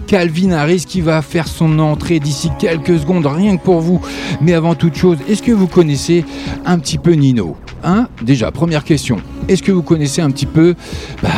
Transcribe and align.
Calvin 0.06 0.52
Harris 0.52 0.84
qui 0.86 1.00
va 1.00 1.22
faire 1.22 1.48
son 1.48 1.78
entrée 1.78 2.20
d'ici 2.20 2.50
quelques 2.58 2.98
secondes, 2.98 3.27
rien 3.27 3.56
que 3.56 3.62
pour 3.62 3.80
vous. 3.80 4.00
Mais 4.41 4.54
avant 4.54 4.74
toute 4.74 4.96
chose, 4.96 5.18
est-ce 5.28 5.42
que 5.42 5.52
vous 5.52 5.66
connaissez 5.66 6.24
un 6.64 6.78
petit 6.78 6.98
peu 6.98 7.12
Nino? 7.12 7.56
Hein 7.84 8.09
Déjà, 8.23 8.51
première 8.51 8.84
question. 8.84 9.19
Est-ce 9.48 9.62
que 9.62 9.73
vous 9.73 9.83
connaissez 9.83 10.21
un 10.21 10.31
petit 10.31 10.47
peu 10.47 10.75
bah, 11.23 11.31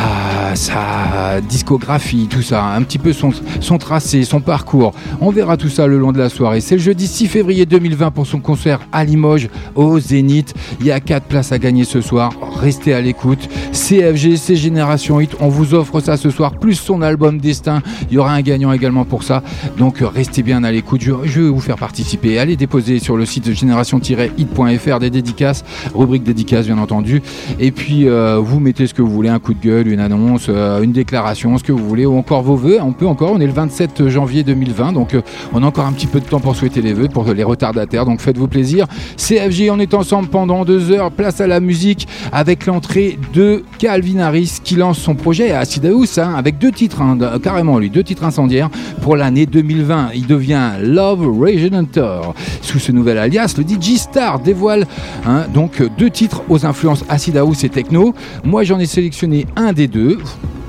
sa 0.55 1.39
discographie, 1.41 2.27
tout 2.29 2.41
ça, 2.41 2.63
un 2.63 2.81
petit 2.81 2.97
peu 2.97 3.13
son, 3.13 3.31
tracé, 3.77 4.23
son 4.23 4.41
parcours? 4.41 4.93
On 5.21 5.31
verra 5.31 5.55
tout 5.55 5.69
ça 5.69 5.87
le 5.87 5.97
long 5.97 6.11
de 6.11 6.17
la 6.17 6.29
soirée. 6.29 6.59
C'est 6.61 6.75
le 6.75 6.81
jeudi 6.81 7.07
6 7.07 7.27
février 7.27 7.65
2020 7.65 8.11
pour 8.11 8.27
son 8.27 8.39
concert 8.39 8.79
à 8.91 9.05
Limoges 9.05 9.49
au 9.75 9.99
Zénith. 9.99 10.53
Il 10.79 10.87
y 10.87 10.91
a 10.91 10.99
4 10.99 11.25
places 11.25 11.51
à 11.51 11.59
gagner 11.59 11.85
ce 11.85 12.01
soir. 12.01 12.33
Restez 12.59 12.93
à 12.93 13.01
l'écoute. 13.01 13.47
CFG, 13.71 14.35
c'est 14.35 14.55
Génération 14.55 15.19
Hit. 15.21 15.35
On 15.39 15.47
vous 15.47 15.73
offre 15.73 15.99
ça 16.01 16.17
ce 16.17 16.29
soir, 16.29 16.53
plus 16.59 16.75
son 16.75 17.01
album 17.01 17.39
Destin. 17.39 17.81
Il 18.09 18.15
y 18.15 18.17
aura 18.17 18.33
un 18.33 18.41
gagnant 18.41 18.73
également 18.73 19.05
pour 19.05 19.23
ça. 19.23 19.43
Donc 19.77 19.99
restez 20.01 20.43
bien 20.43 20.63
à 20.63 20.71
l'écoute. 20.71 21.01
Je, 21.01 21.11
vais 21.11 21.49
vous 21.49 21.61
faire 21.61 21.77
participer. 21.77 22.39
Allez 22.39 22.57
déposer 22.57 22.99
sur 22.99 23.15
le 23.15 23.25
site 23.25 23.53
génération-hit.fr 23.53 24.99
des 24.99 25.09
dédicaces, 25.09 25.63
rubrique 25.93 26.23
dédicaces 26.33 26.65
bien 26.65 26.77
entendu. 26.77 27.21
Et 27.59 27.71
puis 27.71 28.07
euh, 28.07 28.39
vous 28.39 28.59
mettez 28.59 28.87
ce 28.87 28.93
que 28.93 29.01
vous 29.01 29.11
voulez, 29.11 29.29
un 29.29 29.39
coup 29.39 29.53
de 29.53 29.61
gueule, 29.61 29.87
une 29.87 29.99
annonce, 29.99 30.47
euh, 30.49 30.81
une 30.81 30.91
déclaration, 30.91 31.57
ce 31.57 31.63
que 31.63 31.71
vous 31.71 31.87
voulez, 31.87 32.05
ou 32.05 32.17
encore 32.17 32.41
vos 32.41 32.55
vœux. 32.55 32.79
On 32.81 32.93
peut 32.93 33.07
encore, 33.07 33.31
on 33.33 33.39
est 33.39 33.45
le 33.45 33.53
27 33.53 34.07
janvier 34.07 34.43
2020, 34.43 34.93
donc 34.93 35.13
euh, 35.13 35.21
on 35.53 35.63
a 35.63 35.65
encore 35.65 35.85
un 35.85 35.91
petit 35.91 36.07
peu 36.07 36.19
de 36.19 36.25
temps 36.25 36.39
pour 36.39 36.55
souhaiter 36.55 36.81
les 36.81 36.93
vœux 36.93 37.07
pour 37.07 37.25
les 37.25 37.43
retardataires. 37.43 38.05
Donc 38.05 38.21
faites-vous 38.21 38.47
plaisir. 38.47 38.87
CFG, 39.17 39.69
on 39.71 39.79
est 39.79 39.93
ensemble 39.93 40.29
pendant 40.29 40.65
deux 40.65 40.91
heures. 40.91 41.11
Place 41.11 41.41
à 41.41 41.47
la 41.47 41.59
musique 41.59 42.07
avec 42.31 42.65
l'entrée 42.65 43.19
de 43.33 43.63
Calvin 43.77 44.19
Harris 44.19 44.59
qui 44.63 44.75
lance 44.75 44.97
son 44.97 45.15
projet 45.15 45.51
à 45.51 45.59
Acid 45.59 45.85
House 45.85 46.17
hein, 46.17 46.33
avec 46.35 46.57
deux 46.57 46.71
titres, 46.71 47.01
hein, 47.01 47.17
carrément 47.43 47.77
lui, 47.77 47.89
deux 47.89 48.03
titres 48.03 48.23
incendiaires 48.23 48.69
pour 49.01 49.15
l'année 49.17 49.45
2020. 49.45 50.11
Il 50.15 50.27
devient 50.27 50.71
Love 50.81 51.27
Hunter 51.73 52.21
Sous 52.61 52.79
ce 52.79 52.91
nouvel 52.91 53.17
alias, 53.17 53.55
le 53.57 53.63
DJ 53.63 53.97
Star 53.97 54.39
dévoile 54.39 54.87
hein, 55.25 55.45
donc 55.53 55.81
deux 55.97 56.09
titres 56.09 56.20
aux 56.49 56.65
influences 56.65 57.03
Acid 57.09 57.37
House 57.37 57.63
et 57.63 57.69
Techno 57.69 58.13
moi, 58.43 58.63
j'en 58.63 58.79
ai 58.79 58.85
sélectionné 58.85 59.45
un 59.55 59.73
des 59.73 59.87
deux. 59.87 60.17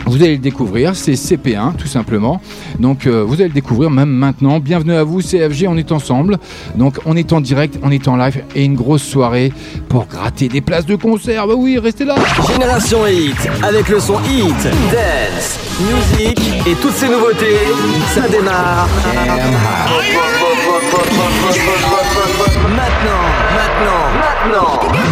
Vous 0.06 0.16
allez 0.16 0.32
le 0.32 0.38
découvrir, 0.38 0.96
c'est 0.96 1.12
CP1 1.12 1.76
tout 1.76 1.86
simplement. 1.86 2.40
Donc 2.80 3.06
euh, 3.06 3.22
vous 3.22 3.34
allez 3.34 3.48
le 3.48 3.54
découvrir 3.54 3.88
même 3.88 4.10
maintenant. 4.10 4.58
Bienvenue 4.58 4.94
à 4.94 5.04
vous 5.04 5.20
CFG, 5.22 5.68
on 5.68 5.76
est 5.76 5.92
ensemble. 5.92 6.38
Donc 6.74 6.98
on 7.06 7.16
est 7.16 7.32
en 7.32 7.40
direct, 7.40 7.78
on 7.82 7.90
est 7.90 8.08
en 8.08 8.16
live 8.16 8.42
et 8.56 8.64
une 8.64 8.74
grosse 8.74 9.04
soirée 9.04 9.52
pour 9.88 10.06
gratter 10.06 10.48
des 10.48 10.60
places 10.60 10.86
de 10.86 10.96
concert. 10.96 11.46
Bah 11.46 11.54
oui, 11.56 11.78
restez 11.78 12.04
là. 12.04 12.16
Génération 12.52 13.06
Hit 13.06 13.36
avec 13.62 13.88
le 13.88 14.00
son 14.00 14.18
Hit, 14.28 14.64
Dance, 14.90 15.58
Music 15.80 16.38
et 16.66 16.74
toutes 16.74 16.94
ces 16.94 17.08
nouveautés, 17.08 17.58
ça 18.12 18.28
démarre. 18.28 18.88
Maintenant, 22.74 23.22
maintenant, 23.54 24.02
maintenant. 24.50 25.11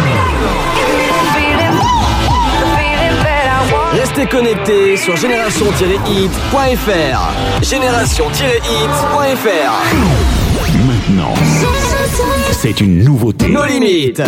Restez 4.13 4.27
connectés 4.27 4.97
sur 4.97 5.15
génération-hit.fr. 5.15 7.63
Génération-hit.fr. 7.63 9.71
Maintenant, 10.85 11.33
c'est 12.51 12.81
une 12.81 13.05
nouveauté. 13.05 13.47
Nos 13.47 13.63
limites. 13.63 14.21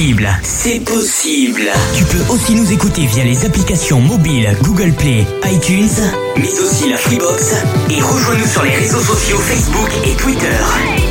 Possible, 0.00 0.30
c'est 0.42 0.80
possible. 0.80 1.68
Tu 1.94 2.04
peux 2.04 2.32
aussi 2.32 2.54
nous 2.54 2.72
écouter 2.72 3.04
via 3.04 3.22
les 3.22 3.44
applications 3.44 4.00
mobiles 4.00 4.56
Google 4.62 4.92
Play, 4.92 5.26
iTunes, 5.44 5.90
mais 6.38 6.58
aussi 6.58 6.88
la 6.88 6.96
Freebox. 6.96 7.56
Et 7.90 8.00
rejoins-nous 8.00 8.46
sur 8.46 8.62
les 8.62 8.76
réseaux 8.76 9.00
sociaux 9.00 9.36
Facebook 9.36 9.90
et 10.06 10.14
Twitter. 10.14 11.09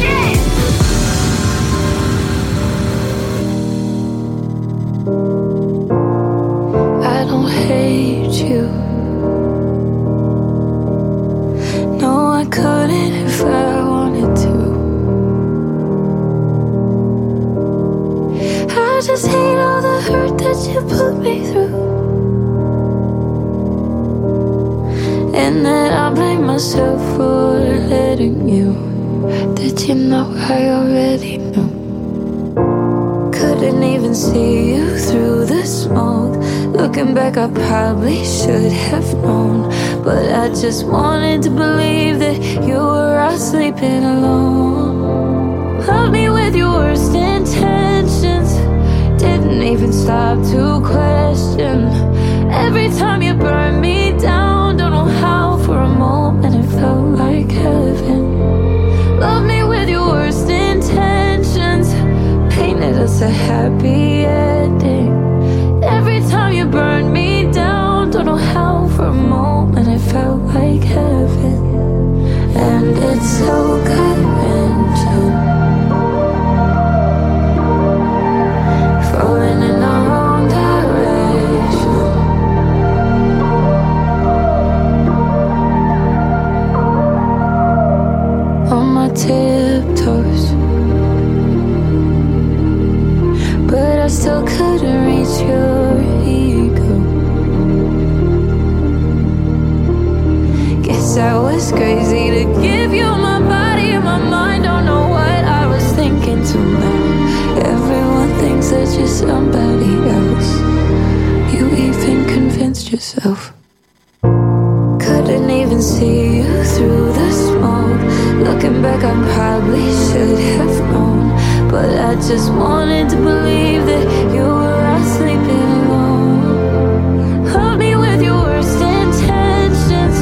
Probably 119.34 119.88
should 120.08 120.40
have 120.40 120.78
known. 120.92 121.30
But 121.70 121.90
I 122.10 122.16
just 122.16 122.52
wanted 122.52 123.10
to 123.10 123.18
believe 123.18 123.86
that 123.86 124.06
you 124.34 124.46
were 124.62 124.84
out 124.94 125.06
sleeping 125.18 125.70
alone. 125.80 127.46
Love 127.54 127.78
me 127.78 127.96
with 127.96 128.22
your 128.22 128.40
worst 128.48 128.80
intentions. 128.82 130.18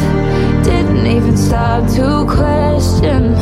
Didn't 0.68 1.08
even 1.08 1.38
stop 1.38 1.88
to 1.96 2.26
question. 2.26 3.34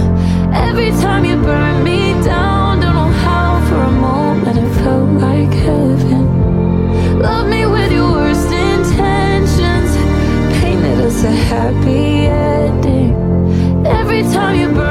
Every 0.54 0.92
time 1.04 1.26
you 1.26 1.36
burn 1.38 1.84
me 1.84 2.14
down, 2.24 2.80
don't 2.82 2.96
know 2.96 3.14
how 3.26 3.50
for 3.68 3.82
a 3.92 3.92
moment 3.92 4.58
it 4.58 4.72
felt 4.82 5.10
like 5.28 5.54
heaven. 5.68 6.24
Love 7.20 7.48
me 7.48 7.66
with 7.66 7.92
your 7.92 8.12
worst 8.12 8.52
intentions. 8.52 9.92
Painted 10.60 11.00
us 11.08 11.24
a 11.24 11.32
happy 11.32 12.28
ending. 12.28 13.14
Every 13.86 14.22
time 14.36 14.56
you 14.60 14.68
burn 14.70 14.85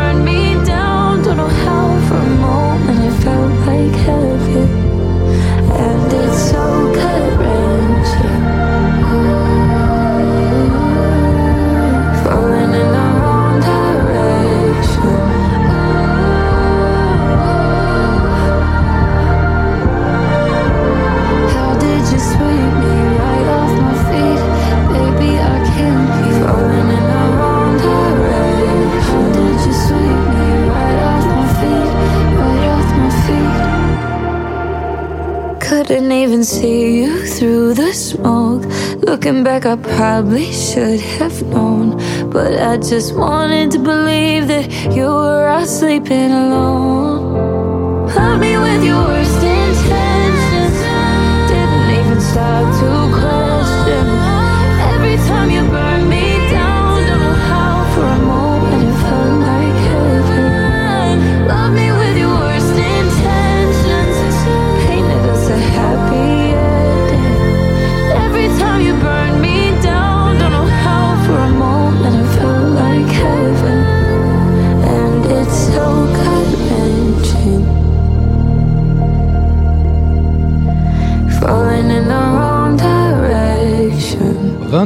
See 36.45 36.99
you 36.99 37.27
through 37.27 37.73
the 37.73 37.95
smoke. 37.95 38.65
Looking 39.03 39.43
back, 39.43 39.65
I 39.65 39.77
probably 39.77 40.53
should 40.53 41.01
have 41.01 41.43
known. 41.45 41.97
But 42.31 42.61
I 42.61 42.77
just 42.77 43.17
wanted 43.17 43.71
to 43.71 43.79
believe 43.79 44.49
that 44.49 44.71
you 44.95 45.07
were 45.07 45.47
out 45.47 45.67
sleeping 45.67 46.33
alone. 46.33 48.09
Love 48.15 48.41
me 48.41 48.59
with 48.59 48.85
your 48.85 49.05
worst 49.05 49.54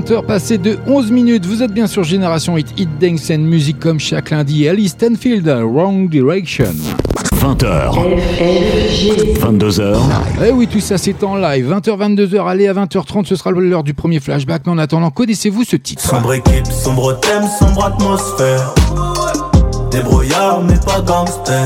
20h 0.09 0.25
passées 0.25 0.57
de 0.57 0.79
11 0.87 1.11
minutes, 1.11 1.45
vous 1.45 1.63
êtes 1.63 1.73
bien 1.73 1.87
sur 1.87 2.03
Génération 2.03 2.57
Hit, 2.57 2.73
Hit 2.79 2.89
Dance 2.99 3.31
and 3.31 3.41
Music 3.41 3.79
comme 3.79 4.01
chaque 4.01 4.31
lundi. 4.31 4.67
Alice 4.67 4.93
Stanfield, 4.93 5.47
Wrong 5.47 6.09
Direction. 6.09 6.73
20h. 7.35 7.93
22h. 9.39 9.99
Eh 10.47 10.51
oui, 10.51 10.67
tout 10.67 10.81
ça 10.81 10.97
c'est 10.97 11.23
en 11.23 11.37
live. 11.37 11.71
20h, 11.71 12.17
22h, 12.17 12.49
allez 12.49 12.69
à 12.69 12.73
20h30, 12.73 13.27
ce 13.27 13.37
sera 13.37 13.51
l'heure 13.51 13.83
du 13.83 13.93
premier 13.93 14.19
flashback. 14.19 14.63
Mais 14.65 14.73
en 14.73 14.79
attendant, 14.79 15.11
connaissez-vous 15.11 15.65
ce 15.65 15.77
titre? 15.77 16.01
Sombre 16.01 16.33
équipe, 16.33 16.67
sombre 16.69 17.21
thème, 17.21 17.45
sombre 17.59 17.85
atmosphère. 17.85 18.75
Débrouillard 19.91 20.63
mais 20.63 20.79
pas 20.87 21.03
gangster. 21.03 21.65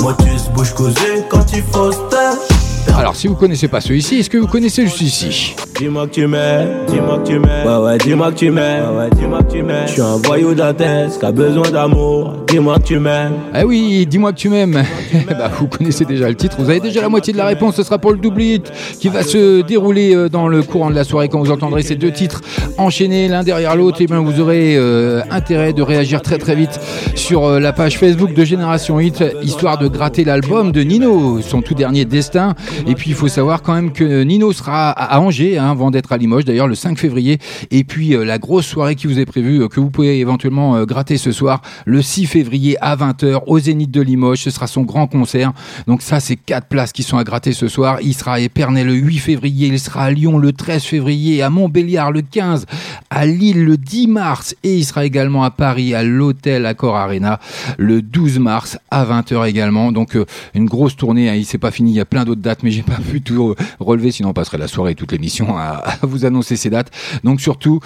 Motus 0.00 0.50
bouche 0.54 0.72
cousue 0.72 1.24
quand 1.28 1.44
il 1.52 1.62
faut 1.72 1.90
se 1.90 1.98
taire. 2.10 2.55
Alors, 2.96 3.14
si 3.14 3.26
vous 3.26 3.34
connaissez 3.34 3.68
pas 3.68 3.82
celui-ci, 3.82 4.16
est-ce 4.16 4.30
que 4.30 4.38
vous 4.38 4.46
connaissez 4.46 4.86
celui-ci 4.86 5.54
Dis-moi 5.78 6.06
que 6.06 6.14
tu 6.14 6.26
m'aimes, 6.26 6.86
dis-moi 6.88 7.18
que 7.18 7.26
tu 7.26 7.38
m'aimes. 7.38 7.66
Ouais, 7.66 7.84
ouais, 7.84 7.98
dis-moi 7.98 8.32
que 8.32 8.38
tu 8.38 8.50
m'aimes. 8.50 8.90
Ouais, 8.90 8.96
ouais, 8.96 9.10
dis-moi 9.14 9.42
que 9.42 9.52
tu 9.52 9.62
m'aimes. 9.62 9.86
Je 9.86 9.92
suis 9.92 10.00
un 10.00 10.16
voyou 10.16 10.54
d'Athènes 10.54 11.10
qui 11.10 11.26
a 11.26 11.32
besoin 11.32 11.70
d'amour. 11.70 12.32
Dis-moi 12.48 12.78
que 12.78 12.84
tu 12.84 12.98
m'aimes. 12.98 13.34
Ah 13.52 13.66
oui, 13.66 14.06
dis-moi 14.06 14.32
que 14.32 14.38
tu 14.38 14.48
m'aimes. 14.48 14.82
bah, 15.28 15.50
vous 15.58 15.66
connaissez 15.66 16.06
déjà 16.06 16.30
le 16.30 16.34
titre, 16.34 16.56
vous 16.58 16.70
avez 16.70 16.80
déjà 16.80 17.02
la 17.02 17.10
moitié 17.10 17.34
de 17.34 17.38
la 17.38 17.44
réponse. 17.44 17.76
Ce 17.76 17.82
sera 17.82 17.98
pour 17.98 18.12
le 18.12 18.16
double 18.16 18.40
hit 18.40 18.72
qui 18.98 19.10
va 19.10 19.22
se 19.22 19.60
dérouler 19.60 20.14
euh, 20.14 20.30
dans 20.30 20.48
le 20.48 20.62
courant 20.62 20.88
de 20.88 20.94
la 20.94 21.04
soirée 21.04 21.28
quand 21.28 21.40
vous 21.40 21.50
entendrez 21.50 21.82
ces 21.82 21.96
deux 21.96 22.12
titres 22.12 22.40
enchaînés 22.78 23.28
l'un 23.28 23.42
derrière 23.42 23.76
l'autre. 23.76 24.00
Et 24.00 24.06
bien, 24.06 24.20
vous 24.20 24.40
aurez 24.40 24.76
euh, 24.76 25.20
intérêt 25.30 25.74
de 25.74 25.82
réagir 25.82 26.22
très 26.22 26.38
très 26.38 26.54
vite 26.54 26.80
sur 27.14 27.44
euh, 27.44 27.60
la 27.60 27.74
page 27.74 27.98
Facebook 27.98 28.32
de 28.32 28.44
Génération 28.46 28.98
Hit, 28.98 29.22
histoire 29.42 29.76
de 29.76 29.88
gratter 29.88 30.24
l'album 30.24 30.72
de 30.72 30.80
Nino, 30.80 31.42
son 31.42 31.60
tout 31.60 31.74
dernier 31.74 32.06
destin. 32.06 32.54
Et 32.86 32.94
puis, 32.94 33.10
il 33.10 33.16
faut 33.16 33.28
savoir 33.28 33.62
quand 33.62 33.74
même 33.74 33.92
que 33.92 34.22
Nino 34.22 34.52
sera 34.52 34.90
à 34.90 35.20
Angers. 35.20 35.58
Hein, 35.58 35.70
avant 35.70 35.90
d'être 35.90 36.12
à 36.12 36.16
Limoges, 36.16 36.44
d'ailleurs 36.44 36.68
le 36.68 36.74
5 36.74 36.98
février. 36.98 37.38
Et 37.70 37.84
puis 37.84 38.14
euh, 38.14 38.24
la 38.24 38.38
grosse 38.38 38.66
soirée 38.66 38.94
qui 38.94 39.06
vous 39.06 39.18
est 39.18 39.26
prévue, 39.26 39.62
euh, 39.62 39.68
que 39.68 39.80
vous 39.80 39.90
pouvez 39.90 40.18
éventuellement 40.20 40.76
euh, 40.76 40.84
gratter 40.84 41.18
ce 41.18 41.32
soir, 41.32 41.60
le 41.84 42.02
6 42.02 42.26
février 42.26 42.76
à 42.80 42.96
20h 42.96 43.42
au 43.46 43.58
Zénith 43.58 43.90
de 43.90 44.00
Limoges. 44.00 44.40
Ce 44.40 44.50
sera 44.50 44.66
son 44.66 44.82
grand 44.82 45.06
concert. 45.06 45.52
Donc 45.86 46.02
ça, 46.02 46.20
c'est 46.20 46.36
quatre 46.36 46.68
places 46.68 46.92
qui 46.92 47.02
sont 47.02 47.18
à 47.18 47.24
gratter 47.24 47.52
ce 47.52 47.68
soir. 47.68 47.98
Il 48.02 48.14
sera 48.14 48.34
à 48.34 48.40
Épernay 48.40 48.84
le 48.84 48.94
8 48.94 49.18
février, 49.18 49.68
il 49.68 49.78
sera 49.78 50.04
à 50.04 50.10
Lyon 50.10 50.38
le 50.38 50.52
13 50.52 50.82
février, 50.82 51.42
à 51.42 51.50
Montbéliard 51.50 52.12
le 52.12 52.22
15, 52.22 52.66
à 53.10 53.26
Lille 53.26 53.64
le 53.64 53.76
10 53.76 54.08
mars 54.08 54.54
et 54.62 54.76
il 54.76 54.84
sera 54.84 55.04
également 55.04 55.44
à 55.44 55.50
Paris 55.50 55.94
à 55.94 56.02
l'hôtel 56.02 56.66
Accor 56.66 56.96
Arena 56.96 57.38
le 57.78 58.02
12 58.02 58.38
mars 58.38 58.78
à 58.90 59.04
20h 59.04 59.46
également. 59.46 59.92
Donc 59.92 60.16
une 60.54 60.66
grosse 60.66 60.96
tournée, 60.96 61.28
hein. 61.28 61.34
il 61.34 61.44
s'est 61.44 61.58
pas 61.58 61.70
fini, 61.70 61.92
il 61.92 61.96
y 61.96 62.00
a 62.00 62.04
plein 62.04 62.24
d'autres 62.24 62.40
dates 62.40 62.62
j'ai 62.76 62.82
pas 62.82 63.00
pu 63.00 63.22
tout 63.22 63.54
relever 63.80 64.10
sinon 64.10 64.30
on 64.30 64.32
passerait 64.34 64.58
la 64.58 64.68
soirée 64.68 64.92
et 64.92 64.94
toute 64.94 65.12
l'émission 65.12 65.56
à, 65.56 65.82
vous 66.02 66.24
annoncer 66.24 66.56
ces 66.56 66.70
dates. 66.70 66.90
Donc 67.24 67.40
surtout, 67.40 67.80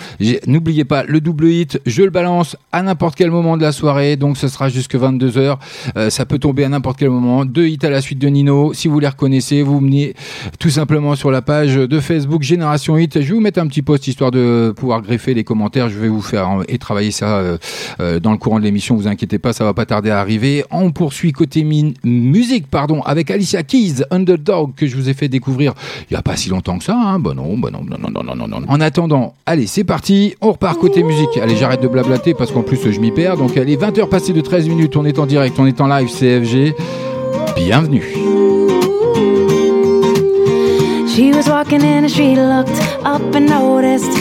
n'oubliez 0.46 0.84
pas 0.84 1.04
le 1.04 1.20
double 1.20 1.48
hit, 1.48 1.80
je 1.86 2.02
le 2.02 2.10
balance 2.10 2.56
à 2.72 2.82
n'importe 2.82 3.14
quel 3.14 3.30
moment 3.30 3.56
de 3.56 3.62
la 3.62 3.72
soirée, 3.72 4.16
donc 4.16 4.36
ce 4.36 4.48
sera 4.48 4.68
jusque 4.68 4.96
22h. 4.96 5.58
Euh, 5.96 6.10
ça 6.10 6.26
peut 6.26 6.38
tomber 6.38 6.64
à 6.64 6.68
n'importe 6.68 6.98
quel 6.98 7.10
moment. 7.10 7.44
Deux 7.44 7.68
hits 7.68 7.78
à 7.82 7.90
la 7.90 8.00
suite 8.00 8.18
de 8.18 8.28
Nino. 8.28 8.72
Si 8.74 8.88
vous 8.88 8.98
les 8.98 9.08
reconnaissez, 9.08 9.62
vous 9.62 9.78
venez 9.78 10.14
tout 10.58 10.70
simplement 10.70 11.14
sur 11.14 11.30
la 11.30 11.42
page 11.42 11.76
de 11.76 12.00
Facebook 12.00 12.42
Génération 12.42 12.96
Hit. 12.98 13.20
Je 13.20 13.26
vais 13.28 13.34
vous 13.34 13.40
mettre 13.40 13.60
un 13.60 13.66
petit 13.66 13.82
post 13.82 14.06
histoire 14.08 14.30
de 14.30 14.72
pouvoir 14.76 15.02
greffer 15.02 15.34
les 15.34 15.44
commentaires. 15.44 15.88
Je 15.88 15.98
vais 15.98 16.08
vous 16.08 16.22
faire 16.22 16.48
et 16.68 16.78
travailler 16.78 17.10
ça 17.10 17.38
euh, 17.38 17.58
euh, 18.00 18.20
dans 18.20 18.32
le 18.32 18.38
courant 18.38 18.58
de 18.58 18.64
l'émission. 18.64 18.96
Vous 18.96 19.08
inquiétez 19.08 19.38
pas, 19.38 19.52
ça 19.52 19.64
va 19.64 19.74
pas 19.74 19.86
tarder 19.86 20.10
à 20.10 20.20
arriver. 20.20 20.64
On 20.70 20.90
poursuit 20.90 21.32
côté 21.32 21.64
musique, 22.04 22.66
pardon, 22.68 23.02
avec 23.02 23.30
Alicia 23.30 23.62
Keys, 23.62 24.02
Underdog, 24.10 24.72
que 24.80 24.86
je 24.86 24.96
vous 24.96 25.08
ai 25.08 25.14
fait 25.14 25.28
découvrir 25.28 25.74
il 26.10 26.14
y 26.14 26.16
a 26.16 26.22
pas 26.22 26.36
si 26.36 26.48
longtemps 26.48 26.78
que 26.78 26.84
ça. 26.84 26.96
Hein. 26.96 27.18
Bon 27.18 27.34
non, 27.34 27.56
bon 27.56 27.70
non, 27.70 27.84
non, 27.84 27.98
non, 27.98 28.24
non, 28.24 28.34
non, 28.34 28.48
non. 28.48 28.66
En 28.68 28.80
attendant, 28.80 29.34
allez, 29.46 29.66
c'est 29.66 29.84
parti. 29.84 30.34
On 30.40 30.52
repart 30.52 30.78
côté 30.78 31.02
musique. 31.02 31.36
Allez, 31.40 31.56
j'arrête 31.56 31.82
de 31.82 31.88
blablater 31.88 32.34
parce 32.34 32.50
qu'en 32.50 32.62
plus, 32.62 32.90
je 32.90 32.98
m'y 32.98 33.12
perds. 33.12 33.36
Donc, 33.36 33.56
allez, 33.56 33.76
20h 33.76 34.08
passées 34.08 34.32
de 34.32 34.40
13 34.40 34.68
minutes. 34.68 34.96
On 34.96 35.04
est 35.04 35.18
en 35.18 35.26
direct, 35.26 35.58
on 35.58 35.66
est 35.66 35.80
en 35.80 35.86
live 35.86 36.08
CFG. 36.08 36.74
Bienvenue. 37.56 38.04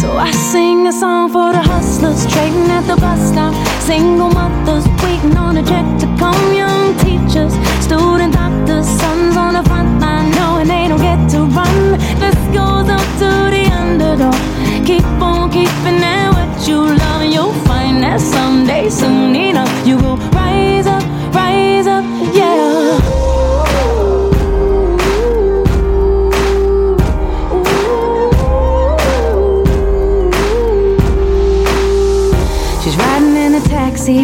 So 0.00 0.16
I 0.16 0.30
sing 0.30 0.86
a 0.86 0.92
song 0.92 1.28
for 1.28 1.52
the 1.52 1.60
hustlers 1.60 2.24
trading 2.32 2.70
at 2.70 2.84
the 2.86 2.96
bus 2.96 3.20
stop. 3.30 3.52
Single 3.82 4.30
mothers 4.30 4.86
waiting 5.02 5.36
on 5.36 5.58
a 5.58 5.62
check 5.62 5.84
to 6.00 6.06
come. 6.16 6.40
Young 6.54 6.96
teachers, 7.04 7.52
student 7.84 8.32
doctors, 8.32 8.88
sons 9.00 9.36
on 9.36 9.52
the 9.52 9.62
front 9.68 10.00
line 10.00 10.30
knowing 10.30 10.68
they 10.68 10.88
don't 10.88 11.02
get 11.02 11.20
to 11.32 11.40
run. 11.44 11.98
This 12.18 12.38
goes 12.56 12.88
up 12.88 13.06
to 13.20 13.30
the 13.54 13.64
underdog. 13.80 14.40
Keep 14.86 15.04
on 15.20 15.50
keeping 15.50 16.02
at 16.02 16.32
what 16.32 16.66
you 16.66 16.78
love, 16.80 17.20
and 17.20 17.32
you'll 17.34 17.52
find 17.68 18.02
that 18.02 18.20
someday, 18.20 18.88
soon 18.88 19.36
enough, 19.36 19.86
you 19.86 19.96
will 19.98 20.16
rise 20.32 20.86
up, 20.86 21.04
rise 21.34 21.86
up, 21.86 22.04
yeah. 22.34 22.99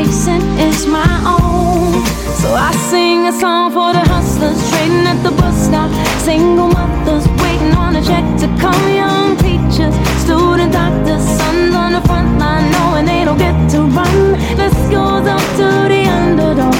Chasing 0.00 0.40
is 0.58 0.86
my 0.86 1.12
own. 1.28 1.92
So 2.40 2.48
I 2.54 2.72
sing 2.88 3.26
a 3.26 3.32
song 3.38 3.70
for 3.70 3.92
the 3.92 4.00
hustlers 4.00 4.58
trading 4.70 5.06
at 5.06 5.22
the 5.22 5.30
bus 5.30 5.54
stop. 5.66 5.90
Single 6.22 6.68
mothers 6.68 7.28
waiting 7.42 7.74
on 7.76 7.96
a 7.96 8.02
check 8.02 8.24
to 8.40 8.46
come. 8.56 8.80
Young 8.88 9.36
teachers, 9.36 9.94
student 10.24 10.72
doctors, 10.72 11.22
sons 11.36 11.74
on 11.74 11.92
the 11.92 12.00
front 12.08 12.38
line 12.38 12.72
knowing 12.72 13.04
they 13.04 13.26
don't 13.26 13.36
get 13.36 13.54
to 13.72 13.82
run. 13.98 14.16
This 14.56 14.72
goes 14.88 15.26
up 15.36 15.44
to 15.60 15.68
the 15.92 16.02
underdog. 16.18 16.72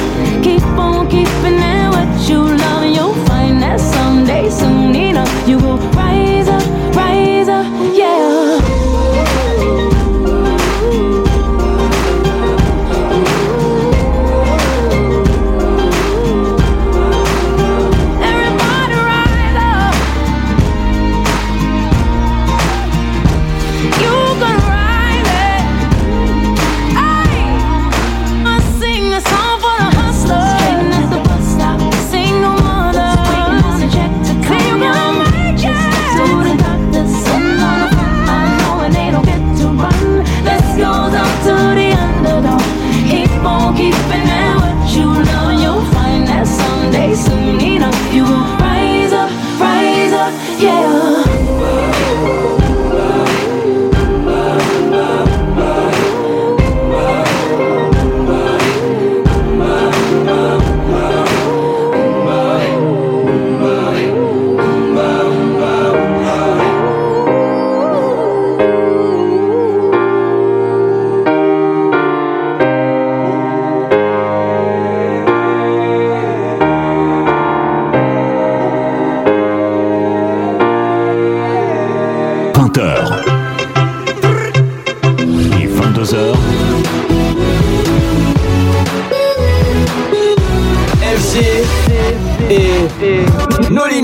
Keep 0.42 0.64
on 0.80 1.06
keeping 1.10 1.60
it 1.60 1.88
what 1.92 2.10
you 2.26 2.40
love, 2.40 2.84
and 2.84 2.96
you'll 2.96 3.20
find 3.26 3.60
that 3.62 3.80
someday, 3.80 4.48
soon 4.48 4.94
enough, 4.94 5.32
you 5.46 5.58
will 5.58 5.76
rise 5.92 6.48
up, 6.48 6.64
rise 6.96 7.48
up, 7.48 7.66
yeah. 7.94 8.49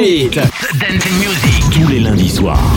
Music. 0.07 0.39
Tous 1.73 1.89
les 1.89 1.99
lundis 1.99 2.29
soirs. 2.29 2.77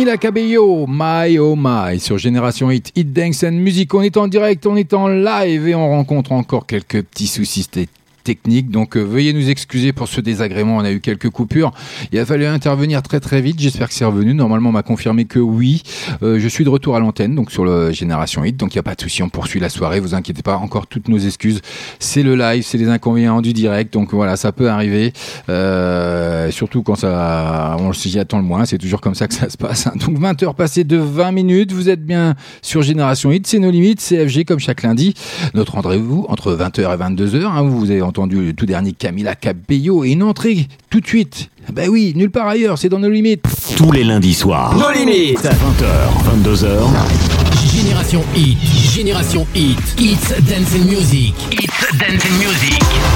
Camila 0.00 0.16
Cabello, 0.16 0.86
My 0.88 1.38
Oh 1.38 1.54
My, 1.58 2.00
sur 2.00 2.16
Génération 2.16 2.70
Hit, 2.70 2.90
Hit 2.96 3.12
Dance 3.12 3.44
and 3.44 3.52
Music. 3.52 3.92
On 3.92 4.00
est 4.00 4.16
en 4.16 4.28
direct, 4.28 4.64
on 4.64 4.74
est 4.74 4.94
en 4.94 5.08
live 5.08 5.68
et 5.68 5.74
on 5.74 5.90
rencontre 5.90 6.32
encore 6.32 6.64
quelques 6.64 7.02
petits 7.02 7.26
soucis 7.26 7.68
techniques. 8.24 8.70
Donc 8.70 8.96
euh, 8.96 9.00
veuillez 9.02 9.32
nous 9.32 9.50
excuser 9.50 9.92
pour 9.92 10.08
ce 10.08 10.20
désagrément. 10.20 10.76
On 10.76 10.80
a 10.84 10.90
eu 10.92 11.00
quelques 11.00 11.30
coupures. 11.30 11.72
Il 12.12 12.18
a 12.18 12.26
fallu 12.26 12.46
intervenir 12.46 13.02
très 13.02 13.20
très 13.20 13.40
vite. 13.40 13.58
J'espère 13.60 13.88
que 13.88 13.94
c'est 13.94 14.04
revenu. 14.04 14.34
Normalement, 14.34 14.70
on 14.70 14.72
m'a 14.72 14.82
confirmé 14.82 15.24
que 15.24 15.38
oui. 15.38 15.82
Euh, 16.22 16.38
je 16.38 16.48
suis 16.48 16.64
de 16.64 16.68
retour 16.70 16.96
à 16.96 17.00
l'antenne, 17.00 17.34
donc 17.34 17.50
sur 17.50 17.64
le 17.64 17.90
Génération 17.92 18.44
Hit. 18.44 18.56
Donc 18.56 18.74
il 18.74 18.76
n'y 18.78 18.80
a 18.80 18.84
pas 18.84 18.94
de 18.94 19.00
souci, 19.00 19.22
on 19.22 19.28
poursuit 19.28 19.60
la 19.60 19.68
soirée. 19.68 20.00
Vous 20.00 20.14
inquiétez 20.14 20.42
pas. 20.42 20.56
Encore 20.56 20.86
toutes 20.86 21.08
nos 21.08 21.18
excuses. 21.18 21.60
C'est 21.98 22.22
le 22.22 22.34
live, 22.36 22.62
c'est 22.64 22.78
les 22.78 22.88
inconvénients 22.88 23.40
du 23.40 23.52
direct. 23.52 23.92
Donc 23.92 24.12
voilà, 24.12 24.36
ça 24.36 24.52
peut 24.52 24.68
arriver. 24.70 25.12
Euh, 25.48 26.50
surtout 26.50 26.82
quand 26.82 26.94
ça, 26.96 27.76
on 27.78 27.92
s'y 27.92 28.18
attend 28.18 28.38
le 28.38 28.44
moins. 28.44 28.64
C'est 28.64 28.78
toujours 28.78 29.00
comme 29.00 29.14
ça 29.14 29.28
que 29.28 29.34
ça 29.34 29.48
se 29.50 29.56
passe. 29.56 29.86
hein. 29.86 29.92
Donc 30.06 30.18
20 30.18 30.42
heures 30.42 30.54
passées 30.54 30.84
de 30.84 30.96
20 30.96 31.32
minutes. 31.32 31.72
Vous 31.72 31.88
êtes 31.88 32.04
bien 32.04 32.34
sur 32.62 32.82
Génération 32.82 33.30
Hit. 33.30 33.46
C'est 33.46 33.58
nos 33.58 33.70
limites. 33.70 34.00
CFG 34.00 34.44
comme 34.44 34.60
chaque 34.60 34.82
lundi. 34.82 35.14
Notre 35.54 35.74
rendez-vous 35.74 36.26
entre 36.28 36.52
20h 36.54 36.80
et 36.80 36.96
22h. 36.96 37.44
hein. 37.44 37.62
Vous 37.62 37.90
avez 37.90 38.02
entendu 38.10 38.44
le 38.44 38.52
tout 38.52 38.66
dernier 38.66 38.92
Camila 38.92 39.36
Cabello 39.36 40.04
et 40.04 40.10
une 40.10 40.24
entrée 40.24 40.66
tout 40.90 41.00
de 41.00 41.06
suite. 41.06 41.48
Ben 41.72 41.88
oui, 41.88 42.12
nulle 42.16 42.30
part 42.30 42.48
ailleurs. 42.48 42.76
C'est 42.76 42.88
dans 42.88 42.98
nos 42.98 43.08
limites. 43.08 43.44
Tous 43.76 43.92
les 43.92 44.02
lundis 44.02 44.34
soirs. 44.34 44.74
Nos 44.76 44.90
limites. 44.90 45.38
20h, 45.38 46.42
22h. 46.42 46.88
Génération 47.72 48.24
Hit, 48.34 48.58
Génération 48.92 49.46
Hit, 49.54 49.78
It's 49.98 50.28
Dance 50.42 50.74
and 50.74 50.86
Music, 50.86 51.34
It's 51.52 51.98
Dance 51.98 52.24
and 52.26 52.38
Music. 52.38 53.09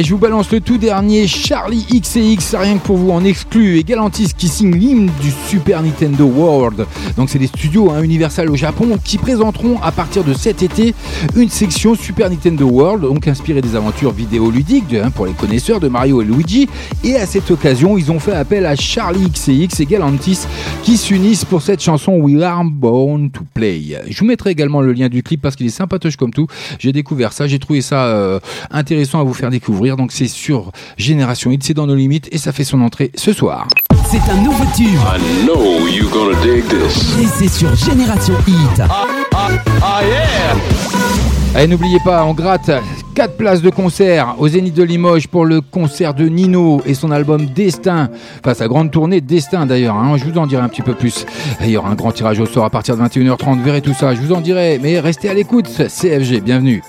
Je 0.00 0.08
vous 0.10 0.18
balance 0.18 0.50
le 0.50 0.60
tout 0.60 0.78
dernier 0.78 1.26
Charlie 1.26 1.84
XCX, 1.84 2.56
rien 2.56 2.78
que 2.78 2.86
pour 2.86 2.96
vous 2.96 3.10
en 3.10 3.22
exclu, 3.26 3.76
et 3.76 3.84
Galantis 3.84 4.30
qui 4.34 4.48
signe 4.48 4.74
l'hymne 4.74 5.10
du 5.20 5.30
Super 5.48 5.82
Nintendo 5.82 6.24
World. 6.24 6.86
Donc 7.18 7.28
c'est 7.28 7.38
des 7.38 7.46
studios 7.46 7.90
hein, 7.90 8.02
Universal 8.02 8.48
au 8.50 8.56
Japon 8.56 8.98
qui 9.04 9.18
présenteront 9.18 9.78
à 9.82 9.92
partir 9.92 10.24
de 10.24 10.32
cet 10.32 10.62
été 10.62 10.94
une 11.36 11.50
section 11.50 11.94
Super 11.94 12.30
Nintendo 12.30 12.64
World, 12.64 13.02
donc 13.02 13.28
inspirée 13.28 13.60
des 13.60 13.76
aventures 13.76 14.12
vidéoludiques 14.12 14.94
hein, 14.94 15.10
pour 15.10 15.26
les 15.26 15.34
connaisseurs 15.34 15.78
de 15.78 15.88
Mario 15.88 16.22
et 16.22 16.24
Luigi. 16.24 16.70
Et 17.04 17.16
à 17.16 17.26
cette 17.26 17.50
occasion, 17.50 17.98
ils 17.98 18.10
ont 18.10 18.18
fait 18.18 18.32
appel 18.32 18.64
à 18.64 18.74
Charlie 18.76 19.30
XCX 19.30 19.78
et 19.78 19.84
Galantis 19.84 20.46
qui 20.84 20.96
s'unissent 20.96 21.44
pour 21.44 21.60
cette 21.60 21.82
chanson 21.82 22.14
We 22.14 22.42
Are 22.42 22.64
Born 22.64 23.30
to 23.30 23.42
Play. 23.52 23.98
Je 24.08 24.18
vous 24.18 24.26
mettrai 24.26 24.52
également 24.52 24.80
le 24.80 24.94
lien 24.94 25.10
du 25.10 25.22
clip 25.22 25.42
parce 25.42 25.54
qu'il 25.54 25.66
est 25.66 25.70
sympatoche 25.70 26.16
comme 26.16 26.32
tout. 26.32 26.46
J'ai 26.78 26.92
découvert 26.92 27.34
ça, 27.34 27.46
j'ai 27.46 27.58
trouvé 27.58 27.82
ça 27.82 28.06
euh, 28.06 28.40
intéressant 28.70 29.20
à 29.20 29.24
vous 29.24 29.34
faire 29.34 29.50
découvrir. 29.50 29.81
Donc 29.82 30.12
c'est 30.12 30.28
sur 30.28 30.70
Génération 30.96 31.50
Hit, 31.50 31.62
c'est 31.64 31.74
dans 31.74 31.86
nos 31.86 31.94
limites 31.96 32.28
et 32.32 32.38
ça 32.38 32.52
fait 32.52 32.64
son 32.64 32.80
entrée 32.82 33.10
ce 33.16 33.32
soir. 33.32 33.66
C'est 34.10 34.30
un 34.30 34.42
nouveau 34.42 34.64
tube. 34.76 34.86
I 34.86 35.44
know 35.44 35.86
you 35.88 36.08
gonna 36.10 36.38
dig 36.42 36.64
this. 36.68 37.16
Et 37.20 37.26
c'est 37.26 37.48
sur 37.48 37.74
Génération 37.74 38.34
Hit. 38.46 38.82
Allez, 41.54 41.66
n'oubliez 41.66 41.98
pas, 42.04 42.24
on 42.24 42.32
gratte 42.32 42.70
4 43.14 43.36
places 43.36 43.60
de 43.60 43.68
concert 43.68 44.36
au 44.38 44.48
Zénith 44.48 44.72
de 44.74 44.82
Limoges 44.82 45.28
pour 45.28 45.44
le 45.44 45.60
concert 45.60 46.14
de 46.14 46.26
Nino 46.26 46.80
et 46.86 46.94
son 46.94 47.10
album 47.10 47.44
Destin. 47.46 48.08
Enfin, 48.42 48.54
sa 48.54 48.68
grande 48.68 48.90
tournée 48.90 49.20
Destin 49.20 49.66
d'ailleurs. 49.66 49.96
hein. 49.96 50.16
Je 50.16 50.24
vous 50.24 50.38
en 50.38 50.46
dirai 50.46 50.62
un 50.62 50.68
petit 50.68 50.80
peu 50.82 50.94
plus. 50.94 51.26
Et 51.60 51.64
il 51.66 51.70
y 51.70 51.76
aura 51.76 51.90
un 51.90 51.94
grand 51.94 52.12
tirage 52.12 52.40
au 52.40 52.46
sort 52.46 52.64
à 52.64 52.70
partir 52.70 52.96
de 52.96 53.02
21h30. 53.02 53.56
Vous 53.58 53.62
verrez 53.62 53.82
tout 53.82 53.92
ça. 53.94 54.14
Je 54.14 54.20
vous 54.20 54.32
en 54.32 54.40
dirai. 54.40 54.78
Mais 54.82 54.98
restez 54.98 55.28
à 55.28 55.34
l'écoute. 55.34 55.68
CFG, 55.68 56.40
bienvenue. 56.40 56.82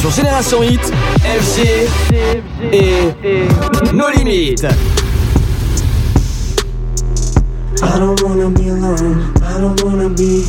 Sur 0.00 0.10
Génération 0.10 0.62
Hit, 0.62 0.80
FG 1.24 1.88
et 2.72 3.14
No 3.92 4.04
Limites. 4.14 4.66
I 7.82 7.98
don't 7.98 8.22
wanna 8.22 8.50
be 8.50 8.68
alone. 8.68 9.34
I 9.42 9.60
don't 9.60 9.82
wanna 9.82 10.08
be. 10.10 10.44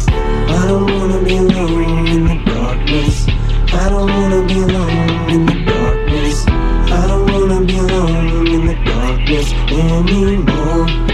I 0.47 0.67
don't 0.67 0.85
wanna 0.91 1.23
be 1.23 1.37
alone 1.37 2.07
in 2.07 2.25
the 2.27 2.35
darkness. 2.45 3.25
I 3.73 3.89
don't 3.89 4.09
wanna 4.09 4.45
be 4.45 4.59
alone 4.59 5.29
in 5.29 5.45
the 5.45 5.55
darkness. 5.65 6.45
I 6.91 7.07
don't 7.07 7.31
wanna 7.31 7.61
be 7.65 7.77
alone 7.77 8.47
in 8.47 8.65
the 8.67 8.75
darkness 8.85 9.53
anymore. 9.71 11.08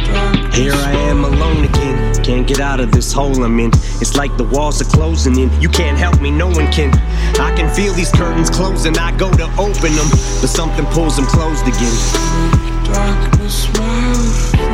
Can't 2.46 2.58
get 2.58 2.64
out 2.64 2.80
of 2.80 2.92
this 2.92 3.12
hole 3.12 3.44
I'm 3.44 3.60
in. 3.60 3.72
It's 4.02 4.16
like 4.16 4.38
the 4.38 4.44
walls 4.44 4.80
are 4.80 4.86
closing 4.96 5.36
in. 5.40 5.50
You 5.60 5.68
can't 5.68 5.98
help 5.98 6.22
me, 6.22 6.30
no 6.30 6.46
one 6.46 6.72
can. 6.72 6.94
I 7.40 7.52
can 7.56 7.74
feel 7.74 7.92
these 7.94 8.12
curtains 8.12 8.52
closing. 8.52 8.96
I 9.00 9.18
go 9.18 9.32
to 9.32 9.46
open 9.58 9.96
them, 9.96 10.08
but 10.42 10.48
something 10.48 10.86
pulls 10.94 11.16
them 11.16 11.26
closed 11.26 11.66
again. 11.66 12.86
Darkness, 12.86 13.66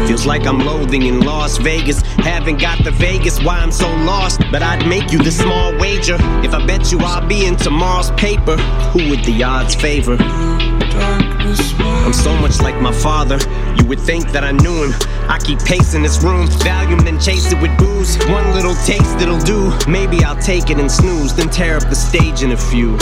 Feels 0.06 0.26
like 0.26 0.46
I'm 0.46 0.60
loathing 0.60 1.04
in 1.04 1.22
Las 1.22 1.60
Vegas. 1.60 2.02
Haven't 2.02 2.60
got 2.60 2.84
the 2.84 2.92
Vegas, 2.92 3.42
why 3.42 3.60
I'm 3.60 3.72
so 3.72 3.88
lost. 4.04 4.42
But 4.52 4.64
I'd 4.64 4.86
make 4.86 5.14
you 5.14 5.20
this 5.20 5.40
small 5.40 5.72
wager. 5.80 6.18
If 6.44 6.54
I 6.54 6.66
bet 6.66 6.92
you 6.92 7.00
I'll 7.00 7.26
be 7.26 7.46
in 7.46 7.56
tomorrow's 7.56 8.12
paper, 8.12 8.58
who 8.92 9.10
would 9.10 9.24
the 9.24 9.44
odds 9.44 9.76
favor? 9.76 10.18
I'm 10.20 12.14
so 12.14 12.36
much 12.38 12.60
like 12.60 12.82
my 12.82 12.92
father. 12.92 13.40
You 13.78 13.86
would 13.86 14.00
think 14.02 14.32
that 14.34 14.44
I 14.44 14.52
knew 14.52 14.84
him. 14.84 14.92
I 15.32 15.38
keep 15.38 15.60
pacing 15.60 16.04
this 16.04 16.22
room, 16.22 16.48
Valium, 16.60 17.06
then 17.06 17.18
chase 17.18 17.54
it 17.54 17.62
with 17.62 17.72
booze. 17.78 18.18
One 18.28 18.52
little 18.54 18.76
taste 18.84 19.16
it'll 19.22 19.40
do. 19.40 19.72
Maybe 19.90 20.26
I'll 20.26 20.36
take 20.36 20.70
it 20.70 20.78
and 20.78 20.92
snooze, 20.92 21.34
then 21.34 21.50
tear 21.50 21.78
up 21.78 21.84
the 21.84 21.96
stage 21.96 22.44
in 22.44 22.52
a 22.52 22.58
few. 22.58 22.98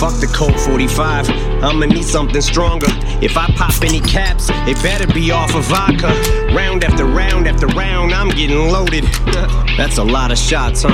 Fuck 0.00 0.16
the 0.18 0.30
Colt 0.34 0.58
45. 0.58 1.28
I'ma 1.62 1.84
need 1.84 2.04
something 2.04 2.40
stronger. 2.40 2.86
If 3.20 3.36
I 3.36 3.52
pop 3.54 3.74
any 3.82 4.00
caps, 4.00 4.48
it 4.66 4.82
better 4.82 5.06
be 5.12 5.30
off 5.30 5.54
of 5.54 5.64
vodka. 5.64 6.08
Round 6.54 6.84
after 6.84 7.04
round 7.04 7.46
after 7.46 7.66
round, 7.66 8.14
I'm 8.14 8.30
getting 8.30 8.56
loaded. 8.56 9.04
That's 9.76 9.98
a 9.98 10.04
lot 10.04 10.32
of 10.32 10.38
shots, 10.38 10.84
huh? 10.84 10.90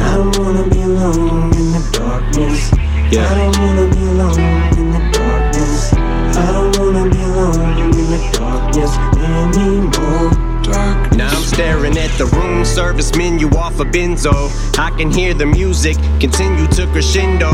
I 0.00 0.16
don't 0.16 0.38
wanna 0.38 0.66
be 0.70 0.80
alone 0.80 1.54
in 1.56 1.72
the 1.72 1.90
darkness. 1.92 2.72
Yeah. 3.12 3.28
I 3.28 3.34
don't 3.34 3.58
wanna 3.58 3.94
be 3.94 4.00
alone 4.00 4.73
the. 7.52 7.84
Now 11.16 11.28
I'm 11.28 11.42
staring 11.42 11.96
at 11.98 12.10
the 12.18 12.26
room 12.26 12.64
service 12.64 13.14
menu 13.14 13.48
off 13.50 13.78
a 13.80 13.84
benzo. 13.84 14.50
I 14.78 14.90
can 14.96 15.12
hear 15.12 15.34
the 15.34 15.46
music 15.46 15.96
continue 16.20 16.66
to 16.68 16.86
crescendo. 16.86 17.50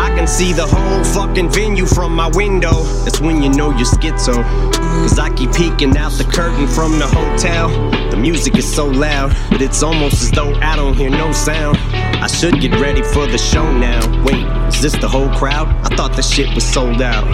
I 0.00 0.12
can 0.16 0.26
see 0.26 0.52
the 0.52 0.66
whole 0.66 1.04
fucking 1.04 1.50
venue 1.50 1.86
from 1.86 2.14
my 2.14 2.28
window. 2.28 2.82
That's 3.04 3.20
when 3.20 3.42
you 3.42 3.50
know 3.50 3.70
you're 3.70 3.86
schizo. 3.86 4.42
Cause 4.72 5.18
I 5.18 5.30
keep 5.30 5.52
peeking 5.52 5.96
out 5.96 6.12
the 6.12 6.24
curtain 6.24 6.66
from 6.66 6.98
the 6.98 7.06
hotel. 7.06 7.68
The 8.10 8.16
music 8.16 8.56
is 8.56 8.74
so 8.74 8.86
loud, 8.86 9.36
but 9.50 9.60
it's 9.60 9.82
almost 9.82 10.22
as 10.22 10.30
though 10.30 10.54
I 10.54 10.74
don't 10.74 10.94
hear 10.94 11.10
no 11.10 11.32
sound. 11.32 11.76
I 11.92 12.26
should 12.26 12.60
get 12.60 12.72
ready 12.80 13.02
for 13.02 13.26
the 13.26 13.38
show 13.38 13.70
now. 13.76 14.00
Wait, 14.24 14.46
is 14.74 14.80
this 14.80 14.98
the 15.00 15.08
whole 15.08 15.28
crowd? 15.36 15.68
I 15.84 15.94
thought 15.94 16.16
the 16.16 16.22
shit 16.22 16.52
was 16.54 16.64
sold 16.64 17.02
out. 17.02 17.24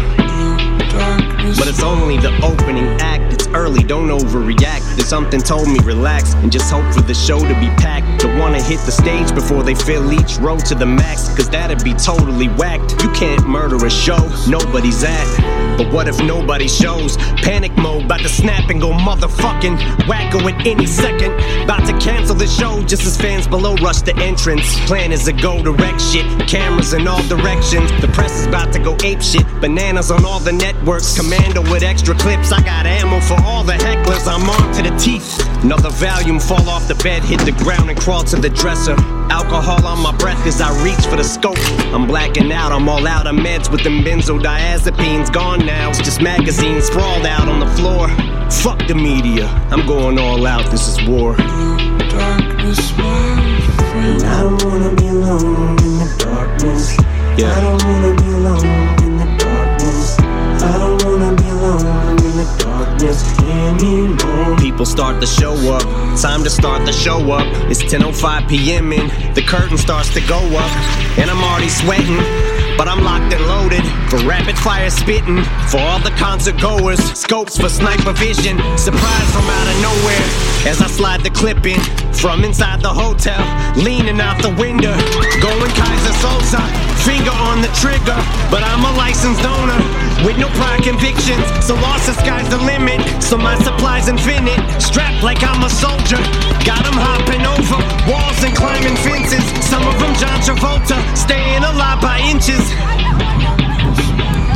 But 1.58 1.68
it's 1.68 1.82
only 1.82 2.18
the 2.18 2.32
opening 2.44 2.86
act. 3.00 3.32
It's 3.32 3.46
early, 3.48 3.82
don't 3.82 4.08
overreact. 4.08 4.96
Then 4.96 5.06
something 5.06 5.40
told 5.40 5.68
me 5.68 5.78
relax 5.80 6.34
and 6.34 6.52
just 6.52 6.70
hope 6.70 6.92
for 6.92 7.00
the 7.00 7.14
show 7.14 7.38
to 7.38 7.54
be 7.60 7.68
packed. 7.82 8.22
Don't 8.22 8.38
wanna 8.38 8.62
hit 8.62 8.80
the 8.80 8.92
stage 8.92 9.34
before 9.34 9.62
they 9.62 9.74
fill 9.74 10.12
each 10.12 10.36
row 10.38 10.58
to 10.58 10.74
the 10.74 10.86
max, 10.86 11.28
cause 11.34 11.48
that'd 11.48 11.82
be 11.82 11.94
totally 11.94 12.48
whacked. 12.48 13.02
You 13.02 13.10
can't 13.12 13.46
murder 13.46 13.84
a 13.84 13.90
show 13.90 14.20
nobody's 14.48 15.02
at. 15.02 15.59
But 15.76 15.92
what 15.92 16.08
if 16.08 16.20
nobody 16.22 16.68
shows? 16.68 17.16
Panic 17.42 17.76
mode, 17.76 18.04
about 18.04 18.20
to 18.20 18.28
snap 18.28 18.70
and 18.70 18.80
go 18.80 18.90
motherfucking 18.90 19.76
wacko 20.08 20.40
at 20.50 20.66
any 20.66 20.86
second. 20.86 21.32
About 21.62 21.86
to 21.86 21.98
cancel 21.98 22.34
the 22.34 22.46
show 22.46 22.82
just 22.84 23.04
as 23.06 23.16
fans 23.16 23.46
below 23.46 23.74
rush 23.76 24.02
the 24.02 24.16
entrance. 24.16 24.78
Plan 24.86 25.12
is 25.12 25.24
to 25.24 25.32
go 25.32 25.62
direct 25.62 26.00
shit, 26.00 26.26
cameras 26.48 26.92
in 26.92 27.06
all 27.06 27.22
directions. 27.28 27.90
The 28.00 28.08
press 28.08 28.40
is 28.40 28.46
about 28.46 28.72
to 28.72 28.78
go 28.78 28.96
ape 29.02 29.22
shit, 29.22 29.46
bananas 29.60 30.10
on 30.10 30.24
all 30.24 30.40
the 30.40 30.52
networks. 30.52 31.16
Commando 31.16 31.62
with 31.70 31.82
extra 31.82 32.14
clips, 32.14 32.52
I 32.52 32.62
got 32.62 32.86
ammo 32.86 33.20
for 33.20 33.40
all 33.42 33.64
the 33.64 33.74
hecklers. 33.74 34.26
I'm 34.26 34.48
on 34.48 34.74
to 34.74 34.82
the 34.82 34.96
teeth. 34.96 35.40
Another 35.62 35.90
volume 35.90 36.40
fall 36.40 36.68
off 36.68 36.88
the 36.88 36.94
bed, 36.96 37.22
hit 37.22 37.40
the 37.40 37.52
ground 37.52 37.90
and 37.90 37.98
crawl 37.98 38.24
to 38.24 38.36
the 38.36 38.50
dresser. 38.50 38.96
Alcohol 39.30 39.86
on 39.86 40.02
my 40.02 40.14
breath 40.16 40.44
as 40.44 40.60
I 40.60 40.70
reach 40.82 41.06
for 41.06 41.14
the 41.14 41.22
scope. 41.22 41.56
I'm 41.94 42.06
blacking 42.06 42.50
out, 42.50 42.72
I'm 42.72 42.88
all 42.88 43.06
out 43.06 43.28
of 43.28 43.36
meds 43.36 43.70
with 43.70 43.84
them 43.84 44.02
benzodiazepines 44.02 45.32
gone 45.32 45.64
now. 45.64 45.90
It's 45.90 46.00
just 46.00 46.20
magazines 46.20 46.86
sprawled 46.86 47.24
out 47.24 47.48
on 47.48 47.60
the 47.60 47.70
floor. 47.76 48.08
Fuck 48.50 48.88
the 48.88 48.94
media, 48.96 49.46
I'm 49.70 49.86
going 49.86 50.18
all 50.18 50.46
out, 50.48 50.68
this 50.72 50.88
is 50.88 51.08
war. 51.08 51.36
Darkness, 51.36 52.92
I 52.98 54.42
don't 54.42 54.64
wanna 54.64 54.94
be 54.96 55.06
alone 55.06 55.78
in 55.78 55.98
the 56.02 56.14
darkness. 56.18 56.96
Yeah. 57.38 57.54
I 57.54 57.60
don't 57.60 57.82
wanna 57.84 58.14
be 58.20 58.28
alone 58.32 58.66
in 59.04 59.16
the 59.16 59.26
darkness. 59.38 60.18
I 60.18 60.76
don't 60.76 61.04
wanna 61.04 61.36
be 61.36 61.48
alone 61.50 62.18
in 62.18 62.36
the 62.36 62.46
darkness 62.58 63.29
anymore. 63.50 64.56
People 64.58 64.86
start 64.86 65.20
to 65.20 65.26
show 65.26 65.54
up. 65.72 65.82
Time 66.20 66.42
to 66.44 66.50
start 66.50 66.86
the 66.86 66.92
show 66.92 67.32
up. 67.32 67.46
It's 67.70 67.82
10:05 67.82 68.48
p.m. 68.48 68.92
and 68.92 69.10
the 69.34 69.42
curtain 69.42 69.78
starts 69.78 70.12
to 70.14 70.20
go 70.22 70.38
up, 70.38 70.72
and 71.18 71.30
I'm 71.30 71.42
already 71.42 71.68
sweating. 71.68 72.49
But 72.76 72.88
I'm 72.88 73.02
locked 73.04 73.32
and 73.32 73.44
loaded 73.46 73.84
for 74.10 74.18
rapid 74.26 74.58
fire 74.58 74.90
spitting. 74.90 75.42
For 75.70 75.78
all 75.78 76.00
the 76.00 76.14
concert 76.16 76.60
goers, 76.60 77.00
scopes 77.18 77.56
for 77.56 77.68
sniper 77.68 78.12
vision. 78.12 78.58
Surprise 78.76 79.28
from 79.32 79.46
out 79.46 79.68
of 79.68 79.76
nowhere 79.80 80.24
as 80.66 80.80
I 80.80 80.88
slide 80.88 81.22
the 81.22 81.30
clip 81.30 81.64
in 81.66 81.80
from 82.20 82.44
inside 82.44 82.82
the 82.82 82.92
hotel, 82.92 83.40
leaning 83.76 84.20
out 84.20 84.42
the 84.42 84.52
window, 84.60 84.92
going 85.40 85.72
Kaiser 85.72 86.12
Sosa, 86.20 86.60
finger 87.00 87.32
on 87.48 87.62
the 87.62 87.72
trigger. 87.80 88.18
But 88.50 88.62
I'm 88.62 88.84
a 88.84 88.92
licensed 88.96 89.44
owner 89.44 89.80
with 90.26 90.36
no 90.36 90.48
prior 90.60 90.80
convictions, 90.82 91.44
so 91.64 91.74
lost 91.76 92.06
the 92.06 92.14
sky's 92.14 92.48
the 92.50 92.58
limit. 92.58 93.00
So 93.22 93.38
my 93.38 93.56
supply's 93.64 94.08
infinite, 94.08 94.60
strapped 94.80 95.22
like 95.22 95.42
I'm 95.42 95.64
a 95.64 95.70
soldier. 95.70 96.20
Got 96.64 96.86
'em 96.86 96.94
hopping 96.94 97.44
over 97.46 97.78
walls 98.10 98.42
and 98.44 98.54
climbing 98.54 98.96
fences. 98.96 99.44
Some 99.68 99.86
of 99.86 99.98
them 99.98 100.14
John 100.16 100.40
Travolta, 100.40 100.98
staying 101.16 101.64
alive 101.64 102.00
by 102.00 102.18
inches. 102.20 102.64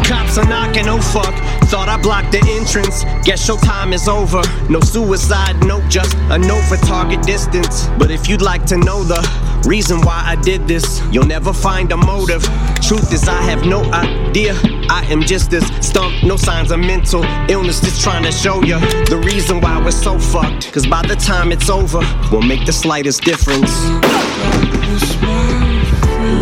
Cops 0.08 0.38
are 0.38 0.48
knocking, 0.48 0.88
oh 0.88 1.00
fuck. 1.00 1.43
Thought 1.70 1.88
I 1.88 2.00
blocked 2.00 2.31
the 2.31 2.38
entrance. 2.55 3.05
Guess 3.24 3.48
your 3.48 3.59
time 3.59 3.92
is 3.92 4.07
over. 4.07 4.42
No 4.68 4.81
suicide 4.81 5.57
note, 5.66 5.88
just 5.88 6.16
a 6.31 6.38
note 6.38 6.62
for 6.64 6.77
target 6.77 7.22
distance. 7.22 7.88
But 7.98 8.11
if 8.11 8.29
you'd 8.29 8.42
like 8.42 8.64
to 8.66 8.77
know 8.77 9.03
the 9.03 9.20
reason 9.66 10.00
why 10.03 10.22
I 10.24 10.37
did 10.37 10.68
this, 10.68 11.03
you'll 11.11 11.27
never 11.27 11.53
find 11.53 11.90
a 11.90 11.96
motive. 11.96 12.42
Truth 12.81 13.12
is, 13.12 13.27
I 13.29 13.40
have 13.42 13.64
no 13.64 13.83
idea. 13.92 14.55
I 14.88 15.05
am 15.11 15.22
just 15.22 15.50
this 15.50 15.66
stumped, 15.81 16.22
no 16.22 16.37
signs 16.37 16.70
of 16.70 16.79
mental 16.79 17.24
illness, 17.48 17.81
just 17.81 18.03
trying 18.03 18.22
to 18.24 18.33
show 18.33 18.62
you 18.62 18.79
the 19.07 19.20
reason 19.24 19.61
why 19.61 19.83
we're 19.83 19.90
so 19.90 20.18
fucked. 20.18 20.72
Cause 20.72 20.87
by 20.87 21.03
the 21.03 21.16
time 21.16 21.50
it's 21.50 21.70
over, 21.70 22.00
we'll 22.31 22.42
make 22.42 22.66
the 22.66 22.72
slightest 22.72 23.22
difference. 23.22 23.70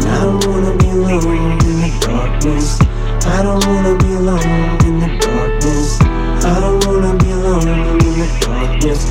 I 0.04 0.40
wanna 0.46 0.76
be 0.76 0.88
alone 0.90 1.52
in 1.52 1.80
the 1.80 1.98
darkness. 2.00 2.91
I 3.24 3.40
don't 3.42 3.64
wanna 3.66 3.96
be 3.98 4.14
alone 4.14 4.40
in 4.84 4.98
the 4.98 5.16
darkness. 5.20 6.00
I 6.44 6.58
don't 6.60 6.84
wanna 6.84 7.16
be 7.18 7.30
alone 7.30 7.68
in 7.68 8.18
the 8.18 8.26
darkness. 8.40 9.06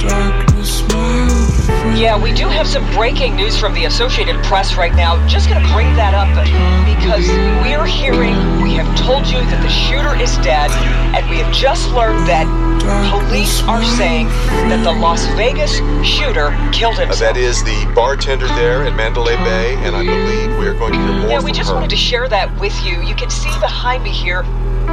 Darkness, 0.00 0.49
Yeah, 2.00 2.16
we 2.20 2.32
do 2.32 2.48
have 2.48 2.66
some 2.66 2.90
breaking 2.94 3.36
news 3.36 3.58
from 3.58 3.74
the 3.74 3.84
Associated 3.84 4.42
Press 4.42 4.74
right 4.74 4.94
now. 4.94 5.20
Just 5.28 5.50
gonna 5.50 5.66
bring 5.74 5.94
that 5.96 6.14
up 6.14 6.28
because 6.96 7.28
we're 7.60 7.84
hearing, 7.84 8.32
we 8.62 8.72
have 8.80 8.88
told 8.98 9.26
you 9.26 9.36
that 9.38 9.60
the 9.62 9.68
shooter 9.68 10.16
is 10.16 10.34
dead, 10.38 10.70
and 11.14 11.28
we 11.28 11.36
have 11.36 11.52
just 11.52 11.90
learned 11.90 12.26
that 12.26 12.46
police 13.10 13.62
are 13.64 13.84
saying 13.84 14.28
that 14.72 14.82
the 14.82 14.90
Las 14.92 15.26
Vegas 15.36 15.76
shooter 16.02 16.56
killed 16.72 16.94
Uh, 16.96 17.04
himself. 17.04 17.18
that 17.20 17.36
is 17.36 17.62
the 17.64 17.84
bartender 17.94 18.46
there 18.56 18.82
at 18.84 18.96
Mandalay 18.96 19.36
Bay, 19.44 19.74
and 19.84 19.94
I 19.94 20.02
believe 20.02 20.56
we 20.58 20.66
are 20.68 20.74
going 20.74 20.94
to 20.94 20.98
hear 20.98 21.12
more 21.20 21.28
Yeah, 21.28 21.40
we 21.42 21.52
just 21.52 21.68
her. 21.68 21.74
wanted 21.74 21.90
to 21.90 21.96
share 21.96 22.28
that 22.28 22.48
with 22.58 22.82
you. 22.82 23.02
You 23.02 23.14
can 23.14 23.28
see 23.28 23.50
behind 23.60 24.02
me 24.04 24.10
here 24.10 24.42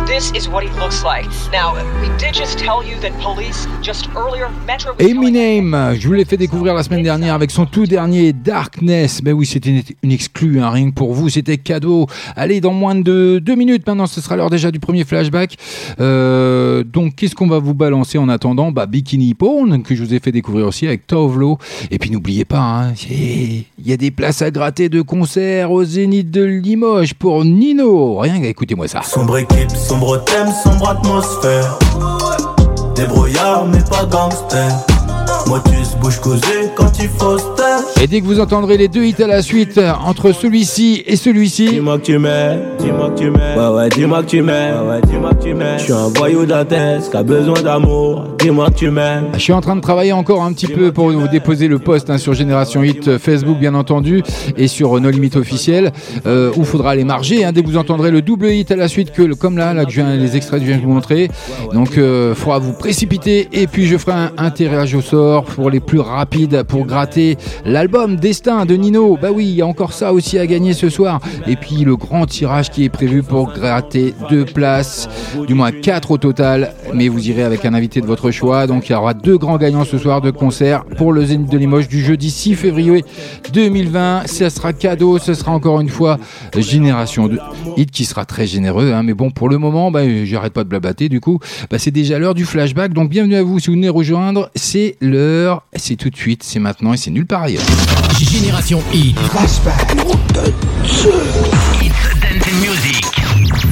this 0.06 0.32
is 0.36 0.48
what 0.50 0.64
he 0.64 0.70
looks 0.80 1.04
like. 1.04 1.26
Now, 1.52 1.76
we 2.02 2.10
did 2.18 2.34
just 2.34 2.58
tell 2.58 2.84
you 2.84 3.00
that 3.02 3.12
police 3.22 3.68
just 3.82 4.08
earlier 4.16 4.48
Metro 4.66 4.94
Eminem, 5.00 5.96
je 6.00 6.08
vous 6.08 6.14
l'ai 6.14 6.26
fait 6.26 6.38
découvrir 6.38 6.74
la 6.74 6.84
semaine 6.84 7.04
dernière 7.04 7.34
avec 7.34 7.52
son 7.52 7.66
tout 7.66 7.86
dernier 7.86 8.34
Darkness. 8.34 9.22
Ben 9.22 9.34
oui, 9.34 9.46
c'était 9.46 9.70
une, 9.70 9.82
une 10.04 10.12
exclue, 10.12 10.62
un 10.62 10.70
ring 10.70 10.94
pour 10.94 11.14
vous, 11.14 11.30
c'était 11.30 11.58
cadeau. 11.58 12.08
Allez, 12.36 12.62
dans 12.62 12.74
moins 12.74 12.96
de 12.96 13.40
deux 13.40 13.56
minutes 13.56 13.86
maintenant, 13.88 14.08
ce 14.08 14.22
sera 14.22 14.36
l'heure 14.36 14.50
déjà 14.50 14.72
du 14.72 14.80
premier 14.80 15.04
flashback. 15.04 15.56
Euh, 16.00 16.84
donc, 16.84 17.16
qu'est-ce 17.16 17.36
qu'on 17.36 17.48
va 17.48 17.60
vous 17.60 17.74
balancer 17.74 18.18
en 18.18 18.30
attendant? 18.30 18.72
Bah, 18.72 18.86
Bikini 18.86 19.34
Porn, 19.34 19.84
que 19.84 19.96
je 19.96 20.04
vous 20.04 20.14
ai 20.14 20.20
fait 20.20 20.32
découvrir 20.32 20.68
aussi 20.68 20.88
avec 20.88 21.08
Tovlo. 21.08 21.58
Et 21.92 22.00
puis, 22.00 22.12
n'oubliez 22.12 22.46
pas, 22.46 22.60
hein, 22.60 22.94
il 23.10 23.66
y 23.86 23.94
a 23.94 23.98
des 23.98 24.12
places 24.12 24.42
à 24.42 24.52
gratter 24.52 24.90
de 24.90 25.02
concert 25.02 25.72
au 25.72 25.84
Zénith 25.84 26.32
de 26.32 26.44
Limoges 26.44 27.14
pour 27.14 27.46
Nino. 27.46 28.18
Rien 28.18 28.40
qu'à 28.40 28.48
écoutez-moi 28.48 28.88
ça. 28.88 29.02
Sombre 29.02 29.38
équipe, 29.38 29.70
sombre 29.88 30.18
thème, 30.18 30.50
sombre 30.64 30.90
atmosphère. 30.90 31.80
Débrouillard, 32.96 33.66
mais 33.66 33.82
pas 33.82 34.06
gangster. 34.06 34.70
Motus, 35.48 35.96
bouche 36.02 36.20
cousue 36.20 36.70
quand 36.76 37.00
il 37.00 37.10
faut. 37.10 37.38
Et 38.02 38.08
dès 38.08 38.22
que 38.22 38.26
vous 38.26 38.40
entendrez 38.40 38.78
les 38.78 38.88
deux 38.88 39.04
hits 39.04 39.22
à 39.22 39.28
la 39.28 39.42
suite, 39.42 39.80
entre 40.06 40.32
celui-ci 40.32 41.04
et 41.06 41.16
celui-ci. 41.16 41.70
Dis-moi 41.70 41.98
que 41.98 42.04
tu 42.04 42.18
m'aimes, 42.18 42.62
dis-moi 42.80 43.10
que 43.10 43.20
tu 43.20 43.32
m'aimes. 43.32 43.58
Ouais, 43.58 43.76
ouais, 43.76 43.90
dis-moi 43.90 44.24
que 44.24 44.28
tu 44.30 44.42
m'aimes. 44.42 44.84
Ouais, 44.84 44.90
ouais, 44.96 45.02
dis-moi 45.08 45.34
que 45.34 45.44
tu 45.44 45.54
m'aimes. 45.54 45.80
Je 45.80 45.84
suis 45.84 45.94
un 45.94 46.08
voyou 46.10 46.46
d'Athènes 46.46 47.02
qui 47.10 47.18
a 47.18 47.24
besoin 47.24 47.62
d'amour. 47.62 48.24
Dis-moi 48.40 48.70
que 48.70 48.76
tu 48.76 48.90
m'aimes. 48.92 49.30
Je 49.34 49.40
suis 49.40 49.54
en 49.54 49.62
train 49.62 49.76
de 49.76 49.82
travailler 49.82 50.14
encore 50.14 50.44
un 50.44 50.54
petit 50.54 50.68
peu 50.68 50.92
pour 50.92 51.12
vous 51.12 51.28
déposer 51.28 51.68
le 51.68 51.80
post 51.80 52.10
hein, 52.10 52.18
sur 52.18 52.34
Génération 52.34 52.84
Hit 52.84 53.08
euh, 53.08 53.20
Facebook 53.20 53.58
bien 53.58 53.74
entendu 53.74 54.24
et 54.56 54.68
sur 54.68 54.96
euh, 54.96 55.00
No 55.00 55.10
Limit 55.10 55.32
officiel 55.36 55.92
euh, 56.26 56.52
où 56.56 56.60
il 56.60 56.66
faudra 56.66 56.92
aller 56.92 57.04
marger 57.04 57.44
hein, 57.44 57.52
dès 57.52 57.64
que 57.64 57.68
vous 57.68 57.78
entendrez 57.78 58.12
le 58.12 58.22
double 58.22 58.48
hit 58.48 58.72
à 58.72 58.76
la 58.76 58.88
suite 58.88 59.12
que 59.12 59.34
comme 59.34 59.58
là 59.58 59.74
là 59.74 59.86
que 59.86 59.92
je 59.92 60.02
viens 60.02 60.16
les 60.16 60.36
extraits 60.38 60.60
que 60.60 60.66
je 60.66 60.72
viens 60.72 60.80
de 60.80 60.86
vous 60.86 60.94
montrer. 60.94 61.30
Donc 61.74 61.94
il 61.98 62.34
faudra 62.36 62.60
vous 62.60 62.74
précipiter 62.74 63.50
et 63.52 63.68
puis 63.68 63.88
je 63.88 63.98
ferai 63.98 64.14
un, 64.14 64.32
un 64.38 64.52
tirage 64.52 64.94
au 64.96 65.02
sort 65.02 65.44
pour 65.44 65.70
les 65.70 65.80
plus 65.80 66.00
rapides 66.00 66.64
pour 66.64 66.86
gratter 66.86 67.38
l'album 67.68 68.16
Destin 68.16 68.66
de 68.66 68.76
Nino. 68.76 69.18
Bah 69.22 69.30
oui, 69.32 69.46
il 69.46 69.56
y 69.56 69.62
a 69.62 69.68
encore 69.68 69.94
ça 69.94 70.14
aussi 70.14 70.40
à 70.40 70.48
gagner 70.48 70.74
ce 70.74 70.90
soir 70.90 71.20
et 71.46 71.56
puis 71.56 71.84
le 71.84 71.96
grand 71.96 72.26
tirage 72.26 72.72
qui 72.72 72.86
est 72.86 72.90
prévu 72.90 73.22
pour 73.22 73.52
gratter 73.54 74.16
deux 74.30 74.46
places, 74.46 75.08
du 75.48 75.54
moins 75.54 75.72
quatre 75.72 76.12
au 76.12 76.18
total, 76.18 76.74
mais 76.94 77.10
vous 77.10 77.30
irez 77.30 77.44
avec 77.44 77.66
un 77.66 77.74
invité 77.74 78.02
de 78.02 78.06
votre 78.08 78.32
choix. 78.32 78.66
Donc 78.68 78.90
il 78.90 78.94
y 78.94 78.96
aura 78.96 79.14
deux 79.14 79.38
grands 79.38 79.58
gagnants 79.58 79.86
ce 79.86 79.98
soir 79.98 80.22
de 80.22 80.32
concert 80.32 80.86
pour 80.98 81.12
le 81.14 81.26
Zénith 81.26 81.50
de 81.52 81.58
Limoges 81.58 81.88
du 81.88 82.04
jeudi 82.04 82.32
6 82.32 82.56
février 82.56 83.04
2020. 83.54 84.24
Ce 84.28 84.50
sera 84.50 84.74
cadeau, 84.74 85.20
ce 85.20 85.34
sera 85.34 85.52
encore 85.52 85.82
une 85.82 85.90
fois 85.90 86.18
Génération 86.56 87.28
de 87.28 87.40
Hit 87.76 87.92
qui 87.92 88.06
sera 88.06 88.26
très 88.26 88.48
généreux. 88.48 88.94
hein. 88.94 89.04
Mais 89.04 89.14
bon, 89.14 89.30
pour 89.30 89.50
le 89.50 89.58
moment, 89.58 89.92
bah, 89.92 90.02
j'arrête 90.24 90.54
pas 90.54 90.64
de 90.64 90.70
blablater 90.70 91.10
du 91.10 91.20
coup. 91.20 91.40
Bah, 91.70 91.78
c'est 91.80 91.92
déjà 91.92 92.18
l'heure 92.18 92.34
du 92.34 92.46
flashback. 92.46 92.94
Donc 92.94 93.10
bienvenue 93.10 93.36
à 93.36 93.44
vous 93.44 93.60
si 93.60 93.68
vous 93.68 93.74
venez 93.74 93.90
rejoindre. 93.90 94.50
C'est 94.56 94.96
l'heure, 95.02 95.64
c'est 95.76 95.96
tout 95.98 96.10
de 96.10 96.16
suite, 96.16 96.44
c'est 96.44 96.60
maintenant 96.60 96.94
et 96.94 96.98
c'est 96.98 97.12
nulle 97.12 97.26
part 97.26 97.44
ailleurs. 97.44 97.57
Génération 98.20 98.82
Hit. 98.94 99.16
Dance 99.34 99.62
and 102.34 102.56
Music. 102.62 103.06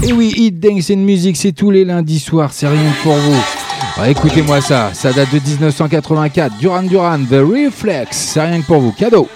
Et 0.04 0.14
oui, 0.14 0.34
Hit 0.36 0.60
Dance 0.60 0.90
and 0.92 0.98
Music, 0.98 1.36
c'est 1.38 1.52
tous 1.52 1.72
les 1.72 1.86
lundis 1.86 2.20
soirs, 2.20 2.52
c'est 2.54 2.68
rien 2.68 2.92
que 2.92 3.04
pour 3.04 3.16
vous. 3.16 4.06
Écoutez-moi 4.06 4.62
ça, 4.62 4.92
ça 4.94 5.14
date 5.14 5.34
de 5.34 5.40
1984. 5.40 6.58
Duran 6.58 6.84
Duran, 6.84 7.20
The 7.30 7.42
Reflex, 7.42 8.18
c'est 8.18 8.42
rien 8.42 8.62
que 8.62 8.66
pour 8.66 8.80
vous. 8.80 8.92
Cadeau. 8.92 9.28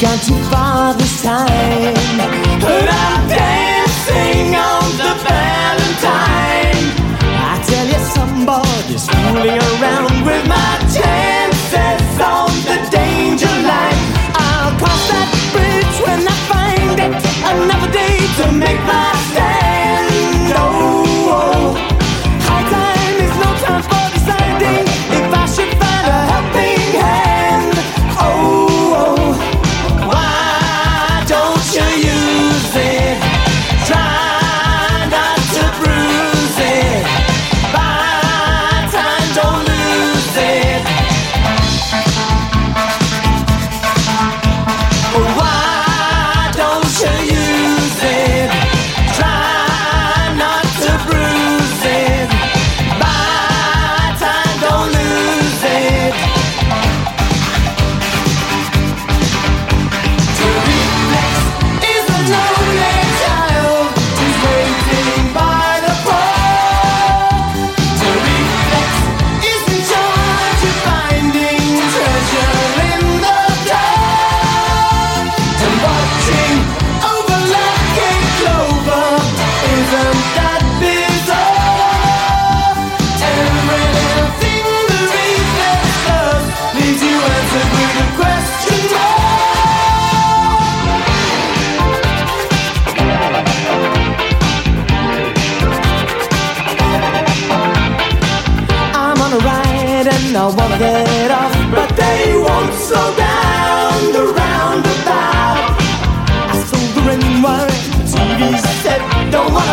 Gone 0.00 0.18
too 0.26 0.34
far 0.50 0.94
this 0.98 1.22
time. 1.22 1.94
But 1.94 2.01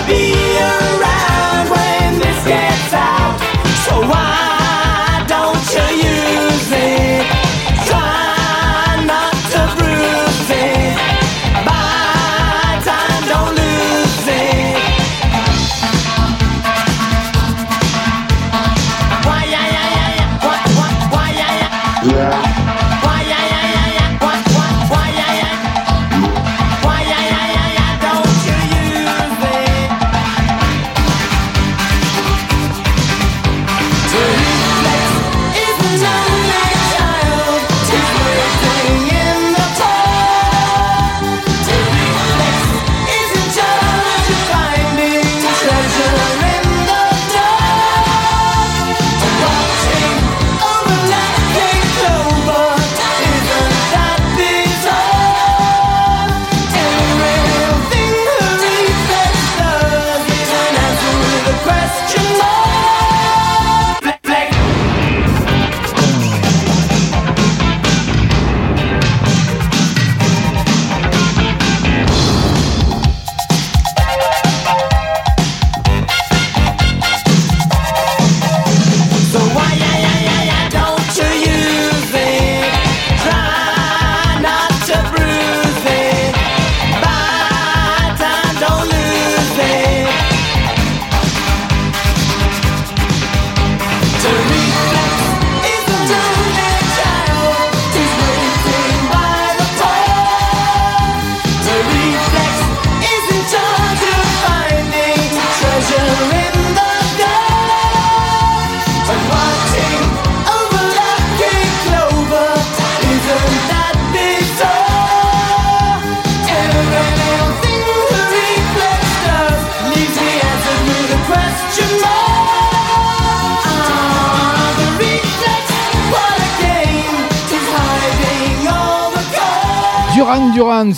be 0.10 0.49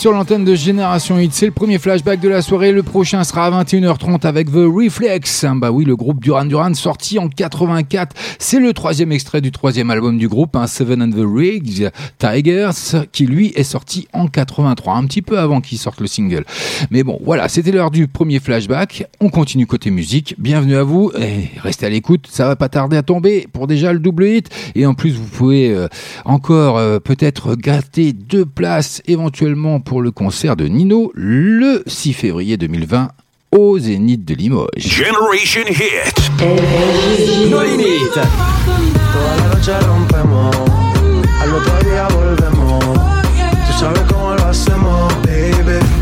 sur 0.02 0.14
l'antenne 0.14 0.44
de 0.44 0.56
Génération 0.56 1.20
Hit. 1.20 1.32
C'est 1.32 1.46
le 1.46 1.52
premier 1.52 1.78
flashback 1.78 2.20
de 2.20 2.28
la 2.28 2.42
soirée. 2.42 2.72
Le 2.72 2.82
prochain 2.82 3.24
sera 3.24 3.46
à 3.46 3.64
21h30 3.64 4.26
avec 4.26 4.50
The 4.52 4.66
Reflex. 4.66 5.46
Bah 5.58 5.70
oui, 5.70 5.86
le 5.86 5.96
groupe 5.96 6.20
Duran 6.20 6.46
Duran 6.46 6.74
sorti 6.74 7.20
en 7.20 7.30
84. 7.30 8.16
C'est 8.40 8.60
le 8.60 8.74
troisième 8.74 9.12
extrait 9.12 9.42
du 9.42 9.52
troisième 9.52 9.92
album 9.92 10.18
du 10.18 10.28
groupe, 10.28 10.56
un 10.56 10.66
Seven 10.66 11.04
and 11.04 11.12
the 11.12 11.24
Rigs 11.24 11.92
Tigers, 12.18 13.06
qui 13.12 13.28
lui 13.28 13.54
est 13.56 13.62
sorti 13.62 14.08
en 14.12 14.26
83, 14.26 14.96
un 14.96 15.06
petit 15.06 15.22
peu 15.22 15.38
avant 15.38 15.62
qu'il 15.62 15.78
sorte 15.78 16.02
le 16.02 16.08
single. 16.08 16.46
Mais 16.90 17.04
bon, 17.04 17.20
voilà, 17.24 17.48
c'était 17.48 17.72
l'heure 17.72 17.92
du 17.92 18.08
premier 18.08 18.40
flashback. 18.40 19.06
On 19.20 19.30
continue 19.30 19.68
côté 19.68 19.92
musique. 19.92 20.34
Bienvenue 20.40 20.78
à 20.78 20.84
vous 20.84 21.12
et 21.16 21.52
restez 21.62 21.86
à 21.86 21.90
l'écoute. 21.90 22.26
Ça 22.28 22.48
va 22.48 22.56
pas 22.56 22.70
tarder 22.70 22.98
à 22.98 23.04
tomber 23.04 23.48
pour 23.54 23.68
déjà 23.68 23.94
le 23.94 24.00
double 24.00 24.26
hit. 24.26 24.50
Et 24.74 24.88
en 24.88 24.96
plus, 24.96 25.12
vous 25.12 25.28
pouvez 25.28 25.70
euh, 25.70 25.88
encore 26.26 26.80
euh, 26.80 26.98
peut-être 26.98 27.56
gâter 27.56 28.14
deux 28.14 28.46
places 28.46 29.04
éventuellement 29.06 29.80
pour 29.91 29.91
pour 29.92 30.02
le 30.02 30.12
concert 30.12 30.56
de 30.56 30.68
Nino 30.68 31.12
le 31.16 31.84
6 31.86 32.14
février 32.14 32.56
2020 32.56 33.10
au 33.52 33.78
Zénith 33.78 34.24
de 34.24 34.34
Limoges. 34.36 34.70
Generation 34.78 35.64
Hit. 35.68 36.32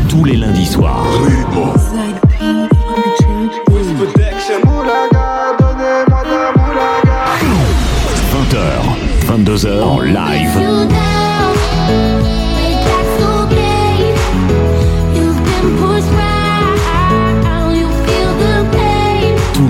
Tous 0.08 0.24
les 0.24 0.36
lundis 0.36 0.66
soirs. 0.66 1.04
20h, 8.30 8.68
22h 9.26 9.82
en 9.82 9.98
live. 9.98 11.19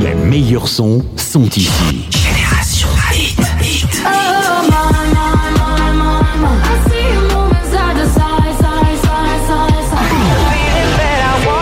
Les 0.00 0.14
meilleurs 0.14 0.68
sons 0.68 1.02
sont 1.16 1.48
ici. 1.50 2.06
Génération 2.10 2.88
Hit. 3.12 3.38
Hit. 3.62 4.02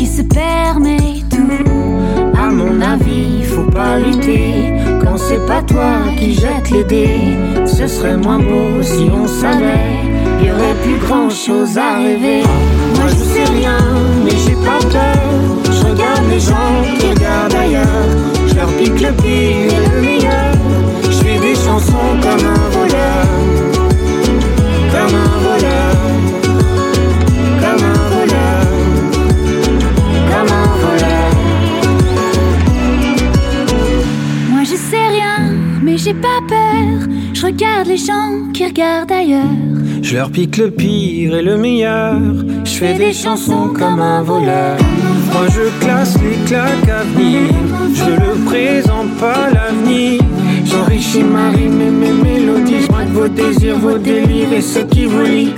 qui 0.00 0.06
se 0.06 0.22
permet 0.22 1.22
tout. 1.28 2.32
À 2.34 2.48
mon 2.50 2.80
avis, 2.80 3.44
faut 3.44 3.70
pas 3.70 3.98
lutter 3.98 4.72
quand 5.04 5.18
c'est 5.18 5.44
pas 5.44 5.60
toi 5.60 5.92
qui 6.18 6.32
jette 6.32 6.70
les 6.70 6.84
dés. 6.84 7.36
Ce 7.66 7.86
serait 7.86 8.16
moins 8.16 8.38
beau 8.38 8.80
si 8.80 9.10
on 9.12 9.26
savait. 9.26 10.00
Y 10.42 10.50
aurait 10.52 10.78
plus 10.82 10.98
grand 11.06 11.28
chose 11.28 11.76
à 11.76 11.98
rêver. 11.98 12.42
Moi 12.96 13.08
je 13.08 13.24
sais 13.32 13.52
rien, 13.58 13.76
mais 14.24 14.36
j'ai 14.42 14.58
pas 14.68 14.80
peur. 14.88 15.20
Je 15.66 15.82
regarde 15.90 16.26
les 16.30 16.40
gens 16.40 16.72
qui 16.98 17.06
regardent 17.10 17.54
ailleurs. 17.54 18.08
Je 18.48 18.54
leur 18.54 18.68
pique 18.78 19.02
le 19.06 19.12
pire 19.22 19.70
et 19.76 19.88
le 19.94 20.00
meilleur. 20.00 20.52
Je 21.04 21.16
fais 21.22 21.38
des 21.46 21.54
chansons 21.54 22.10
comme 22.22 22.46
un 22.56 22.59
Je 37.40 37.46
regarde 37.46 37.86
les 37.86 37.96
gens 37.96 38.52
qui 38.52 38.66
regardent 38.66 39.12
ailleurs. 39.12 39.56
Je 40.02 40.14
leur 40.14 40.30
pique 40.30 40.58
le 40.58 40.70
pire 40.70 41.34
et 41.36 41.42
le 41.42 41.56
meilleur. 41.56 42.18
Je 42.64 42.70
fais 42.70 42.92
des 42.98 43.14
chansons 43.14 43.68
comme 43.68 43.98
un 43.98 44.20
voleur. 44.22 44.76
Moi 45.32 45.46
je 45.48 45.82
classe 45.82 46.18
les 46.20 46.36
claques 46.44 46.88
à 46.90 47.02
venir. 47.02 47.40
Je 47.94 48.10
le 48.10 48.44
présente 48.44 49.16
pas 49.18 49.48
l'avenir. 49.54 50.20
J'enrichis 50.66 51.22
ma 51.22 51.48
rime 51.48 51.80
et 51.80 51.90
mes 51.90 52.12
mélodies. 52.12 52.82
Je 52.82 53.12
vos 53.14 53.28
désirs, 53.28 53.78
vos 53.78 53.96
délires 53.96 54.52
et 54.52 54.60
ce 54.60 54.80
qui 54.80 55.06
vous 55.06 55.22
lie. 55.22 55.54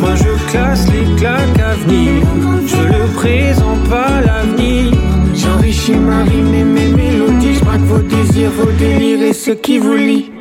Moi 0.00 0.14
je 0.14 0.52
classe 0.52 0.86
les 0.86 1.16
claques 1.16 1.58
à 1.58 1.74
venir. 1.84 2.22
Je 2.64 2.76
le 2.76 3.12
présente 3.16 3.82
pas 3.90 4.20
l'avenir. 4.24 4.92
J'enrichis 5.34 5.96
ma 5.96 6.22
rime 6.22 6.54
et 6.54 6.62
mes 6.62 6.88
mélodies. 6.90 7.54
Je 7.54 7.78
vos 7.86 7.98
désirs, 7.98 8.52
vos 8.52 8.70
délires 8.78 9.22
et 9.24 9.32
ce 9.32 9.50
qui 9.50 9.78
vous 9.78 9.96
lie. 9.96 10.33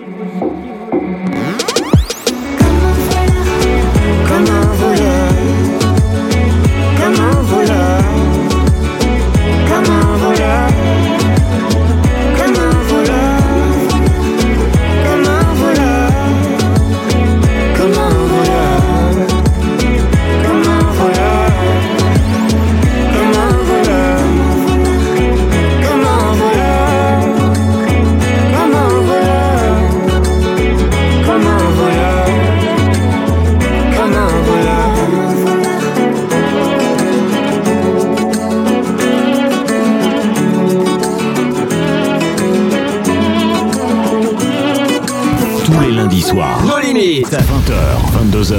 Nos 47.33 47.39
limites. 47.39 47.63
20h, 47.63 48.31
22h. 48.31 48.53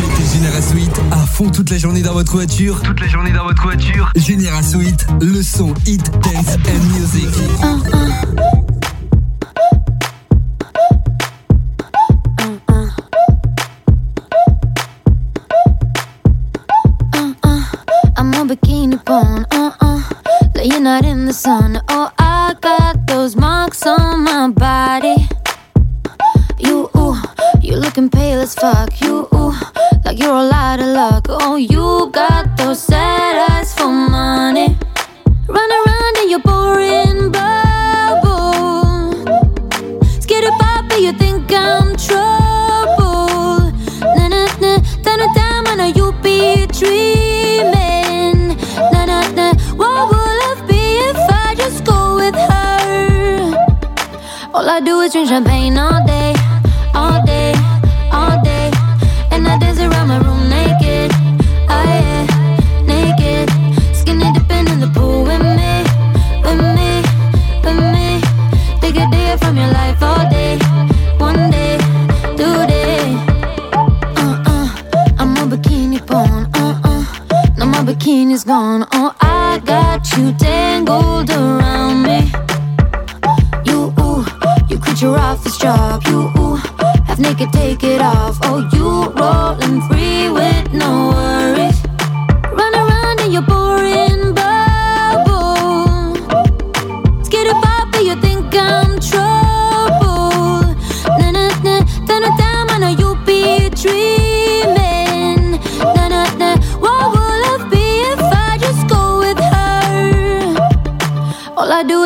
Mettez 0.00 0.34
Génération 0.34 0.74
8 0.74 0.90
à 1.12 1.26
fond 1.26 1.48
toute 1.48 1.70
la 1.70 1.78
journée 1.78 2.02
dans 2.02 2.12
votre 2.12 2.32
voiture. 2.32 2.80
Toute 2.82 3.00
la 3.00 3.08
journée 3.08 3.32
dans 3.32 3.44
votre 3.44 3.62
voiture. 3.62 4.12
Génération 4.16 4.80
8, 4.80 5.06
le 5.22 5.42
son 5.42 5.72
hit, 5.86 6.10
dance 6.20 6.56
and 6.66 6.98
music. 6.98 8.57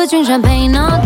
All 0.03 0.07
I 0.07 0.11
do 0.11 0.19
is 0.19 1.02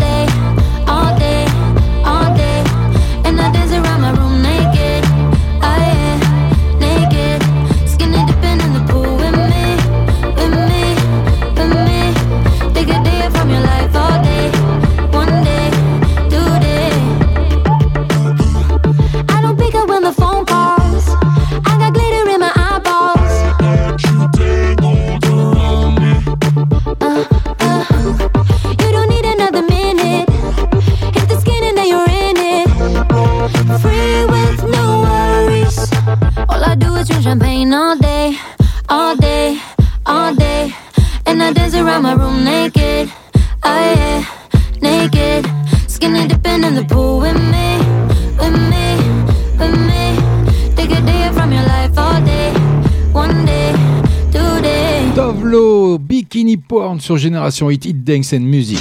sur 57.08 57.16
Génération 57.16 57.70
Hit, 57.70 57.86
Hit 57.86 58.04
Dance 58.04 58.34
and 58.34 58.40
Music. 58.40 58.78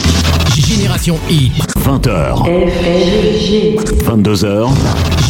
Génération 0.57 1.17
Hit. 1.29 1.53
20h. 1.79 2.43
22h. 4.03 4.67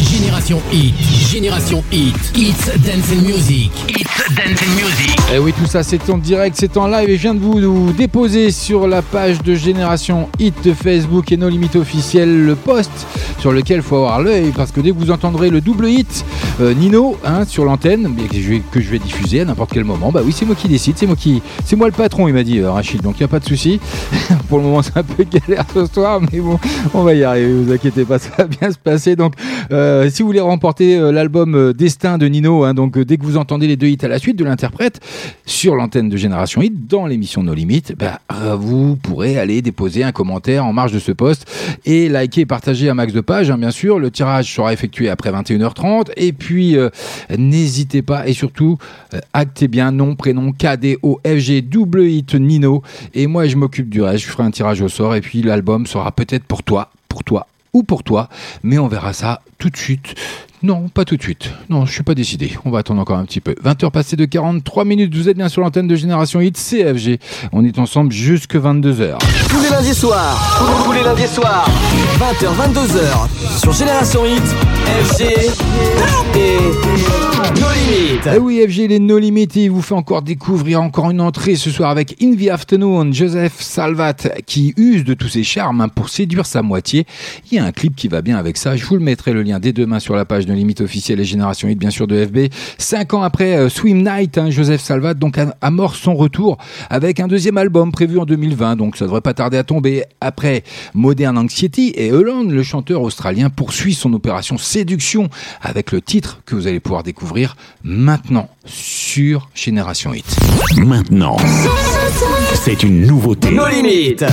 Génération 0.02 0.60
Hit, 0.72 0.94
Génération 1.30 1.84
Hit, 1.92 2.16
Hits 2.34 2.78
Dance 2.78 3.12
and 3.12 3.22
Music, 3.22 3.70
Hits 3.88 4.34
Dance 4.34 4.62
and 4.62 4.74
Music. 4.74 5.16
Et 5.30 5.36
Eh 5.36 5.38
oui, 5.38 5.52
tout 5.52 5.66
ça 5.66 5.84
c'est 5.84 6.10
en 6.10 6.18
direct, 6.18 6.56
c'est 6.58 6.76
en 6.76 6.88
live 6.88 7.08
et 7.08 7.16
je 7.16 7.22
viens 7.22 7.34
de 7.34 7.40
vous, 7.40 7.60
vous 7.60 7.92
déposer 7.92 8.50
sur 8.50 8.88
la 8.88 9.02
page 9.02 9.42
de 9.42 9.54
Génération 9.54 10.28
Hit 10.40 10.54
de 10.64 10.72
Facebook 10.72 11.30
et 11.30 11.36
nos 11.36 11.48
limites 11.48 11.76
officielles 11.76 12.46
le 12.46 12.56
post 12.56 12.90
sur 13.38 13.52
lequel 13.52 13.76
il 13.76 13.82
faut 13.82 13.96
avoir 13.96 14.20
l'œil 14.20 14.52
parce 14.56 14.72
que 14.72 14.80
dès 14.80 14.90
que 14.90 14.96
vous 14.96 15.12
entendrez 15.12 15.50
le 15.50 15.60
double 15.60 15.88
hit 15.88 16.24
euh, 16.60 16.74
Nino 16.74 17.16
hein, 17.24 17.44
sur 17.44 17.64
l'antenne 17.64 18.14
que 18.72 18.80
je, 18.80 18.90
vais, 18.90 18.98
diffuser 18.98 19.40
à 19.40 19.44
n'importe 19.44 19.72
quel 19.72 19.84
moment, 19.84 20.10
bah 20.12 20.22
oui, 20.24 20.32
c'est 20.32 20.44
moi 20.44 20.54
qui 20.54 20.68
décide, 20.68 20.96
c'est 20.96 21.06
moi 21.06 21.16
qui 21.16 21.42
c'est 21.64 21.76
moi 21.76 21.86
le 21.86 21.92
patron, 21.92 22.28
il 22.28 22.34
m'a 22.34 22.42
dit 22.42 22.58
euh, 22.58 22.70
Rachid, 22.70 23.00
donc 23.02 23.16
il 23.16 23.22
n'y 23.22 23.24
a 23.24 23.28
pas 23.28 23.40
de 23.40 23.44
souci. 23.44 23.80
Pour 24.48 24.58
le 24.58 24.64
moment, 24.64 24.82
c'est 24.82 24.96
un 24.96 25.02
peu 25.02 25.24
galère 25.24 25.64
ce 25.74 25.86
soir, 25.86 26.20
mais 26.20 26.40
bon, 26.40 26.58
on 26.94 27.02
va 27.02 27.14
y 27.14 27.22
arriver, 27.22 27.52
vous 27.52 27.72
inquiétez 27.72 28.04
pas, 28.04 28.18
ça 28.18 28.30
va 28.38 28.44
bien 28.44 28.70
se 28.70 28.78
passer. 28.78 29.14
Donc, 29.16 29.34
euh, 29.70 30.08
si 30.10 30.22
vous 30.22 30.28
voulez 30.28 30.40
remporter 30.40 30.96
euh, 30.96 31.12
l'album 31.12 31.54
euh, 31.54 31.72
Destin 31.72 32.18
de 32.18 32.26
Nino, 32.26 32.64
hein, 32.64 32.74
donc 32.74 32.98
dès 32.98 33.16
que 33.16 33.24
vous 33.24 33.36
entendez 33.36 33.66
les 33.66 33.76
deux 33.76 33.88
hits 33.88 33.98
à 34.02 34.08
la 34.08 34.18
suite 34.18 34.36
de 34.36 34.44
l'interprète 34.44 35.00
sur 35.44 35.74
l'antenne 35.74 36.08
de 36.08 36.16
Génération 36.16 36.62
Hit 36.62 36.86
dans 36.86 37.06
l'émission 37.06 37.42
No 37.42 37.54
Limites, 37.54 37.94
bah, 37.98 38.20
vous 38.56 38.96
pourrez 38.96 39.38
aller 39.38 39.62
déposer 39.62 40.02
un 40.02 40.12
commentaire 40.12 40.64
en 40.64 40.72
marge 40.72 40.92
de 40.92 40.98
ce 40.98 41.12
post 41.12 41.46
et 41.84 42.08
liker 42.08 42.42
et 42.42 42.46
partager 42.46 42.88
un 42.88 42.94
max 42.94 43.12
de 43.12 43.20
pages, 43.20 43.50
hein, 43.50 43.58
bien 43.58 43.70
sûr. 43.70 43.98
Le 43.98 44.10
tirage 44.10 44.54
sera 44.54 44.72
effectué 44.72 45.08
après 45.08 45.30
21h30 45.30 46.10
et 46.16 46.32
puis 46.32 46.47
euh, 46.54 46.90
n'hésitez 47.36 48.02
pas 48.02 48.28
et 48.28 48.32
surtout 48.32 48.78
euh, 49.14 49.20
actez 49.32 49.68
bien 49.68 49.92
nom, 49.92 50.14
prénom, 50.14 50.52
KDOFG, 50.52 51.62
double 51.68 52.02
hit 52.02 52.34
Nino 52.34 52.82
et 53.14 53.26
moi 53.26 53.46
je 53.46 53.56
m'occupe 53.56 53.88
du 53.88 54.02
reste. 54.02 54.24
Je 54.24 54.30
ferai 54.30 54.44
un 54.44 54.50
tirage 54.50 54.80
au 54.80 54.88
sort 54.88 55.14
et 55.14 55.20
puis 55.20 55.42
l'album 55.42 55.86
sera 55.86 56.12
peut-être 56.12 56.44
pour 56.44 56.62
toi, 56.62 56.90
pour 57.08 57.24
toi 57.24 57.46
ou 57.72 57.82
pour 57.82 58.02
toi, 58.02 58.28
mais 58.62 58.78
on 58.78 58.88
verra 58.88 59.12
ça 59.12 59.42
tout 59.58 59.70
de 59.70 59.76
suite. 59.76 60.14
Non, 60.62 60.88
pas 60.88 61.04
tout 61.04 61.16
de 61.16 61.22
suite. 61.22 61.50
Non, 61.68 61.86
je 61.86 61.92
suis 61.92 62.02
pas 62.02 62.14
décidé. 62.14 62.52
On 62.64 62.70
va 62.70 62.80
attendre 62.80 63.00
encore 63.00 63.18
un 63.18 63.24
petit 63.24 63.40
peu. 63.40 63.54
20h 63.64 63.90
passées 63.92 64.16
de 64.16 64.24
43 64.24 64.84
minutes. 64.84 65.14
Vous 65.14 65.28
êtes 65.28 65.36
bien 65.36 65.48
sur 65.48 65.62
l'antenne 65.62 65.86
de 65.86 65.94
Génération 65.94 66.40
Hit 66.40 66.56
CFG. 66.56 67.20
On 67.52 67.64
est 67.64 67.78
ensemble 67.78 68.10
jusque 68.12 68.56
22h. 68.56 69.18
Tous 69.48 69.62
les 69.62 69.70
lundis 69.70 69.94
soirs, 69.94 70.84
tous 70.84 70.92
les 70.92 71.02
lundis 71.04 71.28
soirs, 71.28 71.68
20h, 72.18 72.74
22h, 72.74 73.60
sur 73.60 73.72
Génération 73.72 74.26
Hit, 74.26 74.42
FG 75.04 75.22
et 76.36 76.70
No 77.60 77.66
Limites. 77.72 78.28
Eh 78.34 78.38
oui, 78.38 78.60
FG, 78.68 78.88
les 78.88 78.98
No 78.98 79.18
Limit, 79.18 79.48
il 79.54 79.70
vous 79.70 79.80
fait 79.82 79.94
encore 79.94 80.22
découvrir 80.22 80.82
encore 80.82 81.10
une 81.10 81.20
entrée 81.20 81.54
ce 81.54 81.70
soir 81.70 81.90
avec 81.90 82.20
In 82.20 82.34
the 82.34 82.48
Afternoon, 82.48 83.12
Joseph 83.12 83.60
Salvat, 83.60 84.14
qui 84.44 84.74
use 84.76 85.04
de 85.04 85.14
tous 85.14 85.28
ses 85.28 85.44
charmes 85.44 85.88
pour 85.94 86.08
séduire 86.08 86.46
sa 86.46 86.62
moitié. 86.62 87.06
Il 87.50 87.56
y 87.56 87.60
a 87.60 87.64
un 87.64 87.72
clip 87.72 87.94
qui 87.94 88.08
va 88.08 88.22
bien 88.22 88.36
avec 88.36 88.56
ça. 88.56 88.76
Je 88.76 88.84
vous 88.84 88.96
le 88.96 89.00
mettrai 89.00 89.32
le 89.32 89.42
lien 89.42 89.60
dès 89.60 89.72
demain 89.72 90.00
sur 90.00 90.16
la 90.16 90.24
page 90.24 90.46
No 90.48 90.54
Limit 90.54 90.76
officielle 90.80 91.20
et 91.20 91.24
Génération 91.24 91.68
8, 91.68 91.76
bien 91.76 91.90
sûr, 91.90 92.06
de 92.06 92.24
FB. 92.24 92.52
Cinq 92.78 93.14
ans 93.14 93.22
après 93.22 93.56
euh, 93.56 93.68
Swim 93.68 94.02
Night, 94.02 94.38
hein, 94.38 94.50
Joseph 94.50 94.80
Salvat 94.80 95.14
donc 95.14 95.38
amorce 95.60 95.98
son 95.98 96.14
retour 96.14 96.58
avec 96.90 97.20
un 97.20 97.28
deuxième 97.28 97.58
album 97.58 97.92
prévu 97.92 98.18
en 98.18 98.24
2020. 98.24 98.76
Donc 98.76 98.96
ça 98.96 99.04
devrait 99.04 99.20
pas 99.20 99.34
tarder 99.34 99.58
à 99.58 99.64
tomber. 99.64 100.04
Après 100.20 100.64
Modern 100.94 101.38
Anxiety 101.38 101.92
et 101.94 102.12
Holland, 102.12 102.50
le 102.50 102.62
chanteur 102.62 103.02
australien 103.02 103.50
poursuit 103.50 103.94
son 103.94 104.12
opération 104.12 104.58
séduction 104.58 105.28
avec 105.62 105.92
le 105.92 106.00
titre 106.00 106.40
que 106.44 106.54
vous 106.54 106.66
allez 106.66 106.80
pouvoir 106.80 107.02
découvrir 107.02 107.56
maintenant 107.84 108.48
sur 108.64 109.48
Génération 109.54 110.14
Hit. 110.14 110.36
Maintenant, 110.78 111.36
c'est 112.54 112.82
une 112.82 113.06
nouveauté. 113.06 113.50
No 113.50 113.66
Limites. 113.68 114.24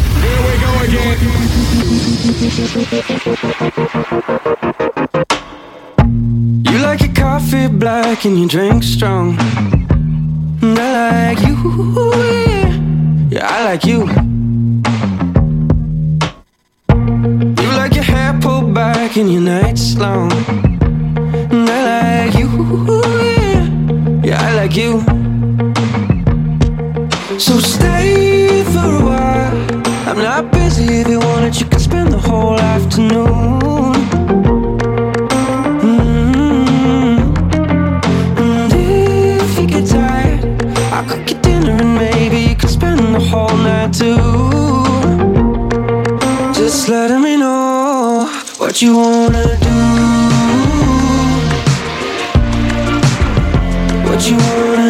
suffering. 2.56 4.95
coffee 7.36 7.68
black 7.68 8.24
and 8.24 8.40
you 8.40 8.48
drink 8.48 8.82
strong. 8.82 9.38
And 10.62 10.80
I 10.80 11.34
like 11.34 11.40
you, 11.46 11.56
yeah. 13.30 13.56
I 13.56 13.66
like 13.66 13.84
you. 13.84 14.00
You 17.62 17.70
like 17.82 17.94
your 17.94 18.06
hair 18.06 18.40
pulled 18.40 18.74
back 18.74 19.18
and 19.18 19.30
your 19.34 19.42
nights 19.42 19.98
long. 19.98 20.32
And 21.52 21.70
I 21.70 22.26
like 22.26 22.40
you, 22.40 22.48
yeah, 23.28 24.28
yeah, 24.28 24.48
I 24.48 24.56
like 24.62 24.76
you. 24.78 25.02
So 27.38 27.60
stay 27.60 28.64
for 28.74 28.88
a 29.00 29.04
while. 29.10 29.56
I'm 30.08 30.20
not 30.20 30.54
busy 30.54 30.86
if 31.02 31.10
you 31.10 31.20
want 31.20 31.44
it, 31.48 31.60
you 31.60 31.66
can 31.66 31.80
spend 31.82 32.14
the 32.14 32.18
whole 32.18 32.58
afternoon. 32.58 33.95
wondering 41.66 41.96
maybe 41.96 42.40
you 42.50 42.56
could 42.56 42.70
spend 42.70 43.00
the 43.00 43.20
whole 43.20 43.58
night 43.58 43.94
too. 43.94 44.18
Just 46.54 46.90
letting 46.90 47.22
me 47.22 47.38
know 47.38 48.28
what 48.58 48.82
you 48.82 48.98
wanna 48.98 49.44
do. 49.68 49.76
What 54.08 54.30
you 54.30 54.38
wanna 54.38 54.85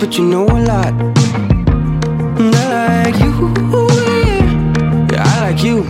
but 0.00 0.16
you 0.16 0.24
know 0.24 0.46
a 0.46 0.60
lot. 0.64 0.94
And 2.40 2.54
I 2.56 3.04
like 3.04 3.20
you, 3.20 3.52
yeah, 4.06 5.12
yeah 5.12 5.24
I 5.26 5.50
like 5.50 5.62
you. 5.62 5.84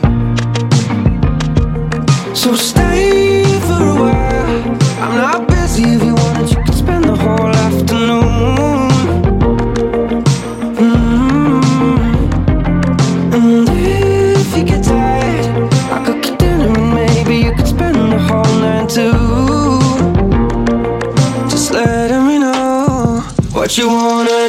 So 2.34 2.56
stay. 2.56 3.19
you 23.80 23.88
wanna 23.88 24.39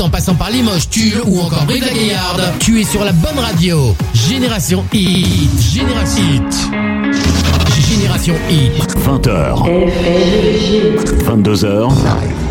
En 0.00 0.08
passant 0.08 0.36
par 0.36 0.50
Limoges, 0.50 0.88
Tulle 0.88 1.20
ou 1.26 1.40
encore 1.40 1.64
Brive 1.64 1.84
la 1.84 1.92
Gaillarde, 1.92 2.52
tu 2.60 2.80
es 2.80 2.84
sur 2.84 3.02
la 3.02 3.10
bonne 3.10 3.38
radio. 3.38 3.96
Génération 4.14 4.84
Hit, 4.92 5.60
Génération 5.60 6.22
Hit. 6.22 6.68
Génération 7.88 8.34
Hit. 8.48 8.96
20h. 8.96 9.64
22h. 11.26 12.45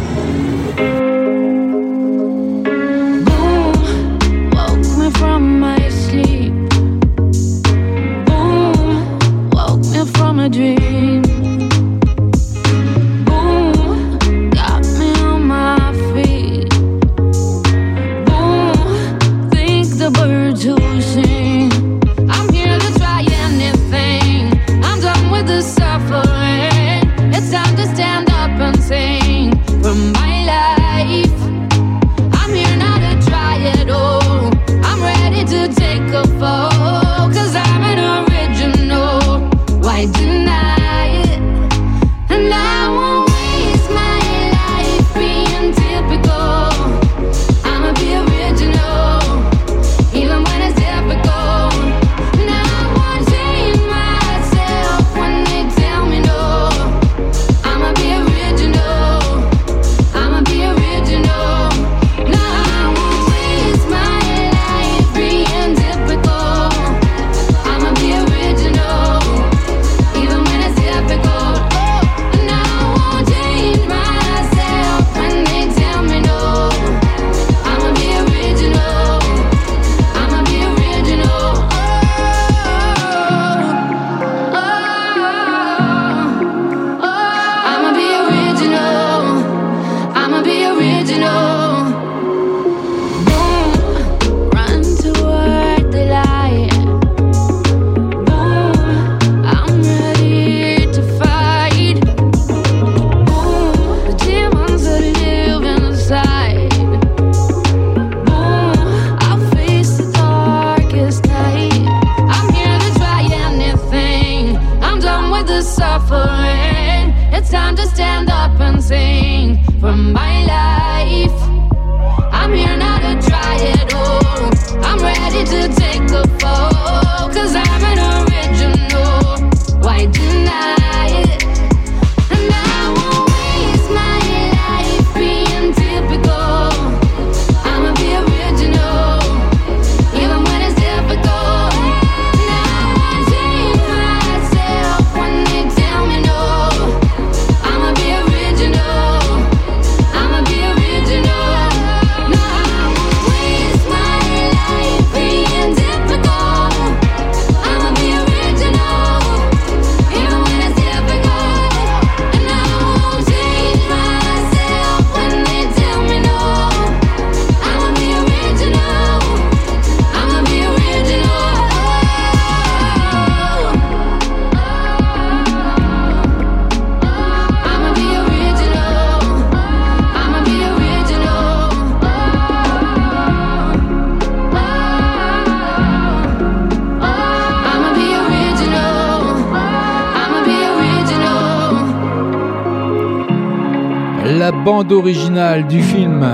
Bande 194.66 194.92
originale 194.92 195.68
du 195.68 195.80
film 195.80 196.26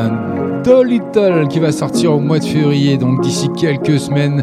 Dolittle 0.64 1.50
qui 1.50 1.60
va 1.60 1.74
sortir 1.74 2.14
au 2.14 2.22
mois 2.22 2.40
de 2.40 2.46
février, 2.46 2.96
donc 2.96 3.20
d'ici 3.20 3.50
quelques 3.58 4.00
semaines, 4.00 4.42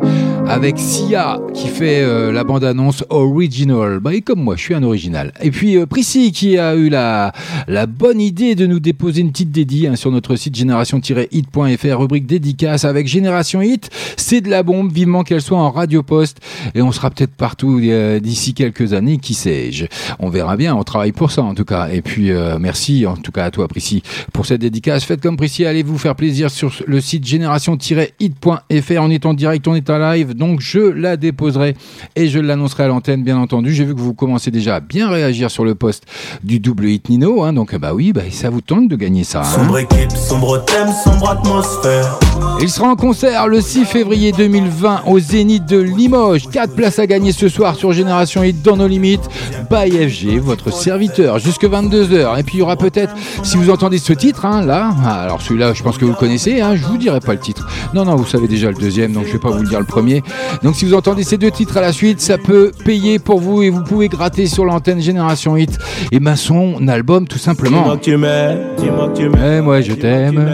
avec 0.48 0.78
Sia 0.78 1.38
qui 1.52 1.68
fait 1.68 2.00
euh, 2.00 2.32
la 2.32 2.42
bande-annonce 2.42 3.04
original. 3.10 4.00
Bah, 4.00 4.14
et 4.14 4.22
comme 4.22 4.40
moi, 4.40 4.56
je 4.56 4.62
suis 4.62 4.74
un 4.74 4.82
original. 4.82 5.32
Et 5.42 5.50
puis 5.50 5.76
euh, 5.76 5.86
Prissy 5.86 6.32
qui 6.32 6.56
a 6.56 6.74
eu 6.74 6.88
la, 6.88 7.32
la 7.66 7.86
bonne 7.86 8.20
idée 8.20 8.54
de 8.54 8.66
nous 8.66 8.80
déposer 8.80 9.20
une 9.20 9.30
petite 9.30 9.50
dédie 9.50 9.86
hein, 9.86 9.96
sur 9.96 10.10
notre 10.10 10.36
site 10.36 10.56
génération-hit.fr, 10.56 11.98
rubrique 11.98 12.26
dédicace 12.26 12.84
avec 12.84 13.06
Génération 13.06 13.60
Hit. 13.60 13.90
C'est 14.16 14.40
de 14.40 14.48
la 14.48 14.62
bombe, 14.62 14.92
vivement 14.92 15.22
qu'elle 15.22 15.42
soit 15.42 15.58
en 15.58 15.70
radio 15.70 16.02
poste. 16.02 16.38
Et 16.74 16.82
on 16.82 16.92
sera 16.92 17.10
peut-être 17.10 17.34
partout 17.34 17.80
euh, 17.82 18.18
d'ici 18.20 18.54
quelques 18.54 18.92
années, 18.94 19.18
qui 19.18 19.34
sais-je. 19.34 19.86
On 20.18 20.30
verra 20.30 20.56
bien, 20.56 20.74
on 20.74 20.82
travaille 20.82 21.12
pour 21.12 21.30
ça 21.30 21.42
en 21.42 21.54
tout 21.54 21.64
cas. 21.64 21.88
Et 21.88 22.02
puis 22.02 22.30
euh, 22.30 22.58
merci 22.58 23.06
en 23.06 23.16
tout 23.16 23.32
cas 23.32 23.44
à 23.44 23.50
toi 23.50 23.68
Prissy 23.68 24.02
pour 24.32 24.46
cette 24.46 24.60
dédicace. 24.60 25.04
Faites 25.04 25.20
comme 25.20 25.36
Prissy, 25.36 25.66
allez 25.66 25.82
vous 25.82 25.98
faire 25.98 26.14
plaisir 26.14 26.50
sur 26.50 26.72
le 26.86 27.00
site 27.00 27.26
génération-hit.fr. 27.26 29.00
On 29.00 29.10
est 29.10 29.26
en 29.26 29.34
direct, 29.34 29.68
on 29.68 29.74
est 29.74 29.90
en 29.90 29.98
live, 29.98 30.34
donc 30.38 30.60
je 30.60 30.78
la 30.78 31.16
déposerai 31.16 31.74
et 32.16 32.28
je 32.28 32.38
l'annoncerai 32.38 32.84
à 32.84 32.88
l'antenne, 32.88 33.22
bien 33.24 33.36
entendu. 33.36 33.74
J'ai 33.74 33.84
vu 33.84 33.94
que 33.94 34.00
vous 34.00 34.14
commencez 34.14 34.50
déjà 34.50 34.76
à 34.76 34.80
bien 34.80 35.10
réagir 35.10 35.50
sur 35.50 35.64
le 35.64 35.74
poste 35.74 36.04
du 36.44 36.60
double 36.60 36.86
hit 36.86 37.08
Nino, 37.08 37.42
hein, 37.42 37.52
donc 37.52 37.74
bah 37.76 37.92
oui, 37.94 38.12
bah, 38.12 38.22
ça 38.30 38.48
vous 38.50 38.60
tente 38.60 38.88
de 38.88 38.96
gagner 38.96 39.24
ça. 39.24 39.40
hein. 39.40 39.44
Sombre 39.44 39.78
équipe, 39.78 40.12
sombre 40.12 40.64
thème, 40.64 40.88
sombre 41.04 41.30
atmosphère. 41.30 42.18
Il 42.60 42.68
sera 42.68 42.88
en 42.88 42.96
concert 42.96 43.46
le 43.48 43.60
6 43.60 43.84
février 43.84 44.32
2020 44.32 45.02
au 45.06 45.18
Zénith 45.18 45.66
de 45.66 45.78
Limoges. 45.78 46.48
4 46.50 46.74
places 46.74 46.98
à 46.98 47.06
gagner 47.06 47.32
ce 47.32 47.48
soir 47.48 47.74
sur 47.74 47.92
Génération 47.92 48.42
Hit 48.42 48.62
dans 48.62 48.76
nos 48.76 48.88
limites. 48.88 49.28
By 49.70 49.90
FG, 50.08 50.38
votre 50.38 50.72
serviteur, 50.72 51.38
jusque 51.38 51.64
22h. 51.64 52.38
Et 52.38 52.42
puis 52.42 52.56
il 52.56 52.58
y 52.60 52.62
aura 52.62 52.76
peut-être, 52.76 53.14
si 53.42 53.56
vous 53.56 53.70
entendez 53.70 53.98
ce 53.98 54.12
titre, 54.12 54.44
hein, 54.46 54.64
là, 54.64 54.94
ah, 55.04 55.22
alors 55.22 55.40
celui-là, 55.42 55.74
je 55.74 55.82
pense 55.82 55.98
que 55.98 56.04
vous 56.04 56.12
le 56.12 56.16
connaissez, 56.16 56.60
hein, 56.60 56.74
je 56.76 56.84
vous 56.84 56.96
dirai 56.96 57.20
pas 57.20 57.32
le 57.32 57.40
titre. 57.40 57.68
Non, 57.94 58.04
non, 58.04 58.16
vous 58.16 58.26
savez 58.26 58.48
déjà 58.48 58.68
le 58.70 58.76
deuxième, 58.76 59.12
donc 59.12 59.26
je 59.26 59.32
vais 59.32 59.38
pas 59.38 59.50
vous 59.50 59.62
le 59.62 59.68
dire 59.68 59.80
le 59.80 59.86
premier. 59.86 60.22
Donc 60.62 60.76
si 60.76 60.84
vous 60.84 60.94
entendez 60.94 61.22
ces 61.22 61.38
deux 61.38 61.50
titres 61.50 61.76
à 61.76 61.80
la 61.80 61.92
suite, 61.92 62.20
ça 62.20 62.38
peut 62.38 62.72
payer 62.84 63.18
pour 63.18 63.40
vous 63.40 63.62
et 63.62 63.70
vous 63.70 63.82
pouvez 63.82 64.08
gratter 64.08 64.46
sur 64.46 64.64
l'antenne 64.64 65.00
Génération 65.00 65.56
Hit. 65.56 65.78
Et 66.12 66.20
ben 66.20 66.36
son 66.36 66.86
album, 66.88 67.26
tout 67.26 67.38
simplement. 67.38 67.82
Dis-moi 67.82 67.96
que 67.96 68.04
tu 68.04 68.16
m'aimes, 68.16 68.58
dis-moi 68.76 69.08
que 69.08 69.16
tu 69.18 69.28
m'aimes. 69.28 69.58
Eh, 69.58 69.60
moi 69.60 69.80
je 69.80 69.92
t'aime. 69.92 70.48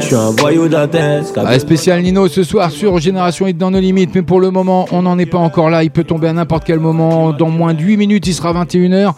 Je 0.00 0.06
suis 0.06 0.14
un 0.14 0.30
voyou 0.30 0.68
dantesque. 0.68 1.34
Ah, 1.36 1.58
spécial 1.58 2.02
Nino 2.02 2.28
ce 2.28 2.42
soir 2.42 2.70
sur 2.70 2.98
Génération 2.98 3.46
Hit 3.46 3.56
dans 3.56 3.70
nos 3.70 3.80
limites, 3.80 4.10
mais 4.14 4.22
pour 4.22 4.40
le 4.40 4.50
moment, 4.50 4.86
on 4.92 5.02
n'en 5.02 5.18
est 5.18 5.26
pas 5.26 5.38
encore 5.38 5.70
là. 5.70 5.82
Il 5.82 5.90
peut 5.90 6.04
tomber 6.04 6.28
à 6.28 6.32
n'importe 6.32 6.64
quel 6.64 6.78
moment. 6.78 7.32
Dans 7.32 7.48
moins 7.48 7.74
de 7.74 7.80
8 7.80 7.96
minutes, 7.96 8.26
il 8.26 8.34
sera 8.34 8.52
21h. 8.52 9.12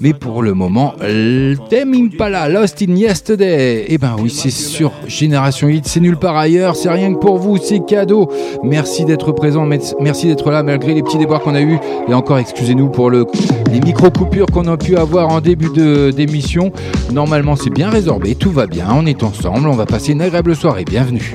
Mais 0.00 0.12
pour 0.12 0.42
le 0.42 0.54
moment, 0.54 0.94
le 1.00 1.56
thème 1.68 1.94
Impala, 1.94 2.48
Lost 2.48 2.82
in 2.82 2.94
Yesterday. 2.94 3.86
Eh 3.88 3.98
ben 3.98 4.16
oui, 4.20 4.30
c'est 4.30 4.50
sur 4.50 4.92
Génération 5.06 5.68
Hit. 5.68 5.86
C'est 5.86 6.00
nulle 6.00 6.16
part 6.16 6.36
ailleurs. 6.36 6.76
C'est 6.76 6.90
rien 6.90 7.12
que 7.12 7.18
pour 7.18 7.38
vous. 7.38 7.58
C'est 7.58 7.84
cadeau. 7.84 8.30
Merci 8.76 9.06
d'être 9.06 9.32
présent. 9.32 9.66
Merci 10.00 10.26
d'être 10.26 10.50
là 10.50 10.62
malgré 10.62 10.92
les 10.92 11.02
petits 11.02 11.16
déboires 11.16 11.40
qu'on 11.40 11.54
a 11.54 11.62
eu. 11.62 11.78
Et 12.08 12.12
encore, 12.12 12.36
excusez-nous 12.36 12.90
pour 12.90 13.08
le, 13.08 13.24
les 13.72 13.80
micro-coupures 13.80 14.44
qu'on 14.52 14.66
a 14.66 14.76
pu 14.76 14.98
avoir 14.98 15.30
en 15.30 15.40
début 15.40 15.70
d'émission. 16.12 16.72
Normalement, 17.10 17.56
c'est 17.56 17.70
bien 17.70 17.88
résorbé. 17.88 18.34
Tout 18.34 18.50
va 18.50 18.66
bien. 18.66 18.88
On 18.92 19.06
est 19.06 19.22
ensemble. 19.22 19.66
On 19.66 19.76
va 19.76 19.86
passer 19.86 20.12
une 20.12 20.20
agréable 20.20 20.54
soirée. 20.54 20.84
Bienvenue. 20.84 21.34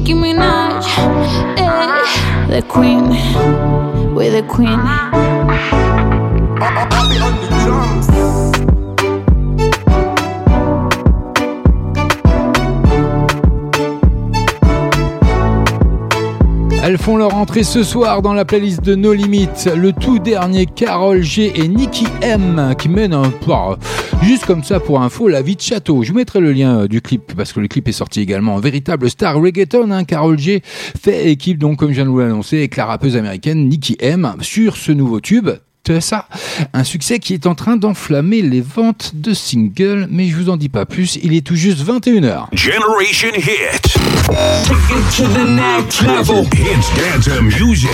Nicki 0.00 0.14
Minaj, 0.14 0.86
ey, 1.58 2.48
the 2.48 2.62
Queen, 2.66 3.10
we're 4.14 4.30
the 4.30 4.42
Queen. 4.48 4.80
Font 17.00 17.16
leur 17.16 17.34
entrée 17.34 17.62
ce 17.62 17.82
soir 17.82 18.20
dans 18.20 18.34
la 18.34 18.44
playlist 18.44 18.82
de 18.82 18.94
No 18.94 19.12
Limites. 19.12 19.70
Le 19.74 19.92
tout 19.92 20.18
dernier 20.18 20.66
Carol 20.66 21.22
G 21.22 21.52
et 21.54 21.66
Nicky 21.66 22.06
M 22.20 22.74
qui 22.78 22.88
mènent 22.88 23.14
un 23.14 23.30
pas 23.30 23.78
juste 24.22 24.44
comme 24.44 24.62
ça 24.62 24.80
pour 24.80 25.00
info 25.00 25.28
la 25.28 25.40
vie 25.40 25.56
de 25.56 25.60
château. 25.60 26.02
Je 26.02 26.12
vous 26.12 26.18
mettrai 26.18 26.40
le 26.40 26.52
lien 26.52 26.80
euh, 26.80 26.88
du 26.88 27.00
clip 27.00 27.32
parce 27.34 27.52
que 27.52 27.60
le 27.60 27.68
clip 27.68 27.88
est 27.88 27.92
sorti 27.92 28.20
également 28.20 28.54
en 28.54 28.60
véritable 28.60 29.08
star 29.08 29.40
reggaeton. 29.40 29.90
Hein. 29.90 30.04
Carol 30.04 30.38
G 30.38 30.62
fait 30.64 31.30
équipe 31.30 31.58
donc 31.58 31.78
comme 31.78 31.88
je 31.90 31.94
viens 31.94 32.04
de 32.04 32.10
vous 32.10 32.20
l'annoncer 32.20 32.58
avec 32.58 32.76
la 32.76 32.84
rappeuse 32.86 33.16
américaine 33.16 33.68
Nicky 33.68 33.96
M 34.00 34.34
sur 34.40 34.76
ce 34.76 34.92
nouveau 34.92 35.20
tube. 35.20 35.50
Ça, 35.98 36.28
un 36.72 36.84
succès 36.84 37.18
qui 37.18 37.34
est 37.34 37.46
en 37.46 37.56
train 37.56 37.76
d'enflammer 37.76 38.42
les 38.42 38.60
ventes 38.60 39.10
de 39.14 39.34
singles, 39.34 40.06
mais 40.10 40.28
je 40.28 40.36
vous 40.36 40.48
en 40.50 40.56
dis 40.56 40.68
pas 40.68 40.86
plus, 40.86 41.18
il 41.22 41.34
est 41.34 41.44
tout 41.44 41.56
juste 41.56 41.84
21h. 41.84 42.44
Generation 42.52 43.30
Hit. 43.34 43.82
Take 43.82 44.92
it 44.92 45.10
to 45.16 45.24
the 45.34 45.44
next 45.48 46.02
level. 46.02 46.44
Hits 46.52 46.86
dance 46.94 47.26
music. 47.58 47.90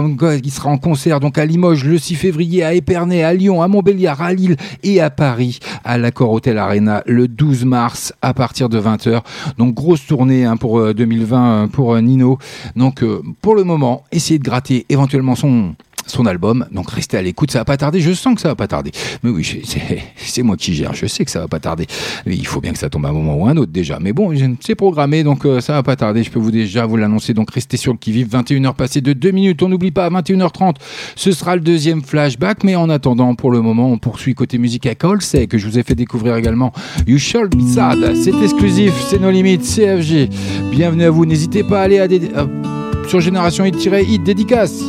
il 0.42 0.50
sera 0.50 0.70
en 0.70 0.78
concert 0.78 1.20
donc 1.20 1.38
à 1.38 1.46
Limoges 1.46 1.84
le 1.84 1.98
6 1.98 2.14
février, 2.14 2.64
à 2.64 2.74
Épernay, 2.74 3.22
à 3.22 3.34
Lyon, 3.34 3.62
à 3.62 3.68
Montbéliard, 3.68 4.22
à 4.22 4.32
Lille 4.32 4.56
et 4.82 5.00
à 5.00 5.10
Paris 5.10 5.58
à 5.84 5.98
l'Accor 5.98 6.32
Hotel 6.32 6.58
Arena 6.58 7.02
le 7.06 7.28
12 7.28 7.64
mars 7.64 8.12
à 8.22 8.34
partir 8.34 8.68
de 8.68 8.80
20h. 8.80 9.22
Donc 9.58 9.74
grosse 9.74 10.06
tournée 10.06 10.44
hein, 10.44 10.56
pour 10.56 10.78
euh, 10.78 10.94
2020 10.94 11.44
euh, 11.44 11.66
pour 11.66 11.94
euh, 11.94 12.00
Nino. 12.00 12.38
Donc 12.76 13.02
euh, 13.02 13.22
pour 13.40 13.54
le 13.54 13.64
moment, 13.64 14.04
essayez 14.12 14.38
de 14.38 14.44
gratter 14.44 14.86
éventuellement 14.88 15.34
son 15.34 15.74
son 16.06 16.26
album. 16.26 16.66
Donc 16.72 16.90
restez 16.90 17.16
à 17.16 17.22
l'écoute, 17.22 17.50
ça 17.50 17.60
va 17.60 17.64
pas 17.64 17.76
tarder. 17.76 18.00
Je 18.00 18.12
sens 18.12 18.34
que 18.34 18.40
ça 18.40 18.48
va 18.48 18.54
pas 18.54 18.68
tarder. 18.68 18.92
Mais 19.22 19.30
oui, 19.30 19.62
c'est 20.16 20.42
moi 20.42 20.56
qui 20.56 20.74
gère. 20.74 20.94
Je 20.94 21.06
sais 21.06 21.24
que 21.24 21.30
ça 21.30 21.40
va 21.40 21.48
pas 21.48 21.60
tarder. 21.60 21.86
Il 22.26 22.46
faut 22.46 22.60
bien 22.60 22.72
que 22.72 22.78
ça 22.78 22.88
tombe 22.90 23.06
à 23.06 23.08
un 23.08 23.12
moment 23.12 23.36
ou 23.36 23.46
à 23.46 23.50
un 23.50 23.56
autre 23.56 23.72
déjà. 23.72 23.98
Mais 24.00 24.12
bon, 24.12 24.32
c'est 24.60 24.74
programmé, 24.74 25.22
donc 25.24 25.44
euh, 25.46 25.60
ça 25.60 25.72
va 25.74 25.82
pas 25.82 25.96
tarder. 25.96 26.22
Je 26.22 26.30
peux 26.30 26.38
vous 26.38 26.50
déjà 26.50 26.86
vous 26.86 26.96
l'annoncer. 26.96 27.34
Donc 27.34 27.50
restez 27.50 27.76
sur 27.76 27.92
le 27.92 27.98
qui 27.98 28.12
vive. 28.12 28.28
21h 28.28 28.74
passées 28.74 29.00
de 29.00 29.12
2 29.12 29.30
minutes. 29.30 29.62
On 29.62 29.68
n'oublie 29.68 29.90
pas 29.90 30.06
à 30.06 30.10
21h30. 30.10 30.76
Ce 31.16 31.32
sera 31.32 31.56
le 31.56 31.62
deuxième 31.62 32.02
flashback. 32.02 32.64
Mais 32.64 32.74
en 32.76 32.88
attendant, 32.90 33.34
pour 33.34 33.50
le 33.50 33.60
moment, 33.60 33.90
on 33.90 33.98
poursuit 33.98 34.34
côté 34.34 34.58
musique 34.58 34.86
à 34.86 34.94
C'est 35.20 35.46
que 35.46 35.58
je 35.58 35.66
vous 35.68 35.78
ai 35.78 35.82
fait 35.82 35.94
découvrir 35.94 36.36
également. 36.36 36.72
You 37.06 37.18
Shall 37.18 37.48
Be 37.48 37.60
Sad. 37.66 38.14
C'est 38.16 38.34
exclusif. 38.42 38.92
C'est 39.08 39.20
nos 39.20 39.30
limites. 39.30 39.62
CFG. 39.62 40.28
Bienvenue 40.70 41.04
à 41.04 41.10
vous. 41.10 41.26
N'hésitez 41.26 41.62
pas 41.62 41.80
à 41.80 41.82
aller 41.84 41.98
à 41.98 42.08
des- 42.08 42.30
euh, 42.36 42.46
sur 43.08 43.20
Génération 43.20 43.64
Hit-Hit 43.64 44.22
dédicace. 44.22 44.80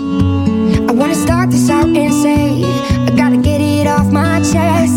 I 0.96 0.98
wanna 0.98 1.14
start 1.14 1.52
this 1.52 1.70
out 1.70 1.88
and 1.88 2.14
say 2.14 2.64
I 2.64 3.14
gotta 3.18 3.36
get 3.36 3.60
it 3.60 3.86
off 3.86 4.10
my 4.14 4.40
chest. 4.40 4.95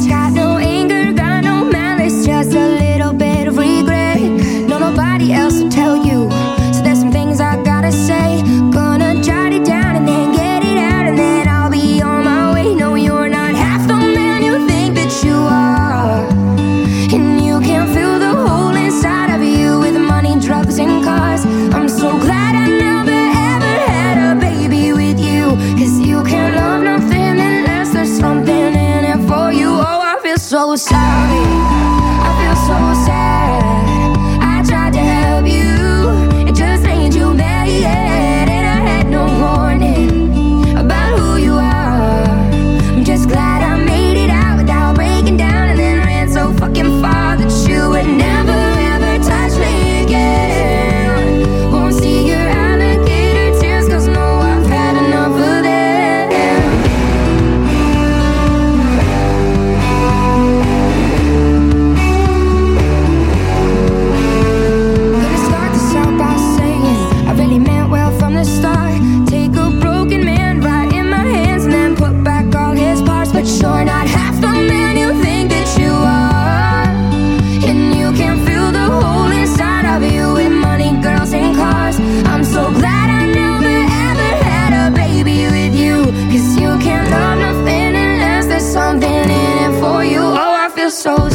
So 90.98 91.27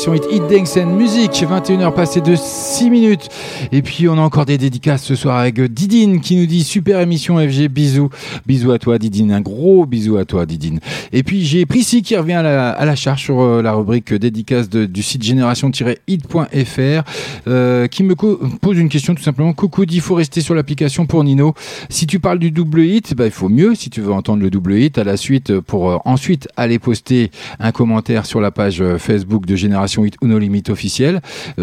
Génération 0.00 0.14
Hit, 0.14 0.32
Hit 0.32 0.42
Dance 0.48 0.76
and 0.78 0.96
Music, 0.96 1.30
21h 1.30 1.92
passées 1.92 2.20
de 2.22 2.34
6 2.34 2.90
minutes. 2.90 3.28
Et 3.70 3.82
puis 3.82 4.08
on 4.08 4.14
a 4.14 4.20
encore 4.20 4.46
des 4.46 4.56
dédicaces 4.56 5.02
ce 5.02 5.14
soir 5.14 5.36
avec 5.36 5.60
Didine 5.60 6.20
qui 6.20 6.36
nous 6.36 6.46
dit 6.46 6.64
super 6.64 7.00
émission 7.00 7.36
FG, 7.36 7.68
bisous. 7.68 8.08
Bisous 8.46 8.72
à 8.72 8.78
toi 8.78 8.98
Didine, 8.98 9.32
un 9.32 9.42
gros 9.42 9.84
bisou 9.84 10.16
à 10.16 10.24
toi 10.24 10.46
Didine. 10.46 10.80
Et 11.12 11.22
puis 11.22 11.44
j'ai 11.44 11.66
Prissy 11.66 12.02
qui 12.02 12.16
revient 12.16 12.34
à 12.34 12.42
la, 12.42 12.70
à 12.70 12.84
la 12.84 12.94
charge 12.94 13.22
sur 13.22 13.40
euh, 13.40 13.62
la 13.62 13.72
rubrique 13.72 14.14
dédicace 14.14 14.68
de, 14.68 14.86
du 14.86 15.02
site 15.02 15.22
génération-hit.fr 15.22 17.10
euh, 17.46 17.86
qui 17.88 18.02
me 18.04 18.14
pose 18.14 18.78
une 18.78 18.88
question 18.88 19.14
tout 19.14 19.22
simplement. 19.22 19.52
Coucou, 19.52 19.84
il 19.88 20.00
faut 20.00 20.14
rester 20.14 20.40
sur 20.40 20.54
l'application 20.54 21.06
pour 21.06 21.24
Nino. 21.24 21.54
Si 21.88 22.06
tu 22.06 22.20
parles 22.20 22.38
du 22.38 22.50
double 22.50 22.80
hit, 22.80 23.14
bah, 23.14 23.24
il 23.26 23.30
faut 23.30 23.48
mieux 23.48 23.74
si 23.74 23.90
tu 23.90 24.00
veux 24.00 24.12
entendre 24.12 24.42
le 24.42 24.50
double 24.50 24.74
hit 24.74 24.98
à 24.98 25.04
la 25.04 25.16
suite 25.16 25.50
euh, 25.50 25.60
pour 25.60 25.90
euh, 25.90 25.98
ensuite 26.04 26.48
aller 26.56 26.78
poster 26.78 27.30
un 27.58 27.72
commentaire 27.72 28.26
sur 28.26 28.40
la 28.40 28.50
page 28.50 28.82
Facebook 28.98 29.46
de 29.46 29.56
Génération 29.56 30.04
Hit 30.04 30.16
Uno 30.22 30.38
Limit 30.38 30.64
officielle. 30.68 31.20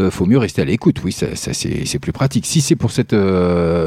faut 0.09 0.25
mieux 0.25 0.37
rester 0.37 0.61
à 0.61 0.65
l'écoute, 0.65 1.01
oui, 1.03 1.11
ça, 1.11 1.35
ça 1.35 1.51
c'est 1.53 1.99
plus 1.99 2.11
pratique. 2.11 2.45
Si 2.45 2.61
c'est 2.61 2.75
pour 2.75 2.91
cette 2.91 3.15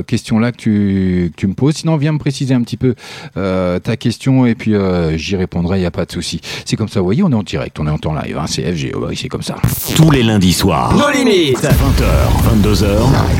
question-là 0.06 0.52
que 0.52 0.56
tu, 0.56 1.32
que 1.34 1.40
tu 1.40 1.46
me 1.46 1.54
poses, 1.54 1.76
sinon 1.76 1.96
viens 1.96 2.12
me 2.12 2.18
préciser 2.18 2.54
un 2.54 2.62
petit 2.62 2.76
peu 2.76 2.94
ta 3.34 3.96
question 3.96 4.46
et 4.46 4.54
puis 4.54 4.74
j'irai 5.16 5.46
répondrai, 5.50 5.78
il 5.78 5.80
n'y 5.80 5.86
a 5.86 5.90
pas 5.90 6.04
de 6.04 6.12
souci. 6.12 6.40
C'est 6.64 6.76
comme 6.76 6.88
ça, 6.88 7.00
vous 7.00 7.06
voyez, 7.06 7.24
on 7.24 7.30
est 7.30 7.34
en 7.34 7.42
direct, 7.42 7.80
on 7.80 7.86
est 7.88 7.90
en 7.90 7.98
temps 7.98 8.14
live, 8.14 8.38
hein, 8.38 8.44
c'est 8.46 8.62
FG, 8.62 8.92
oh 8.94 9.08
c'est 9.16 9.28
comme 9.28 9.42
ça. 9.42 9.56
Tous 9.96 10.10
les 10.12 10.22
lundis 10.22 10.52
soirs. 10.52 10.94
Nos 10.94 11.10
limites 11.10 11.58
20h, 11.58 12.62
22h. 12.62 12.86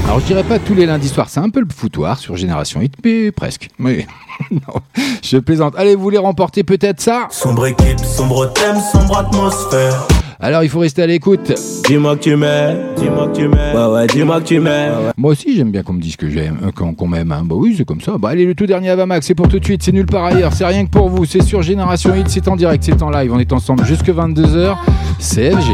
Alors 0.07 0.19
je 0.19 0.27
dirais 0.27 0.43
pas 0.43 0.59
tous 0.59 0.75
les 0.75 0.87
lundis 0.87 1.09
soirs, 1.09 1.29
c'est 1.29 1.39
un 1.39 1.51
peu 1.51 1.61
le 1.61 1.69
foutoir 1.73 2.19
sur 2.19 2.37
Génération 2.37 2.81
Hit, 2.81 2.95
mais 3.05 3.31
presque. 3.31 3.69
Mais 3.79 4.09
non, 4.51 4.81
je 5.23 5.37
plaisante. 5.37 5.75
Allez, 5.77 5.95
vous 5.95 6.03
voulez 6.03 6.19
remporter 6.19 6.65
peut-être 6.65 7.01
ça? 7.01 7.29
Sombre 7.31 7.67
équipe, 7.67 8.01
sombre 8.01 8.53
thème, 8.53 8.79
sombre 8.93 9.19
atmosphère. 9.19 10.09
Alors 10.43 10.63
il 10.63 10.71
faut 10.71 10.79
rester 10.79 11.03
à 11.03 11.07
l'écoute. 11.07 11.53
Dis-moi 11.87 12.17
que 12.17 12.23
tu 12.23 12.35
m'aimes, 12.35 12.95
dis-moi 12.97 13.29
que 13.29 13.37
tu 13.37 13.49
m'aimes. 13.49 13.77
Ouais, 13.77 13.87
ouais, 13.93 14.07
dis-moi 14.07 14.41
que 14.41 14.47
tu 14.47 14.59
m'aimes. 14.59 15.13
Moi 15.19 15.33
aussi 15.33 15.55
j'aime 15.55 15.71
bien 15.71 15.83
qu'on 15.83 15.93
me 15.93 16.01
dise 16.01 16.17
que 16.17 16.31
j'aime, 16.31 16.59
euh, 16.65 16.71
qu'on 16.73 16.95
qu 16.95 17.07
m'aime. 17.07 17.31
Hein. 17.31 17.43
Bah 17.45 17.57
oui, 17.59 17.75
c'est 17.77 17.85
comme 17.85 18.01
ça. 18.01 18.17
Bah 18.17 18.31
allez, 18.31 18.47
le 18.47 18.55
tout 18.55 18.65
dernier 18.65 18.89
Avamax, 18.89 19.27
c'est 19.27 19.35
pour 19.35 19.49
tout 19.49 19.59
de 19.59 19.65
suite, 19.65 19.83
c'est 19.83 19.93
nulle 19.93 20.07
part 20.07 20.25
ailleurs, 20.25 20.55
c'est 20.55 20.65
rien 20.65 20.87
que 20.87 20.91
pour 20.91 21.11
vous, 21.11 21.27
c'est 21.27 21.43
sur 21.43 21.61
Génération 21.61 22.15
Hit, 22.15 22.29
c'est 22.29 22.49
en 22.49 22.57
direct, 22.57 22.83
c'est 22.85 23.03
en 23.03 23.11
live, 23.11 23.31
on 23.35 23.39
est 23.39 23.53
ensemble 23.53 23.85
jusque 23.85 24.09
22h. 24.09 24.77
CFG. 25.19 25.73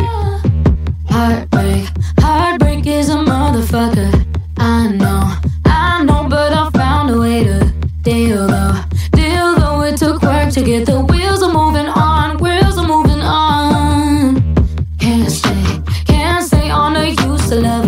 Heartbreak, 1.11 1.85
heartbreak 2.21 2.87
is 2.87 3.09
a 3.09 3.23
motherfucker. 3.23 4.11
I 4.59 4.89
know, 4.89 5.31
I 5.65 6.03
know, 6.05 6.27
but 6.29 6.53
I 6.53 6.71
found 6.73 7.11
a 7.11 7.21
way 7.21 7.45
to 7.45 7.73
deal 8.03 8.49
though. 8.49 8.75
Deal 9.13 9.55
though 9.55 9.83
it 9.83 9.97
took 9.97 10.21
work 10.23 10.51
to 10.55 10.63
get 10.63 10.87
the 10.87 11.01
wheels 11.05 11.41
moving 11.43 11.87
on, 11.87 12.39
wheels 12.39 12.77
are 12.79 12.86
So 17.47 17.61
love 17.61 17.86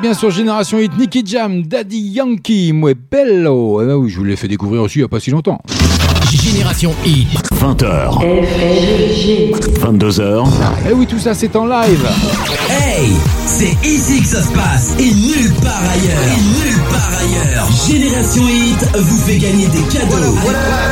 bien 0.00 0.14
sur 0.14 0.30
Génération 0.30 0.78
Hit, 0.78 0.96
Nicky 0.96 1.22
Jam, 1.26 1.62
Daddy 1.62 1.98
Yankee, 1.98 2.72
Moué 2.72 2.94
Bello. 2.94 3.82
Eh 3.82 3.86
ben 3.86 3.94
oui, 3.94 4.08
je 4.10 4.18
vous 4.18 4.24
l'ai 4.24 4.36
fait 4.36 4.48
découvrir 4.48 4.82
aussi 4.82 4.98
il 4.98 5.02
n'y 5.02 5.04
a 5.04 5.08
pas 5.08 5.20
si 5.20 5.30
longtemps. 5.30 5.60
Génération 6.30 6.94
Hit. 7.04 7.28
20h. 7.52 8.18
22h. 9.80 10.46
Eh 10.88 10.92
oui, 10.92 11.06
tout 11.06 11.18
ça 11.18 11.34
c'est 11.34 11.54
en 11.56 11.66
live. 11.66 12.06
Hey, 12.70 13.10
c'est 13.46 13.76
ici 13.86 14.22
que 14.22 14.28
ça 14.28 14.42
se 14.42 14.52
passe 14.52 14.94
et 14.98 15.12
nulle 15.12 15.52
part 15.62 15.82
ailleurs. 15.82 16.22
Et 16.24 16.40
nulle 16.40 16.82
part 16.90 17.10
ailleurs. 17.20 17.68
Génération 17.86 18.42
Hit 18.48 18.96
vous 18.96 19.18
fait 19.18 19.38
gagner 19.38 19.66
des 19.66 19.82
cadeaux. 19.92 20.36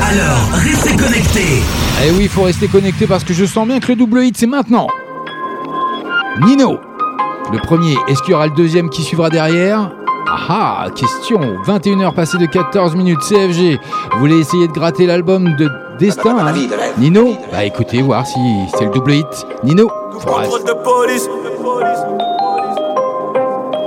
Alors, 0.02 0.51
restez 0.64 0.97
connectés. 0.97 1.62
Eh 2.05 2.10
oui, 2.12 2.24
il 2.24 2.28
faut 2.28 2.43
rester 2.43 2.68
connecté 2.68 3.06
parce 3.06 3.24
que 3.24 3.32
je 3.32 3.44
sens 3.44 3.66
bien 3.66 3.80
que 3.80 3.89
le 3.89 3.97
double 3.97 4.24
hit 4.24 4.36
c'est 4.36 4.47
maintenant. 4.47 4.89
Nino. 6.44 6.78
Le 7.51 7.59
premier, 7.59 7.97
est-ce 8.09 8.23
qu'il 8.23 8.33
y 8.33 8.35
aura 8.35 8.47
le 8.47 8.55
deuxième 8.55 8.91
qui 8.91 9.03
suivra 9.03 9.31
derrière 9.31 9.91
Ah 10.27 10.85
ah, 10.85 10.87
question. 10.95 11.41
21h 11.66 12.15
passées 12.15 12.37
de 12.37 12.45
14 12.47 12.95
minutes, 12.95 13.20
CFG. 13.20 13.79
Vous 14.12 14.19
voulez 14.19 14.39
essayer 14.39 14.69
de 14.69 14.73
gratter 14.73 15.07
l'album 15.07 15.57
de 15.57 15.70
Destin 15.99 16.37
hein 16.39 16.53
Nino 16.99 17.37
Bah 17.51 17.65
écoutez, 17.65 18.03
voir 18.03 18.27
si 18.27 18.39
c'est 18.77 18.85
le 18.85 18.91
double 18.91 19.12
hit. 19.12 19.47
Nino 19.65 19.89
Contrôle 20.12 20.65
de 20.65 20.73
police. 20.73 21.29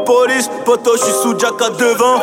Police, 0.05 0.49
poto, 0.65 0.91
je 0.97 1.03
suis 1.03 1.13
sous 1.13 1.37
Jack 1.37 1.61
à 1.61 1.69
devant. 1.69 2.19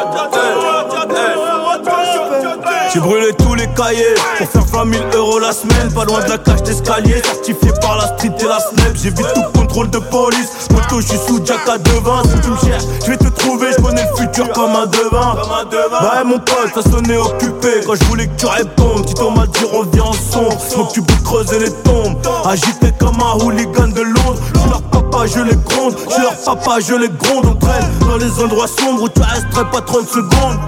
J'ai 2.92 3.00
brûlé 3.00 3.32
tous 3.38 3.54
les 3.54 3.66
cahiers 3.74 4.14
pour 4.38 4.48
faire 4.48 4.84
20 4.84 4.92
000 4.92 5.04
euros 5.14 5.38
la 5.38 5.52
semaine. 5.52 5.92
Pas 5.94 6.04
loin 6.04 6.24
de 6.24 6.30
la 6.30 6.38
cage 6.38 6.62
d'escalier, 6.62 7.20
certifié 7.22 7.70
par 7.82 7.96
la 7.98 8.06
street 8.06 8.34
et 8.40 8.44
la 8.44 8.58
snap. 8.60 8.94
J'évite 8.94 9.26
tout 9.34 9.58
contrôle 9.58 9.90
de 9.90 9.98
police. 9.98 10.68
Poto, 10.70 11.00
je 11.00 11.08
suis 11.08 11.18
sous 11.26 11.40
Jack 11.44 11.68
à 11.68 11.76
devant. 11.76 12.22
Si 12.24 12.40
tu 12.40 12.48
me 12.50 12.56
cherches, 12.56 12.84
je 13.04 13.10
vais 13.10 13.16
te 13.18 13.28
trouver. 13.28 13.68
Je 13.76 13.82
connais 13.82 14.04
le 14.10 14.16
futur 14.16 14.50
comme 14.52 14.74
un 14.74 14.86
devin. 14.86 15.34
Ouais, 15.34 16.24
mon 16.24 16.38
pote, 16.38 16.72
ça 16.74 16.90
sonnait 16.90 17.18
occupé. 17.18 17.80
Quand 17.86 17.94
je 17.94 18.04
voulais 18.04 18.26
que 18.26 18.36
tu 18.40 18.46
répondes, 18.46 19.04
Tito 19.04 19.30
m'a 19.30 19.46
dit 19.46 19.64
reviens 19.70 20.04
en 20.04 20.12
son. 20.12 20.48
Je 20.70 20.76
m'occupe 20.78 21.06
de 21.06 21.24
creuser 21.24 21.58
les 21.58 21.72
tombes. 21.82 22.16
Agité 22.46 22.92
comme 22.98 23.20
un 23.20 23.44
hooligan 23.44 23.88
de 23.88 24.00
Londres. 24.00 24.40
Je 24.54 24.70
leur 24.70 24.82
papa, 24.82 25.26
je 25.26 25.40
les 25.40 25.56
gronde. 25.56 25.94
Je 26.16 26.22
leur 26.22 26.36
papa, 26.42 26.78
je 26.80 26.94
les 26.94 27.10
gronde. 27.10 27.46
On 27.50 27.54
traîne 27.54 27.90
dans 28.00 28.16
les 28.16 28.42
endroits 28.42 28.66
sombres 28.66 29.02
où 29.02 29.08
tu 29.10 29.20
resterais 29.20 29.70
pas 29.70 29.82
30 29.82 30.08
secondes. 30.08 30.58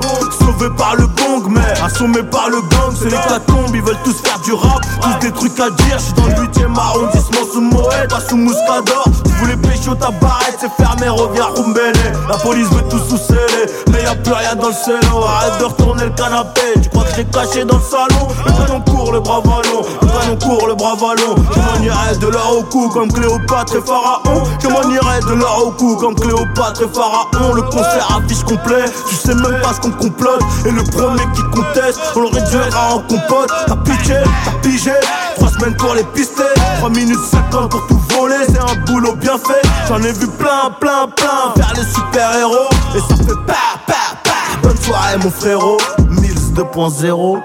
Par 0.60 0.94
le 0.94 1.06
gong, 1.06 1.48
mais 1.48 1.80
assommé 1.82 2.22
par 2.22 2.50
le 2.50 2.60
gang. 2.60 2.92
C'est 2.94 3.06
l'hécatombe, 3.06 3.74
ils 3.74 3.80
veulent 3.80 3.96
tous 4.04 4.20
faire 4.20 4.38
du 4.40 4.52
rap. 4.52 4.80
Tous 5.00 5.26
des 5.26 5.32
trucs 5.32 5.58
à 5.58 5.70
dire. 5.70 5.98
Je 5.98 6.02
suis 6.02 6.12
dans 6.12 6.26
le 6.26 6.42
8 6.42 6.58
e 6.58 6.78
arrondissement 6.78 7.46
sous 7.50 7.62
Moët, 7.62 8.10
pas 8.10 8.20
sous 8.20 8.36
Mouscador. 8.36 9.04
Tu 9.24 9.30
voulais 9.32 9.56
pécho 9.56 9.94
ta 9.94 10.10
barrette, 10.10 10.58
c'est 10.60 10.70
fermé, 10.82 11.08
reviens 11.08 11.46
Rumbele. 11.56 11.94
La 12.28 12.36
police 12.36 12.68
veut 12.72 12.82
tout 12.90 12.98
sous 12.98 13.16
sceller, 13.16 13.72
mais 13.90 14.02
y'a 14.02 14.14
plus 14.14 14.34
rien 14.34 14.54
dans 14.54 14.68
le 14.68 14.74
cello. 14.74 15.24
Arrête 15.24 15.58
de 15.60 15.64
retourner 15.64 16.04
le 16.04 16.10
canapé. 16.10 16.60
Tu 16.82 16.90
crois 16.90 17.04
que 17.04 17.14
j'ai 17.16 17.24
caché 17.24 17.64
dans 17.64 17.78
le 17.78 17.82
salon? 17.82 18.28
Le 18.44 18.52
canon 18.52 18.80
court, 18.82 19.12
le 19.12 19.20
bras 19.20 19.40
vallon. 19.40 19.82
Le 20.02 20.08
canon 20.08 20.36
court, 20.36 20.68
le 20.68 20.74
bras 20.74 20.94
vallon. 20.94 21.36
Je 21.54 21.58
m'en 21.58 21.84
irai 21.84 22.16
de 22.18 22.26
l'or 22.26 22.58
au 22.58 22.62
cou 22.64 22.90
comme 22.90 23.10
Cléopâtre 23.10 23.76
et 23.76 23.80
Pharaon. 23.80 24.42
Je 24.62 24.68
m'en 24.68 24.82
irai 24.82 25.20
de 25.20 25.32
l'or 25.32 25.68
au 25.68 25.70
cou 25.70 25.96
comme 25.96 26.14
Cléopâtre 26.14 26.82
et 26.82 26.88
Pharaon. 26.94 27.54
Le 27.54 27.62
concert 27.62 28.08
affiche 28.14 28.44
complet. 28.44 28.84
Tu 29.08 29.14
sais 29.14 29.34
même 29.34 29.58
pas 29.62 29.72
ce 29.74 29.80
qu'on 29.80 29.92
complote. 29.92 30.42
Et 30.66 30.70
le 30.70 30.82
premier 30.84 31.24
qui 31.34 31.42
conteste, 31.54 32.00
on 32.14 32.20
le 32.20 32.26
réduira 32.28 32.94
en 32.94 32.98
compote. 33.00 33.50
T'as 33.66 33.76
pitié, 33.76 34.16
t'as 34.44 34.52
pigé. 34.62 34.92
Trois 35.36 35.48
semaines 35.50 35.76
pour 35.76 35.94
les 35.94 36.04
pister. 36.04 36.42
3 36.78 36.90
minutes 36.90 37.18
50 37.30 37.70
pour 37.70 37.86
tout 37.86 38.00
voler. 38.14 38.44
C'est 38.46 38.58
un 38.58 38.76
boulot 38.84 39.14
bien 39.16 39.38
fait. 39.38 39.66
J'en 39.88 40.02
ai 40.02 40.12
vu 40.12 40.26
plein, 40.26 40.70
plein, 40.80 41.08
plein. 41.16 41.54
Faire 41.56 41.72
les 41.76 41.84
super-héros. 41.84 42.68
Et 42.94 43.00
ça 43.00 43.16
fait 43.16 43.46
pa, 43.46 43.80
pa, 43.86 43.94
pa. 44.24 44.30
Bonne 44.62 44.76
soirée, 44.78 45.16
mon 45.22 45.30
frérot. 45.30 45.78
Mills 46.08 46.52
2.0. 46.54 47.38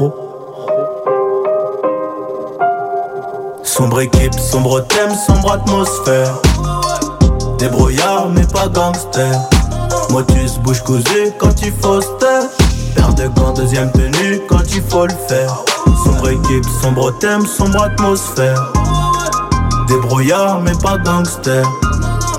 Oh. 0.00 0.22
Sombre 3.62 4.00
équipe, 4.00 4.34
sombre 4.34 4.80
thème, 4.80 5.12
sombre 5.26 5.52
atmosphère. 5.52 6.34
Débrouillard 7.58 8.28
mais 8.28 8.44
pas 8.44 8.68
gangster. 8.68 9.32
Motus, 10.10 10.58
bouche 10.58 10.82
cousue 10.82 11.32
quand 11.38 11.62
il 11.62 11.72
faut 11.80 12.00
se 12.00 12.08
taire. 12.18 12.44
Paire 12.94 13.14
de 13.14 13.28
gants, 13.28 13.52
deuxième 13.52 13.90
tenue 13.92 14.40
quand 14.48 14.62
il 14.74 14.82
faut 14.82 15.06
le 15.06 15.14
faire. 15.28 15.56
Sombre 16.04 16.28
équipe, 16.30 16.64
sombre 16.82 17.10
thème, 17.18 17.46
sombre 17.46 17.82
atmosphère. 17.82 18.72
Débrouillard 19.88 20.60
mais 20.60 20.76
pas 20.82 20.98
gangster. 20.98 21.64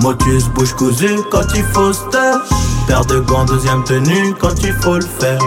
Motus, 0.02 0.46
bouche 0.50 0.74
cousue 0.74 1.20
quand 1.32 1.46
il 1.56 1.64
faut 1.74 1.94
se 1.94 2.04
taire. 2.12 2.40
Paire 2.88 3.06
de 3.06 3.20
gants, 3.20 3.46
deuxième 3.46 3.84
tenue 3.84 4.36
quand 4.40 4.62
il 4.64 4.74
faut 4.82 4.96
le 4.96 5.08
faire. 5.20 5.40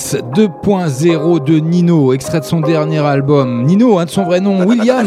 Mills 0.00 0.22
2.0 0.34 1.44
de 1.44 1.58
Nino, 1.58 2.12
extrait 2.14 2.40
de 2.40 2.44
son 2.44 2.60
dernier 2.60 2.98
album. 2.98 3.64
Nino, 3.64 3.98
hein, 3.98 4.06
de 4.06 4.10
son 4.10 4.24
vrai 4.24 4.40
nom, 4.40 4.64
William. 4.66 5.06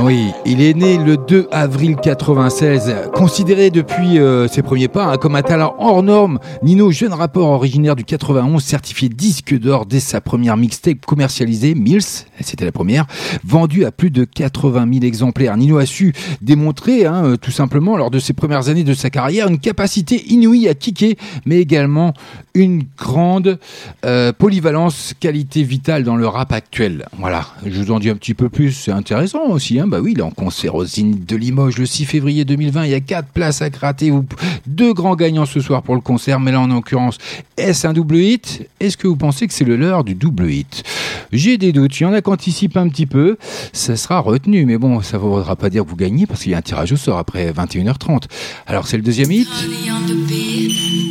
Ah 0.00 0.04
oui, 0.04 0.30
il 0.46 0.62
est 0.62 0.74
né 0.74 0.96
le 0.96 1.16
2 1.16 1.48
avril 1.50 1.96
96, 1.96 2.94
considéré 3.16 3.70
depuis 3.70 4.20
euh, 4.20 4.46
ses 4.46 4.62
premiers 4.62 4.86
pas 4.86 5.06
hein, 5.06 5.16
comme 5.16 5.34
un 5.34 5.42
talent 5.42 5.74
hors 5.80 6.04
norme. 6.04 6.38
Nino, 6.62 6.92
jeune 6.92 7.12
rappeur 7.12 7.46
originaire 7.46 7.96
du 7.96 8.04
91, 8.04 8.62
certifié 8.62 9.08
disque 9.08 9.58
d'or 9.58 9.86
dès 9.86 9.98
sa 9.98 10.20
première 10.20 10.56
mixtape 10.56 11.04
commercialisée, 11.04 11.74
Mills, 11.74 12.00
c'était 12.40 12.64
la 12.64 12.70
première, 12.70 13.06
vendue 13.42 13.84
à 13.86 13.90
plus 13.90 14.12
de 14.12 14.22
80 14.22 14.86
000 14.88 15.04
exemplaires. 15.04 15.56
Nino 15.56 15.78
a 15.78 15.86
su 15.86 16.14
démontrer, 16.42 17.04
hein, 17.04 17.24
euh, 17.24 17.36
tout 17.36 17.50
simplement, 17.50 17.96
lors 17.96 18.12
de 18.12 18.20
ses 18.20 18.34
premières 18.34 18.68
années 18.68 18.84
de 18.84 18.94
sa 18.94 19.10
carrière, 19.10 19.48
une 19.48 19.58
capacité 19.58 20.24
inouïe 20.28 20.68
à 20.68 20.74
kicker, 20.74 21.16
mais 21.44 21.58
également 21.58 22.14
une 22.54 22.84
grande 22.96 23.58
euh, 24.04 24.32
polyvalence, 24.32 25.14
qualité 25.18 25.64
vitale 25.64 26.04
dans 26.04 26.14
le 26.14 26.28
rap 26.28 26.52
actuel. 26.52 27.06
Voilà, 27.18 27.48
je 27.66 27.82
vous 27.82 27.90
en 27.90 27.98
dis 27.98 28.10
un 28.10 28.16
petit 28.16 28.34
peu 28.34 28.48
plus, 28.48 28.70
c'est 28.70 28.92
intéressant 28.92 29.48
aussi. 29.48 29.80
Hein 29.80 29.87
bah 29.88 29.98
oui, 30.02 30.12
il 30.12 30.18
est 30.18 30.22
en 30.22 30.30
concert 30.30 30.74
au 30.74 30.84
Zénith 30.84 31.28
de 31.28 31.36
Limoges 31.36 31.78
le 31.78 31.86
6 31.86 32.04
février 32.04 32.44
2020. 32.44 32.84
Il 32.84 32.90
y 32.90 32.94
a 32.94 33.00
quatre 33.00 33.28
places 33.28 33.62
à 33.62 33.70
gratter. 33.70 34.10
Vous- 34.10 34.24
Deux 34.66 34.92
grands 34.92 35.16
gagnants 35.16 35.46
ce 35.46 35.60
soir 35.60 35.82
pour 35.82 35.94
le 35.94 36.00
concert, 36.00 36.38
mais 36.40 36.52
là 36.52 36.60
en 36.60 36.66
l'occurrence, 36.68 37.18
est-ce 37.56 37.86
un 37.86 37.92
double 37.92 38.16
hit? 38.16 38.68
Est-ce 38.80 38.96
que 38.96 39.06
vous 39.08 39.16
pensez 39.16 39.46
que 39.46 39.52
c'est 39.54 39.64
le 39.64 39.76
leur 39.76 40.04
du 40.04 40.14
double 40.14 40.50
hit? 40.50 40.84
J'ai 41.32 41.58
des 41.58 41.72
doutes. 41.72 41.98
Il 42.00 42.04
y 42.04 42.06
en 42.06 42.12
a 42.12 42.22
qui 42.22 42.30
anticipent 42.30 42.76
un 42.76 42.88
petit 42.88 43.06
peu. 43.06 43.36
Ça 43.72 43.96
sera 43.96 44.20
retenu, 44.20 44.64
mais 44.66 44.78
bon, 44.78 45.00
ça 45.02 45.16
ne 45.18 45.22
voudra 45.22 45.56
pas 45.56 45.70
dire 45.70 45.84
que 45.84 45.88
vous 45.90 45.96
gagnez 45.96 46.26
parce 46.26 46.42
qu'il 46.42 46.52
y 46.52 46.54
a 46.54 46.58
un 46.58 46.62
tirage 46.62 46.92
au 46.92 46.96
sort 46.96 47.18
après 47.18 47.50
21h30. 47.52 48.24
Alors 48.66 48.86
c'est 48.86 48.96
le 48.96 49.02
deuxième 49.02 49.30
hit 49.32 49.48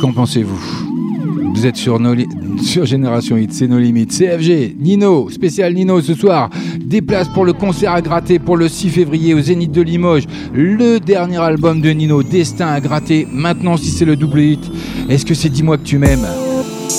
Qu'en 0.00 0.12
pensez-vous? 0.12 1.07
Vous 1.54 1.66
êtes 1.66 1.76
sur, 1.76 1.98
nos 1.98 2.14
sur 2.62 2.84
Génération 2.84 3.36
Hit, 3.36 3.52
c'est 3.52 3.66
nos 3.66 3.78
limites. 3.78 4.10
CFG, 4.16 4.76
Nino, 4.78 5.28
spécial 5.30 5.74
Nino 5.74 6.00
ce 6.00 6.14
soir. 6.14 6.50
Des 6.78 7.02
places 7.02 7.28
pour 7.28 7.44
le 7.44 7.52
concert 7.52 7.92
à 7.92 8.00
gratter 8.00 8.38
pour 8.38 8.56
le 8.56 8.68
6 8.68 8.90
février 8.90 9.34
au 9.34 9.40
Zénith 9.40 9.72
de 9.72 9.82
Limoges. 9.82 10.24
Le 10.54 10.98
dernier 10.98 11.38
album 11.38 11.80
de 11.80 11.90
Nino, 11.90 12.22
Destin 12.22 12.68
à 12.68 12.80
gratter. 12.80 13.26
Maintenant, 13.30 13.76
si 13.76 13.90
c'est 13.90 14.04
le 14.04 14.16
double 14.16 14.40
hit, 14.40 14.70
est-ce 15.08 15.24
que 15.26 15.34
c'est 15.34 15.48
Dis-moi 15.48 15.78
que 15.78 15.84
tu 15.84 15.98
m'aimes? 15.98 16.26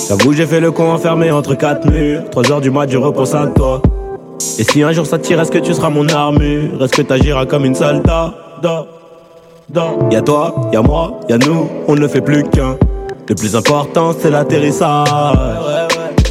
J'avoue, 0.08 0.32
j'ai 0.32 0.46
fait 0.46 0.60
le 0.60 0.72
con 0.72 0.90
enfermé 0.90 1.30
entre 1.30 1.54
quatre 1.54 1.88
murs. 1.90 2.28
3 2.30 2.52
heures 2.52 2.60
du 2.60 2.70
mat, 2.70 2.90
je 2.90 2.98
repense 2.98 3.34
à 3.34 3.46
toi. 3.46 3.80
Et 4.58 4.64
si 4.64 4.82
un 4.82 4.92
jour 4.92 5.06
ça 5.06 5.18
tire, 5.18 5.40
est-ce 5.40 5.50
que 5.52 5.58
tu 5.58 5.72
seras 5.72 5.90
mon 5.90 6.08
armure? 6.08 6.82
Est-ce 6.82 6.92
que 6.92 7.02
t'agiras 7.02 7.46
comme 7.46 7.64
une 7.64 7.74
salta? 7.74 8.34
Y'a 10.10 10.20
toi, 10.22 10.68
y'a 10.72 10.82
moi, 10.82 11.20
y'a 11.28 11.38
nous, 11.38 11.68
on 11.86 11.94
ne 11.94 12.08
fait 12.08 12.20
plus 12.20 12.42
qu'un. 12.42 12.76
Le 13.30 13.36
plus 13.36 13.54
important, 13.54 14.12
c'est 14.18 14.28
l'atterrissage. 14.28 15.06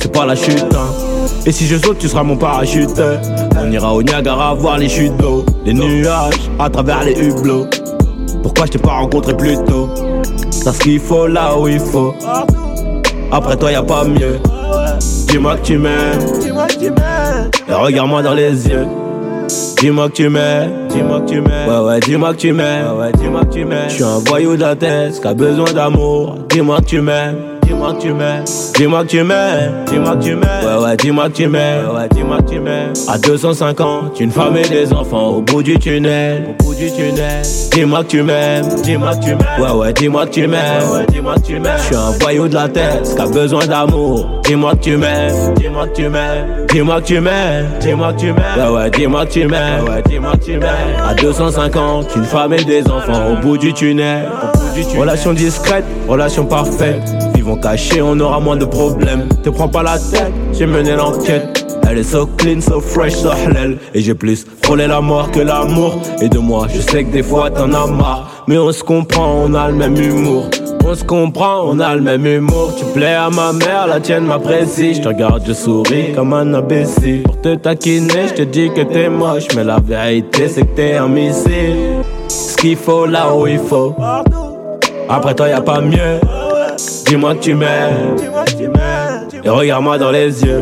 C'est 0.02 0.12
pas 0.12 0.26
la 0.26 0.36
chute, 0.36 0.66
hein. 0.74 0.94
Et 1.46 1.52
si 1.54 1.66
je 1.66 1.78
saute, 1.78 1.98
tu 1.98 2.10
seras 2.10 2.24
mon 2.24 2.36
parachute. 2.36 3.02
On 3.58 3.72
ira 3.72 3.94
au 3.94 4.04
Niagara 4.04 4.54
voir 4.54 4.78
les 4.78 4.90
chutes 4.90 5.16
d'eau, 5.16 5.46
les 5.64 5.74
nuages 5.74 6.52
à 6.60 6.70
travers 6.70 7.06
les 7.06 7.14
hublots. 7.14 7.68
Pourquoi 8.44 8.66
je 8.66 8.72
t'ai 8.72 8.80
pas 8.80 8.92
rencontré 8.92 9.34
plus 9.34 9.56
tôt? 9.64 9.90
T'as 10.62 10.74
ce 10.74 10.80
qu'il 10.80 11.00
faut 11.00 11.26
là 11.26 11.58
où 11.58 11.70
il 11.70 11.80
faut. 11.80 12.14
Après 13.32 13.56
toi, 13.56 13.72
y 13.72 13.76
a 13.76 13.84
pas 13.84 14.04
mieux. 14.04 14.38
Dis-moi 15.30 15.56
que 15.56 15.62
tu 15.68 15.78
m'aimes. 15.78 16.20
Et 17.70 17.74
regarde-moi 17.74 18.22
dans 18.24 18.34
les 18.34 18.68
yeux. 18.68 18.88
Dis-moi 19.80 20.10
que 20.10 20.14
tu 20.16 20.30
m'aimes. 20.30 20.88
Dis-moi 20.90 21.22
que 21.22 21.30
tu 21.30 21.42
m'aimes. 21.42 21.70
Ouais, 21.70 21.80
ouais, 21.88 22.00
dis-moi 22.00 22.34
que 22.34 22.40
tu 22.40 22.54
m'aimes. 22.54 22.86
Ouais, 22.94 23.06
ouais, 23.06 23.12
dis-moi 23.18 23.46
que 23.46 23.54
tu 23.54 23.66
m'aimes. 23.66 23.90
Je 23.90 23.94
suis 23.96 24.04
un 24.04 24.20
voyou 24.20 24.56
de 24.56 24.62
la 24.62 24.76
tête 24.76 25.20
qui 25.20 25.28
a 25.28 25.34
besoin 25.34 25.72
d'amour. 25.74 26.38
Dis-moi 26.50 26.80
que 26.80 26.86
tu 26.86 27.02
m'aimes. 27.02 27.36
Dis-moi 27.70 27.94
que 27.94 28.02
tu 28.02 28.14
m'aimes. 28.14 28.46
Dis-moi 28.76 29.04
que 29.04 29.10
tu 29.10 29.24
m'aimes. 29.24 29.86
Dis-moi 29.86 30.16
que 30.16 30.24
tu 30.24 30.36
m'aimes. 30.36 30.66
Ouais, 30.66 30.84
ouais, 30.84 30.98
dis-moi 30.98 31.30
que 31.30 31.34
tu 31.36 31.48
m'aimes. 31.48 31.86
Ouais, 31.88 31.96
ouais, 32.00 32.08
dis-moi 32.10 32.38
que 32.42 32.50
tu 32.50 32.60
m'aimes. 32.60 32.94
À 33.08 33.20
250, 33.20 34.20
une 34.20 34.32
femme 34.32 34.58
et 34.58 34.68
des 34.68 34.92
enfants 34.92 35.28
au 35.28 35.42
bout 35.42 35.62
du 35.62 35.78
tunnel. 35.78 36.56
Au 36.60 36.64
bout 36.64 36.74
du 36.74 36.92
tunnel. 36.92 37.44
Dis-moi 37.72 38.04
que 38.04 38.08
tu 38.08 38.24
m'aimes. 38.24 38.66
Dis-moi 38.82 39.16
que 39.18 39.24
tu 39.24 39.30
m'aimes. 39.36 39.62
Ouais, 39.62 39.72
ouais, 39.72 39.94
dis-moi 39.94 40.26
que 40.26 40.32
tu 40.32 40.48
m'aimes. 40.48 40.90
Ouais, 40.92 41.06
dis-moi 41.12 41.36
que 41.36 41.42
tu 41.42 41.60
m'aimes. 41.60 41.78
Je 41.78 41.84
suis 41.84 41.96
un 41.96 42.10
voyou 42.20 42.48
de 42.48 42.56
la 42.56 42.68
tête 42.70 43.04
qui 43.16 43.22
a 43.22 43.28
besoin 43.28 43.68
d'amour. 43.68 44.42
Dis-moi 44.46 44.72
que 44.74 44.80
tu 44.80 44.98
m'aimes. 44.98 45.54
Dis-moi 45.54 45.88
que 45.90 45.94
tu 45.94 46.10
m'aimes. 46.10 46.66
Dis-moi 46.72 47.02
que 47.02 47.06
tu 47.06 47.20
m'aimes. 47.20 47.66
Dis-moi 47.82 48.14
que 48.14 48.20
tu 48.20 48.26
m'aimes. 48.34 48.58
Ouais, 48.58 48.76
ouais, 48.76 48.90
dis-moi 48.90 49.26
que 49.28 49.32
tu 49.32 49.46
m'aimes. 49.46 49.84
Ouais, 49.88 50.02
dis-moi 50.10 50.32
que 50.32 50.44
tu 50.44 50.58
m'aimes. 50.58 51.08
À 51.08 51.14
250, 51.14 52.16
une 52.16 52.24
femme 52.24 52.54
et 52.54 52.64
des 52.64 52.90
enfants 52.90 53.28
au 53.32 53.36
bout 53.36 53.60
du 53.60 53.74
tunnel. 53.74 54.28
Au 54.28 54.58
bout 54.58 54.74
du 54.74 54.82
tunnel. 54.86 55.00
Relation 55.02 55.34
discrète, 55.34 55.86
relation 56.08 56.46
parfaite. 56.46 57.04
Cachés, 57.56 58.02
on 58.02 58.20
aura 58.20 58.40
moins 58.40 58.58
de 58.58 58.66
problèmes. 58.66 59.28
Te 59.44 59.50
prends 59.50 59.68
pas 59.68 59.84
la 59.84 59.98
tête, 59.98 60.32
j'ai 60.54 60.66
mené 60.66 60.96
l'enquête. 60.96 61.66
Elle 61.90 62.00
est 62.00 62.04
so 62.04 62.28
clean, 62.38 62.62
so 62.62 62.80
fresh, 62.80 63.14
so 63.14 63.30
halal. 63.30 63.78
Et 63.94 64.02
j'ai 64.02 64.14
plus 64.14 64.46
frôlé 64.62 64.86
la 64.86 65.02
mort 65.02 65.32
que 65.32 65.40
l'amour. 65.40 66.00
Et 66.22 66.30
de 66.30 66.38
moi, 66.38 66.68
je 66.74 66.82
sais 66.82 67.04
que 67.04 67.12
des 67.12 67.24
fois 67.24 67.50
t'en 67.50 67.74
as 67.74 67.88
marre. 67.88 68.44
Mais 68.48 68.58
on 68.58 68.72
se 68.72 68.84
comprend, 68.84 69.44
on 69.46 69.54
a 69.56 69.70
le 69.70 69.76
même 69.76 69.98
humour. 69.98 70.46
On 70.86 70.96
se 70.96 71.04
comprend, 71.04 71.64
on 71.66 71.80
a 71.80 71.96
le 71.96 72.02
même 72.02 72.26
humour. 72.26 72.74
Tu 72.78 72.86
plais 72.86 73.14
à 73.14 73.30
ma 73.30 73.54
mère, 73.54 73.88
la 73.88 74.00
tienne 74.00 74.26
m'apprécie. 74.26 74.96
Je 74.96 75.02
te 75.02 75.08
regarde, 75.08 75.44
je 75.48 75.54
souris 75.54 76.14
comme 76.16 76.34
un 76.34 76.54
imbécile. 76.54 77.24
Pour 77.24 77.42
te 77.42 77.56
taquiner, 77.56 78.28
je 78.30 78.34
te 78.34 78.42
dis 78.44 78.70
que 78.70 78.82
t'es 78.82 79.10
moche. 79.10 79.48
Mais 79.56 79.64
la 79.64 79.80
vérité, 79.80 80.48
c'est 80.48 80.62
que 80.62 80.76
t'es 80.76 80.96
un 80.96 81.08
missile. 81.08 82.04
Ce 82.28 82.56
qu'il 82.56 82.76
faut 82.76 83.06
là 83.06 83.34
où 83.36 83.48
il 83.48 83.60
faut. 83.60 83.96
Après 85.08 85.34
toi, 85.34 85.48
y 85.50 85.54
a 85.54 85.62
pas 85.62 85.82
mieux. 85.82 86.20
Dis-moi 87.10 87.34
que 87.34 87.40
tu 87.40 87.56
m'aimes. 87.56 88.16
Et 89.44 89.50
regarde-moi 89.50 89.98
dans 89.98 90.12
les 90.12 90.44
yeux. 90.44 90.62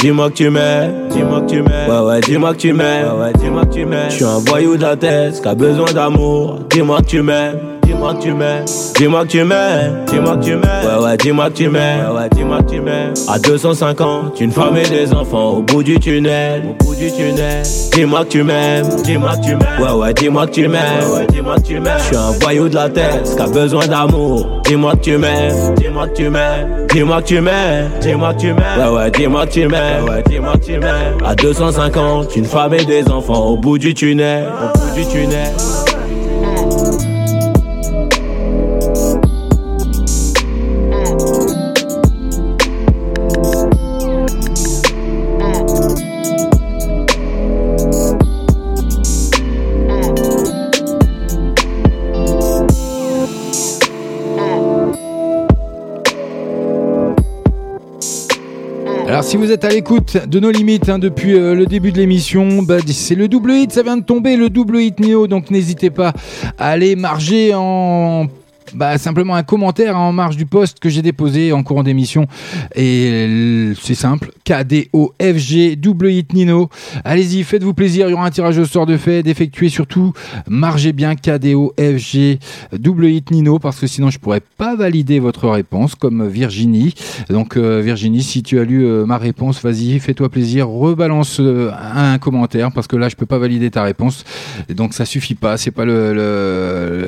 Dis-moi 0.00 0.30
que 0.30 0.34
tu 0.34 0.48
m'aimes, 0.48 1.08
dis-moi 1.10 1.42
que 1.42 1.50
tu 1.50 1.62
m'aimes. 1.62 1.90
Ouais, 1.90 1.98
ouais, 1.98 2.20
dis-moi 2.20 2.54
que 2.54 2.58
tu 2.58 2.72
m'aimes. 2.72 3.06
Ouais, 3.06 3.24
ouais, 3.26 3.32
dis-moi 3.38 3.66
que 3.66 3.74
tu 3.74 3.84
m'aimes. 3.84 4.08
Je 4.08 4.14
suis 4.14 4.24
un 4.24 4.38
voyou 4.38 4.78
de 4.78 4.82
la 4.82 4.96
tête 4.96 5.42
qui 5.42 5.46
a 5.46 5.54
besoin 5.54 5.92
d'amour. 5.92 6.60
Dis-moi 6.70 7.00
que 7.02 7.06
tu 7.06 7.20
m'aimes. 7.20 7.71
Dis-moi 7.92 8.14
que 8.14 8.22
tu 8.22 8.32
m'aimes. 8.32 8.64
Dis-moi 8.96 9.22
que 9.24 9.28
tu 9.28 9.44
m'aimes. 9.44 10.04
Dis-moi 10.06 10.36
que 10.36 10.44
tu 10.44 10.56
m'aimes. 10.56 10.62
Ouais, 10.98 11.04
ouais, 11.04 11.16
dis-moi 11.18 11.50
que 11.50 11.56
tu 11.56 11.68
m'aimes. 11.68 12.06
Ouais, 12.10 12.20
ouais, 12.20 12.28
dis-moi 12.34 12.62
que 12.62 12.70
tu 12.70 12.80
m'aimes. 12.80 13.12
À 13.28 13.38
250, 13.38 14.40
une 14.40 14.50
femme 14.50 14.76
et 14.78 14.88
des 14.88 15.12
enfants 15.12 15.50
au 15.50 15.62
bout 15.62 15.82
du 15.82 16.00
tunnel. 16.00 16.62
Au 16.80 16.84
bout 16.84 16.94
du 16.94 17.12
tunnel. 17.12 17.62
Dis-moi 17.92 18.24
que 18.24 18.30
tu 18.30 18.42
m'aimes. 18.44 18.86
Dis-moi 19.04 19.36
que 19.36 19.44
tu 19.44 19.50
m'aimes. 19.56 19.82
Ouais, 19.82 19.90
ouais, 19.92 20.14
dis-moi 20.14 20.46
que 20.46 20.52
tu 20.52 20.68
m'aimes. 20.68 20.82
Ouais, 21.06 21.18
ouais, 21.18 21.26
dis-moi 21.30 21.56
que 21.56 21.60
tu 21.60 21.80
m'aimes. 21.80 21.98
Je 21.98 22.04
suis 22.04 22.16
un 22.16 22.30
voyou 22.40 22.68
de 22.70 22.74
la 22.74 22.88
tête 22.88 23.36
qui 23.36 23.52
besoin 23.52 23.86
d'amour. 23.86 24.62
Dis-moi 24.64 24.92
que 24.92 25.00
tu 25.00 25.18
m'aimes. 25.18 25.74
Dis-moi 25.76 26.08
que 26.08 26.14
tu 26.14 26.30
m'aimes. 26.30 26.86
Dis-moi 26.90 27.20
que 27.20 27.26
tu 27.26 27.40
m'aimes. 27.42 27.90
Dis-moi 28.00 28.32
que 28.32 28.40
tu 28.40 28.46
m'aimes. 28.54 28.78
Ouais, 28.78 28.88
ouais, 28.96 29.10
dis-moi 29.10 29.46
que 29.46 29.52
tu 29.52 29.68
m'aimes. 29.68 30.04
Ouais, 30.08 30.22
dis-moi 30.26 30.54
que 30.54 30.64
tu 30.64 30.78
m'aimes. 30.78 31.18
À 31.26 31.34
250, 31.34 32.36
une 32.36 32.46
femme 32.46 32.72
et 32.72 32.86
des 32.86 33.06
enfants 33.10 33.48
au 33.48 33.56
bout 33.58 33.76
du 33.76 33.92
tunnel. 33.92 34.46
Au 34.46 34.78
bout 34.78 34.94
du 34.94 35.06
tunnel. 35.06 35.52
Si 59.32 59.38
vous 59.38 59.50
êtes 59.50 59.64
à 59.64 59.70
l'écoute 59.70 60.28
de 60.28 60.40
nos 60.40 60.50
limites 60.50 60.90
hein, 60.90 60.98
depuis 60.98 61.34
euh, 61.34 61.54
le 61.54 61.64
début 61.64 61.90
de 61.90 61.96
l'émission, 61.96 62.62
bah, 62.62 62.76
c'est 62.86 63.14
le 63.14 63.28
double 63.28 63.52
hit, 63.52 63.72
ça 63.72 63.82
vient 63.82 63.96
de 63.96 64.04
tomber, 64.04 64.36
le 64.36 64.50
double 64.50 64.78
hit 64.78 65.00
Neo, 65.00 65.26
donc 65.26 65.50
n'hésitez 65.50 65.88
pas 65.88 66.12
à 66.58 66.68
aller 66.68 66.96
marger 66.96 67.52
en... 67.54 68.26
Bah, 68.74 68.96
simplement 68.96 69.34
un 69.34 69.42
commentaire 69.42 69.98
en 69.98 70.12
marge 70.12 70.36
du 70.36 70.46
post 70.46 70.78
que 70.78 70.88
j'ai 70.88 71.02
déposé 71.02 71.52
en 71.52 71.62
courant 71.62 71.82
d'émission. 71.82 72.26
Et 72.74 73.72
c'est 73.80 73.94
simple. 73.94 74.30
KDOFG 74.44 75.76
double 75.76 76.10
hit 76.10 76.32
Nino. 76.32 76.68
Allez-y 77.04 77.42
faites-vous 77.42 77.74
plaisir. 77.74 78.08
Il 78.08 78.12
y 78.12 78.14
aura 78.14 78.24
un 78.24 78.30
tirage 78.30 78.58
au 78.58 78.64
sort 78.64 78.86
de 78.86 78.96
fait 78.96 79.22
d'effectuer 79.22 79.68
surtout. 79.68 80.12
Margez 80.48 80.92
bien 80.92 81.14
KDOFG 81.14 82.38
double 82.72 83.06
hit 83.06 83.30
Nino 83.30 83.58
parce 83.58 83.78
que 83.78 83.86
sinon 83.86 84.10
je 84.10 84.18
pourrais 84.18 84.40
pas 84.40 84.74
valider 84.74 85.18
votre 85.18 85.48
réponse 85.48 85.94
comme 85.94 86.26
Virginie. 86.26 86.94
Donc 87.28 87.56
euh, 87.56 87.80
Virginie 87.84 88.22
si 88.22 88.42
tu 88.42 88.58
as 88.58 88.64
lu 88.64 88.84
euh, 88.84 89.04
ma 89.04 89.18
réponse 89.18 89.62
vas-y 89.62 89.98
fais-toi 89.98 90.30
plaisir. 90.30 90.68
Rebalance 90.68 91.40
euh, 91.40 91.70
un 91.94 92.18
commentaire 92.18 92.72
parce 92.72 92.86
que 92.86 92.96
là 92.96 93.08
je 93.10 93.16
peux 93.16 93.26
pas 93.26 93.38
valider 93.38 93.70
ta 93.70 93.82
réponse. 93.82 94.24
Donc 94.70 94.94
ça 94.94 95.04
suffit 95.04 95.34
pas. 95.34 95.58
C'est 95.58 95.70
pas 95.70 95.84
le 95.84 97.06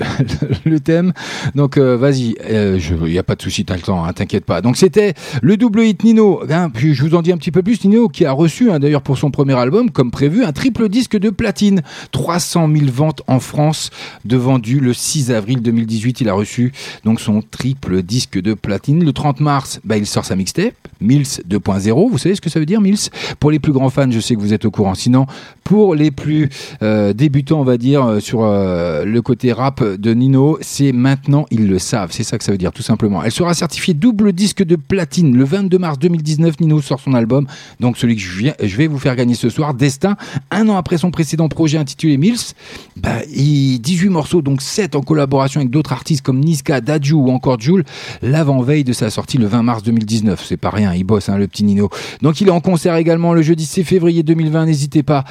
thème 0.85 1.13
Donc 1.55 1.77
euh, 1.77 1.97
vas-y, 1.97 2.37
il 2.51 3.11
n'y 3.11 3.19
a 3.19 3.23
pas 3.23 3.37
de 3.37 3.43
souci, 3.43 3.65
t'as 3.65 3.77
le 3.77 3.83
temps, 3.83 4.05
hein, 4.05 4.13
t'inquiète 4.13 4.45
pas. 4.45 4.61
Donc 4.61 4.77
c'était 4.77 5.15
le 5.43 5.57
double 5.57 5.83
hit 5.83 6.05
Nino. 6.05 6.43
Hein, 6.51 6.71
puis 6.71 6.95
je 6.95 7.03
vous 7.03 7.15
en 7.15 7.23
dis 7.23 7.33
un 7.33 7.37
petit 7.37 7.51
peu 7.51 7.63
plus. 7.63 7.85
Nino 7.85 8.09
qui 8.09 8.25
a 8.25 8.33
reçu 8.33 8.71
hein, 8.71 8.79
d'ailleurs 8.79 9.03
pour 9.03 9.19
son 9.19 9.31
premier 9.31 9.55
album, 9.55 9.91
comme 9.91 10.11
prévu, 10.11 10.45
un 10.45 10.53
triple 10.53 10.89
disque 10.89 11.17
de 11.17 11.31
platine. 11.31 11.83
300 12.13 12.69
000 12.75 12.87
ventes 12.93 13.23
en 13.27 13.41
France 13.41 13.91
de 14.25 14.37
vendus 14.37 14.81
le 14.81 14.93
6 14.93 15.31
avril 15.31 15.63
2018. 15.63 16.21
Il 16.21 16.29
a 16.29 16.35
reçu 16.35 16.73
donc 17.05 17.21
son 17.21 17.43
triple 17.43 18.03
disque 18.03 18.41
de 18.41 18.55
platine. 18.55 19.05
Le 19.05 19.13
30 19.13 19.41
mars, 19.41 19.81
bah, 19.85 19.97
il 19.97 20.07
sort 20.07 20.25
sa 20.25 20.37
mixtape, 20.37 20.75
Mills 21.05 21.43
2.0. 21.49 22.11
Vous 22.11 22.19
savez 22.19 22.35
ce 22.35 22.41
que 22.41 22.51
ça 22.51 22.59
veut 22.59 22.67
dire, 22.67 22.81
Mills? 22.81 23.11
Pour 23.39 23.51
les 23.51 23.59
plus 23.59 23.73
grands 23.73 23.91
fans, 23.91 24.11
je 24.11 24.21
sais 24.21 24.35
que 24.35 24.41
vous 24.41 24.53
êtes 24.53 24.65
au 24.65 24.71
courant. 24.71 24.95
Sinon, 24.95 25.27
pour 25.63 25.95
les 25.95 26.11
plus 26.11 26.49
euh, 26.83 27.13
débutants, 27.13 27.61
on 27.61 27.65
va 27.65 27.77
dire, 27.77 28.05
euh, 28.05 28.21
sur 28.21 28.43
euh, 28.43 29.05
le 29.05 29.23
côté 29.23 29.53
rap 29.53 29.83
de 29.83 30.15
Nino, 30.15 30.59
c'est 30.61 30.93
maintenant, 30.93 31.47
ils 31.51 31.67
le 31.67 31.79
savent. 31.79 32.11
C'est 32.13 32.25
ça 32.25 32.39
que 32.39 32.45
ça 32.45 32.53
veut 32.53 32.59
dire, 32.59 32.73
tout 32.73 32.83
simplement. 32.83 33.23
Elle 33.23 33.33
sera 33.33 33.55
certifiée 33.55 33.95
double 33.95 34.33
disque 34.33 34.65
de 34.65 34.77
platine. 34.77 35.37
Le 35.37 35.45
22 35.45 35.79
mars 35.79 35.99
2019, 35.99 36.61
Nino 36.61 36.81
sort 36.81 37.01
son 37.01 37.15
album. 37.15 37.47
Donc 37.81 37.97
celui 37.97 38.17
que 38.17 38.23
je, 38.23 38.77
vais 38.77 38.87
vous 38.87 38.99
faire 38.99 39.17
gagner 39.17 39.35
ce 39.35 39.49
soir, 39.49 39.75
Destin. 39.75 40.17
Un 40.51 40.69
an 40.69 40.77
après 40.77 40.99
son 40.99 41.11
précédent 41.11 41.49
projet 41.49 41.79
intitulé 41.79 42.17
Mills, 42.17 42.55
bah, 42.97 43.19
il, 43.35 43.79
18 43.79 44.09
morceaux, 44.09 44.43
donc 44.43 44.63
7 44.63 44.97
en 44.97 45.03
collaboration 45.03 45.61
avec 45.61 45.71
d'autres 45.71 45.93
artistes 45.93 46.23
comme 46.23 46.41
Niska, 46.41 46.81
Dadju 46.81 47.15
ou 47.15 47.31
encore 47.31 47.61
Jules, 47.61 47.85
l'avant-veille 48.23 48.85
de 48.85 48.93
sa 48.93 49.11
sortie 49.11 49.39
le 49.39 49.47
20 49.47 49.63
mars 49.63 49.83
2019. 49.83 50.45
C'est 50.45 50.57
pas 50.57 50.71
rien, 50.71 50.94
il 50.97 51.05
bosse, 51.05 51.29
hein, 51.29 51.39
le 51.39 51.47
petit 51.47 51.65
Nino. 51.65 51.89
Donc 52.23 52.41
il 52.41 52.49
est 52.49 52.53
en 52.53 52.61
concert 52.61 52.97
également 52.97 53.35
le 53.35 53.43
jeudi 53.43 53.65
6 53.65 53.85
février 53.85 54.23
2020. 54.23 54.67
N'hésitez 54.67 55.03
pas 55.03 55.25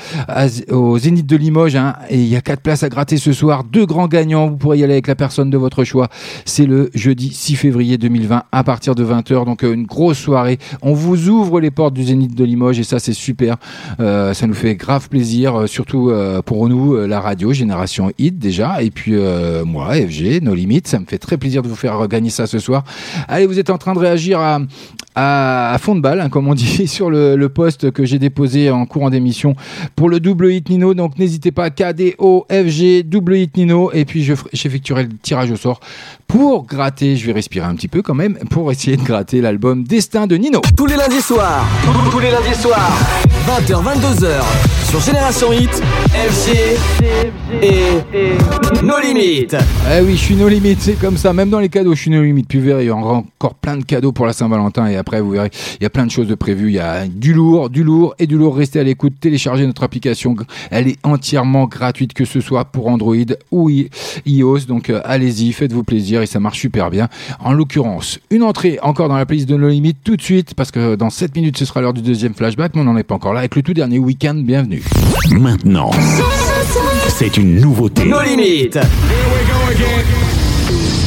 au 0.70 0.98
Zénith 0.98 1.26
de 1.26 1.36
Limoges. 1.36 1.76
Hein, 1.76 1.96
et 2.10 2.18
il 2.18 2.28
y 2.28 2.36
a 2.36 2.42
quatre 2.42 2.62
places 2.62 2.84
à 2.84 2.90
gratter 2.90 3.18
ce 3.18 3.34
soir. 3.34 3.64
Deux 3.64 3.86
grands 3.86 4.08
gagnants. 4.08 4.48
Vous 4.50 4.58
pourrez 4.58 4.80
y 4.80 4.84
aller 4.84 4.94
avec 4.94 5.08
la 5.08 5.16
personne 5.16 5.50
de 5.50 5.58
votre 5.58 5.84
choix. 5.84 6.10
C'est 6.46 6.66
le 6.66 6.90
jeudi 6.94 7.32
6 7.34 7.56
février 7.56 7.98
2020 7.98 8.44
à 8.52 8.64
partir 8.64 8.96
de 8.96 9.06
20h. 9.06 9.46
Donc 9.46 9.64
euh, 9.64 9.74
une 9.74 9.86
grosse 9.86 10.18
soirée. 10.18 10.60
On 10.82 10.94
vous 10.94 11.30
ouvre 11.30 11.60
les 11.60 11.72
portes 11.72 11.94
du 11.94 12.04
Zénith 12.04 12.36
de 12.36 12.44
Limoges 12.44 12.80
et 12.80 12.84
ça 12.84 13.00
c'est 13.00 13.14
super. 13.14 13.58
Euh, 14.00 14.34
ça 14.34 14.48
nous 14.48 14.54
fait 14.54 14.76
grave 14.76 15.10
plaisir, 15.10 15.62
euh, 15.62 15.68
surtout 15.68 16.12
pour 16.46 16.70
nous, 16.70 16.96
la 17.08 17.20
radio 17.20 17.54
Génération 17.54 18.12
Hit 18.18 18.38
déjà. 18.38 18.82
Et 18.82 18.92
puis 18.92 19.14
moi, 19.66 19.94
FG, 19.94 20.42
nos 20.42 20.54
limites. 20.54 20.88
Ça 20.88 21.00
me 21.00 21.06
fait 21.06 21.18
très 21.18 21.38
plaisir 21.38 21.62
de 21.62 21.68
vous 21.68 21.76
faire 21.76 22.08
gagner 22.08 22.30
ça 22.30 22.48
ce 22.48 22.60
soir. 22.60 22.84
Allez, 23.28 23.46
vous 23.46 23.60
êtes 23.60 23.70
en 23.70 23.78
train 23.78 23.94
de 23.94 24.00
réagir 24.00 24.40
à, 24.40 24.60
à, 25.16 25.76
fond 25.80 25.96
de 25.96 26.02
balle, 26.02 26.22
hein, 26.22 26.30
comme 26.30 26.48
on 26.48 26.54
dit, 26.54 26.88
sur 26.88 27.10
le, 27.10 27.36
le 27.36 27.50
post 27.50 27.92
que 27.92 28.06
j'ai 28.06 28.20
déposé 28.20 28.70
en 28.70 28.86
courant 28.86 29.10
d'émission 29.10 29.56
pour 29.96 30.10
le 30.10 30.20
double 30.20 30.52
hit 30.52 30.70
Nino. 30.70 30.94
Donc 30.94 31.18
n'hésitez 31.18 31.52
pas, 31.52 31.70
KDOFG, 31.70 33.04
double 33.06 33.38
hit 33.38 33.58
Nino. 33.58 33.92
Et 33.94 34.06
puis 34.06 34.24
j'effectuerai 34.24 35.04
le 35.04 35.10
tirage 35.22 35.52
au 35.52 35.56
sort 35.56 35.80
pour 36.34 36.66
gratter, 36.66 37.16
je 37.16 37.28
vais 37.28 37.32
respirer 37.32 37.68
un 37.68 37.76
petit 37.76 37.88
peu 37.88 38.02
quand 38.02 38.16
même, 38.16 38.40
pour 38.50 38.72
essayer 38.72 38.98
de 38.98 39.04
gratter 39.04 39.40
l'album 39.40 39.84
Destin 39.84 40.26
de 40.26 40.36
Nino. 40.36 40.62
Tous 40.76 40.88
les 40.88 40.96
lundis 40.96 41.22
soirs, 41.22 41.64
tous 42.10 42.18
les 42.18 42.32
lundis 42.32 42.60
soirs, 42.60 42.92
20h, 43.48 43.84
22h, 43.84 44.42
sur 44.90 45.00
Génération 45.00 45.54
Hit, 45.54 45.84
FG 46.14 46.78
et 47.62 48.84
No 48.84 49.00
Limites. 49.00 49.56
Eh 49.92 50.02
oui, 50.02 50.16
je 50.16 50.22
suis 50.22 50.36
No 50.36 50.48
Limites, 50.48 50.82
c'est 50.82 51.00
comme 51.00 51.18
ça. 51.18 51.34
Même 51.34 51.50
dans 51.50 51.60
les 51.60 51.70
cadeaux, 51.70 51.96
je 51.96 52.02
suis 52.02 52.12
No 52.12 52.22
Limites. 52.22 52.48
Puis 52.48 52.60
vous 52.60 52.66
verrez, 52.66 52.84
il 52.84 52.88
y 52.88 52.90
aura 52.90 53.14
encore 53.14 53.56
plein 53.56 53.78
de 53.78 53.84
cadeaux 53.84 54.12
pour 54.12 54.26
la 54.26 54.34
Saint-Valentin. 54.34 54.88
Et 54.88 54.96
après, 54.96 55.20
vous 55.20 55.32
verrez, 55.32 55.50
il 55.80 55.84
y 55.84 55.86
a 55.86 55.90
plein 55.90 56.06
de 56.06 56.12
choses 56.12 56.28
de 56.28 56.36
prévues. 56.36 56.70
Il 56.70 56.76
y 56.76 56.80
a 56.80 57.08
du 57.08 57.34
lourd, 57.34 57.70
du 57.70 57.84
lourd 57.84 58.16
et 58.20 58.28
du 58.28 58.38
lourd. 58.38 58.56
Restez 58.56 58.80
à 58.80 58.84
l'écoute, 58.84 59.14
téléchargez 59.20 59.66
notre 59.66 59.84
application. 59.84 60.36
Elle 60.70 60.88
est 60.88 60.98
entièrement 61.04 61.66
gratuite, 61.66 62.14
que 62.14 62.26
ce 62.26 62.40
soit 62.40 62.66
pour 62.66 62.88
Android 62.88 63.16
ou 63.52 63.70
iOS. 63.70 64.60
Donc 64.68 64.90
euh, 64.90 65.02
allez-y, 65.04 65.54
faites-vous 65.54 65.84
plaisir 65.84 66.22
et 66.24 66.26
ça 66.26 66.40
marche 66.40 66.60
super 66.60 66.90
bien. 66.90 67.08
En 67.40 67.54
l'occurrence, 67.54 68.20
une 68.32 68.44
entrée 68.44 68.80
encore 68.82 69.10
dans 69.10 69.18
la 69.18 69.26
playlist 69.26 69.48
de 69.48 69.56
No 69.56 69.70
Limites 69.70 70.00
tout 70.04 70.18
de 70.18 70.22
suite 70.22 70.56
parce 70.56 70.72
que 70.72 70.96
dans 70.96 71.10
7 71.10 71.36
minutes 71.36 71.58
ce 71.58 71.66
sera 71.66 71.82
l'heure 71.82 71.94
du 71.94 72.02
deuxième 72.02 72.34
flashback, 72.34 72.74
mais 72.76 72.82
on 72.82 72.86
n'en 72.86 72.98
est 72.98 73.04
pas 73.04 73.16
encore 73.16 73.34
là 73.34 73.40
avec 73.40 73.56
le 73.56 73.62
tout 73.62 73.74
dernier 73.74 74.00
week-end. 74.00 74.36
Bienvenue. 74.36 74.84
Maintenant, 75.32 75.92
c'est 77.08 77.38
une 77.38 77.60
nouveauté. 77.60 78.06
No 78.06 78.22
Limites. 78.22 78.80
I've 79.76 81.03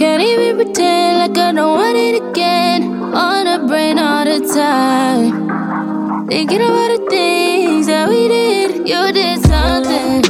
Can't 0.00 0.22
even 0.22 0.56
pretend 0.56 1.18
like 1.18 1.36
I 1.36 1.52
don't 1.52 1.76
want 1.76 1.94
it 1.94 2.22
again. 2.22 2.84
On 3.12 3.44
the 3.44 3.68
brain 3.68 3.98
all 3.98 4.24
the 4.24 4.40
time. 4.48 6.26
Thinking 6.26 6.62
about 6.62 6.88
the 6.88 7.06
things 7.10 7.86
that 7.86 8.08
we 8.08 8.26
did. 8.28 8.88
You 8.88 9.12
did 9.12 9.44
something. 9.44 10.29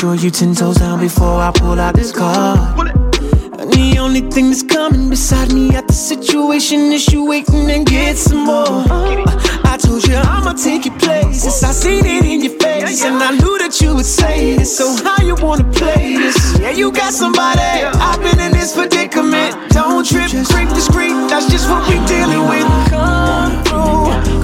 Sure 0.00 0.14
you 0.14 0.30
ten 0.30 0.54
toes 0.54 0.76
down 0.76 0.98
before 0.98 1.42
I 1.42 1.52
pull 1.54 1.78
out 1.78 1.94
this 1.94 2.10
car. 2.10 2.56
And 3.58 3.70
the 3.70 3.98
only 3.98 4.22
thing 4.30 4.46
that's 4.48 4.62
coming 4.62 5.10
beside 5.10 5.52
me 5.52 5.76
at 5.76 5.86
the 5.88 5.92
situation 5.92 6.90
is 6.90 7.12
you 7.12 7.26
waiting 7.26 7.70
and 7.70 7.84
get 7.84 8.16
some 8.16 8.46
more. 8.46 8.86
I 9.72 9.76
told 9.78 10.08
you 10.08 10.16
I'ma 10.16 10.54
take 10.54 10.86
your 10.86 10.98
places. 10.98 11.62
I 11.62 11.72
seen 11.72 12.06
it 12.06 12.24
in 12.24 12.40
your 12.40 12.58
face, 12.58 13.04
and 13.04 13.22
I 13.22 13.32
knew 13.32 13.58
that 13.58 13.78
you 13.82 13.94
would 13.94 14.06
say 14.06 14.56
this. 14.56 14.74
So 14.74 14.86
how 15.04 15.22
you 15.22 15.34
wanna 15.34 15.64
play 15.64 16.16
this? 16.16 16.58
Yeah, 16.58 16.70
you 16.70 16.90
got 16.92 17.12
somebody. 17.12 17.60
I've 17.60 18.20
been 18.22 18.40
in 18.40 18.52
this 18.52 18.74
predicament. 18.74 19.52
Don't 19.68 20.06
trip, 20.06 20.30
creep 20.48 20.70
discreet. 20.70 21.12
That's 21.28 21.46
just 21.52 21.68
what 21.68 21.86
we 21.90 21.96
dealing 22.06 22.48
with. 22.48 22.64
Come 22.88 23.62
through, 23.64 24.42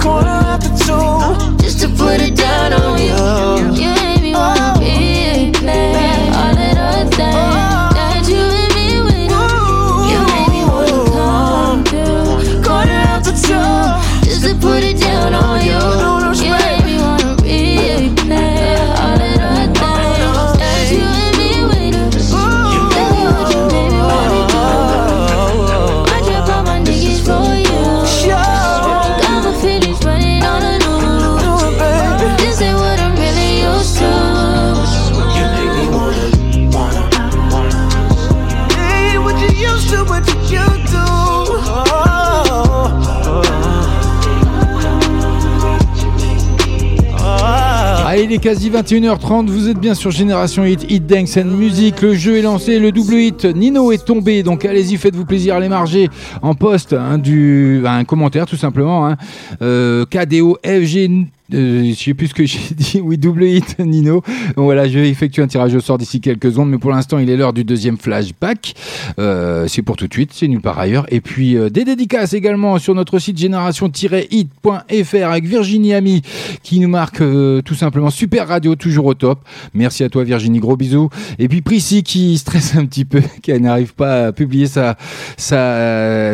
il 48.29 48.33
est 48.33 48.39
quasi 48.39 48.69
21h30, 48.69 49.47
vous 49.47 49.69
êtes 49.69 49.79
bien 49.79 49.93
sur 49.93 50.11
Génération 50.11 50.65
Hit, 50.65 50.85
Hit 50.91 51.05
Dance 51.05 51.37
and 51.37 51.45
Music, 51.45 52.01
le 52.01 52.13
jeu 52.13 52.37
est 52.37 52.41
lancé, 52.41 52.77
le 52.77 52.91
double 52.91 53.13
hit, 53.13 53.45
Nino 53.45 53.93
est 53.93 54.03
tombé, 54.03 54.43
donc 54.43 54.65
allez-y, 54.65 54.97
faites-vous 54.97 55.23
plaisir 55.23 55.57
les 55.61 55.69
marger 55.69 56.09
en 56.41 56.53
post, 56.53 56.91
hein, 56.91 57.19
du, 57.19 57.83
un 57.85 58.03
commentaire 58.03 58.45
tout 58.45 58.57
simplement, 58.57 59.07
hein. 59.07 59.15
euh, 59.61 60.05
KDO, 60.05 60.57
FG, 60.61 61.27
je 61.51 61.93
sais 61.95 62.13
plus 62.13 62.27
ce 62.27 62.33
que 62.33 62.45
j'ai 62.45 62.59
dit, 62.71 63.01
oui, 63.01 63.17
double 63.17 63.43
hit, 63.45 63.79
Nino. 63.79 64.23
Donc 64.55 64.65
voilà, 64.65 64.87
je 64.87 64.99
vais 64.99 65.09
effectuer 65.09 65.41
un 65.41 65.47
tirage 65.47 65.73
au 65.75 65.79
sort 65.79 65.97
d'ici 65.97 66.19
quelques 66.21 66.51
secondes, 66.51 66.69
mais 66.69 66.77
pour 66.77 66.91
l'instant, 66.91 67.19
il 67.19 67.29
est 67.29 67.37
l'heure 67.37 67.53
du 67.53 67.63
deuxième 67.63 67.97
flashback. 67.97 68.73
Euh, 69.19 69.67
c'est 69.67 69.81
pour 69.81 69.95
tout 69.95 70.07
de 70.07 70.13
suite, 70.13 70.31
c'est 70.33 70.47
nulle 70.47 70.61
part 70.61 70.79
ailleurs. 70.79 71.05
Et 71.09 71.21
puis, 71.21 71.55
euh, 71.55 71.69
des 71.69 71.85
dédicaces 71.85 72.33
également 72.33 72.77
sur 72.79 72.95
notre 72.95 73.19
site 73.19 73.37
génération-hit.fr 73.37 75.25
avec 75.25 75.45
Virginie 75.45 75.93
Ami 75.93 76.21
qui 76.63 76.79
nous 76.79 76.89
marque 76.89 77.21
euh, 77.21 77.61
tout 77.61 77.75
simplement 77.75 78.09
super 78.09 78.47
radio, 78.47 78.75
toujours 78.75 79.05
au 79.05 79.13
top. 79.13 79.39
Merci 79.73 80.03
à 80.03 80.09
toi, 80.09 80.23
Virginie, 80.23 80.59
gros 80.59 80.77
bisous. 80.77 81.09
Et 81.39 81.47
puis, 81.47 81.61
Prissy 81.61 82.03
qui 82.03 82.37
stresse 82.37 82.75
un 82.75 82.85
petit 82.85 83.05
peu, 83.05 83.21
qui 83.41 83.57
n'arrive 83.59 83.93
pas 83.93 84.27
à 84.27 84.31
publier 84.31 84.67
sa, 84.67 84.95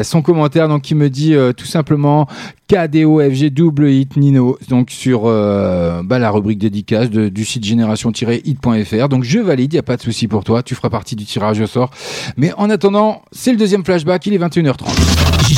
son 0.04 0.22
commentaire, 0.22 0.68
donc 0.68 0.82
qui 0.82 0.96
me 0.96 1.10
dit 1.10 1.34
euh, 1.34 1.54
tout 1.54 1.66
simplement 1.66 2.28
KDOFG 2.68 3.50
double 3.50 3.90
hit 3.90 4.16
Nino 4.18 4.58
donc 4.70 4.90
sur 5.04 5.24
euh, 5.26 6.02
bah, 6.02 6.18
la 6.18 6.32
rubrique 6.32 6.60
dédicace 6.60 7.10
de- 7.10 7.28
du 7.28 7.44
site 7.44 7.66
génération-hit.fr 7.66 9.10
donc 9.10 9.24
je 9.26 9.40
valide, 9.40 9.74
il 9.74 9.76
n'y 9.76 9.80
a 9.80 9.84
pas 9.84 9.98
de 9.98 10.02
souci 10.02 10.30
pour 10.30 10.46
toi. 10.46 10.64
Tu 10.64 10.76
feras 10.76 10.90
partie 10.90 11.18
du 11.18 11.26
tirage 11.26 11.60
au 11.60 11.68
sort. 11.68 11.90
Mais 12.38 12.54
en 12.58 12.70
attendant 12.70 13.22
c'est 13.34 13.52
le 13.52 13.58
deuxième 13.58 13.84
flashback. 13.84 14.26
Il 14.28 14.34
est 14.34 14.38
21h30 14.38 14.86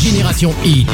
Génération 0.02 0.52
Hit. 0.66 0.88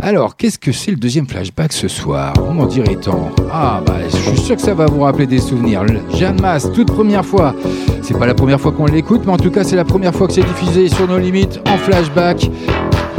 alors 0.00 0.36
qu'est-ce 0.36 0.58
que 0.58 0.72
c'est 0.72 0.90
le 0.90 0.96
deuxième 0.96 1.26
flashback 1.28 1.72
ce 1.72 1.88
soir? 1.88 2.32
Vous 2.38 2.52
m'en 2.52 2.66
direz 2.66 2.96
tant 2.96 3.30
ah 3.52 3.82
bah 3.84 3.96
je 4.10 4.16
suis 4.16 4.38
sûr 4.38 4.56
que 4.56 4.62
ça 4.62 4.74
va 4.74 4.86
vous 4.86 5.00
rappeler 5.00 5.26
des 5.26 5.40
souvenirs. 5.40 5.84
Le- 5.84 6.00
Jeanne 6.16 6.40
Masse 6.40 6.70
toute 6.72 6.88
première 6.88 7.24
fois. 7.26 7.54
C'est 8.02 8.18
pas 8.18 8.26
la 8.26 8.34
première 8.34 8.60
fois 8.60 8.72
qu'on 8.72 8.86
l'écoute 8.86 9.22
mais 9.26 9.32
en 9.32 9.36
tout 9.36 9.50
cas 9.50 9.64
c'est 9.64 9.76
la 9.76 9.84
première 9.84 10.14
fois 10.14 10.26
que 10.26 10.32
c'est 10.32 10.44
diffusé 10.46 10.88
sur 10.88 11.06
nos 11.08 11.18
limites 11.18 11.60
en 11.68 11.76
flashback 11.78 12.48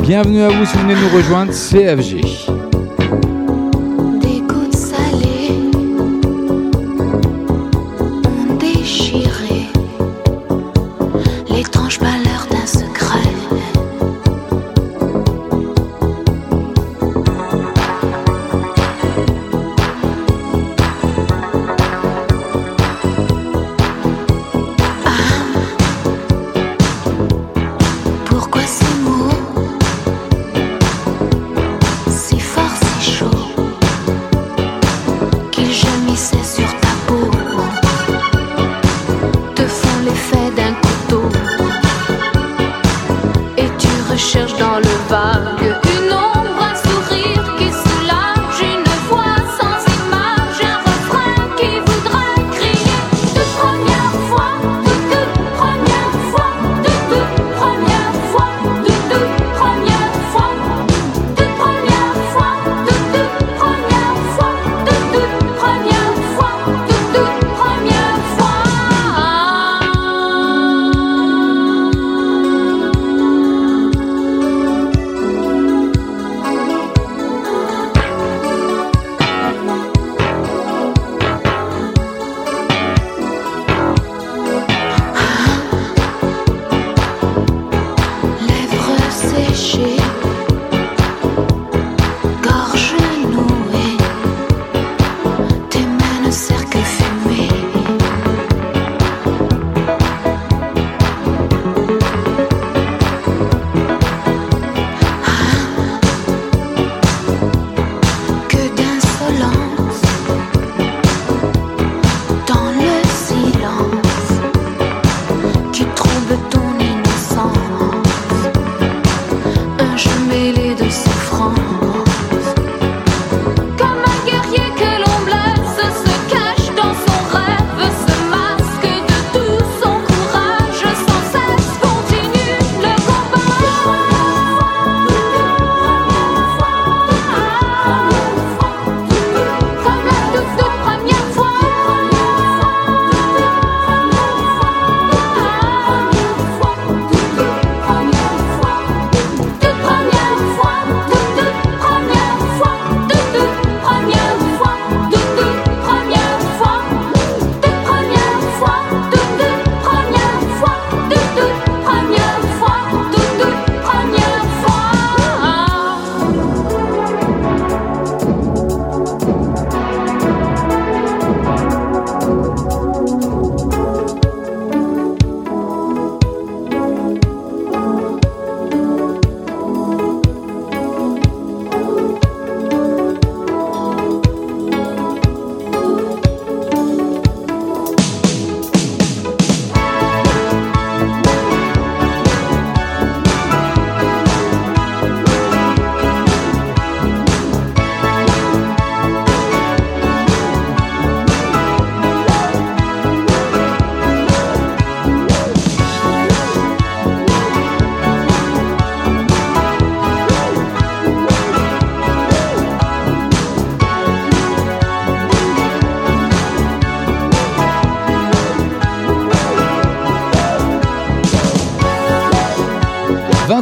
bienvenue 0.01 0.41
à 0.41 0.49
vous 0.49 0.65
si 0.65 0.77
vous 0.77 0.83
venez 0.83 0.95
nous 0.95 1.15
rejoindre 1.15 1.51
CFG 1.51 2.58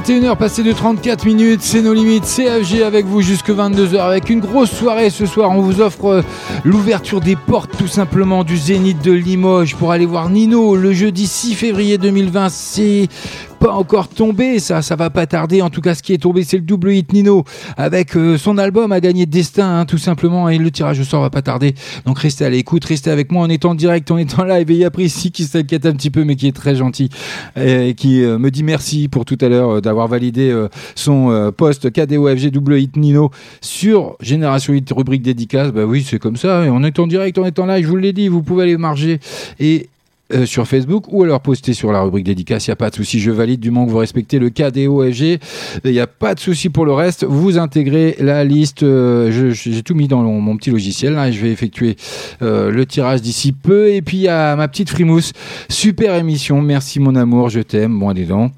21h 0.07 0.37
passé 0.37 0.63
de 0.63 0.71
34 0.71 1.25
minutes, 1.25 1.59
c'est 1.61 1.81
nos 1.81 1.93
limites, 1.93 2.23
CFG 2.23 2.81
avec 2.81 3.05
vous 3.05 3.21
jusque 3.21 3.49
22h 3.49 3.99
avec 3.99 4.29
une 4.29 4.39
grosse 4.39 4.71
soirée 4.71 5.09
ce 5.09 5.25
soir. 5.25 5.51
On 5.51 5.59
vous 5.59 5.81
offre 5.81 6.05
euh, 6.05 6.21
l'ouverture 6.63 7.19
des 7.19 7.35
portes 7.35 7.71
tout 7.77 7.89
simplement 7.89 8.45
du 8.45 8.55
Zénith 8.55 9.03
de 9.03 9.11
Limoges 9.11 9.75
pour 9.75 9.91
aller 9.91 10.05
voir 10.05 10.29
Nino 10.29 10.77
le 10.77 10.93
jeudi 10.93 11.27
6 11.27 11.55
février 11.55 11.97
2020. 11.97 12.47
C'est 12.47 13.09
pas 13.57 13.71
encore 13.73 14.07
tombé, 14.07 14.59
ça, 14.59 14.81
ça 14.81 14.95
va 14.95 15.09
pas 15.09 15.25
tarder. 15.25 15.61
En 15.61 15.69
tout 15.69 15.81
cas, 15.81 15.95
ce 15.95 16.03
qui 16.03 16.13
est 16.13 16.17
tombé, 16.19 16.43
c'est 16.43 16.57
le 16.57 16.63
double 16.63 16.91
hit 16.91 17.11
Nino 17.13 17.43
avec 17.75 18.15
euh, 18.15 18.37
son 18.37 18.57
album 18.57 18.91
à 18.91 18.99
gagner 18.99 19.25
Destin, 19.25 19.79
hein, 19.79 19.85
tout 19.85 19.97
simplement. 19.97 20.49
Et 20.49 20.57
le 20.57 20.71
tirage 20.71 20.99
au 20.99 21.03
sort 21.03 21.21
va 21.21 21.29
pas 21.29 21.41
tarder. 21.41 21.73
Donc 22.05 22.19
restez 22.19 22.45
à 22.45 22.49
l'écoute, 22.49 22.85
restez 22.85 23.09
avec 23.09 23.31
moi. 23.31 23.45
On 23.45 23.49
est 23.49 23.65
en 23.65 23.75
direct, 23.75 24.11
on 24.11 24.17
est 24.17 24.39
en 24.39 24.43
live. 24.43 24.69
Et 24.71 24.73
il 24.73 24.79
y 24.79 24.85
a 24.85 24.91
Prissy 24.91 25.31
qui 25.31 25.43
s'inquiète 25.43 25.85
un 25.85 25.93
petit 25.93 26.09
peu, 26.09 26.23
mais 26.23 26.35
qui 26.35 26.47
est 26.47 26.55
très 26.55 26.75
gentil 26.75 27.09
et 27.55 27.93
qui 27.95 28.23
euh, 28.23 28.37
me 28.37 28.51
dit 28.51 28.63
merci 28.63 29.07
pour 29.07 29.25
tout 29.25 29.37
à 29.41 29.49
l'heure 29.49 29.77
euh, 29.77 29.81
d'avoir 29.81 30.07
validé 30.07 30.53
son 30.95 31.51
poste 31.55 31.91
KDOFG 31.91 32.49
double 32.51 32.79
hit 32.79 32.95
Nino 32.95 33.31
sur 33.61 34.15
Génération 34.21 34.73
Hit 34.73 34.91
rubrique 34.91 35.21
dédicace. 35.21 35.71
Bah 35.71 35.85
oui, 35.85 36.05
c'est 36.07 36.19
comme 36.19 36.37
ça. 36.37 36.65
Et 36.65 36.69
on 36.69 36.83
est 36.83 36.99
en 36.99 37.07
direct, 37.07 37.37
on 37.37 37.45
est 37.45 37.59
en 37.59 37.65
live. 37.65 37.85
Je 37.85 37.89
vous 37.89 37.95
l'ai 37.95 38.13
dit, 38.13 38.27
vous 38.27 38.43
pouvez 38.43 38.63
aller 38.63 38.77
marger 38.77 39.19
et 39.59 39.89
euh, 40.33 40.45
sur 40.45 40.67
Facebook 40.67 41.05
ou 41.11 41.23
alors 41.23 41.39
poster 41.39 41.73
sur 41.73 41.91
la 41.91 42.01
rubrique 42.01 42.25
dédicace, 42.25 42.67
il 42.67 42.69
n'y 42.69 42.73
a 42.73 42.75
pas 42.75 42.89
de 42.89 42.95
souci, 42.95 43.19
je 43.19 43.31
valide 43.31 43.59
du 43.59 43.71
moment 43.71 43.85
que 43.85 43.91
vous 43.91 43.97
respectez 43.97 44.39
le 44.39 44.49
KDOFG, 44.49 45.39
il 45.85 45.91
n'y 45.91 45.99
a 45.99 46.07
pas 46.07 46.35
de 46.35 46.39
souci 46.39 46.69
pour 46.69 46.85
le 46.85 46.91
reste, 46.91 47.23
vous 47.23 47.57
intégrez 47.57 48.17
la 48.19 48.43
liste, 48.43 48.83
euh, 48.83 49.51
j'ai 49.51 49.83
tout 49.83 49.95
mis 49.95 50.07
dans 50.07 50.21
mon, 50.23 50.57
petit 50.57 50.69
logiciel, 50.69 51.13
là, 51.13 51.29
et 51.29 51.31
je 51.31 51.41
vais 51.41 51.51
effectuer 51.51 51.95
euh, 52.41 52.71
le 52.71 52.85
tirage 52.85 53.21
d'ici 53.21 53.53
peu, 53.53 53.89
et 53.89 54.01
puis 54.01 54.27
a 54.27 54.55
ma 54.55 54.67
petite 54.67 54.89
frimousse, 54.89 55.31
super 55.69 56.15
émission, 56.15 56.61
merci 56.61 56.99
mon 56.99 57.15
amour, 57.15 57.49
je 57.49 57.61
t'aime, 57.61 57.97
bon 57.97 58.13
dis 58.13 58.25
donc, 58.25 58.51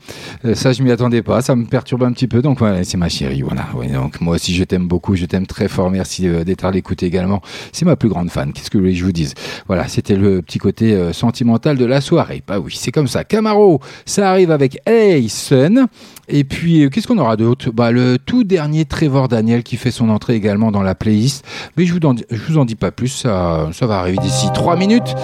Euh, 0.45 0.55
ça 0.55 0.71
je 0.71 0.81
m'y 0.81 0.91
attendais 0.91 1.21
pas, 1.21 1.41
ça 1.41 1.55
me 1.55 1.65
perturbe 1.65 2.03
un 2.03 2.11
petit 2.13 2.27
peu, 2.27 2.41
donc 2.41 2.59
voilà, 2.59 2.83
c'est 2.83 2.97
ma 2.97 3.09
chérie, 3.09 3.41
voilà, 3.41 3.67
donc 3.93 4.21
moi 4.21 4.35
aussi 4.35 4.55
je 4.55 4.63
t'aime 4.63 4.87
beaucoup, 4.87 5.15
je 5.15 5.25
t'aime 5.25 5.45
très 5.45 5.67
fort, 5.67 5.91
merci 5.91 6.27
euh, 6.27 6.43
d'être 6.43 6.65
à 6.65 6.71
l'écoute 6.71 7.03
également, 7.03 7.41
c'est 7.71 7.85
ma 7.85 7.95
plus 7.95 8.09
grande 8.09 8.29
fan, 8.29 8.53
qu'est-ce 8.53 8.71
que 8.71 8.91
je 8.91 9.05
vous 9.05 9.11
dise? 9.11 9.33
Voilà, 9.67 9.87
c'était 9.87 10.15
le 10.15 10.41
petit 10.41 10.57
côté 10.57 10.93
euh, 10.93 11.13
de 11.59 11.85
la 11.85 12.01
soirée. 12.01 12.41
Bah 12.47 12.59
oui, 12.59 12.73
c'est 12.75 12.91
comme 12.91 13.07
ça. 13.07 13.23
Camaro, 13.23 13.79
ça 14.05 14.29
arrive 14.29 14.51
avec 14.51 14.79
Hey 14.85 15.29
Sun. 15.29 15.87
Et 16.27 16.43
puis, 16.43 16.83
euh, 16.83 16.89
qu'est-ce 16.89 17.07
qu'on 17.07 17.17
aura 17.17 17.35
d'autre? 17.35 17.71
Bah 17.71 17.91
le 17.91 18.17
tout 18.17 18.43
dernier 18.43 18.85
Trevor 18.85 19.27
Daniel 19.27 19.63
qui 19.63 19.77
fait 19.77 19.91
son 19.91 20.09
entrée 20.09 20.35
également 20.35 20.71
dans 20.71 20.83
la 20.83 20.95
playlist. 20.95 21.43
Mais 21.75 21.85
je 21.85 21.93
vous 21.93 21.99
vous 21.99 22.57
en 22.57 22.65
dis 22.65 22.75
pas 22.75 22.91
plus, 22.91 23.09
ça, 23.09 23.69
ça 23.73 23.87
va 23.87 23.99
arriver 23.99 24.17
d'ici 24.21 24.47
3 24.53 24.75
minutes. 24.75 25.15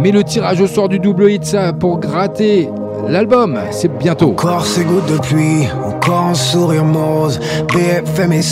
Mais 0.00 0.10
le 0.10 0.24
tirage 0.24 0.60
au 0.60 0.66
sort 0.66 0.88
du 0.88 0.98
double 0.98 1.30
hit, 1.30 1.44
ça, 1.44 1.72
pour 1.72 2.00
gratter 2.00 2.68
l'album, 3.08 3.58
c'est 3.70 3.96
bientôt. 3.96 4.30
Encore 4.30 4.66
ces 4.66 4.84
gouttes 4.84 5.10
de 5.10 5.18
pluie, 5.18 5.66
encore 6.04 6.26
un 6.26 6.34
sourire 6.34 6.84
morose. 6.84 7.40
BFM 7.72 8.32
et 8.32 8.42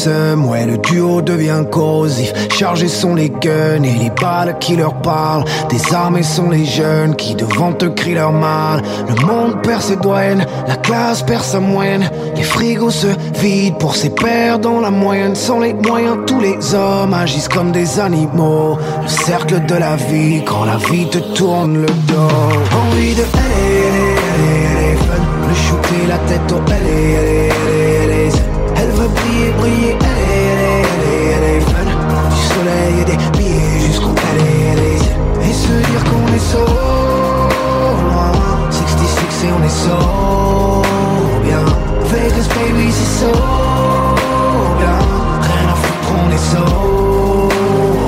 ouais, 0.49 0.67
le 0.67 0.79
duo 0.79 1.21
devient 1.21 1.65
corrosif. 1.71 2.33
Chargés 2.51 2.89
sont 2.89 3.15
les 3.15 3.29
guns 3.29 3.83
et 3.83 3.95
les 3.99 4.11
balles 4.11 4.57
qui 4.59 4.77
leur 4.77 4.95
parlent. 5.03 5.45
Désarmés 5.69 6.23
sont 6.23 6.49
les 6.49 6.65
jeunes 6.65 7.15
qui 7.15 7.35
devant 7.35 7.73
te 7.73 7.87
crient 7.87 8.15
leur 8.15 8.33
mal. 8.33 8.83
Le 9.09 9.27
monde 9.27 9.63
perd 9.63 9.83
ses 9.83 9.97
douanes, 9.97 10.47
la 10.67 10.77
classe 10.77 11.23
perd 11.23 11.45
sa 11.45 11.61
moyenne. 11.61 12.11
Les 12.37 12.43
frigos 12.43 12.91
se 12.91 13.09
vident 13.41 13.77
pour 13.79 13.97
ses 13.97 14.11
pères 14.11 14.59
dans 14.59 14.81
la 14.81 14.91
moyenne. 14.91 15.35
Sans 15.35 15.61
les 15.61 15.75
moyens, 15.75 16.19
tous 16.27 16.41
les 16.41 16.75
hommes 16.75 17.13
agissent 17.13 17.49
comme 17.49 17.73
des 17.73 18.01
animaux. 18.01 18.79
Le 19.03 19.09
cercle 19.09 19.67
de 19.67 19.75
la 19.75 19.97
vie, 19.97 20.43
quand 20.45 20.65
la 20.65 20.77
vie 20.77 21.09
te 21.09 21.19
tourne 21.19 21.83
le 21.83 21.87
dos. 21.87 22.29
Envie 22.73 23.15
de 23.15 23.25
la 26.09 26.19
tête 26.19 26.53
au 26.53 26.61
aller, 26.71 28.31
zen. 28.31 28.43
Elle 28.77 28.91
veut 28.91 29.09
briller, 29.09 29.51
briller, 29.59 29.97
aller, 30.11 30.45
aller, 30.53 30.83
aller, 30.95 31.35
aller, 31.35 31.61
fun. 31.61 31.89
Du 32.31 32.43
soleil 32.55 32.95
et 33.01 33.05
des 33.05 33.19
billets 33.39 33.81
jusqu'au 33.87 34.15
aller, 34.31 34.99
zen. 34.99 35.17
Et 35.43 35.53
se 35.53 35.73
dire 35.91 36.05
qu'on 36.05 36.27
est 36.35 36.47
so 36.53 36.65
loin. 38.09 38.33
66 38.71 39.47
et 39.47 39.53
on 39.59 39.63
est 39.65 39.79
so 39.85 39.99
bien. 41.45 41.65
Vegas 42.11 42.49
baby, 42.55 42.87
c'est 42.91 43.13
so 43.21 43.33
bien. 44.81 44.99
Rien 45.49 45.67
à 45.69 45.77
foutre, 45.83 46.11
on 46.25 46.31
est 46.31 46.47
so 46.53 46.65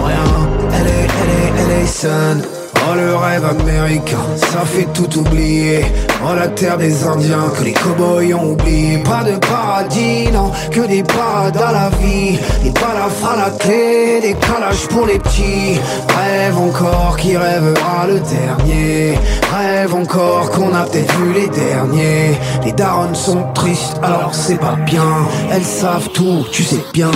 rien. 0.07 0.29
Elle 0.77 0.87
est, 0.87 1.09
elle 1.21 1.33
est, 1.41 1.62
elle 1.62 1.83
est 1.83 1.87
sun. 1.87 2.64
Oh 2.86 2.94
le 2.94 3.16
rêve 3.16 3.44
américain, 3.44 4.19
ça 4.36 4.61
fait 4.65 4.86
tout 4.93 5.19
oublier. 5.19 5.86
Oh 6.23 6.35
la 6.35 6.48
terre 6.48 6.77
des 6.77 7.05
indiens 7.05 7.51
que 7.56 7.65
les 7.65 7.73
cowboys 7.73 8.35
ont 8.35 8.52
oublié. 8.52 8.98
Pas 8.98 9.24
de 9.24 9.36
paradis, 9.39 10.31
non, 10.31 10.51
que 10.70 10.81
des 10.81 11.02
parades 11.02 11.56
à 11.56 11.73
la 11.73 11.89
vie. 12.01 12.39
Des 12.62 12.70
balafres 12.70 13.32
à 13.32 13.36
la 13.36 13.51
clé, 13.59 14.20
des 14.20 14.35
calages 14.35 14.86
pour 14.89 15.06
les 15.06 15.19
petits. 15.19 15.81
Rêve 16.16 16.59
encore 16.59 17.16
qui 17.16 17.36
rêvera 17.36 18.06
le 18.06 18.20
dernier. 18.20 19.19
Rêve 19.56 19.94
encore 19.94 20.51
qu'on 20.51 20.74
a 20.74 20.82
peut-être 20.85 21.15
vu 21.16 21.32
les 21.32 21.48
derniers. 21.48 22.39
Les 22.65 22.73
darons 22.73 23.15
sont 23.15 23.44
tristes, 23.55 23.98
alors 24.02 24.35
c'est 24.35 24.61
pas 24.61 24.77
bien. 24.85 25.27
Elles 25.51 25.65
savent 25.65 26.11
tout, 26.11 26.44
tu 26.52 26.62
sais 26.62 26.85
bien. 26.93 27.11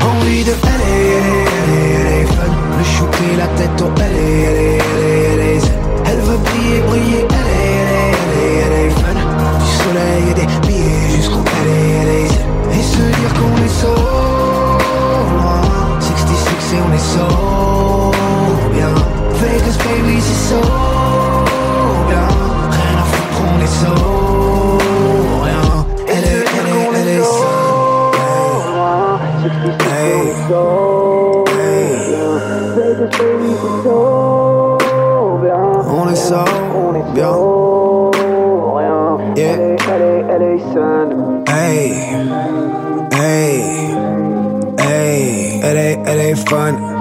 Envie 0.00 0.44
de 0.44 0.52
shooter 2.96 3.36
la 3.36 3.46
tête 3.58 3.80
au 3.80 3.90
aller, 4.00 4.46
aller, 4.50 4.78
aller, 5.32 5.60
zen. 5.60 5.72
Elle 6.06 6.20
veut 6.20 6.38
briller, 6.38 6.80
briller, 6.88 7.24
aller, 7.40 7.72
aller, 7.82 8.08
aller, 8.30 8.62
aller, 8.66 8.90
fun 9.00 9.14
Du 9.62 9.70
soleil 9.82 10.24
et 10.30 10.34
des 10.34 10.48
billets 10.66 11.16
jusqu'au 11.16 11.44
aller, 11.60 11.84
aller, 12.02 12.26
zen. 12.28 12.46
Et 12.78 12.82
se 12.82 13.02
dire 13.18 13.32
qu'on 13.34 13.64
est 13.64 13.74
so 13.80 14.07
est, 46.50 46.54
elle 46.54 46.97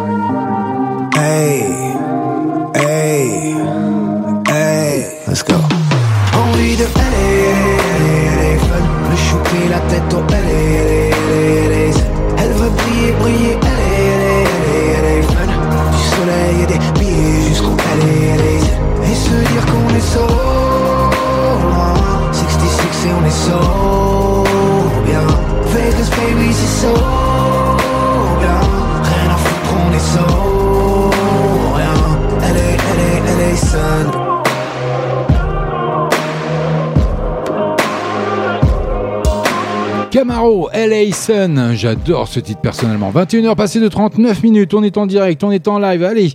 Camaro, 40.28 40.70
LA 40.74 41.14
Sun, 41.14 41.72
j'adore 41.74 42.28
ce 42.28 42.42
titre 42.42 42.60
personnellement. 42.60 43.12
21h 43.12 43.56
passé 43.56 43.80
de 43.80 43.88
39 43.88 44.44
minutes, 44.44 44.74
on 44.74 44.84
est 44.84 44.98
en 44.98 45.06
direct, 45.06 45.42
on 45.42 45.52
est 45.52 45.70
en 45.70 45.80
live, 45.80 46.04
allez. 46.04 46.34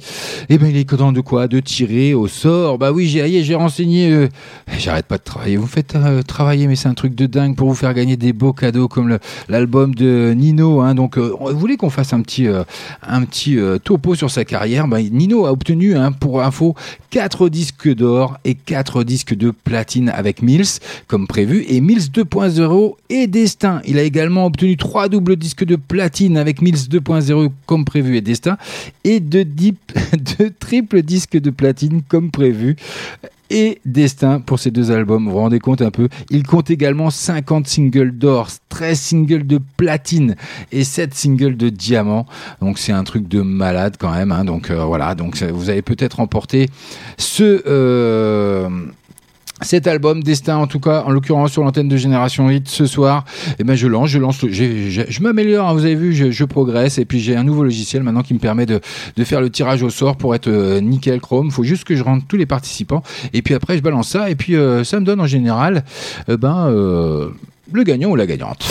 Eh 0.49 0.59
ben 0.59 0.69
il 0.69 0.77
est 0.77 0.85
temps 0.85 1.13
de 1.13 1.21
quoi? 1.21 1.49
De 1.49 1.61
tirer 1.61 2.15
au 2.15 2.29
sort. 2.29 2.79
Bah 2.79 2.93
oui, 2.93 3.09
j'ai 3.09 3.43
j'ai 3.43 3.55
renseigné, 3.55 4.11
euh, 4.11 4.29
j'arrête 4.79 5.07
pas 5.07 5.19
de 5.19 5.23
travailler. 5.23 5.57
Vous 5.57 5.67
faites 5.67 5.95
euh, 5.95 6.23
travailler, 6.23 6.67
mais 6.67 6.77
c'est 6.77 6.89
un 6.89 6.95
truc 6.95 7.15
de 7.15 7.27
dingue 7.27 7.57
pour 7.57 7.69
vous 7.69 7.75
faire 7.75 7.95
gagner 7.95 8.17
des 8.17 8.33
beaux 8.33 8.53
cadeaux 8.53 8.89
comme 8.89 9.19
l'album 9.49 9.95
de 9.95 10.35
Nino. 10.37 10.81
Hein. 10.81 10.95
Donc 10.95 11.17
euh, 11.17 11.35
vous 11.39 11.59
voulez 11.59 11.77
qu'on 11.77 11.91
fasse 11.91 12.13
un 12.13 12.21
petit, 12.21 12.47
un 13.03 13.25
topo 13.83 14.15
sur 14.15 14.31
sa 14.31 14.45
carrière? 14.45 14.89
Bah, 14.89 15.01
Nino 15.03 15.47
a 15.47 15.53
obtenu, 15.53 15.97
hein, 15.97 16.13
pour 16.13 16.43
info, 16.43 16.75
4 17.11 17.49
disques 17.49 17.95
d'or 17.95 18.39
et 18.45 18.55
4 18.55 19.05
disques 19.05 19.35
de 19.35 19.51
platine 19.51 20.09
avec 20.09 20.43
Mills, 20.43 20.81
comme 21.07 21.27
prévu, 21.27 21.65
et 21.69 21.81
Mills 21.81 22.11
2.0 22.13 22.95
et 23.11 23.27
Destin. 23.27 23.81
Il 23.87 23.99
a 23.99 24.03
également 24.03 24.47
obtenu 24.47 24.77
3 24.77 25.09
doubles 25.09 25.37
disques 25.37 25.65
de 25.65 25.77
platine 25.77 26.37
avec 26.37 26.63
Mills 26.63 26.89
2.0 26.91 27.51
comme 27.67 27.85
prévu 27.85 28.17
et 28.17 28.21
Destin, 28.21 28.57
et 29.05 29.21
2 29.21 29.45
de 30.39 30.49
triples 30.49 31.03
disques 31.03 31.39
de 31.39 31.51
platine 31.51 32.03
comme 32.09 32.31
prévu 32.31 32.77
et 33.51 33.81
Destin 33.85 34.41
pour 34.41 34.59
ces 34.59 34.71
deux 34.71 34.91
albums. 34.91 35.27
Vous 35.27 35.33
vous 35.33 35.37
rendez 35.39 35.59
compte 35.59 35.83
un 35.83 35.91
peu 35.91 36.09
Il 36.31 36.43
compte 36.43 36.71
également 36.71 37.11
50 37.11 37.67
singles 37.67 38.13
d'or, 38.13 38.49
13 38.71 38.99
singles 38.99 39.47
de 39.47 39.61
platine 39.77 40.37
et 40.73 40.85
7 40.85 41.15
singles 41.15 41.57
de 41.57 41.69
diamant. 41.69 42.27
Donc 42.61 42.79
c'est 42.79 42.93
un 42.93 43.05
truc 43.05 43.29
de 43.29 43.43
malade 43.43 43.97
quand 43.99 44.13
même. 44.13 44.33
hein. 44.33 44.45
Donc 44.45 44.71
euh, 44.71 44.85
voilà, 44.85 45.15
donc 45.15 45.43
vous 45.43 45.69
avez 45.69 45.83
peut-être 45.83 46.15
remporté 46.15 46.69
ce... 47.19 47.63
euh, 47.67 48.69
cet 49.63 49.87
album 49.87 50.23
Destin 50.23 50.57
en 50.57 50.67
tout 50.67 50.81
cas 50.81 51.03
en 51.07 51.11
l'occurrence 51.11 51.53
sur 51.53 51.63
l'antenne 51.63 51.89
de 51.89 51.97
Génération 51.97 52.51
Hit 52.51 52.69
ce 52.69 52.87
soir 52.87 53.25
et 53.59 53.65
ben 53.65 53.75
je 53.75 53.87
lance 53.87 54.09
je 54.11 54.19
lance 54.19 54.39
j'ai- 54.49 54.91
j'ai- 54.91 55.07
je 55.09 55.23
m'améliore 55.23 55.69
hein, 55.69 55.73
vous 55.73 55.85
avez 55.85 55.95
vu 55.95 56.13
je, 56.15 56.31
je 56.31 56.45
progresse 56.45 56.99
et 56.99 57.05
puis 57.05 57.21
j'ai 57.21 57.37
un 57.37 57.45
nouveau 57.45 57.63
logiciel 57.65 58.03
maintenant 58.03 58.23
qui 58.23 58.35
me 58.35 58.39
permet 58.39 58.67
de, 58.67 58.81
de 59.17 59.25
faire 59.25 59.41
le 59.41 59.51
tirage 59.51 59.83
au 59.83 59.91
sort 59.91 60.17
pour 60.17 60.35
être 60.35 60.49
euh, 60.49 60.81
nickel 60.81 61.21
chrome. 61.21 61.51
Faut 61.51 61.65
juste 61.65 61.85
que 61.85 61.95
je 61.97 62.03
rentre 62.03 62.27
tous 62.27 62.37
les 62.37 62.47
participants 62.47 63.03
et 63.33 63.43
puis 63.43 63.55
après 63.55 63.77
je 63.77 63.83
balance 63.83 64.09
ça 64.09 64.29
et 64.31 64.35
puis 64.35 64.57
euh, 64.57 64.85
ça 64.85 64.99
me 65.01 65.05
donne 65.07 65.21
en 65.21 65.27
général 65.27 65.85
euh, 66.29 66.37
ben 66.37 66.67
euh, 66.69 67.29
le 67.73 67.83
gagnant 67.85 68.11
ou 68.11 68.17
la 68.17 68.27
gagnante 68.27 68.67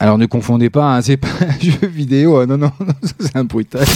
alors 0.00 0.18
ne 0.18 0.26
confondez 0.26 0.70
pas, 0.70 0.96
hein, 0.96 1.02
c'est 1.02 1.16
pas 1.16 1.28
un 1.40 1.58
jeu 1.60 1.86
vidéo, 1.86 2.36
hein, 2.38 2.46
non, 2.46 2.58
non, 2.58 2.72
non, 2.80 2.94
c'est 3.20 3.36
un 3.36 3.44
bruitage. 3.44 3.88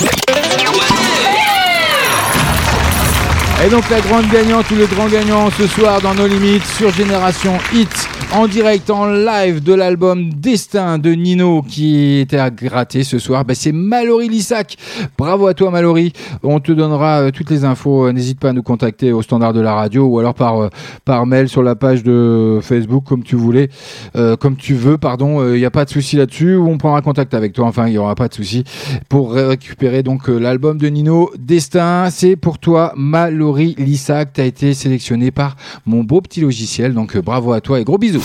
Et 3.65 3.69
donc 3.69 3.89
la 3.91 4.01
grande 4.01 4.29
gagnante 4.29 4.69
ou 4.73 4.74
le 4.74 4.87
grand 4.87 5.07
gagnant 5.09 5.49
ce 5.51 5.69
soir 5.69 6.01
dans 6.01 6.15
nos 6.15 6.27
limites 6.27 6.65
sur 6.65 6.91
Génération 6.91 7.53
Hit 7.73 8.09
en 8.35 8.49
direct 8.49 8.89
en 8.91 9.07
live 9.07 9.62
de 9.62 9.74
l'album 9.74 10.31
Destin 10.33 10.99
de 10.99 11.11
Nino 11.11 11.62
qui 11.62 12.19
était 12.19 12.39
à 12.39 12.51
gratter 12.51 13.05
ce 13.05 13.19
soir, 13.19 13.45
bah, 13.45 13.55
c'est 13.55 13.73
Mallory 13.73 14.29
Lissac. 14.29 14.77
Bravo 15.19 15.47
à 15.47 15.55
toi 15.55 15.70
Mallory. 15.70 16.12
On 16.43 16.59
te 16.59 16.73
donnera 16.73 17.20
euh, 17.20 17.31
toutes 17.31 17.51
les 17.51 17.65
infos. 17.65 18.07
Euh, 18.07 18.12
N'hésite 18.12 18.41
pas 18.41 18.49
à 18.49 18.53
nous 18.53 18.62
contacter 18.62 19.12
au 19.12 19.20
standard 19.23 19.53
de 19.53 19.61
la 19.61 19.74
radio 19.74 20.07
ou 20.07 20.19
alors 20.19 20.35
par, 20.35 20.59
euh, 20.61 20.69
par 21.05 21.27
mail 21.27 21.49
sur 21.49 21.62
la 21.62 21.74
page 21.77 22.03
de 22.03 22.59
Facebook 22.62 23.05
comme 23.07 23.23
tu 23.23 23.37
voulais, 23.37 23.69
euh, 24.16 24.35
comme 24.37 24.57
tu 24.57 24.74
veux, 24.74 24.97
pardon. 24.97 25.47
Il 25.53 25.59
n'y 25.59 25.66
a 25.66 25.70
pas 25.70 25.85
de 25.85 25.91
souci 25.91 26.16
là-dessus. 26.16 26.57
On 26.57 26.79
prendra 26.79 27.03
contact 27.03 27.35
avec 27.35 27.53
toi. 27.53 27.66
Enfin, 27.66 27.87
il 27.87 27.91
n'y 27.93 27.99
aura 27.99 28.15
pas 28.15 28.29
de 28.29 28.35
souci 28.35 28.65
pour 29.09 29.35
récupérer 29.35 30.03
donc 30.03 30.29
l'album 30.29 30.79
de 30.79 30.89
Nino 30.89 31.31
Destin. 31.39 32.09
C'est 32.11 32.37
pour 32.37 32.59
toi 32.59 32.93
Mallory 32.97 33.52
Lissac. 33.57 34.33
Tu 34.35 34.41
as 34.41 34.45
été 34.45 34.74
sélectionné 34.74 35.31
par 35.31 35.57
mon 35.87 36.05
beau 36.05 36.20
petit 36.20 36.41
logiciel. 36.41 36.95
Donc 36.95 37.16
euh, 37.16 37.23
bravo 37.23 37.53
à 37.53 37.61
toi 37.61 37.81
et 37.81 37.85
gros 37.85 37.99
bisous. 37.99 38.23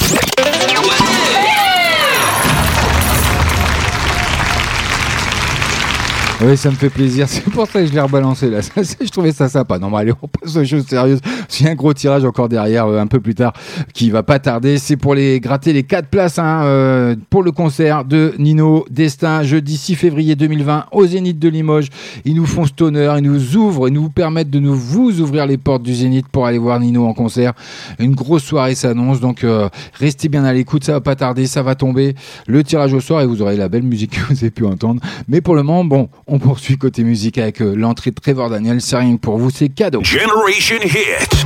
Oui, 6.39 6.55
ça 6.55 6.69
me 6.69 6.75
fait 6.75 6.91
plaisir. 6.91 7.27
C'est 7.29 7.49
pour 7.49 7.65
ça 7.65 7.79
que 7.81 7.87
je 7.87 7.93
l'ai 7.93 7.99
rebalancé 7.99 8.51
là. 8.51 8.59
Je 8.75 9.09
trouvais 9.09 9.31
ça 9.31 9.49
sympa. 9.49 9.79
Non, 9.79 9.89
mais 9.89 9.97
allez, 9.97 10.13
on 10.21 10.27
passe 10.27 10.55
aux 10.55 10.63
choses 10.63 10.85
sérieuses. 10.85 11.19
A 11.65 11.67
un 11.67 11.73
gros 11.73 11.93
tirage 11.93 12.23
encore 12.25 12.47
derrière, 12.47 12.85
euh, 12.85 12.99
un 12.99 13.07
peu 13.07 13.19
plus 13.19 13.33
tard, 13.33 13.53
qui 13.93 14.11
va 14.11 14.21
pas 14.21 14.37
tarder. 14.37 14.77
C'est 14.77 14.97
pour 14.97 15.15
les 15.15 15.39
gratter 15.39 15.73
les 15.73 15.81
quatre 15.81 16.09
places 16.09 16.37
hein, 16.37 16.61
euh, 16.63 17.15
pour 17.31 17.41
le 17.41 17.51
concert 17.51 18.05
de 18.05 18.35
Nino 18.37 18.85
Destin, 18.91 19.41
jeudi 19.41 19.77
6 19.77 19.95
février 19.95 20.35
2020 20.35 20.85
au 20.91 21.07
Zénith 21.07 21.39
de 21.39 21.49
Limoges. 21.49 21.87
Ils 22.23 22.35
nous 22.35 22.45
font 22.45 22.65
cet 22.65 22.79
honneur, 22.83 23.17
ils 23.17 23.23
nous 23.23 23.55
ouvrent, 23.55 23.87
ils 23.87 23.93
nous 23.93 24.09
permettent 24.09 24.51
de 24.51 24.59
nous 24.59 24.75
vous 24.75 25.19
ouvrir 25.19 25.47
les 25.47 25.57
portes 25.57 25.81
du 25.81 25.95
Zénith 25.95 26.27
pour 26.27 26.45
aller 26.45 26.59
voir 26.59 26.79
Nino 26.79 27.07
en 27.07 27.13
concert. 27.13 27.53
Une 27.97 28.13
grosse 28.13 28.43
soirée 28.43 28.75
s'annonce, 28.75 29.19
donc 29.19 29.43
euh, 29.43 29.69
restez 29.95 30.29
bien 30.29 30.43
à 30.43 30.53
l'écoute. 30.53 30.83
Ça 30.83 30.91
va 30.91 31.01
pas 31.01 31.15
tarder, 31.15 31.47
ça 31.47 31.63
va 31.63 31.73
tomber. 31.73 32.13
Le 32.45 32.63
tirage 32.63 32.93
au 32.93 32.99
soir 32.99 33.21
et 33.21 33.25
vous 33.25 33.41
aurez 33.41 33.57
la 33.57 33.69
belle 33.69 33.83
musique 33.83 34.11
que 34.11 34.33
vous 34.33 34.37
avez 34.37 34.51
pu 34.51 34.65
entendre. 34.65 35.01
Mais 35.27 35.41
pour 35.41 35.55
le 35.55 35.63
moment, 35.63 35.83
bon, 35.83 36.09
on 36.27 36.39
poursuit 36.39 36.77
côté 36.77 37.03
musique 37.03 37.37
avec 37.37 37.61
euh, 37.61 37.73
l'entrée 37.75 38.11
de 38.11 38.15
Trevor 38.15 38.49
Daniel. 38.49 38.81
C'est 38.81 38.97
rien 38.97 39.15
que 39.15 39.21
pour 39.21 39.37
vous, 39.37 39.49
c'est 39.49 39.69
cadeau. 39.69 40.01
Generation 40.03 40.77
Hit. 40.83 41.45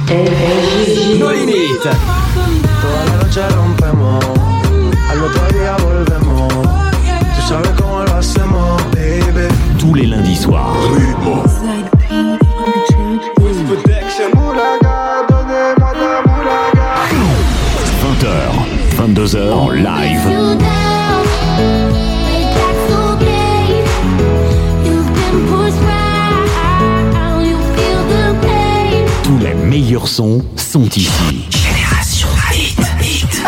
Baby. 8.94 9.54
Tous 9.80 9.94
les 9.94 10.08
lundis 10.08 10.36
soirs. 10.36 10.76
20h, 18.02 18.36
22h 18.98 19.52
en 19.52 19.70
live. 19.70 20.71
Meilleurs 29.72 30.10
sons 30.10 30.44
sont 30.58 30.84
ici. 30.98 31.48
Génération 31.50 32.28
Hit. 32.54 32.78
Hit. 33.02 33.42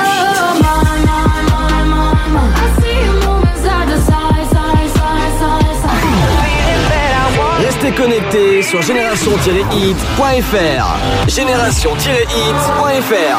Restez 7.59 7.91
connectés 7.91 8.61
sur 8.61 8.81
génération-hit.fr. 8.81 11.27
Génération-hit.fr. 11.27 13.37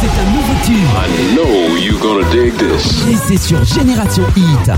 C'est 0.00 0.10
un 0.18 0.24
nouveau 0.32 0.54
tube. 0.64 0.88
I 1.06 1.08
know 1.36 1.76
you 1.76 1.96
gonna 2.00 2.24
dig 2.32 2.56
this. 2.56 3.04
Et 3.08 3.16
c'est 3.28 3.38
sur 3.40 3.62
Génération 3.64 4.24
Hit. 4.36 4.72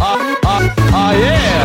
Ah 0.92 1.14
yeah 1.14 1.64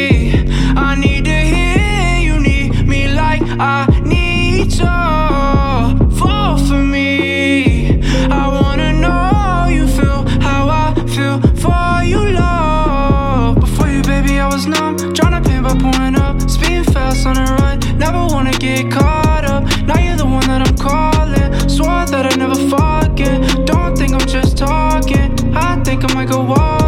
Get 18.83 18.91
caught 18.91 19.45
up. 19.45 19.63
Now 19.83 19.99
you're 19.99 20.15
the 20.15 20.25
one 20.25 20.45
that 20.47 20.67
I'm 20.67 20.77
calling. 20.77 21.69
Swore 21.69 22.05
that 22.05 22.31
I 22.31 22.35
never 22.35 22.55
forget. 22.55 23.65
Don't 23.65 23.97
think 23.97 24.13
I'm 24.13 24.27
just 24.27 24.57
talking. 24.57 25.55
I 25.55 25.81
think 25.83 26.03
I 26.03 26.13
might 26.13 26.29
go 26.29 26.41
all. 26.41 26.81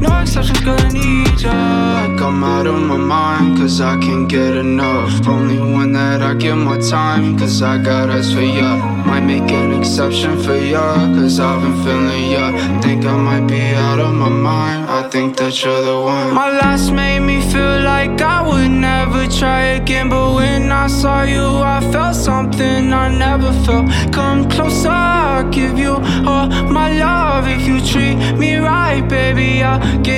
No 0.00 0.17
exceptions, 0.28 0.60
gonna 0.60 0.92
need 0.92 1.40
ya. 1.40 2.16
Come 2.18 2.44
out 2.44 2.66
of 2.66 2.80
my 2.82 2.96
mind, 2.96 3.58
cause 3.58 3.80
I 3.80 3.96
can't 3.98 4.28
get 4.28 4.56
enough. 4.56 5.26
Only 5.26 5.58
one 5.58 5.92
that 5.92 6.20
I 6.20 6.34
give 6.34 6.58
my 6.58 6.78
time, 6.78 7.38
cause 7.38 7.62
I 7.62 7.78
got 7.78 8.10
eyes 8.10 8.32
for 8.34 8.42
ya. 8.42 8.76
Might 9.06 9.24
make 9.24 9.50
an 9.50 9.72
exception 9.80 10.38
for 10.42 10.56
ya, 10.56 10.94
cause 11.16 11.40
I've 11.40 11.62
been 11.62 11.76
feeling 11.82 12.30
ya. 12.30 12.44
Think 12.82 13.06
I 13.06 13.16
might 13.16 13.46
be 13.46 13.62
out 13.86 14.00
of 14.00 14.12
my 14.14 14.28
mind. 14.28 14.90
I 14.90 15.08
think 15.08 15.36
that 15.38 15.54
you're 15.62 15.82
the 15.82 15.98
one. 16.00 16.34
My 16.34 16.50
last 16.60 16.92
made 16.92 17.20
me 17.20 17.40
feel 17.50 17.80
like 17.82 18.20
I 18.20 18.46
would 18.46 18.70
never 18.70 19.26
try 19.26 19.62
again. 19.80 20.08
But 20.10 20.34
when 20.34 20.70
I 20.70 20.88
saw 20.88 21.22
you, 21.22 21.46
I 21.76 21.80
felt 21.92 22.16
something 22.16 22.92
I 22.92 23.08
never 23.08 23.50
felt. 23.64 23.86
Come 24.12 24.48
closer, 24.50 24.90
I'll 24.90 25.48
give 25.48 25.78
you 25.78 25.94
all 26.28 26.48
my 26.78 26.88
love. 26.92 27.48
If 27.48 27.66
you 27.66 27.80
treat 27.80 28.16
me 28.36 28.56
right, 28.56 29.02
baby, 29.08 29.62
I'll 29.62 29.80
give 30.02 30.17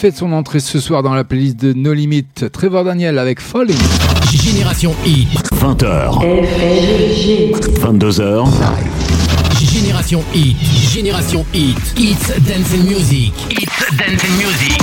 Fait 0.00 0.16
son 0.16 0.32
entrée 0.32 0.60
ce 0.60 0.80
soir 0.80 1.02
dans 1.02 1.12
la 1.12 1.24
playlist 1.24 1.60
de 1.60 1.74
No 1.74 1.92
Limit. 1.92 2.24
Trevor 2.50 2.84
Daniel 2.84 3.18
avec 3.18 3.38
Falling. 3.38 3.76
Génération 4.32 4.94
Hit. 5.04 5.28
20h. 5.52 6.24
22h. 7.82 8.48
Génération 9.60 10.24
Hit. 10.34 10.56
Génération 10.90 11.44
Hit. 11.52 11.76
It's 11.98 12.28
Dance 12.28 12.72
and 12.72 12.84
Music. 12.88 13.34
It's 13.50 13.96
Dance 13.98 14.24
and 14.24 14.36
Music. 14.38 14.80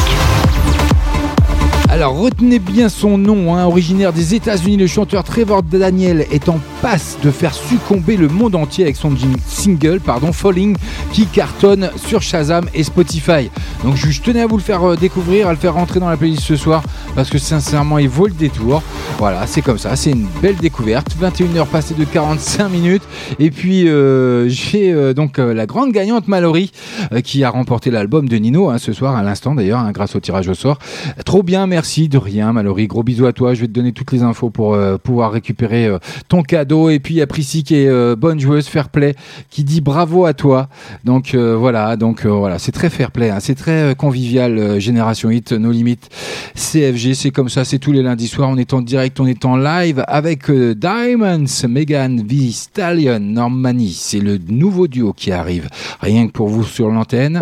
Alors 1.90 2.16
retenez 2.20 2.60
bien 2.60 2.88
son 2.88 3.18
nom, 3.18 3.56
hein, 3.56 3.66
originaire 3.66 4.14
des 4.14 4.36
États-Unis, 4.36 4.78
le 4.78 4.86
chanteur 4.86 5.24
Trevor 5.24 5.64
Daniel 5.64 6.28
est 6.32 6.48
en 6.48 6.60
passe 6.82 7.18
de 7.24 7.32
faire 7.32 7.54
succomber 7.54 8.18
le 8.18 8.28
monde 8.28 8.56
entier 8.56 8.84
avec 8.84 8.96
son 8.96 9.12
single 9.48 10.00
pardon, 10.00 10.32
Falling 10.32 10.76
qui 11.12 11.26
cartonne 11.26 11.90
sur 11.96 12.22
Shazam 12.22 12.70
et 12.74 12.84
Spotify. 12.84 13.50
Donc 13.84 13.96
je, 13.96 14.22
tenais 14.22 14.42
à 14.42 14.48
vous 14.48 14.58
le 14.58 14.64
faire 14.64 14.84
euh, 14.84 14.96
découvrir, 14.96 15.48
à 15.48 15.52
le 15.52 15.58
faire 15.58 15.74
rentrer 15.74 16.00
dans 16.00 16.10
la 16.10 16.18
playlist 16.18 16.44
ce 16.44 16.56
soir 16.56 16.84
parce 17.16 17.30
que 17.30 17.38
sincèrement 17.38 17.98
il 17.98 18.10
vaut 18.10 18.28
le 18.28 18.34
détour. 18.34 18.84
Voilà, 19.18 19.48
c'est 19.48 19.62
comme 19.62 19.78
ça, 19.78 19.96
c'est 19.96 20.12
une 20.12 20.28
belle 20.42 20.58
découverte. 20.58 21.16
21h 21.20 21.66
passées 21.68 21.96
de 21.96 22.04
45 22.04 22.70
minutes 22.70 23.04
et 23.40 23.50
puis 23.50 23.88
euh, 23.88 24.48
j'ai 24.48 24.92
euh, 24.94 25.14
donc 25.14 25.38
la 25.38 25.66
grande 25.66 25.92
gagnante 25.92 26.28
Mallory 26.28 26.72
qui 27.24 27.44
a 27.44 27.50
remporté 27.50 27.90
l'album 27.90 28.30
de 28.30 28.38
Nino 28.38 28.70
hein, 28.70 28.78
ce 28.78 28.94
soir 28.94 29.16
à 29.16 29.24
l'instant 29.24 29.56
d'ailleurs 29.56 29.80
hein, 29.80 29.92
grâce 29.92 30.16
au 30.16 30.20
tirage 30.20 30.48
au 30.48 30.54
sort. 30.54 30.78
Trop 31.26 31.44
bien, 31.44 31.66
merci 31.66 32.10
de 32.10 32.18
rien 32.18 32.54
Mallory. 32.54 32.88
Gros 32.88 33.04
bisous 33.04 33.26
à 33.26 33.34
toi. 33.34 33.54
Je 33.54 33.62
vais 33.62 33.68
te 33.68 33.74
donner 33.74 33.94
toutes 33.94 34.12
les 34.12 34.24
infos 34.24 34.50
pour 34.50 34.78
pouvoir 35.04 35.32
récupérer 35.32 35.90
ton 36.28 36.44
cadeau. 36.44 36.67
Et 36.90 37.00
puis 37.00 37.16
il 37.16 37.18
y 37.18 37.22
a 37.22 37.28
Prissy 37.28 37.64
qui 37.64 37.76
est 37.76 37.88
euh, 37.88 38.16
bonne 38.16 38.40
joueuse, 38.40 38.68
fair 38.68 38.90
play, 38.90 39.16
qui 39.50 39.64
dit 39.64 39.82
bravo 39.82 40.26
à 40.26 40.34
toi. 40.34 40.68
Donc 41.04 41.34
euh, 41.34 41.56
voilà, 41.56 41.96
donc 41.96 42.26
euh, 42.26 42.30
voilà, 42.30 42.60
c'est 42.60 42.72
très 42.72 42.90
fair 42.90 43.12
play, 43.12 43.30
hein. 43.30 43.40
c'est 43.40 43.56
très 43.56 43.96
convivial. 43.96 44.80
Génération 44.80 45.30
Hit, 45.30 45.54
nos 45.54 45.72
limites, 45.72 46.10
CFG, 46.56 47.14
c'est 47.14 47.32
comme 47.32 47.50
ça, 47.50 47.64
c'est 47.64 47.80
tous 47.80 47.92
les 47.92 48.02
lundis 48.02 48.28
soirs. 48.28 48.50
On 48.50 48.58
est 48.58 48.74
en 48.74 48.82
direct, 48.82 49.20
on 49.20 49.28
est 49.28 49.46
en 49.46 49.56
live 49.58 50.04
avec 50.08 50.52
Diamonds, 50.52 51.68
Megan 51.68 52.22
V 52.26 52.52
Stallion, 52.52 53.20
Normani. 53.20 53.94
C'est 53.94 54.20
le 54.20 54.38
nouveau 54.50 54.88
duo 54.88 55.14
qui 55.14 55.32
arrive. 55.32 55.70
Rien 56.02 56.28
que 56.28 56.32
pour 56.32 56.48
vous 56.48 56.64
sur 56.64 56.90
l'antenne. 56.90 57.40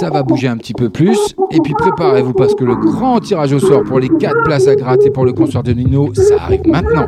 Ça 0.00 0.10
va 0.10 0.22
bouger 0.22 0.48
un 0.48 0.56
petit 0.56 0.74
peu 0.74 0.90
plus. 0.90 1.34
Et 1.50 1.60
puis 1.60 1.72
préparez-vous 1.74 2.32
parce 2.32 2.54
que 2.54 2.64
le 2.64 2.74
grand 2.74 3.20
tirage 3.20 3.52
au 3.52 3.60
sort 3.60 3.84
pour 3.84 4.00
les 4.00 4.08
4 4.08 4.42
places 4.44 4.66
à 4.66 4.74
gratter 4.74 5.10
pour 5.10 5.24
le 5.24 5.32
concert 5.32 5.62
de 5.62 5.72
Nino, 5.72 6.12
ça 6.14 6.42
arrive 6.42 6.66
maintenant. 6.66 7.06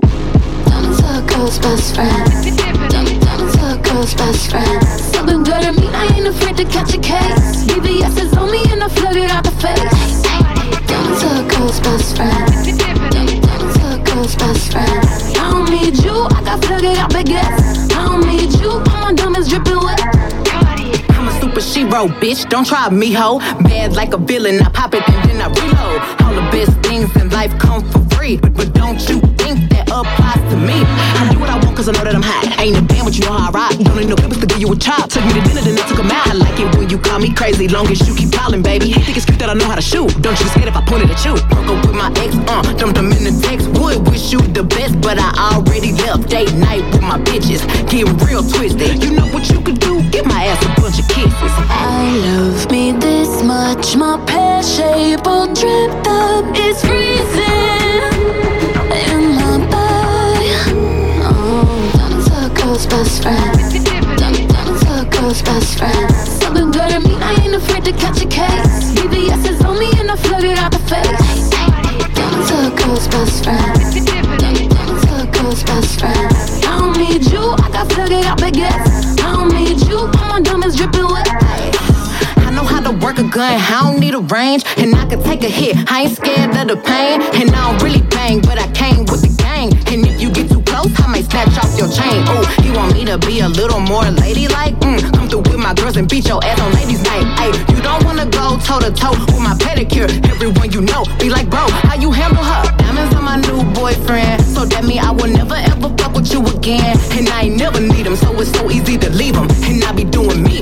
Diamonds 0.00 1.02
are 1.02 1.20
girl's 1.26 1.58
best 1.58 1.94
friend. 1.94 2.56
Diamonds 2.90 3.56
are 3.58 3.76
girl's 3.78 4.14
best 4.14 4.50
friend. 4.50 4.82
Something 4.86 5.42
good 5.42 5.62
at 5.62 5.74
me, 5.76 5.86
I 5.88 6.06
ain't 6.16 6.26
afraid 6.26 6.56
to 6.56 6.64
catch 6.64 6.94
a 6.94 6.98
case. 6.98 7.64
BBS 7.66 8.16
is 8.18 8.32
on 8.36 8.50
me 8.50 8.62
and 8.70 8.82
I 8.82 8.88
flood 8.88 9.16
it 9.16 9.30
out 9.30 9.44
the 9.44 9.50
face. 9.50 10.22
Diamonds 10.86 11.24
are 11.24 11.42
girl's 11.48 11.80
best 11.80 12.16
friend. 12.16 12.80
Diamonds 13.12 13.78
are 13.84 13.98
girl's 13.98 14.34
best 14.36 14.72
friend. 14.72 15.04
I 15.36 15.50
don't 15.50 15.70
need 15.70 16.02
you, 16.02 16.24
I 16.24 16.42
got 16.42 16.64
flooded 16.64 16.96
out 16.96 17.10
baguettes. 17.10 17.92
I 17.92 18.06
don't 18.06 18.26
need 18.26 18.52
you, 18.60 18.70
all 18.70 19.00
my 19.02 19.12
diamonds 19.12 19.48
dripping 19.50 19.76
wet. 19.76 20.00
I'm 21.10 21.28
a 21.28 21.40
super 21.40 21.60
shero, 21.60 22.08
bitch. 22.20 22.48
Don't 22.48 22.66
try 22.66 22.88
me, 22.88 23.12
ho. 23.12 23.40
Bad 23.64 23.92
like 23.92 24.14
a 24.14 24.18
villain. 24.18 24.60
I 24.62 24.70
pop 24.70 24.94
it 24.94 25.06
and 25.06 25.30
then 25.30 25.42
I 25.42 25.48
reload. 25.48 26.22
All 26.22 26.34
the 26.34 26.48
best 26.50 26.72
things 26.80 27.14
in 27.16 27.28
life 27.28 27.56
come 27.58 27.84
for 27.90 28.00
free. 28.14 28.38
But, 28.38 28.54
but 28.54 28.72
don't 28.72 29.06
you 29.08 29.20
me? 30.62 30.78
I 31.18 31.28
do 31.30 31.38
what 31.38 31.50
I 31.50 31.58
want 31.58 31.76
cause 31.76 31.88
I 31.88 31.92
know 31.92 32.04
that 32.04 32.14
I'm 32.14 32.22
hot. 32.22 32.46
Ain't 32.58 32.78
a 32.78 32.82
band, 32.82 33.04
but 33.04 33.14
you 33.18 33.24
know 33.26 33.34
how 33.34 33.48
I 33.48 33.50
rock. 33.50 33.74
Don't 33.76 33.96
need 33.98 34.08
no 34.08 34.16
papers 34.16 34.38
to 34.38 34.46
give 34.46 34.60
you 34.60 34.70
a 34.72 34.76
chop. 34.76 35.10
Took 35.10 35.24
me 35.26 35.34
to 35.34 35.42
dinner, 35.42 35.62
then 35.62 35.78
I 35.78 35.84
took 35.88 35.98
'em 35.98 36.10
out. 36.10 36.26
I 36.28 36.34
like 36.34 36.58
it 36.58 36.68
when 36.76 36.88
you 36.88 36.98
call 36.98 37.18
me 37.18 37.30
crazy. 37.34 37.68
Long 37.68 37.86
as 37.90 38.00
you 38.06 38.14
keep 38.14 38.32
calling, 38.32 38.62
baby. 38.62 38.92
Think 38.92 39.16
it's 39.16 39.26
cute 39.26 39.38
that 39.40 39.50
I 39.50 39.54
know 39.54 39.66
how 39.66 39.74
to 39.74 39.82
shoot. 39.82 40.10
Don't 40.22 40.38
you 40.38 40.44
get 40.46 40.54
scared 40.54 40.68
if 40.68 40.76
I 40.76 40.82
point 40.82 41.02
it 41.04 41.10
at 41.10 41.24
you. 41.24 41.34
Broke 41.50 41.68
up 41.68 41.86
with 41.86 41.96
my 41.96 42.10
ex, 42.22 42.30
uh. 42.48 42.62
Dumped 42.78 42.96
them 42.96 43.10
in 43.12 43.24
the 43.24 43.34
text. 43.42 43.68
Would 43.80 44.06
wish 44.08 44.32
you 44.32 44.40
the 44.40 44.62
best, 44.62 45.00
but 45.00 45.18
I 45.18 45.30
already 45.52 45.92
left. 45.92 46.28
Date 46.28 46.52
night 46.54 46.84
with 46.92 47.02
my 47.02 47.18
bitches. 47.18 47.62
Getting 47.90 48.16
real 48.24 48.42
twisted. 48.42 49.02
You 49.02 49.10
know 49.18 49.26
what 49.34 49.50
you 49.50 49.60
could 49.60 49.80
do? 49.80 50.02
Give 50.10 50.26
my 50.26 50.44
ass 50.44 50.62
a 50.64 50.80
bunch 50.80 50.98
of 51.02 51.08
kisses. 51.08 51.54
I 51.68 52.16
love 52.26 52.70
me 52.70 52.92
this 52.92 53.42
much. 53.42 53.96
My 53.96 54.16
pear 54.26 54.62
shape 54.62 55.26
all 55.26 55.46
dripped 55.46 56.06
up. 56.06 56.44
It's 56.54 56.80
freezing 56.86 58.51
girl's 62.72 62.86
best 62.86 63.22
friend. 63.22 63.84
Diamond, 63.84 64.48
diamonds 64.48 64.82
are 64.86 65.04
a 65.04 65.10
girl's 65.10 65.42
best 65.42 65.78
friend. 65.78 66.10
Something 66.40 66.70
good 66.70 66.90
at 66.90 67.02
me, 67.02 67.14
I 67.20 67.32
ain't 67.44 67.54
afraid 67.54 67.84
to 67.84 67.92
catch 67.92 68.22
a 68.22 68.26
case. 68.26 68.92
BBS 68.96 69.44
is 69.50 69.60
on 69.62 69.78
me 69.78 69.92
and 69.98 70.10
I 70.10 70.16
flood 70.16 70.44
it 70.44 70.56
out 70.56 70.72
the 70.72 70.78
face. 70.88 71.50
Diamonds 72.16 72.50
are 72.50 72.72
a 72.72 72.76
girl's 72.80 73.08
best 73.08 73.44
friend. 73.44 74.06
Diamond, 74.06 74.70
diamonds 74.70 75.04
are 75.12 75.20
a 75.20 75.30
girl's 75.36 75.62
best 75.64 76.00
friend. 76.00 76.32
I 76.64 76.78
don't 76.80 76.96
need 76.96 77.30
you, 77.30 77.44
I 77.60 77.68
got 77.76 77.92
flooded 77.92 78.24
out 78.24 78.38
baguettes. 78.38 79.20
I 79.20 79.36
don't 79.36 79.52
need 79.52 79.86
you, 79.86 79.98
all 79.98 80.28
my 80.32 80.40
diamonds 80.40 80.76
dripping 80.76 81.04
wet. 81.04 81.28
I 81.28 82.50
know 82.54 82.64
how 82.64 82.80
to 82.80 82.92
work 83.04 83.18
a 83.18 83.28
gun, 83.28 83.60
I 83.60 83.80
don't 83.82 84.00
need 84.00 84.14
a 84.14 84.20
range, 84.20 84.64
and 84.78 84.94
I 84.94 85.04
can 85.04 85.22
take 85.22 85.42
a 85.44 85.50
hit. 85.50 85.76
I 85.92 86.04
ain't 86.04 86.16
scared 86.16 86.56
of 86.56 86.68
the 86.68 86.76
pain, 86.76 87.20
and 87.20 87.50
I 87.50 87.70
don't 87.70 87.82
really 87.82 88.00
bang, 88.08 88.40
but 88.40 88.58
I 88.58 88.66
came 88.72 89.04
with 89.12 89.20
the 89.20 89.34
gang. 89.42 89.68
And 89.92 90.06
if 90.06 90.22
you 90.22 90.31
snatch 91.22 91.56
off 91.58 91.76
your 91.78 91.88
chain. 91.88 92.22
Ooh, 92.28 92.44
you 92.64 92.72
want 92.74 92.94
me 92.94 93.04
to 93.04 93.18
be 93.18 93.40
a 93.40 93.48
little 93.48 93.80
more 93.80 94.02
ladylike? 94.02 94.74
Mm, 94.80 95.00
come 95.14 95.28
through 95.28 95.42
with 95.48 95.58
my 95.58 95.74
girls 95.74 95.96
and 95.96 96.08
beat 96.08 96.26
your 96.28 96.42
ass 96.44 96.60
on 96.60 96.72
ladies' 96.72 97.02
night. 97.02 97.26
Ay, 97.38 97.52
you 97.74 97.80
don't 97.82 98.04
wanna 98.04 98.26
go 98.26 98.58
toe 98.58 98.80
to 98.80 98.90
toe 98.90 99.12
with 99.12 99.40
my 99.40 99.54
pedicure. 99.58 100.08
Everyone 100.30 100.70
you 100.70 100.80
know 100.80 101.04
be 101.18 101.28
like, 101.30 101.48
bro, 101.48 101.64
how 101.88 101.94
you 101.94 102.10
handle 102.10 102.44
her? 102.44 102.62
Diamonds 102.78 103.14
on 103.14 103.24
my 103.24 103.36
new 103.36 103.62
boyfriend, 103.74 104.42
so 104.42 104.64
that 104.64 104.84
mean 104.84 104.98
I 104.98 105.10
will 105.10 105.32
never 105.32 105.54
ever 105.54 105.88
fuck 105.96 106.14
with 106.14 106.32
you 106.32 106.44
again. 106.46 106.96
And 107.12 107.28
I 107.28 107.42
ain't 107.42 107.56
never 107.56 107.80
need 107.80 108.06
him, 108.06 108.16
so 108.16 108.32
it's 108.40 108.52
so 108.52 108.70
easy 108.70 108.98
to 108.98 109.10
leave 109.10 109.36
him. 109.36 109.48
And 109.64 109.84
I 109.84 109.92
be 109.92 110.04
doing 110.04 110.42
me, 110.42 110.60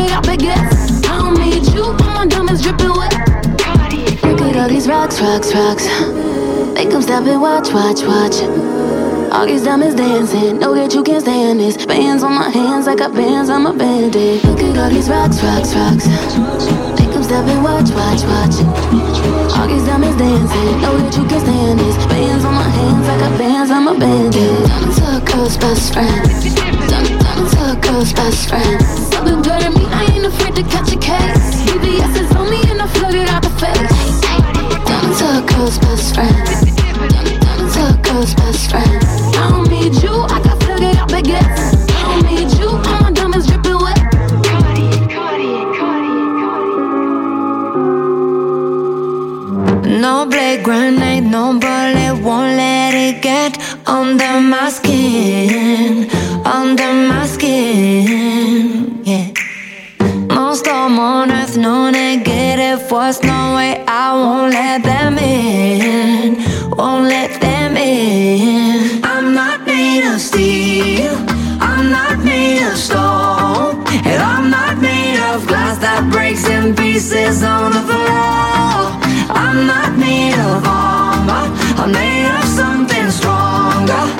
I 0.00 0.08
got 0.08 0.24
flooded 0.24 0.48
out. 0.48 0.72
I 1.06 1.18
don't 1.18 1.38
need 1.38 1.66
you, 1.72 1.84
all 1.84 1.94
my 1.94 2.26
diamonds 2.26 2.62
dripping 2.62 2.90
wet. 2.90 3.12
Look 4.22 4.40
at 4.42 4.56
all 4.56 4.68
these 4.68 4.88
rocks, 4.88 5.20
rocks, 5.20 5.54
rocks. 5.54 5.86
Make 6.74 6.90
them 6.90 7.02
stop 7.02 7.24
and 7.24 7.40
watch, 7.40 7.72
watch, 7.72 8.02
watch. 8.02 8.42
All 9.32 9.46
these 9.46 9.62
diamonds 9.62 9.94
dancing, 9.94 10.58
know 10.58 10.74
that 10.74 10.92
you 10.92 11.02
can't 11.02 11.22
stand 11.22 11.60
this. 11.60 11.84
Bands 11.86 12.22
on 12.22 12.34
my 12.34 12.48
hands, 12.48 12.88
I 12.88 12.96
got 12.96 13.14
bands, 13.14 13.48
I'm 13.50 13.66
a 13.66 13.72
bandit. 13.72 14.42
Look 14.44 14.60
at 14.60 14.76
all 14.78 14.90
these 14.90 15.08
rocks, 15.08 15.42
rocks, 15.42 15.74
rocks. 15.74 16.06
Make 16.98 17.12
them 17.12 17.22
stop 17.22 17.46
and 17.46 17.62
watch, 17.62 17.90
watch, 17.90 18.22
watch. 18.24 19.39
All 19.60 19.68
diamonds 19.68 20.16
dancing, 20.16 20.80
know 20.80 20.96
that 20.96 21.12
you 21.14 21.24
can't 21.28 21.42
stand 21.44 21.80
this. 21.80 21.96
Bands 22.06 22.44
on 22.46 22.54
my 22.54 22.64
hands, 22.64 23.06
I 23.06 23.18
got 23.20 23.38
bands, 23.38 23.70
I'm 23.70 23.88
a 23.88 23.92
bandit. 23.92 24.66
Diamonds 24.66 24.98
are 25.04 25.20
a 25.20 25.20
girl's 25.20 25.56
best 25.58 25.92
friend. 25.92 26.24
Diamond, 26.88 27.20
diamonds 27.20 27.54
are 27.60 27.76
a 27.76 27.80
girl's 27.84 28.12
best 28.14 28.48
friend. 28.48 28.80
Something 29.12 29.42
good 29.42 29.60
at 29.60 29.74
me, 29.76 29.84
I 29.92 30.16
ain't 30.16 30.24
afraid 30.24 30.56
to 30.56 30.62
catch 30.64 30.96
a 30.96 30.98
case. 30.98 31.60
BBS 31.68 32.24
is 32.24 32.32
on 32.40 32.48
me 32.48 32.64
and 32.72 32.80
I 32.80 32.88
flood 32.88 33.14
it 33.14 33.28
out 33.28 33.42
the 33.42 33.52
face. 33.60 34.20
Diamonds 34.88 35.20
are 35.28 35.44
a 35.44 35.46
girl's 35.52 35.76
best 35.76 36.14
friend. 36.14 36.40
Diamond, 37.12 37.40
diamonds 37.44 37.76
are 37.76 37.92
a 37.92 38.00
girl's 38.00 38.32
best 38.32 38.70
friend. 38.70 38.96
I 39.36 39.44
don't 39.52 39.68
need 39.68 39.92
you, 40.00 40.24
I 40.24 40.40
got 40.40 40.56
flooded 40.64 40.96
out 40.96 41.10
baguettes. 41.10 41.79
No 50.00 50.24
blade 50.24 50.64
grenade, 50.64 51.24
no 51.24 51.58
bullet 51.58 52.24
won't 52.24 52.56
let 52.56 52.94
it 52.94 53.20
get 53.20 53.58
under 53.86 54.40
my 54.40 54.70
skin, 54.70 56.08
under 56.42 56.90
my 56.90 57.26
skin. 57.26 59.02
Yeah. 59.04 59.30
No 60.28 60.54
storm 60.54 60.98
on 60.98 61.30
earth, 61.30 61.58
no 61.58 61.90
negative 61.90 62.88
force, 62.88 63.22
no 63.22 63.56
way 63.56 63.84
I 63.86 64.14
won't 64.14 64.54
let 64.54 64.82
them 64.84 65.18
in, 65.18 66.36
won't 66.78 67.04
let 67.04 67.38
them 67.38 67.76
in. 67.76 69.04
I'm 69.04 69.34
not 69.34 69.66
made 69.66 70.04
of 70.14 70.18
steel, 70.18 71.14
I'm 71.60 71.90
not 71.90 72.24
made 72.24 72.62
of 72.62 72.78
stone, 72.78 73.84
and 74.08 74.22
I'm 74.22 74.48
not 74.48 74.78
made 74.78 75.20
of 75.30 75.46
glass 75.46 75.76
that 75.84 76.08
breaks 76.10 76.48
in 76.48 76.74
pieces 76.74 77.42
on 77.42 77.72
the 77.72 77.82
floor. 77.82 78.99
I'm 79.42 79.66
not 79.66 79.96
made 79.96 80.34
of 80.34 80.64
armor, 80.66 81.44
I'm 81.80 81.92
made 81.92 82.28
of 82.28 82.44
something 82.44 83.10
stronger. 83.10 84.19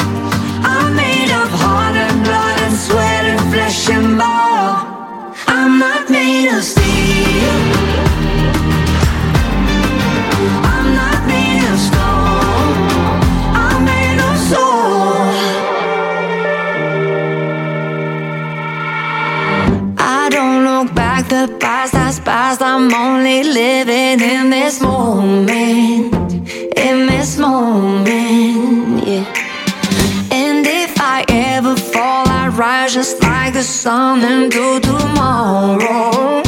I'm 22.82 22.94
only 22.94 23.42
living 23.42 24.26
in 24.26 24.48
this 24.48 24.80
moment. 24.80 26.14
In 26.78 27.06
this 27.06 27.36
moment, 27.36 29.06
yeah. 29.06 29.26
And 30.32 30.66
if 30.66 30.98
I 30.98 31.26
ever 31.28 31.76
fall, 31.76 32.26
I 32.26 32.48
rise 32.48 32.94
just 32.94 33.22
like 33.22 33.52
the 33.52 33.62
sun 33.62 34.24
into 34.24 34.80
tomorrow. 34.80 36.39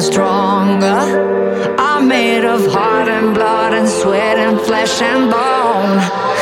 Something 0.00 0.12
stronger. 0.12 1.76
I'm 1.78 2.08
made 2.08 2.44
of 2.44 2.66
heart 2.66 3.08
and 3.08 3.34
blood 3.34 3.72
and 3.74 3.88
sweat 3.88 4.38
and 4.38 4.60
flesh 4.60 5.00
and 5.00 5.30
bone. 5.30 6.35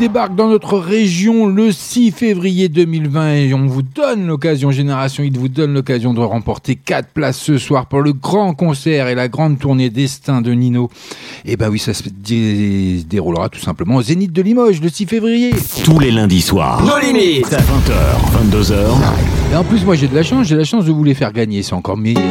Débarque 0.00 0.34
dans 0.34 0.48
notre 0.48 0.78
région 0.78 1.46
le 1.46 1.70
6 1.72 2.10
février 2.12 2.70
2020 2.70 3.34
et 3.34 3.52
on 3.54 3.66
vous 3.66 3.82
donne 3.82 4.26
l'occasion, 4.26 4.70
Génération 4.70 5.22
Hit 5.22 5.36
vous 5.36 5.48
donne 5.48 5.74
l'occasion 5.74 6.14
de 6.14 6.20
remporter 6.20 6.74
4 6.74 7.08
places 7.12 7.36
ce 7.38 7.58
soir 7.58 7.84
pour 7.84 8.00
le 8.00 8.14
grand 8.14 8.54
concert 8.54 9.08
et 9.08 9.14
la 9.14 9.28
grande 9.28 9.58
tournée 9.58 9.90
Destin 9.90 10.40
de 10.40 10.52
Nino. 10.52 10.88
Et 11.44 11.58
bah 11.58 11.68
oui, 11.70 11.78
ça 11.78 11.92
se 11.92 12.04
dé- 12.08 13.02
déroulera 13.06 13.50
tout 13.50 13.60
simplement 13.60 13.96
au 13.96 14.02
Zénith 14.02 14.32
de 14.32 14.40
Limoges 14.40 14.80
le 14.80 14.88
6 14.88 15.04
février. 15.04 15.50
Tous 15.84 15.98
les 15.98 16.10
lundis 16.10 16.40
soirs. 16.40 16.82
Nos 16.82 16.98
limites. 16.98 17.44
20h, 17.52 18.50
22h. 18.50 18.74
Et 19.52 19.56
en 19.56 19.64
plus, 19.64 19.84
moi 19.84 19.96
j'ai 19.96 20.08
de 20.08 20.14
la 20.14 20.22
chance, 20.22 20.46
j'ai 20.46 20.56
la 20.56 20.64
chance 20.64 20.86
de 20.86 20.92
vous 20.92 21.04
les 21.04 21.14
faire 21.14 21.32
gagner, 21.34 21.62
c'est 21.62 21.74
encore 21.74 21.98
meilleur. 21.98 22.22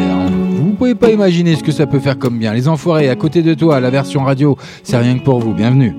Vous 0.60 0.72
pouvez 0.72 0.96
pas 0.96 1.12
imaginer 1.12 1.56
ce 1.56 1.62
que 1.64 1.72
ça 1.72 1.86
peut 1.86 2.00
faire 2.00 2.18
comme 2.18 2.40
bien. 2.40 2.52
Les 2.52 2.68
enfoirés, 2.68 3.10
à 3.10 3.16
côté 3.16 3.44
de 3.44 3.54
toi, 3.54 3.80
la 3.80 3.92
version 3.92 4.24
radio, 4.24 4.58
c'est 4.82 4.98
rien 4.98 5.20
que 5.20 5.24
pour 5.24 5.40
vous. 5.40 5.54
Bienvenue. 5.54 5.94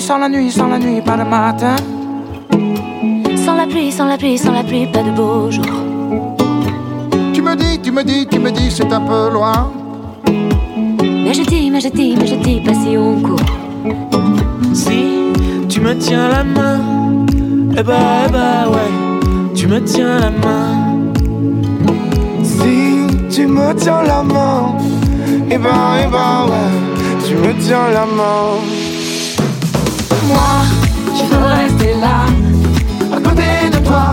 Sans 0.00 0.16
la 0.16 0.28
nuit, 0.28 0.50
sans 0.50 0.68
la 0.68 0.78
nuit, 0.78 0.78
sans 0.78 0.78
la 0.78 0.78
nuit, 0.78 1.02
pas 1.02 1.16
de 1.16 1.24
matin. 1.24 1.76
Sans 3.44 3.56
la 3.56 3.66
pluie, 3.66 3.92
sans 3.92 4.06
la 4.06 4.16
pluie, 4.16 4.38
sans 4.38 4.52
la 4.52 4.62
pluie, 4.62 4.86
pas 4.86 5.02
de 5.02 5.10
beau 5.10 5.50
jour. 5.50 5.64
Tu 7.34 7.42
me 7.42 7.54
dis, 7.54 7.78
tu 7.82 7.90
me 7.90 8.02
dis, 8.02 8.26
tu 8.26 8.38
me 8.38 8.50
dis, 8.50 8.70
c'est 8.70 8.90
un 8.90 9.00
peu 9.00 9.30
loin. 9.30 9.70
Mais 11.02 11.34
je 11.34 11.42
dis, 11.42 11.70
mais 11.70 11.80
je 11.80 11.88
dis, 11.88 12.16
mais 12.16 12.26
je 12.26 12.36
dis 12.36 12.60
pas 12.60 12.72
si 12.74 12.96
on 12.96 13.20
court. 13.20 13.40
Si 14.72 15.32
tu 15.68 15.80
me 15.80 15.94
tiens 15.98 16.28
la 16.28 16.44
main, 16.44 16.80
eh 17.76 17.82
bah, 17.82 18.24
eh 18.26 18.32
bah 18.32 18.68
ouais, 18.70 19.52
tu 19.54 19.66
me 19.66 19.80
tiens 19.84 20.20
la 20.20 20.30
main. 20.30 21.12
Si 22.42 23.06
tu 23.30 23.46
me 23.46 23.74
tiens 23.74 24.02
la 24.04 24.22
main, 24.22 24.76
et 25.50 25.58
ben, 25.58 25.98
et 26.02 26.06
ben 26.06 26.46
ouais, 26.48 26.70
tu 27.26 27.34
me 27.34 27.52
tiens 27.60 27.88
la 27.92 28.06
main. 28.06 28.87
Moi, 30.28 30.50
je 31.16 31.24
veux 31.24 31.44
rester 31.44 31.94
là, 32.00 32.26
à 33.16 33.20
côté 33.20 33.70
de 33.72 33.78
toi, 33.84 34.06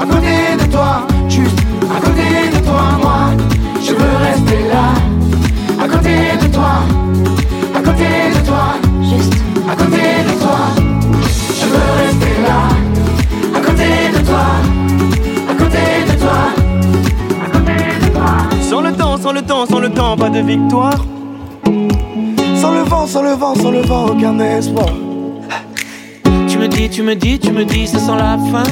à 0.00 0.04
côté 0.04 0.34
de 0.58 0.70
toi, 0.72 1.06
juste 1.28 1.58
à 1.96 2.00
côté 2.00 2.28
de 2.54 2.64
toi. 2.64 2.82
Moi, 3.00 3.20
je 3.86 3.92
veux 3.92 4.16
rester 4.26 4.68
là, 4.68 4.86
à 5.82 5.88
côté 5.88 6.16
de 6.42 6.52
toi, 6.52 6.72
à 7.74 7.80
côté 7.80 8.08
de 8.34 8.46
toi, 8.46 8.64
juste 9.10 9.34
à 9.70 9.76
côté 9.76 10.02
de 10.26 10.32
toi. 10.42 10.58
Je 11.60 11.66
veux 11.66 11.90
rester 12.02 12.34
là, 12.42 12.60
à 13.56 13.60
côté 13.60 13.88
de 14.14 14.26
toi, 14.26 14.46
à 15.50 15.54
côté 15.54 15.84
de 16.08 16.14
toi, 16.20 16.40
à 17.44 17.48
côté 17.54 17.76
de 18.02 18.08
toi. 18.12 18.30
Sans 18.68 18.80
le 18.80 18.92
temps, 18.92 19.16
sans 19.18 19.32
le 19.32 19.42
temps, 19.42 19.66
sans 19.66 19.78
le 19.78 19.90
temps, 19.90 20.16
pas 20.16 20.30
de 20.30 20.40
victoire. 20.40 21.04
Sans 22.60 22.72
le 22.72 22.82
vent, 22.82 23.06
sans 23.06 23.22
le 23.22 23.32
vent, 23.32 23.54
sans 23.54 23.70
le 23.70 23.82
vent, 23.82 24.06
aucun 24.06 24.38
espoir. 24.40 24.88
Tu 26.90 27.02
me 27.02 27.14
dis, 27.14 27.38
tu 27.38 27.50
me 27.52 27.64
dis, 27.64 27.86
ça 27.86 27.98
sent 27.98 28.16
la 28.18 28.36
fin. 28.50 28.64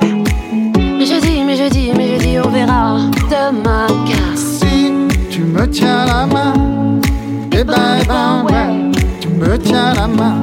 Mais 0.00 1.06
je 1.06 1.20
dis, 1.20 1.44
mais 1.46 1.56
je 1.56 1.68
dis, 1.70 1.92
mais 1.96 2.14
je 2.14 2.26
dis, 2.26 2.38
on 2.44 2.48
verra 2.48 2.98
demain. 3.30 3.86
Car 4.08 4.36
Si 4.36 4.92
tu 5.30 5.42
me 5.42 5.64
tiens 5.68 6.04
la 6.04 6.26
main, 6.26 6.52
eh 7.52 7.62
ben, 7.62 7.98
eh 8.00 8.06
ben, 8.06 8.44
ouais, 8.44 9.00
tu 9.20 9.28
me 9.28 9.56
tiens 9.58 9.94
la 9.94 10.08
main. 10.08 10.40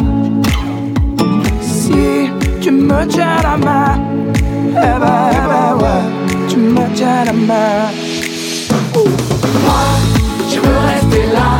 Si 1.61 2.29
tu 2.61 2.71
me 2.71 3.05
tiens 3.07 3.41
la 3.43 3.57
main, 3.57 3.99
eh 4.69 4.73
ben, 4.73 5.29
eh 5.31 5.47
ben 5.49 5.83
ouais, 5.83 6.03
tu 6.47 6.57
me 6.57 6.95
tiens 6.95 7.25
la 7.25 7.33
main. 7.33 7.91
Moi, 9.65 9.83
je 10.49 10.59
veux 10.59 10.79
rester 10.93 11.33
là, 11.33 11.59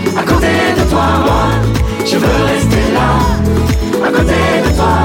Je 2.05 2.17
veux 2.17 2.43
rester 2.45 2.91
là, 2.93 3.09
à 4.05 4.11
côté 4.11 4.41
de 4.65 4.75
toi, 4.75 4.95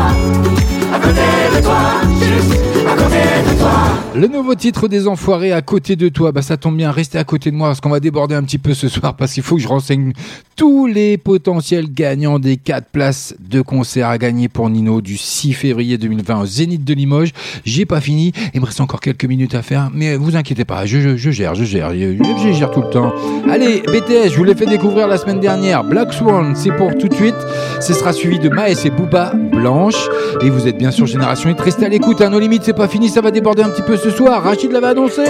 Le 4.15 4.29
nouveau 4.29 4.55
titre 4.55 4.89
des 4.89 5.09
Enfoirés 5.09 5.53
à 5.53 5.61
côté 5.61 5.95
de 5.95 6.09
toi, 6.09 6.33
bah 6.33 6.41
ça 6.41 6.57
tombe 6.57 6.77
bien, 6.77 6.91
restez 6.91 7.19
à 7.19 7.25
côté 7.25 7.51
de 7.51 7.57
moi 7.57 7.69
parce 7.69 7.83
qu'on 7.83 7.91
va 7.91 8.01
déborder 8.01 8.35
un 8.35 8.43
petit 8.43 8.57
peu 8.57 8.73
ce 8.73 8.89
soir 8.89 9.15
parce 9.15 9.35
qu'il 9.35 9.43
faut 9.43 9.57
que 9.57 9.63
je 9.63 9.69
renseigne 9.69 10.15
tous 10.57 10.87
les 10.87 11.19
potentiels 11.19 11.93
gagnants 11.93 12.39
des 12.39 12.57
4 12.57 12.87
places 12.91 13.35
de 13.39 13.61
concert 13.61 14.09
à 14.09 14.17
gagner 14.17 14.49
pour 14.49 14.71
Nino 14.71 15.03
du 15.03 15.19
6 15.19 15.53
février 15.53 15.99
2020 15.99 16.41
au 16.41 16.47
Zénith 16.47 16.83
de 16.83 16.95
Limoges. 16.95 17.33
J'ai 17.67 17.85
pas 17.85 18.01
fini, 18.01 18.33
il 18.55 18.61
me 18.63 18.67
reste 18.67 18.81
encore 18.81 19.01
quelques 19.01 19.27
minutes 19.27 19.55
à 19.55 19.61
faire, 19.61 19.91
mais 19.93 20.17
vous 20.17 20.35
inquiétez 20.35 20.65
pas, 20.65 20.87
je, 20.87 21.17
je, 21.19 21.31
gère, 21.31 21.55
je 21.55 21.65
gère, 21.65 21.93
je, 21.93 22.17
je 22.43 22.53
gère 22.53 22.71
tout 22.71 22.81
le 22.81 22.91
temps. 22.91 23.13
Allez, 23.51 23.83
BTS, 23.83 24.31
je 24.31 24.37
vous 24.37 24.45
l'ai 24.45 24.55
fait 24.55 24.67
découvrir 24.67 25.09
la 25.09 25.19
semaine 25.19 25.41
dernière, 25.41 25.85
Black 25.85 26.15
Swan, 26.15 26.55
c'est 26.57 26.75
pour 26.75 26.97
tout 26.97 27.09
de 27.09 27.15
suite. 27.15 27.37
Ce 27.83 27.93
sera 27.93 28.15
suivi 28.15 28.39
de 28.39 28.49
Maes 28.49 28.87
et 28.87 28.91
Booba 28.91 29.35
Blanche. 29.35 30.09
Et 30.43 30.51
vous 30.51 30.67
êtes 30.67 30.79
bien 30.79 30.91
sûr 30.91 31.06
sur 31.07 31.19
Génération 31.19 31.51
est 31.51 31.61
Restez 31.61 31.87
à 31.87 31.89
l'écoute, 31.89 32.21
à 32.21 32.29
nos 32.29 32.39
limites, 32.39 32.65
c'est 32.65 32.73
pas 32.73 32.89
fini, 32.89 33.09
ça 33.09 33.21
va 33.21 33.31
déborder 33.31 33.63
un 33.63 33.71
petit 33.71 33.83
peu 33.83 33.97
ce 33.97 34.11
soir. 34.11 34.43
Rachid 34.43 34.73
l'avait 34.73 34.89
annoncé. 34.89 35.23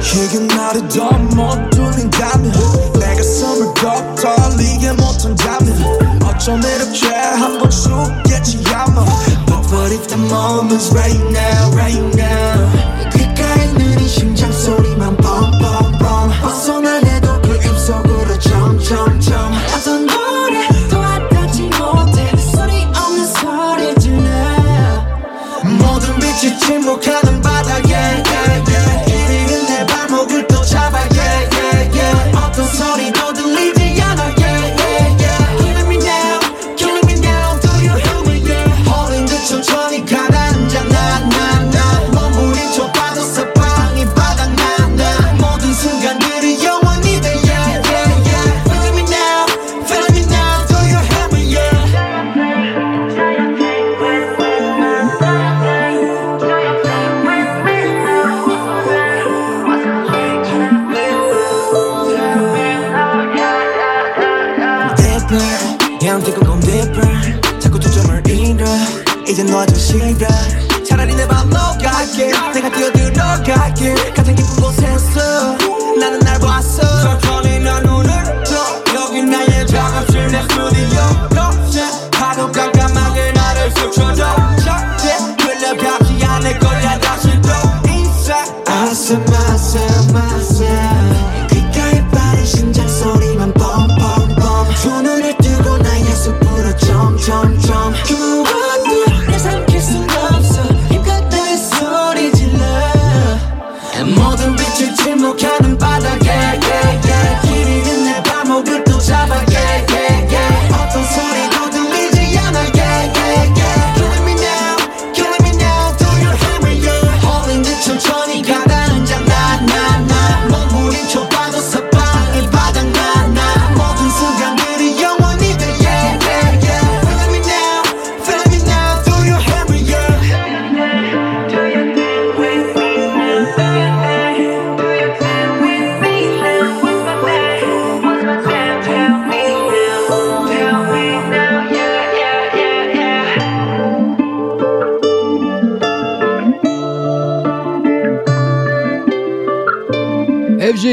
지금 0.00 0.46
나를 0.48 0.88
더못 0.88 1.70
들린다면 1.70 2.52
내가 2.98 3.22
숨을 3.22 3.74
더 3.74 4.14
떨리게 4.14 4.92
못한다면 4.92 6.22
어쩜 6.24 6.60
이렇게 6.60 7.08
한번 7.14 7.70
죽겠지 7.70 8.64
아마 8.72 9.04
But 9.46 9.70
what 9.72 9.92
if 9.92 10.06
the 10.08 10.16
moment's 10.16 10.92
right 10.92 11.20
now 11.30 11.70
right 11.74 12.16
now 12.16 12.65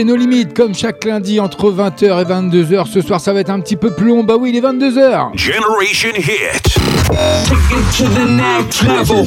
Nos 0.04 0.18
limites, 0.18 0.54
comme 0.54 0.76
chaque 0.76 1.06
lundi 1.06 1.40
entre 1.40 1.72
20h 1.72 2.04
et 2.04 2.26
22h. 2.26 2.88
Ce 2.88 3.00
soir, 3.02 3.22
ça 3.22 3.32
va 3.32 3.40
être 3.40 3.50
un 3.50 3.62
petit 3.62 3.78
peu 3.78 3.90
plus 3.92 4.08
long. 4.08 4.26
Bah 4.26 4.34
oui, 4.38 4.50
il 4.50 4.58
est 4.58 4.62
22h. 4.62 5.30
Generation 5.38 6.10
Hit. 6.18 6.76
Take 7.46 7.56
it 7.72 7.98
to 7.98 8.04
the 8.10 8.28
next 8.30 8.82
level. 8.84 9.26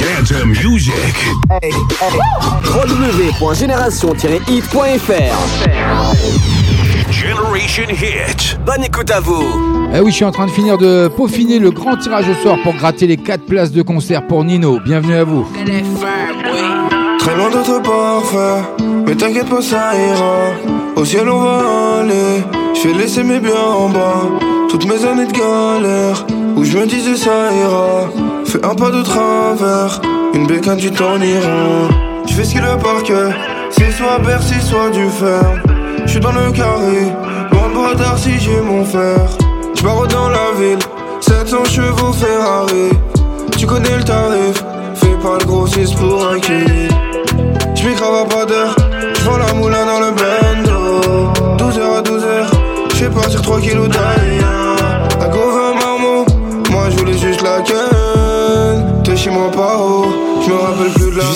Dance 0.00 0.32
music. 0.44 0.92
www.génération-hit.fr 2.64 5.36
Generation 7.12 7.84
Hit. 7.90 8.58
Bonne 8.66 8.82
écoute 8.82 9.12
à 9.12 9.20
vous. 9.20 9.44
Eh 9.94 10.00
oui, 10.00 10.10
je 10.10 10.16
suis 10.16 10.24
en 10.24 10.32
train 10.32 10.46
de 10.46 10.50
finir 10.50 10.76
de 10.76 11.06
peaufiner 11.08 11.60
le 11.60 11.70
grand 11.70 11.96
tirage 11.96 12.28
au 12.28 12.34
sort 12.42 12.58
pour 12.64 12.74
gratter 12.74 13.06
les 13.06 13.16
4 13.16 13.44
places 13.46 13.70
de 13.70 13.80
concert 13.82 14.26
pour 14.26 14.42
Nino. 14.42 14.80
Bienvenue 14.84 15.14
à 15.14 15.22
vous. 15.24 15.46
Loin 17.36 17.50
d'être 17.50 17.82
parfait, 17.82 18.62
mais 19.06 19.14
t'inquiète 19.14 19.48
pas, 19.48 19.62
ça 19.62 19.94
ira. 19.94 20.54
Au 20.96 21.04
ciel, 21.04 21.28
on 21.28 21.40
va 21.40 22.00
aller. 22.00 22.44
Je 22.74 22.88
vais 22.88 22.94
laisser 22.94 23.22
mes 23.22 23.38
biens 23.38 23.54
en 23.54 23.88
bas. 23.88 24.22
Toutes 24.68 24.86
mes 24.86 25.04
années 25.04 25.26
de 25.26 25.32
galère, 25.32 26.26
où 26.56 26.64
je 26.64 26.76
me 26.78 26.86
disais 26.86 27.16
ça 27.16 27.52
ira. 27.52 28.10
Fais 28.44 28.64
un 28.64 28.74
pas 28.74 28.90
de 28.90 29.02
travers, 29.02 30.00
une 30.34 30.46
bécane, 30.46 30.78
tu 30.78 30.90
t'en 30.90 31.20
iras. 31.20 31.88
Je 32.26 32.34
fais 32.34 32.44
ce 32.44 32.52
qu'il 32.52 32.60
veut 32.60 32.78
par 32.78 33.02
cœur, 33.02 33.32
c'est 33.70 33.90
soit 33.92 34.18
Bercy, 34.18 34.60
soit 34.60 34.90
du 34.90 35.08
fer. 35.08 35.62
Je 36.04 36.10
suis 36.10 36.20
dans 36.20 36.32
le 36.32 36.50
carré, 36.52 37.12
de 37.52 37.74
bras 37.74 38.16
si 38.16 38.38
j'ai 38.38 38.60
mon 38.60 38.84
fer. 38.84 39.28
Je 39.74 39.82
dans 39.82 40.28
la 40.28 40.52
ville, 40.58 40.78
700 41.20 41.64
chevaux 41.64 42.12
Ferrari. 42.12 42.90
Tu 43.56 43.66
connais 43.66 43.96
le 43.96 44.04
tarif, 44.04 44.64
fais 44.94 45.16
pas 45.22 45.38
le 45.38 45.46
grossiste 45.46 45.96
pour 45.96 46.26
un 46.26 46.38
kill. 46.40 46.95
J'm'y 47.86 47.94
à 47.94 48.24
pas 48.24 48.44
d'heure, 48.44 48.74
j'vends 49.14 49.36
la 49.36 49.52
moulin 49.52 49.86
dans 49.86 50.00
le 50.00 50.10
bando 50.10 51.32
12h 51.56 51.98
à 51.98 52.02
12h, 52.02 52.48
j'fais 52.92 53.08
partir 53.08 53.40
3 53.40 53.60
kilos 53.60 53.88
d'ailleurs. 53.88 54.76
À 55.20 55.28
Gauvin 55.28 55.74
marmot, 55.74 56.26
moi 56.68 56.90
j'voulais 56.90 57.16
juste 57.16 57.42
la 57.42 57.60
queue. 57.60 57.74
T'es 59.04 59.16
chez 59.16 59.30
moi 59.30 59.52
pas 59.52 59.76
haut, 59.78 60.06
j'me 60.44 60.54
rappelle 60.54 60.92
plus 60.94 61.12
de 61.12 61.18
la 61.18 61.32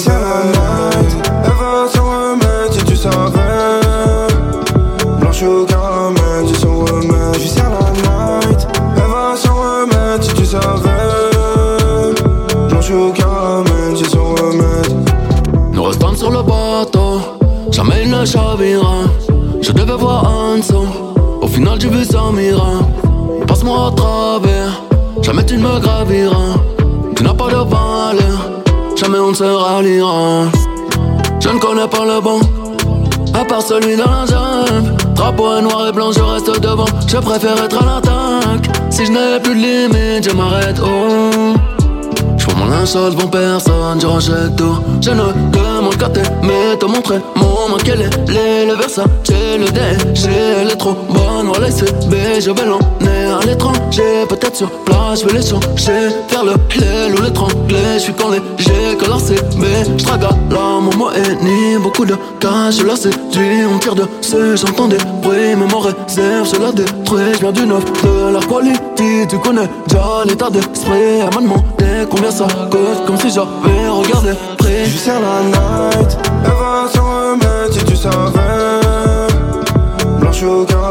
Je 18.23 19.73
devais 19.73 19.97
voir 19.97 20.31
Anso, 20.31 20.85
au 21.41 21.47
final 21.47 21.81
j'ai 21.81 21.89
vu 21.89 22.05
Samira. 22.05 22.81
Passe-moi 23.47 23.87
à 23.87 23.91
travers, 23.93 24.83
jamais 25.23 25.43
tu 25.47 25.57
ne 25.57 25.63
me 25.63 25.81
graviras. 25.81 26.59
Tu 27.17 27.25
n'as 27.25 27.33
pas 27.33 27.49
de 27.49 27.57
valeur, 27.57 28.63
jamais 28.95 29.19
on 29.19 29.31
ne 29.31 29.35
se 29.35 29.45
ralliera. 29.45 30.45
Je 31.41 31.49
ne 31.49 31.59
connais 31.59 31.89
pas 31.89 32.05
le 32.05 32.21
bon, 32.21 32.41
à 33.33 33.43
part 33.47 33.63
celui 33.63 33.97
dans 33.97 34.05
la 34.05 34.27
jambe. 34.27 34.99
Drapeau 35.15 35.61
noir 35.63 35.89
et 35.89 35.93
blanc, 35.93 36.13
je 36.13 36.21
reste 36.21 36.61
devant. 36.61 36.85
Je 37.07 37.17
préfère 37.17 37.57
être 37.65 37.83
à 37.83 37.87
l'attaque. 37.87 38.69
Si 38.91 39.07
je 39.07 39.13
n'ai 39.13 39.41
plus 39.43 39.55
de 39.55 39.61
limite, 39.61 40.29
je 40.29 40.37
m'arrête. 40.37 40.79
Oh. 40.85 41.70
Mon 42.61 42.67
linge 42.67 42.89
sale 42.89 43.15
devant 43.15 43.29
personne, 43.29 44.01
je 44.01 44.07
rachète 44.07 44.57
tout. 44.57 44.79
Je 45.01 45.11
ne 45.11 45.33
demande 45.51 45.97
qu'à 45.97 46.09
t'aimer, 46.09 46.79
te 46.79 46.85
montrer. 46.85 47.19
Mon 47.37 47.75
maquillé 47.75 48.07
Les 48.29 48.67
le 48.67 48.75
Versace, 48.75 49.07
le 49.29 49.71
DG, 49.71 50.29
elle 50.61 50.71
est 50.71 50.77
trop 50.77 50.95
bonne, 51.09 51.47
voilà 51.47 51.69
B 51.69 52.15
Je 52.39 52.51
vais 52.51 52.67
l'emmener 52.67 53.33
à 53.41 53.45
l'étranger, 53.47 54.27
peut-être 54.29 54.57
sur 54.57 54.71
place, 54.85 55.23
je 55.23 55.27
vais 55.27 55.39
les 55.39 55.47
changer 55.47 56.11
Faire 56.29 56.45
le 56.45 56.53
l'aile 56.79 57.15
ou 57.19 57.23
l'étrangler, 57.23 57.95
je 57.95 57.99
suis 57.99 58.13
quand 58.13 58.31
léger 58.31 58.80
que 59.01 59.11
la 59.11 59.19
CB 59.19 59.99
J'trague 59.99 60.25
à 60.25 60.31
la 60.51 60.81
maman 60.81 61.11
et 61.13 61.45
ni 61.45 61.79
beaucoup 61.83 62.05
de 62.05 62.15
cash, 62.39 62.79
je 62.79 62.87
la 62.87 62.97
séduis, 62.97 63.65
on 63.73 63.79
tire 63.79 63.95
dessus, 63.95 64.57
j'entends 64.57 64.89
des 64.89 64.99
bruits, 65.23 65.57
mais 65.57 65.67
mon 65.67 65.81
réserve, 65.81 66.49
je 66.53 66.61
la 66.61 66.73
détruis, 66.73 67.35
je 67.35 67.41
viens 67.41 67.53
du 67.53 67.67
neuf 67.67 67.85
de 68.03 68.33
la 68.33 68.41
quality, 68.41 69.27
tu 69.29 69.39
connais 69.39 69.69
déjà 69.87 70.25
l'état 70.27 70.51
d'esprit, 70.51 71.21
elle 71.21 71.35
m'a 71.35 71.41
demandé 71.41 72.07
combien 72.11 72.31
ça 72.31 72.47
coûte, 72.71 73.07
comme 73.07 73.17
si 73.17 73.31
j'avais 73.31 73.89
regardé 73.89 74.33
près. 74.59 74.85
Je 74.85 74.97
sers 74.99 75.21
la 75.21 75.43
night, 75.45 76.19
elle 76.45 76.51
va 76.51 76.89
s'en 76.93 77.05
remettre 77.05 77.73
si 77.73 77.85
tu 77.85 77.97
savais. 77.97 78.81
Blanche 80.21 80.43
au 80.43 80.65
caramel, 80.65 80.90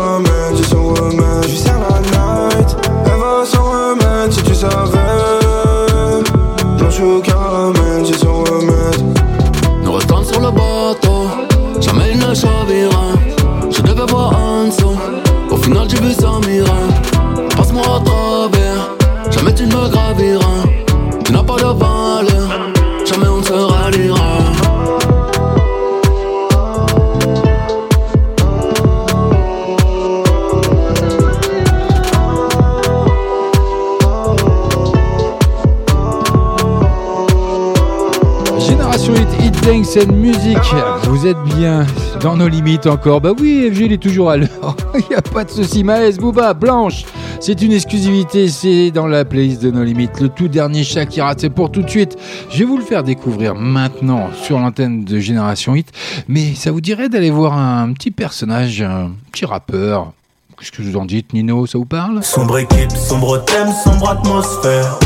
And 39.98 40.14
Music. 40.14 40.58
Vous 41.06 41.26
êtes 41.26 41.42
bien 41.56 41.84
dans 42.22 42.38
nos 42.38 42.48
limites 42.48 42.86
encore. 42.86 43.22
Bah 43.22 43.32
oui, 43.40 43.68
FG 43.74 43.80
il 43.86 43.94
est 43.94 43.98
toujours 43.98 44.30
à 44.30 44.38
l'heure. 44.38 44.76
Il 44.94 45.04
n'y 45.10 45.16
a 45.16 45.22
pas 45.22 45.44
de 45.44 45.50
souci. 45.50 45.84
Maës, 45.84 46.18
Booba, 46.20 46.54
Blanche. 46.54 47.06
C'est 47.40 47.60
une 47.64 47.72
exclusivité, 47.72 48.50
c'est 48.50 48.92
dans 48.92 49.08
la 49.08 49.26
playlist 49.26 49.64
de 49.64 49.72
nos 49.72 49.84
limites. 49.84 50.20
Le 50.22 50.30
tout 50.30 50.48
dernier 50.48 50.84
Shakira, 50.84 51.34
c'est 51.36 51.50
pour 51.50 51.72
tout 51.72 51.82
de 51.82 51.90
suite. 51.90 52.18
Je 52.52 52.60
vais 52.60 52.66
vous 52.66 52.78
le 52.78 52.84
faire 52.84 53.04
découvrir 53.04 53.56
maintenant 53.56 54.30
sur 54.44 54.60
l'antenne 54.60 55.06
de 55.06 55.18
Génération 55.18 55.74
Hit. 55.74 55.92
Mais 56.28 56.54
ça 56.54 56.72
vous 56.72 56.82
dirait 56.82 57.10
d'aller 57.10 57.32
voir 57.32 57.58
un 57.58 57.92
petit 57.94 58.12
personnage, 58.12 58.84
un 58.84 59.12
petit 59.32 59.46
rappeur. 59.46 60.12
Qu'est-ce 60.60 60.72
que 60.72 60.84
vous 60.84 60.98
en 60.98 61.06
dites, 61.06 61.34
Nino? 61.34 61.66
Ça 61.66 61.80
vous 61.80 61.86
parle? 61.86 62.22
Sombre 62.24 62.60
équipe, 62.60 62.92
sombre 62.92 63.44
thème, 63.44 63.70
sombre 63.84 64.10
atmosphère. 64.12 65.00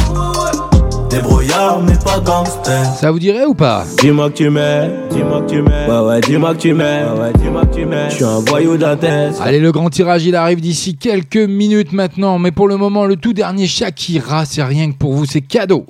Débrouillard, 1.14 1.80
mais 1.84 1.94
pas 2.04 2.20
gangster. 2.20 2.84
Ça 3.00 3.12
vous 3.12 3.20
dirait 3.20 3.46
ou 3.46 3.54
pas 3.54 3.86
Dis-moi 4.00 4.32
que 4.32 4.38
tu 4.38 4.50
m'aimes, 4.50 4.92
dis-moi 5.12 5.42
que 5.44 5.50
tu 5.52 5.62
m'aimes. 5.62 5.88
Ouais, 5.88 6.00
ouais, 6.08 6.22
dis-moi 6.22 6.56
que 6.56 6.60
tu 6.60 6.74
m'aimes. 6.74 7.14
Ouais, 7.14 7.20
ouais, 7.26 7.34
dis-moi 7.38 7.66
que 7.68 7.76
tu 7.76 7.86
m'aimes. 7.86 8.10
Je 8.10 8.16
suis 8.16 8.24
un 8.24 8.40
voyou 8.40 8.78
d'Athènes. 8.78 9.32
Allez, 9.40 9.60
le 9.60 9.72
grand 9.72 9.92
tirage, 9.92 10.26
il 10.26 10.36
arrive 10.36 10.60
d'ici 10.60 10.96
quelques 10.96 11.38
minutes 11.38 11.92
maintenant. 11.92 12.40
Mais 12.40 12.50
pour 12.50 12.68
le 12.68 12.78
moment, 12.78 13.06
le 13.06 13.16
tout 13.16 13.34
dernier 13.34 13.68
Shakira, 13.68 14.46
c'est 14.46 14.64
rien 14.64 14.92
que 14.92 14.98
pour 14.98 15.14
vous, 15.14 15.26
c'est 15.26 15.42
cadeau. 15.42 15.86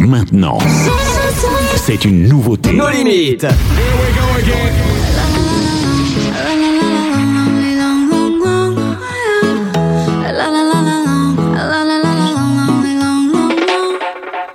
Maintenant, 0.00 0.58
c'est 1.76 2.04
une 2.04 2.28
nouveauté. 2.28 2.70
Nos 2.74 2.90
limites. 2.90 3.46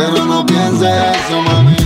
Pero 0.00 0.24
no 0.24 0.46
pienses 0.46 0.88
eso, 0.88 1.42
mami. 1.42 1.79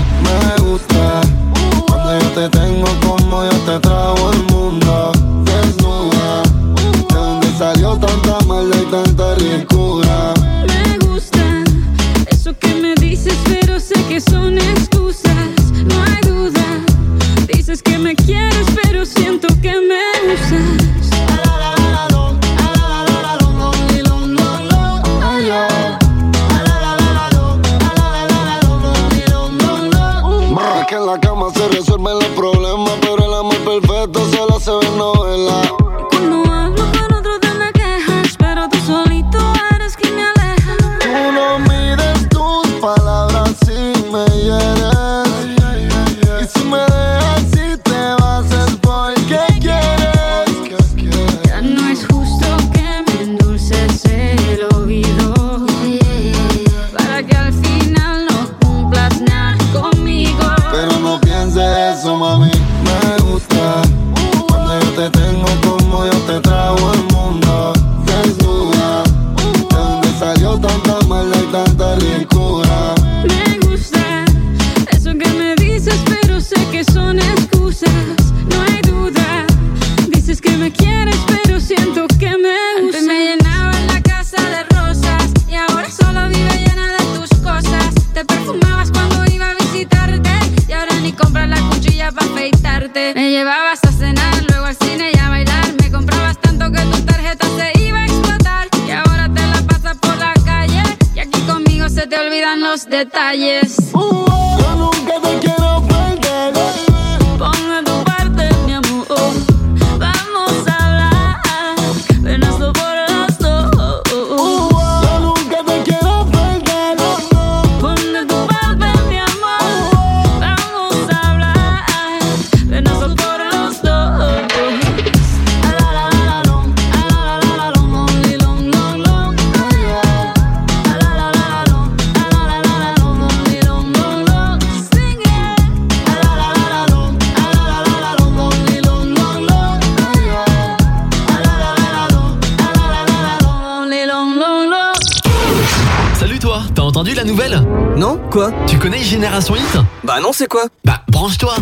C'est 150.35 150.49
quoi? 150.49 150.65
Bah 150.85 151.01
branche-toi 151.09 151.55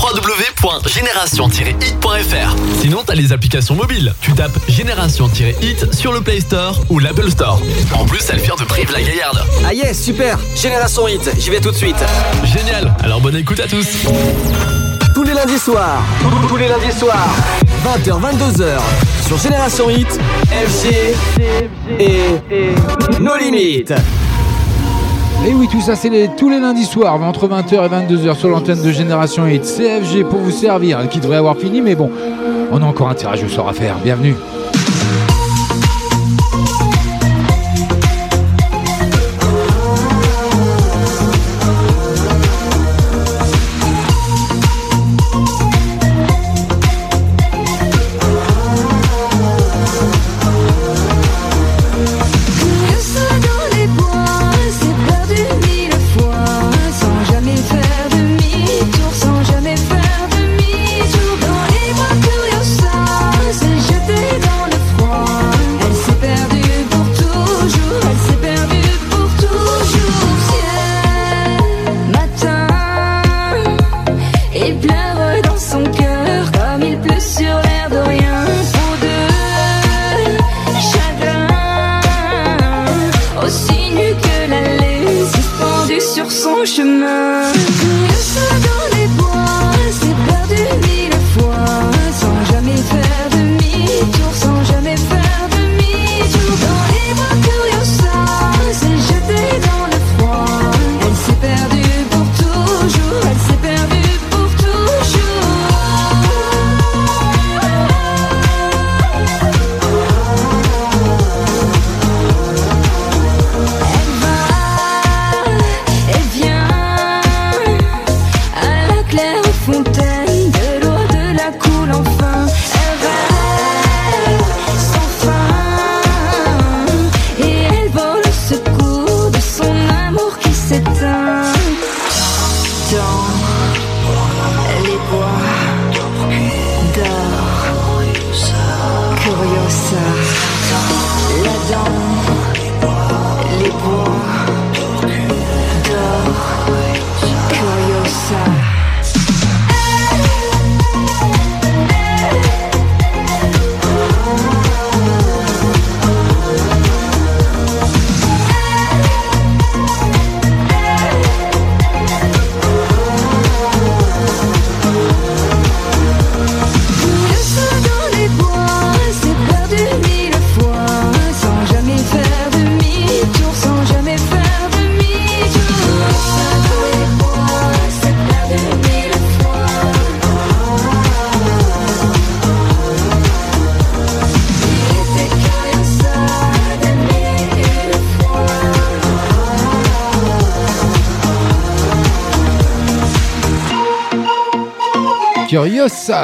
www.génération-hit.fr 0.00 2.56
Sinon 2.80 3.02
t'as 3.04 3.14
les 3.14 3.32
applications 3.32 3.74
mobiles. 3.74 4.14
Tu 4.22 4.32
tapes 4.32 4.56
Génération-hit 4.68 5.92
sur 5.92 6.12
le 6.12 6.20
Play 6.22 6.40
Store 6.40 6.80
ou 6.88 6.98
l'Apple 7.00 7.30
Store. 7.30 7.60
En 7.94 8.06
plus, 8.06 8.20
elle 8.30 8.38
vient 8.38 8.56
de 8.56 8.64
Prive 8.64 8.90
la 8.92 9.02
Gaillarde. 9.02 9.44
Ah 9.66 9.74
yes, 9.74 10.02
super 10.02 10.38
Génération 10.56 11.06
Hit, 11.06 11.30
j'y 11.38 11.50
vais 11.50 11.60
tout 11.60 11.70
de 11.70 11.76
suite. 11.76 12.02
Génial, 12.44 12.94
alors 13.02 13.20
bonne 13.20 13.36
écoute 13.36 13.60
à 13.60 13.68
tous. 13.68 13.86
Tous 15.14 15.24
les 15.24 15.34
lundis 15.34 15.58
soirs, 15.58 16.00
tous 16.48 16.56
les 16.56 16.68
lundis 16.68 16.96
soirs, 16.98 17.28
20h, 17.84 18.18
22h, 18.20 18.78
sur 19.26 19.36
Génération 19.38 19.90
Hit, 19.90 20.18
FG 20.48 20.86
et 21.98 22.38
nos 23.20 23.36
limites. 23.36 23.92
Et 25.48 25.54
oui, 25.54 25.66
tout 25.66 25.80
ça, 25.80 25.96
c'est 25.96 26.10
les- 26.10 26.28
tous 26.36 26.50
les 26.50 26.60
lundis 26.60 26.84
soirs, 26.84 27.22
entre 27.22 27.48
20h 27.48 27.82
et 27.84 27.88
22h 27.88 28.36
sur 28.36 28.50
l'antenne 28.50 28.82
de 28.82 28.90
Génération 28.92 29.46
8. 29.46 29.64
CFG 29.64 30.24
pour 30.24 30.40
vous 30.40 30.50
servir, 30.50 31.08
qui 31.08 31.20
devrait 31.20 31.38
avoir 31.38 31.56
fini, 31.56 31.80
mais 31.80 31.94
bon, 31.94 32.10
on 32.70 32.82
a 32.82 32.84
encore 32.84 33.08
un 33.08 33.14
tirage 33.14 33.42
au 33.44 33.48
sort 33.48 33.66
à 33.68 33.72
faire. 33.72 33.96
Bienvenue. 34.04 34.34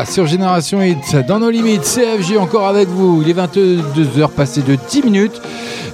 Sur 0.03 0.27
Génération 0.27 0.83
Hit, 0.83 1.17
dans 1.29 1.39
nos 1.39 1.51
limites, 1.51 1.83
CFG 1.83 2.37
encore 2.37 2.67
avec 2.67 2.89
vous. 2.89 3.23
Il 3.25 3.31
est 3.31 3.35
22h 3.35 4.29
passé 4.31 4.61
de 4.63 4.77
10 4.89 5.03
minutes. 5.03 5.41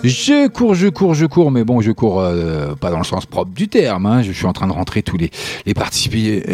Je 0.03 0.49
cours, 0.49 0.75
je 0.75 0.89
cours, 0.89 1.13
je 1.15 1.27
cours, 1.27 1.51
mais 1.51 1.63
bon, 1.65 1.83
je 1.83 1.93
cours 1.93 2.21
euh, 2.21 2.75
pas 2.75 2.91
dans 2.91 2.97
le 2.99 3.05
sens 3.05 3.27
propre 3.27 3.51
du 3.53 3.69
terme. 3.69 4.07
hein. 4.07 4.23
Je 4.23 4.33
suis 4.33 4.47
en 4.47 4.53
train 4.55 4.67
de 4.67 4.73
rentrer 4.73 5.03
tous 5.03 5.19
les 5.19 5.31
les, 5.67 5.75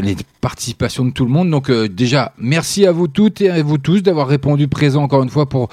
les 0.01 0.17
participations 0.51 1.05
de 1.05 1.11
tout 1.11 1.25
le 1.25 1.31
monde. 1.33 1.51
Donc 1.51 1.71
euh, 1.71 1.89
déjà, 1.89 2.33
merci 2.39 2.87
à 2.87 2.93
vous 2.93 3.09
toutes 3.09 3.41
et 3.41 3.51
à 3.51 3.61
vous 3.65 3.79
tous 3.79 4.01
d'avoir 4.01 4.29
répondu 4.29 4.69
présent 4.69 5.03
encore 5.03 5.25
une 5.25 5.29
fois 5.29 5.47
pour 5.47 5.69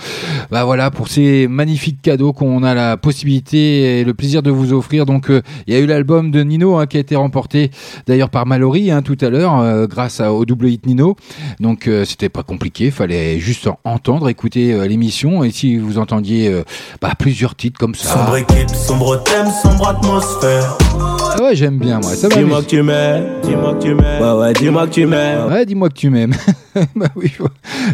bah 0.49 0.63
voilà 0.65 0.89
pour 0.89 1.09
ces 1.09 1.47
magnifiques 1.47 2.01
cadeaux 2.01 2.33
qu'on 2.33 2.63
a 2.63 2.73
la 2.73 2.97
possibilité 2.97 3.99
et 3.99 4.03
le 4.03 4.15
plaisir 4.15 4.41
de 4.41 4.49
vous 4.49 4.73
offrir. 4.73 5.05
Donc 5.05 5.29
euh, 5.29 5.43
il 5.67 5.75
y 5.75 5.77
a 5.77 5.79
eu 5.79 5.85
l'album 5.85 6.31
de 6.31 6.41
Nino 6.41 6.77
hein, 6.77 6.87
qui 6.87 6.97
a 6.97 7.01
été 7.01 7.15
remporté 7.15 7.69
d'ailleurs 8.07 8.31
par 8.31 8.47
Mallory 8.47 8.89
hein, 8.89 9.03
tout 9.03 9.17
à 9.21 9.29
l'heure 9.29 9.59
euh, 9.59 9.85
grâce 9.85 10.19
à- 10.19 10.33
au 10.33 10.43
double 10.43 10.69
hit 10.69 10.87
Nino. 10.87 11.15
Donc 11.59 11.87
euh, 11.87 12.03
c'était 12.03 12.29
pas 12.29 12.41
compliqué, 12.41 12.89
fallait 12.89 13.37
juste 13.39 13.69
entendre, 13.83 14.27
écouter 14.27 14.73
euh, 14.73 14.87
l'émission 14.87 15.43
et 15.43 15.51
si 15.51 15.77
vous 15.77 15.99
entendiez 15.99 16.47
euh, 16.51 16.63
bah, 16.99 17.11
plusieurs 17.19 17.53
titres 17.53 17.79
comme 17.79 17.93
ça. 17.93 18.09
Sombre 18.17 18.37
équipe, 18.37 18.69
sombre 18.71 19.21
thème, 19.23 19.47
sombre 19.61 19.87
atmosphère. 19.89 20.77
Ah 21.35 21.43
ouais, 21.43 21.55
j'aime 21.55 21.77
bien 21.77 21.99
moi. 21.99 22.11
Ça 22.15 22.27
va. 22.27 22.35
Dis-moi 22.37 22.61
que 22.63 22.67
tu 22.67 22.81
m'aimes, 22.81 23.25
dis-moi 23.43 23.75
que 23.75 23.83
tu 23.83 23.93
m'aimes. 23.93 24.21
Ouais, 24.21 24.39
ouais, 24.39 24.53
dis-moi 24.64 24.88
que 24.88 24.94
tu 24.94 25.06
m'aimes. 25.06 25.48
Ouais, 25.48 25.65
dis-moi 25.65 25.90
que 25.90 25.95
tu 25.95 26.10
m'aimes. 26.10 26.34
bah 26.95 27.07
oui. 27.15 27.31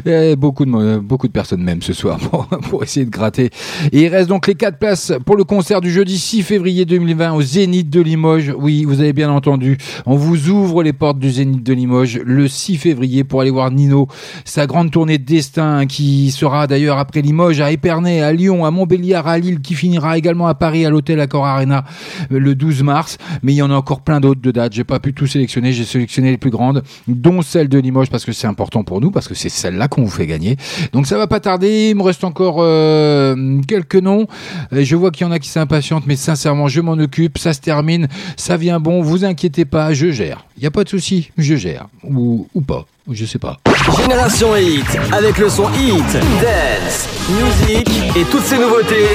Eh, 0.05 0.35
beaucoup 0.35 0.65
de 0.65 0.97
beaucoup 0.99 1.27
de 1.27 1.31
personnes 1.31 1.63
m'aiment 1.63 1.81
ce 1.81 1.93
soir 1.93 2.17
pour, 2.29 2.47
pour 2.47 2.83
essayer 2.83 3.05
de 3.05 3.11
gratter. 3.11 3.49
Et 3.91 4.03
il 4.03 4.07
reste 4.07 4.29
donc 4.29 4.47
les 4.47 4.55
quatre 4.55 4.77
places 4.77 5.13
pour 5.25 5.35
le 5.35 5.43
concert 5.43 5.81
du 5.81 5.91
jeudi 5.91 6.17
6 6.17 6.43
février 6.43 6.85
2020 6.85 7.33
au 7.33 7.41
Zénith 7.41 7.89
de 7.89 8.01
Limoges. 8.01 8.53
Oui, 8.57 8.85
vous 8.85 9.01
avez 9.01 9.13
bien 9.13 9.29
entendu. 9.29 9.77
On 10.05 10.15
vous 10.15 10.49
ouvre 10.49 10.83
les 10.83 10.93
portes 10.93 11.19
du 11.19 11.31
Zénith 11.31 11.63
de 11.63 11.73
Limoges 11.73 12.19
le 12.23 12.47
6 12.47 12.77
février 12.77 13.23
pour 13.23 13.41
aller 13.41 13.51
voir 13.51 13.71
Nino, 13.71 14.07
sa 14.45 14.67
grande 14.67 14.91
tournée 14.91 15.17
de 15.17 15.25
destin 15.25 15.85
qui 15.85 16.31
sera 16.31 16.67
d'ailleurs 16.67 16.97
après 16.97 17.21
Limoges 17.21 17.61
à 17.61 17.71
Épernay, 17.71 18.21
à 18.21 18.31
Lyon, 18.31 18.65
à 18.65 18.71
Montbéliard, 18.71 19.27
à 19.27 19.37
Lille, 19.37 19.61
qui 19.61 19.73
finira 19.73 20.17
également 20.17 20.47
à 20.47 20.55
Paris 20.55 20.85
à 20.85 20.89
l'hôtel 20.89 21.19
Accor 21.19 21.45
Arena 21.45 21.83
euh, 22.31 22.39
le 22.39 22.55
12 22.55 22.83
mars. 22.83 23.17
Mais 23.43 23.53
il 23.53 23.57
y 23.57 23.61
en 23.61 23.71
a 23.71 23.75
encore 23.75 24.01
plein 24.01 24.19
d'autres 24.19 24.41
de 24.41 24.51
dates. 24.51 24.73
J'ai 24.73 24.83
pas 24.83 24.99
pu 24.99 25.13
tout 25.13 25.27
sélectionner. 25.27 25.73
J'ai 25.73 25.85
sélectionné 25.85 26.31
les 26.31 26.37
plus 26.37 26.51
grandes, 26.59 26.83
dont 27.07 27.41
celle 27.41 27.69
de 27.69 27.79
Limoges 27.79 28.09
parce 28.09 28.25
que 28.25 28.33
c'est 28.33 28.47
important 28.47 28.83
pour 28.83 28.99
nous, 29.01 29.11
parce 29.11 29.27
que 29.27 29.33
c'est 29.33 29.49
celle-là 29.49 29.87
qu'on 29.87 30.03
vous 30.03 30.09
fait 30.09 30.27
gagner. 30.27 30.57
Donc 30.93 31.07
ça 31.07 31.17
va 31.17 31.25
pas 31.25 31.39
tarder. 31.39 31.89
Il 31.91 31.95
me 31.95 32.03
reste 32.03 32.23
encore 32.23 32.57
euh, 32.59 33.61
quelques 33.67 33.95
noms. 33.95 34.27
Je 34.71 34.95
vois 34.95 35.11
qu'il 35.11 35.25
y 35.25 35.29
en 35.29 35.31
a 35.31 35.39
qui 35.39 35.49
s'impatientent, 35.49 36.05
mais 36.05 36.17
sincèrement, 36.17 36.67
je 36.67 36.81
m'en 36.81 36.93
occupe. 36.93 37.37
Ça 37.37 37.53
se 37.53 37.61
termine. 37.61 38.07
Ça 38.35 38.57
vient 38.57 38.79
bon. 38.79 39.01
Vous 39.01 39.23
inquiétez 39.23 39.65
pas. 39.65 39.93
Je 39.93 40.11
gère. 40.11 40.45
Il 40.57 40.63
y 40.63 40.67
a 40.67 40.71
pas 40.71 40.83
de 40.83 40.89
souci. 40.89 41.31
Je 41.37 41.55
gère. 41.55 41.87
Ou, 42.03 42.47
ou 42.53 42.61
pas. 42.61 42.85
Je 43.11 43.25
sais 43.25 43.39
pas. 43.39 43.57
Génération 44.01 44.55
Hit, 44.55 44.85
avec 45.11 45.39
le 45.39 45.49
son 45.49 45.67
Hit, 45.73 46.13
Dance, 46.13 47.09
Music 47.27 47.89
et 48.15 48.23
toutes 48.25 48.43
ces 48.43 48.59
nouveautés, 48.59 49.07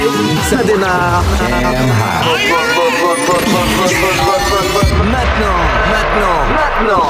ça 0.49 0.61
démarre. 0.63 1.23
Maintenant, 5.15 5.59
maintenant, 5.93 6.39
maintenant. 6.59 7.07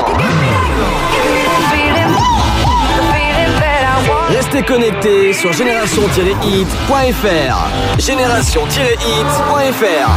Restez 4.30 4.62
connectés 4.64 5.34
sur 5.34 5.52
génération-hit.fr. 5.54 8.00
Génération-hit.fr. 8.00 10.10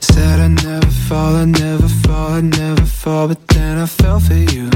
Said 0.00 0.40
I 0.40 0.48
never 0.48 0.90
fall, 1.08 1.36
I 1.36 1.44
never 1.44 1.86
fall, 1.88 2.32
I 2.38 2.40
never 2.40 2.84
fall, 2.86 3.28
but 3.28 3.46
then 3.48 3.78
I 3.78 3.86
fell 3.86 4.18
for 4.18 4.34
you. 4.34 4.70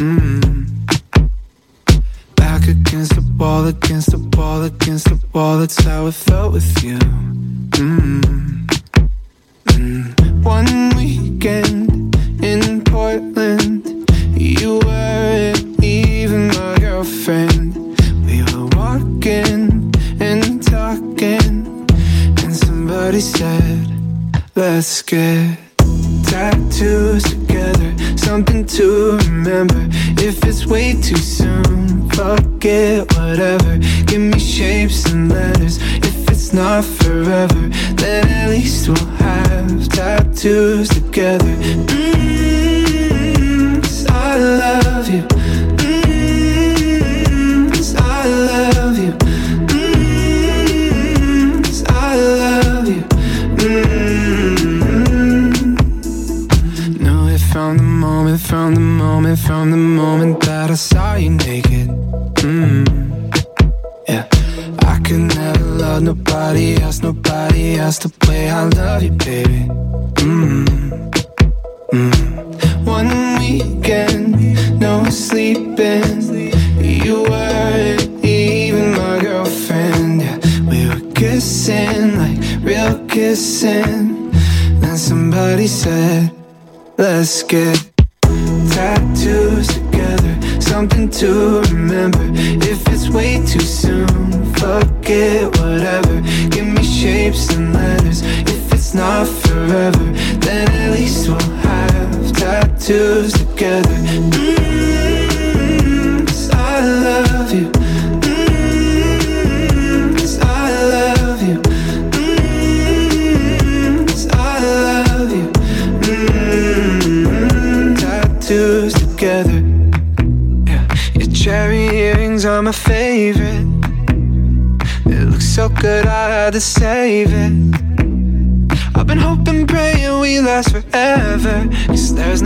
Mm. 0.00 0.55
Back 2.56 2.68
against 2.68 3.14
the 3.14 3.34
wall, 3.36 3.66
against 3.66 4.12
the 4.12 4.18
wall, 4.34 4.62
against 4.62 5.10
the 5.10 5.20
wall, 5.34 5.58
that's 5.58 5.78
how 5.84 6.06
it 6.06 6.14
felt 6.14 6.54
with 6.54 6.82
you. 6.82 6.96
Mm. 6.96 8.66
Mm. 9.66 10.42
One 10.42 10.96
weekend 10.96 12.16
in 12.42 12.82
Portland, 12.82 14.08
you 14.34 14.78
weren't 14.78 15.84
even 15.84 16.48
my 16.48 16.78
girlfriend. 16.80 17.76
We 18.24 18.42
were 18.44 18.68
walking 18.74 19.92
and 20.18 20.62
talking, 20.62 21.86
and 22.40 22.56
somebody 22.56 23.20
said, 23.20 23.86
Let's 24.54 25.02
get 25.02 25.65
tattoos 26.26 27.22
together, 27.22 27.94
something 28.16 28.64
to 28.76 29.18
remember. 29.18 29.88
If 30.28 30.44
it's 30.44 30.66
way 30.66 30.92
too 31.00 31.16
soon, 31.16 32.08
it, 32.64 33.12
whatever. 33.16 33.78
Give 34.06 34.20
me 34.20 34.38
shapes 34.38 35.10
and 35.10 35.30
letters. 35.30 35.78
If 36.08 36.28
it's 36.30 36.52
not 36.52 36.84
forever, 36.84 37.70
then 38.02 38.28
at 38.28 38.50
least 38.50 38.88
we'll 38.88 39.10
have 39.26 39.88
tattoos 39.88 40.88
together. 40.88 41.54
Mm, 42.76 43.82
'cause 43.82 44.06
I 44.10 44.38
love 44.38 45.08
you. 45.08 45.24
From 58.46 58.74
the 58.74 58.80
moment, 58.80 59.38
from 59.40 59.70
the 59.72 59.76
moment 59.76 60.40
that 60.40 60.70
I 60.70 60.74
saw 60.74 61.16
you 61.16 61.30
naked. 61.30 61.88
Mm. 62.46 62.86
Yeah, 64.08 64.26
I 64.92 65.00
could 65.00 65.34
never 65.34 65.64
love 65.64 66.02
nobody 66.02 66.80
else, 66.80 67.02
nobody 67.02 67.74
else 67.74 67.98
the 67.98 68.12
way 68.28 68.48
I 68.48 68.64
love 68.64 69.02
you, 69.02 69.10
baby. 69.10 69.62
Mm. 70.22 70.64
Mm. 71.92 72.86
One 72.86 73.10
weekend, 73.40 74.80
no 74.80 75.04
sleeping. 75.10 76.22
You 76.80 77.22
weren't 77.24 78.24
even 78.24 78.92
my 78.92 79.18
girlfriend. 79.20 80.22
Yeah, 80.22 80.38
we 80.70 80.88
were 80.88 81.12
kissing 81.14 82.16
like 82.16 82.38
real 82.62 83.04
kissing. 83.08 84.30
Then 84.80 84.96
somebody 84.96 85.66
said, 85.66 86.30
Let's 86.96 87.42
get 87.42 87.85
to 91.26 91.60
remember. 91.72 92.24
If 92.72 92.86
it's 92.88 93.08
way 93.08 93.44
too 93.44 93.58
soon, 93.58 93.95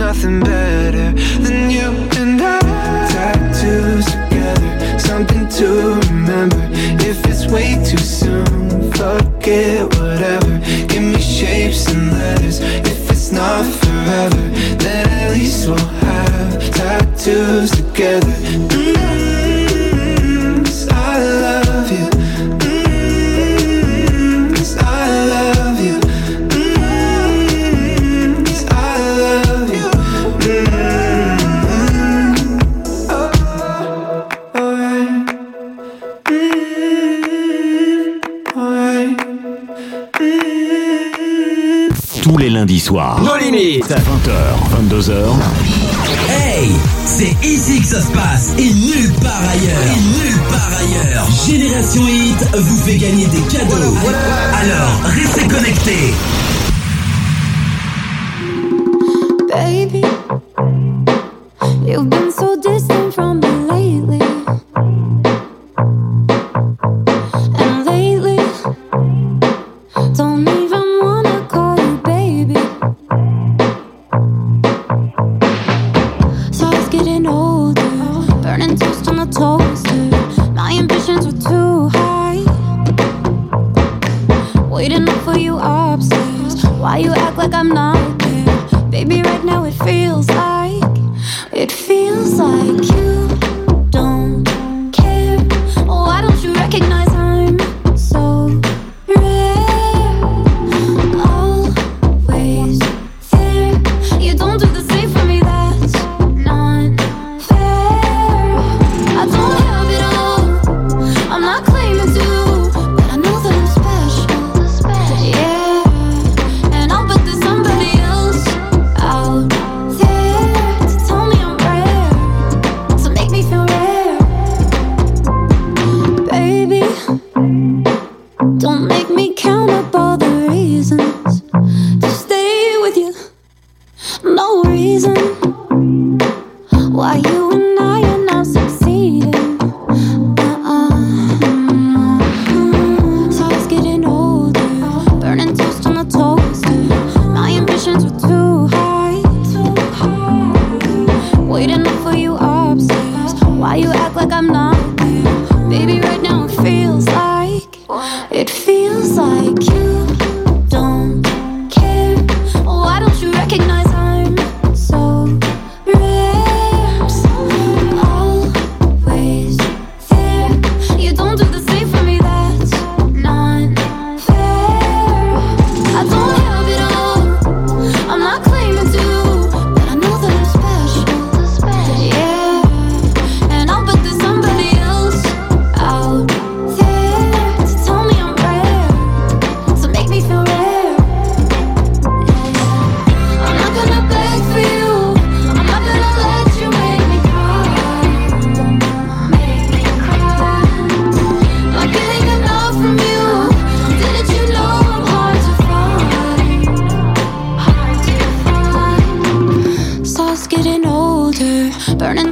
nothing 0.01 0.39
better 0.39 1.11
than 1.43 1.69
you 1.69 1.89
and 2.19 2.41
I. 2.41 2.59
Tattoos 3.13 4.05
together, 4.05 4.71
something 4.97 5.47
to 5.57 5.67
remember. 6.07 6.61
If 7.09 7.23
it's 7.29 7.45
way 7.45 7.75
too 7.89 8.03
soon, 8.19 8.91
fuck 8.93 9.47
it, 9.47 9.83
whatever. 9.99 10.53
Give 10.87 11.03
me 11.03 11.21
shapes 11.21 11.85
and 11.91 12.11
letters. 12.11 12.59
If 12.61 13.11
it's 13.11 13.31
not 13.31 13.63
forever, 13.81 14.43
then 14.83 15.07
at 15.21 15.33
least 15.37 15.67
we'll 15.67 15.77
have 15.77 16.59
tattoos 16.73 17.69
together. 17.69 18.40
Nos 43.91 43.97
limites. 43.97 44.21
20h, 44.21 44.89
22h. 44.89 45.11
Hey, 46.29 46.71
c'est 47.05 47.35
ici 47.45 47.81
que 47.81 47.87
ça 47.87 48.01
se 48.01 48.11
passe 48.11 48.53
et 48.57 48.73
nulle 48.73 49.11
part 49.21 49.41
ailleurs. 49.49 49.81
Et 49.83 49.99
nulle 49.99 50.39
part 50.49 50.69
ailleurs. 50.79 51.27
Génération 51.45 52.07
Hit 52.07 52.37
vous 52.53 52.77
fait 52.77 52.97
gagner 52.97 53.25
des 53.27 53.41
cadeaux. 53.41 53.95
Alors, 54.53 55.01
restez 55.03 55.47
connectés. 55.47 56.13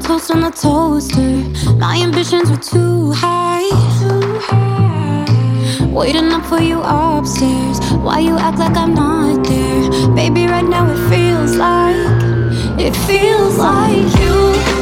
Toast 0.10 0.32
on 0.32 0.42
the 0.42 0.50
toaster. 0.50 1.32
My 1.78 2.02
ambitions 2.02 2.50
were 2.50 2.58
too 2.58 3.12
high. 3.12 3.70
Too 4.00 4.40
high. 4.40 5.86
Waiting 5.86 6.32
up 6.32 6.44
for 6.48 6.60
you 6.60 6.82
upstairs. 6.82 7.78
Why 8.06 8.18
you 8.18 8.36
act 8.36 8.58
like 8.58 8.76
I'm 8.76 8.96
not 8.96 9.44
there? 9.46 10.16
Baby, 10.16 10.48
right 10.48 10.68
now 10.68 10.90
it 10.90 11.00
feels 11.12 11.56
like, 11.56 11.96
it 12.80 12.96
feels 13.06 13.60
like 13.60 14.08
you 14.20 14.79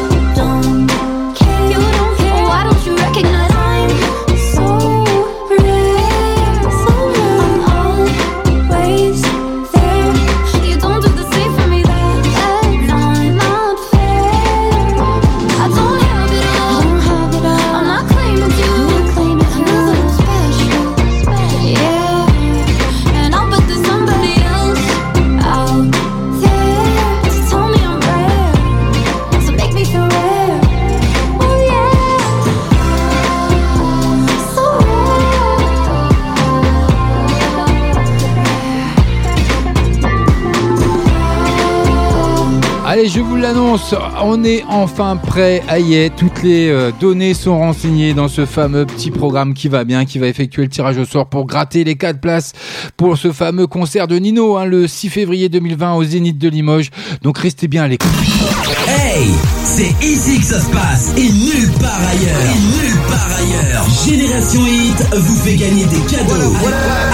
l'annonce, 43.47 43.95
on 44.21 44.43
est 44.43 44.63
enfin 44.67 45.15
prêt. 45.15 45.63
Aïe, 45.69 46.11
toutes 46.17 46.43
les 46.43 46.69
euh, 46.69 46.91
données 46.99 47.33
sont 47.33 47.57
renseignées 47.57 48.13
dans 48.13 48.27
ce 48.27 48.45
fameux 48.45 48.85
petit 48.85 49.09
programme 49.09 49.53
qui 49.53 49.69
va 49.69 49.85
bien, 49.85 50.03
qui 50.03 50.19
va 50.19 50.27
effectuer 50.27 50.63
le 50.63 50.67
tirage 50.67 50.97
au 50.97 51.05
sort 51.05 51.27
pour 51.27 51.45
gratter 51.45 51.85
les 51.85 51.95
4 51.95 52.19
places 52.19 52.51
pour 52.97 53.17
ce 53.17 53.31
fameux 53.31 53.65
concert 53.65 54.07
de 54.07 54.17
Nino, 54.17 54.57
hein, 54.57 54.65
le 54.65 54.85
6 54.85 55.09
février 55.09 55.47
2020 55.47 55.93
au 55.93 56.03
Zénith 56.03 56.37
de 56.37 56.49
Limoges. 56.49 56.89
Donc 57.21 57.37
restez 57.37 57.69
bien 57.69 57.83
à 57.83 57.87
l'écoute. 57.87 58.09
Hey, 58.85 59.29
c'est 59.63 60.05
ici 60.05 60.39
que 60.39 60.45
ça 60.45 60.59
se 60.59 60.69
passe 60.69 61.13
et 61.15 61.29
nulle 61.31 61.71
part 61.79 62.01
ailleurs. 62.01 62.41
Et 62.41 62.85
nulle 62.85 62.99
part 63.07 63.29
ailleurs. 63.37 63.85
Génération 64.05 64.65
Hit 64.65 65.15
vous 65.15 65.35
fait 65.35 65.55
gagner 65.55 65.85
des 65.85 66.01
cadeaux. 66.13 66.53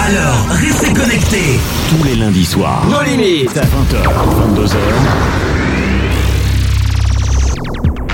Alors, 0.00 0.46
restez 0.50 0.92
connectés. 0.92 1.60
Tous 1.90 2.04
les 2.04 2.16
lundis 2.16 2.44
soirs. 2.44 2.84
Nos 2.90 3.02
limites. 3.02 3.54
20h, 3.54 4.56
22h. 4.56 5.53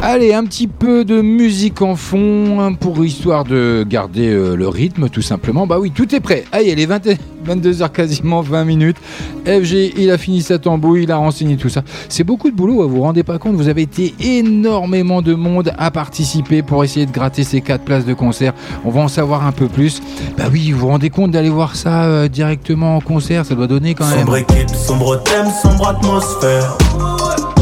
Allez, 0.03 0.33
un 0.33 0.45
petit 0.45 0.67
peu 0.67 1.05
de 1.05 1.20
musique 1.20 1.83
en 1.83 1.95
fond 1.95 2.59
hein, 2.59 2.73
pour 2.73 3.05
histoire 3.05 3.45
de 3.45 3.85
garder 3.87 4.29
euh, 4.29 4.57
le 4.57 4.67
rythme 4.67 5.11
tout 5.11 5.20
simplement. 5.20 5.67
Bah 5.67 5.79
oui, 5.79 5.91
tout 5.91 6.15
est 6.15 6.20
prêt. 6.20 6.45
Allez, 6.53 6.70
il 6.70 6.81
est 6.81 6.87
20 6.87 7.07
22h 7.47 7.91
quasiment 7.93 8.41
20 8.41 8.65
minutes. 8.65 8.97
FG, 9.45 9.93
il 9.99 10.11
a 10.11 10.17
fini 10.17 10.41
sa 10.41 10.59
tambouille, 10.59 11.03
il 11.03 11.12
a 11.12 11.19
renseigné 11.19 11.59
tout 11.59 11.69
ça. 11.69 11.83
C'est 12.09 12.25
beaucoup 12.25 12.51
de 12.51 12.57
boulot, 12.57 12.83
hein, 12.83 12.87
vous 12.87 12.97
vous 12.97 13.03
rendez 13.03 13.23
pas 13.23 13.39
compte, 13.39 13.57
vous 13.57 13.69
avez 13.69 13.83
été 13.83 14.15
énormément 14.20 15.20
de 15.20 15.35
monde 15.35 15.73
à 15.77 15.91
participer 15.91 16.62
pour 16.62 16.83
essayer 16.83 17.05
de 17.05 17.12
gratter 17.12 17.45
ces 17.45 17.61
4 17.61 17.85
places 17.85 18.07
de 18.07 18.15
concert. 18.15 18.55
On 18.87 18.91
va 18.91 19.03
en 19.03 19.09
savoir 19.09 19.47
un 19.47 19.53
peu 19.53 19.69
plus. 19.69 20.01
Bah 20.39 20.45
oui, 20.51 20.73
vous 20.73 20.81
vous 20.81 20.89
rendez 20.89 21.11
compte 21.11 21.33
d'aller 21.33 21.51
voir 21.51 21.77
ça 21.77 22.05
euh, 22.05 22.27
directement 22.27 22.97
en 22.97 23.01
concert, 23.01 23.45
ça 23.45 23.55
doit 23.55 23.67
donner 23.67 23.95
quand 23.95 24.07
même. 24.07 24.20
Sombre 24.20 24.37
équipe, 24.39 24.70
sombre 24.70 25.23
thème, 25.23 25.49
sombre 25.62 25.89
atmosphère. 25.89 26.79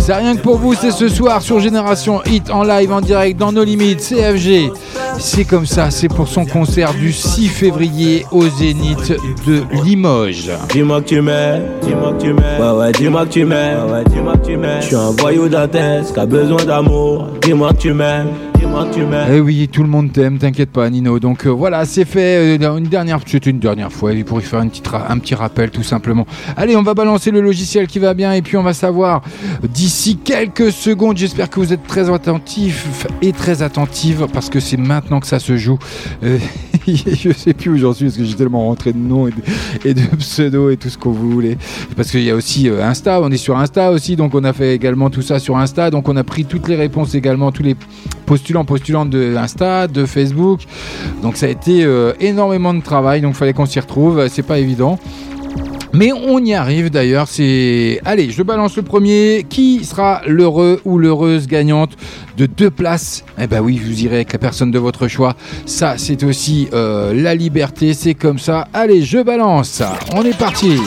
C'est 0.08 0.14
rien 0.14 0.36
que 0.36 0.40
pour 0.40 0.56
vous, 0.56 0.72
c'est 0.72 0.90
ce 0.90 1.06
soir 1.06 1.42
sur 1.42 1.60
Génération 1.60 2.22
Hit 2.24 2.48
en 2.48 2.62
live, 2.62 2.90
en 2.90 3.02
direct, 3.02 3.38
dans 3.38 3.52
nos 3.52 3.62
limites, 3.62 4.00
CFG. 4.00 4.72
C'est 5.18 5.44
comme 5.44 5.66
ça, 5.66 5.90
c'est 5.90 6.08
pour 6.08 6.28
son 6.28 6.46
concert 6.46 6.94
du 6.94 7.12
6 7.12 7.48
février 7.48 8.24
au 8.32 8.48
Zénith 8.48 9.12
de 9.46 9.64
Limoges. 9.84 10.50
Dis-moi 10.70 11.02
que 11.02 11.08
tu 11.08 11.20
m'aimes, 11.20 11.62
dis-moi 11.82 12.14
que 12.14 12.22
tu 12.22 12.32
m'aimes. 12.32 12.58
Ouais, 12.58 12.78
ouais, 12.78 12.92
dis-moi 12.92 13.26
que 13.26 13.32
tu 13.32 13.44
m'aimes. 13.44 13.84
Ouais, 13.84 13.92
ouais, 13.92 14.04
dis-moi 14.08 14.32
que 14.38 14.46
tu 14.46 14.56
m'aimes. 14.56 14.80
Je 14.80 14.86
suis 14.86 14.96
un 14.96 15.10
voyou 15.10 15.46
d'Athès 15.46 16.10
qui 16.10 16.18
a 16.18 16.24
besoin 16.24 16.64
d'amour. 16.64 17.26
Dis-moi 17.42 17.74
que 17.74 17.78
tu 17.78 17.92
m'aimes, 17.92 18.28
m'aimes. 18.84 19.28
Eh 19.32 19.40
oui, 19.40 19.68
tout 19.70 19.82
le 19.82 19.89
monde 19.89 20.12
t'aime, 20.12 20.39
t'inquiète 20.39 20.70
pas, 20.70 20.89
Nino. 20.90 21.18
Donc 21.18 21.47
euh, 21.47 21.50
voilà, 21.50 21.84
c'est 21.84 22.05
fait 22.05 22.58
euh, 22.58 22.76
une 22.76 22.89
dernière, 22.89 23.20
c'était 23.26 23.50
une 23.50 23.58
dernière 23.58 23.92
fois, 23.92 24.12
il 24.12 24.24
pourrait 24.24 24.42
faire 24.42 24.60
un 24.60 24.68
petit 25.18 25.34
rappel 25.34 25.70
tout 25.70 25.82
simplement. 25.82 26.26
Allez, 26.57 26.76
on 26.76 26.82
va 26.82 26.94
balancer 26.94 27.31
le 27.31 27.40
logiciel 27.40 27.86
qui 27.86 27.98
va 27.98 28.15
bien 28.15 28.32
et 28.32 28.42
puis 28.42 28.57
on 28.57 28.62
va 28.62 28.74
savoir 28.74 29.23
d'ici 29.62 30.16
quelques 30.16 30.73
secondes. 30.73 31.16
J'espère 31.16 31.50
que 31.50 31.60
vous 31.60 31.73
êtes 31.73 31.86
très 31.86 32.12
attentifs 32.12 33.07
et 33.23 33.32
très 33.32 33.62
attentives 33.62 34.26
parce 34.32 34.50
que 34.50 34.60
c'est 34.60 34.76
maintenant 34.76 35.20
que 35.20 35.26
ça 35.26 35.39
se 35.39 35.57
joue. 35.57 35.78
Euh, 36.23 36.39
je 36.86 37.32
sais 37.32 37.55
plus 37.55 37.70
où 37.70 37.76
j'en 37.78 37.92
suis 37.92 38.07
parce 38.07 38.16
que 38.16 38.24
j'ai 38.24 38.34
tellement 38.34 38.66
rentré 38.66 38.92
de 38.92 38.98
noms 38.98 39.28
et 39.28 39.31
de, 39.31 39.89
et 39.89 39.94
de 39.94 40.02
pseudos 40.16 40.70
et 40.73 40.76
tout 40.76 40.89
ce 40.89 40.98
vous 41.05 41.31
voulez. 41.31 41.57
Parce 41.97 42.10
qu'il 42.10 42.23
y 42.23 42.31
a 42.31 42.34
aussi 42.34 42.68
euh, 42.68 42.84
Insta, 42.84 43.20
on 43.20 43.31
est 43.31 43.36
sur 43.36 43.58
Insta 43.58 43.90
aussi, 43.90 44.16
donc 44.16 44.34
on 44.34 44.44
a 44.44 44.52
fait 44.52 44.74
également 44.74 45.10
tout 45.10 45.23
ça 45.23 45.39
sur 45.39 45.57
Insta. 45.57 45.90
Donc 45.90 46.08
on 46.08 46.16
a 46.16 46.24
pris 46.24 46.44
toutes 46.44 46.68
les 46.68 46.76
réponses 46.76 47.15
également, 47.15 47.52
tous 47.52 47.62
les 47.62 47.76
postulants, 48.26 48.65
postulantes 48.68 49.10
de 49.10 49.34
Insta, 49.36 49.88
de 49.88 50.05
Facebook. 50.06 50.60
Donc 51.22 51.36
ça 51.36 51.47
a 51.47 51.48
été 51.48 51.82
euh, 51.84 52.12
énormément 52.20 52.74
de 52.74 52.82
travail, 52.82 53.20
donc 53.22 53.34
fallait 53.34 53.55
qu'on 53.55 53.66
s'y 53.66 53.80
retrouve, 53.80 54.28
c'est 54.28 54.47
pas 54.47 54.58
évident. 54.58 54.98
Mais 55.94 56.12
on 56.12 56.38
y 56.44 56.52
arrive 56.52 56.90
d'ailleurs, 56.90 57.28
c'est... 57.28 58.00
Allez, 58.05 58.30
je 58.30 58.42
balance 58.42 58.76
le 58.76 58.82
premier. 58.82 59.47
Qui 59.48 59.84
sera 59.84 60.20
l'heureux 60.26 60.82
ou 60.84 60.98
l'heureuse 60.98 61.47
gagnante 61.47 61.92
de 62.36 62.44
deux 62.44 62.70
places? 62.70 63.24
Eh 63.40 63.47
ben 63.47 63.60
oui, 63.60 63.80
vous 63.82 64.02
irez 64.02 64.16
avec 64.16 64.32
la 64.34 64.38
personne 64.38 64.70
de 64.70 64.78
votre 64.78 65.08
choix. 65.08 65.34
Ça, 65.64 65.94
c'est 65.97 66.22
aussi 66.24 66.68
euh, 66.74 67.14
la 67.14 67.34
liberté, 67.34 67.94
c'est 67.94 68.14
comme 68.14 68.38
ça. 68.38 68.68
Allez, 68.74 69.02
je 69.02 69.18
balance. 69.22 69.82
On 70.14 70.22
est 70.24 70.36
parti. 70.36 70.78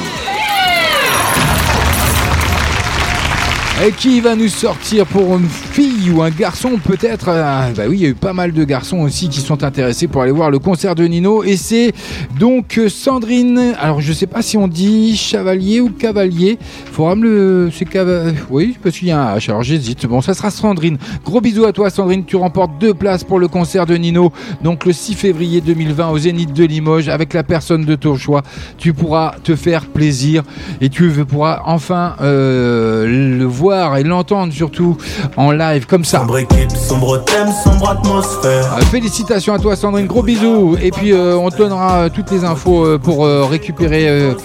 Et 3.83 3.91
qui 3.91 4.21
va 4.21 4.35
nous 4.35 4.47
sortir 4.47 5.07
pour 5.07 5.39
une 5.39 5.49
fille 5.49 6.11
ou 6.11 6.21
un 6.21 6.29
garçon 6.29 6.77
peut-être 6.77 7.29
Ah, 7.29 7.69
Bah 7.75 7.85
oui, 7.89 7.97
il 7.97 8.03
y 8.03 8.05
a 8.05 8.09
eu 8.09 8.13
pas 8.13 8.31
mal 8.31 8.51
de 8.51 8.63
garçons 8.63 8.99
aussi 8.99 9.27
qui 9.27 9.39
sont 9.39 9.63
intéressés 9.63 10.07
pour 10.07 10.21
aller 10.21 10.31
voir 10.31 10.51
le 10.51 10.59
concert 10.59 10.93
de 10.93 11.03
Nino. 11.03 11.43
Et 11.43 11.57
c'est 11.57 11.91
donc 12.37 12.77
euh, 12.77 12.89
Sandrine. 12.89 13.73
Alors 13.79 13.99
je 13.99 14.13
sais 14.13 14.27
pas 14.27 14.43
si 14.43 14.55
on 14.55 14.67
dit 14.67 15.17
chevalier 15.17 15.81
ou 15.81 15.89
cavalier. 15.89 16.59
Faudra 16.91 17.15
me 17.15 17.23
le. 17.23 17.71
C'est 17.73 17.85
cava... 17.85 18.25
Oui, 18.51 18.77
parce 18.83 18.99
qu'il 18.99 19.07
y 19.07 19.11
a 19.11 19.19
un 19.19 19.37
H. 19.37 19.49
Alors 19.49 19.63
j'hésite. 19.63 20.05
Bon, 20.05 20.21
ça 20.21 20.35
sera 20.35 20.51
Sandrine. 20.51 20.99
Gros 21.25 21.41
bisous 21.41 21.65
à 21.65 21.73
toi, 21.73 21.89
Sandrine. 21.89 22.23
Tu 22.23 22.35
remportes 22.35 22.73
deux 22.79 22.93
places 22.93 23.23
pour 23.23 23.39
le 23.39 23.47
concert 23.47 23.87
de 23.87 23.95
Nino. 23.95 24.31
Donc 24.63 24.85
le 24.85 24.93
6 24.93 25.15
février 25.15 25.59
2020 25.59 26.09
au 26.09 26.19
Zénith 26.19 26.53
de 26.53 26.65
Limoges 26.65 27.09
avec 27.09 27.33
la 27.33 27.41
personne 27.41 27.85
de 27.85 27.95
ton 27.95 28.15
choix. 28.15 28.43
Tu 28.77 28.93
pourras 28.93 29.33
te 29.43 29.55
faire 29.55 29.87
plaisir 29.87 30.43
et 30.81 30.89
tu 30.89 31.09
pourras 31.25 31.63
enfin 31.65 32.15
euh, 32.21 33.07
le 33.07 33.45
voir 33.45 33.70
et 33.71 34.03
l'entendre 34.03 34.53
surtout 34.53 34.97
en 35.37 35.51
live 35.51 35.85
comme 35.85 36.03
ça. 36.03 36.19
Sombre 36.19 36.39
équipe, 36.39 36.71
sombre 36.71 37.23
thème, 37.23 37.49
sombre 37.63 37.89
atmosphère. 37.89 38.75
Euh, 38.77 38.81
félicitations 38.81 39.53
à 39.53 39.59
toi 39.59 39.75
Sandrine, 39.75 40.07
gros 40.07 40.23
bisous 40.23 40.75
et 40.81 40.91
puis 40.91 41.13
euh, 41.13 41.37
on 41.37 41.49
te 41.49 41.57
donnera 41.57 41.99
euh, 41.99 42.09
toutes 42.13 42.31
les 42.31 42.43
infos 42.43 42.99
pour 42.99 43.25
récupérer, 43.25 44.35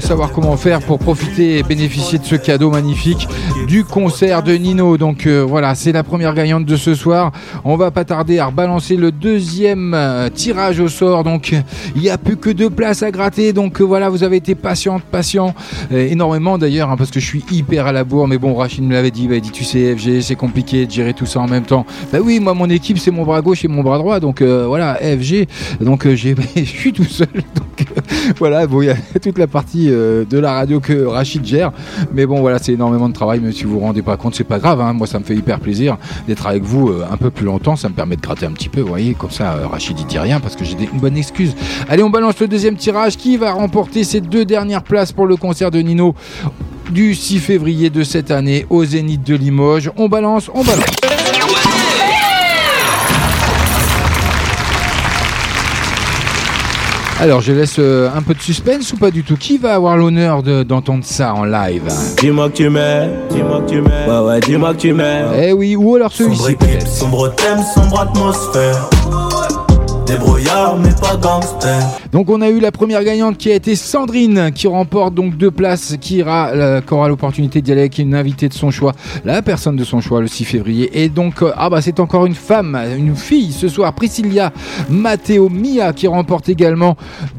savoir 0.00 0.32
comment 0.32 0.56
faire 0.56 0.80
pour 0.80 0.98
profiter 0.98 1.58
et 1.58 1.62
bénéficier 1.62 2.18
de 2.18 2.24
ce 2.24 2.36
cadeau 2.36 2.70
magnifique 2.70 3.28
du 3.66 3.84
concert 3.84 4.42
de 4.42 4.52
Nino. 4.52 4.96
Donc 4.96 5.26
voilà, 5.26 5.74
c'est 5.74 5.92
la 5.92 6.02
première 6.02 6.34
gagnante 6.34 6.64
de 6.64 6.76
ce 6.76 6.94
soir. 6.94 7.32
On 7.64 7.76
va 7.76 7.90
pas 7.90 8.04
tarder 8.04 8.38
à 8.38 8.46
rebalancer 8.46 8.96
le 8.96 9.12
deuxième 9.12 9.96
tirage 10.34 10.80
au 10.80 10.88
sort. 10.88 11.24
Donc 11.24 11.54
il 11.94 12.02
n'y 12.02 12.10
a 12.10 12.18
plus 12.18 12.36
que 12.36 12.50
deux 12.50 12.70
places 12.70 13.02
à 13.02 13.10
gratter. 13.10 13.52
Donc 13.52 13.80
voilà, 13.80 14.08
vous 14.08 14.22
avez 14.22 14.36
été 14.36 14.54
patiente, 14.54 15.02
patient, 15.02 15.54
énormément 15.90 16.58
d'ailleurs, 16.58 16.90
hein, 16.90 16.96
parce 16.96 17.10
que 17.10 17.20
je 17.20 17.26
suis 17.26 17.44
hyper 17.50 17.86
à 17.86 17.92
la 17.92 18.04
bourre. 18.04 18.28
Mais 18.30 18.38
bon, 18.38 18.54
Rachid 18.54 18.84
me 18.84 18.92
l'avait 18.92 19.10
dit, 19.10 19.24
il 19.24 19.28
m'a 19.28 19.40
dit, 19.40 19.50
tu 19.50 19.64
sais, 19.64 19.96
FG, 19.96 20.20
c'est 20.20 20.36
compliqué 20.36 20.86
de 20.86 20.90
gérer 20.92 21.14
tout 21.14 21.26
ça 21.26 21.40
en 21.40 21.48
même 21.48 21.64
temps. 21.64 21.84
Bah 22.12 22.20
oui, 22.22 22.38
moi, 22.38 22.54
mon 22.54 22.70
équipe, 22.70 22.96
c'est 22.96 23.10
mon 23.10 23.24
bras 23.24 23.40
gauche 23.42 23.64
et 23.64 23.68
mon 23.68 23.82
bras 23.82 23.98
droit. 23.98 24.20
Donc 24.20 24.40
euh, 24.40 24.66
voilà, 24.68 24.94
FG. 24.94 25.48
Donc 25.80 26.06
euh, 26.06 26.14
je 26.14 26.62
suis 26.62 26.92
tout 26.92 27.02
seul. 27.02 27.26
Donc 27.34 27.88
euh, 27.96 28.00
voilà, 28.38 28.68
bon, 28.68 28.82
il 28.82 28.86
y 28.86 28.90
a 28.90 28.94
toute 29.20 29.36
la 29.36 29.48
partie 29.48 29.88
de 29.88 30.38
la 30.38 30.52
radio 30.52 30.78
que 30.78 31.06
Rachid 31.06 31.44
gère. 31.44 31.72
Mais 32.14 32.24
bon, 32.24 32.40
voilà, 32.40 32.60
c'est 32.60 32.72
énormément 32.72 33.08
de 33.08 33.14
travail. 33.14 33.40
Même 33.40 33.50
si 33.50 33.64
vous 33.64 33.72
vous 33.72 33.80
rendez 33.80 34.02
pas 34.02 34.16
compte, 34.16 34.36
c'est 34.36 34.44
pas 34.44 34.60
grave. 34.60 34.80
hein. 34.80 34.92
Moi, 34.92 35.08
ça 35.08 35.18
me 35.18 35.24
fait 35.24 35.34
hyper 35.34 35.58
plaisir 35.58 35.96
d'être 36.28 36.46
avec 36.46 36.62
vous 36.62 36.92
un 37.10 37.16
peu 37.16 37.30
plus 37.30 37.46
longtemps. 37.46 37.74
Ça 37.74 37.88
me 37.88 37.94
permet 37.94 38.14
de 38.14 38.20
gratter 38.20 38.46
un 38.46 38.52
petit 38.52 38.68
peu. 38.68 38.80
Vous 38.80 38.90
voyez, 38.90 39.14
comme 39.14 39.32
ça, 39.32 39.56
Rachid 39.68 39.98
il 39.98 40.06
dit 40.06 40.20
rien 40.20 40.38
parce 40.38 40.54
que 40.54 40.64
j'ai 40.64 40.76
une 40.92 41.00
bonne 41.00 41.16
excuse. 41.16 41.56
Allez, 41.88 42.04
on 42.04 42.10
balance 42.10 42.38
le 42.38 42.46
deuxième 42.46 42.76
tirage. 42.76 43.16
Qui 43.16 43.36
va 43.38 43.50
remporter 43.50 44.04
ces 44.04 44.20
deux 44.20 44.44
dernières 44.44 44.84
places 44.84 45.10
pour 45.10 45.26
le 45.26 45.34
concert 45.34 45.72
de 45.72 45.80
Nino 45.80 46.14
du 46.90 47.14
6 47.14 47.38
février 47.38 47.90
de 47.90 48.02
cette 48.02 48.30
année 48.30 48.66
au 48.70 48.84
Zénith 48.84 49.22
de 49.24 49.34
Limoges 49.34 49.90
On 49.96 50.08
balance, 50.08 50.50
on 50.54 50.62
balance. 50.64 50.84
Alors, 57.20 57.42
je 57.42 57.52
laisse 57.52 57.76
euh, 57.78 58.08
un 58.16 58.22
peu 58.22 58.32
de 58.32 58.40
suspense 58.40 58.94
ou 58.94 58.96
pas 58.96 59.10
du 59.10 59.22
tout? 59.24 59.36
Qui 59.36 59.58
va 59.58 59.74
avoir 59.74 59.98
l'honneur 59.98 60.42
de- 60.42 60.62
d'entendre 60.62 61.04
ça 61.04 61.34
en 61.34 61.44
live? 61.44 61.82
Dis-moi 62.18 62.48
que 62.48 62.56
tu 62.56 62.70
m'aimes, 62.70 63.10
dis-moi 63.30 63.60
que 63.60 63.70
tu 63.72 63.80
m'aimes. 63.82 64.08
Ouais, 64.08 64.20
ouais, 64.26 64.40
dis-moi 64.40 64.72
que 64.72 64.78
tu 64.80 64.94
m'aimes. 64.94 65.26
Eh 65.38 65.52
oui, 65.52 65.76
ou 65.76 65.96
alors 65.96 66.10
Sombre 66.12 66.34
celui-ci 66.34 66.52
équipe, 66.52 66.60
peut-être. 66.78 66.88
sombre 66.88 67.34
thème, 67.34 67.58
sombre 67.74 68.00
atmosphère. 68.00 68.88
Donc 72.10 72.30
on 72.30 72.40
a 72.40 72.48
eu 72.48 72.58
la 72.58 72.72
première 72.72 73.04
gagnante 73.04 73.38
qui 73.38 73.50
a 73.52 73.54
été 73.54 73.76
Sandrine 73.76 74.50
qui 74.52 74.66
remporte 74.66 75.14
donc 75.14 75.36
deux 75.36 75.52
places 75.52 75.96
qui 76.00 76.20
euh, 76.22 76.80
aura 76.90 77.08
l'opportunité 77.08 77.62
d'y 77.62 77.70
aller 77.70 77.82
avec 77.82 77.98
une 77.98 78.16
invitée 78.16 78.48
de 78.48 78.54
son 78.54 78.72
choix, 78.72 78.92
la 79.24 79.40
personne 79.40 79.76
de 79.76 79.84
son 79.84 80.00
choix 80.00 80.20
le 80.20 80.26
6 80.26 80.44
février. 80.44 81.02
Et 81.02 81.08
donc 81.08 81.42
euh, 81.42 81.52
ah 81.56 81.70
bah 81.70 81.80
c'est 81.80 82.00
encore 82.00 82.26
une 82.26 82.34
femme, 82.34 82.76
une 82.98 83.14
fille 83.14 83.52
ce 83.52 83.68
soir, 83.68 83.92
Priscilla 83.92 84.52
Matteo 84.88 85.48
Mia 85.48 85.92
qui 85.92 86.08
remporte 86.08 86.48
également 86.48 86.96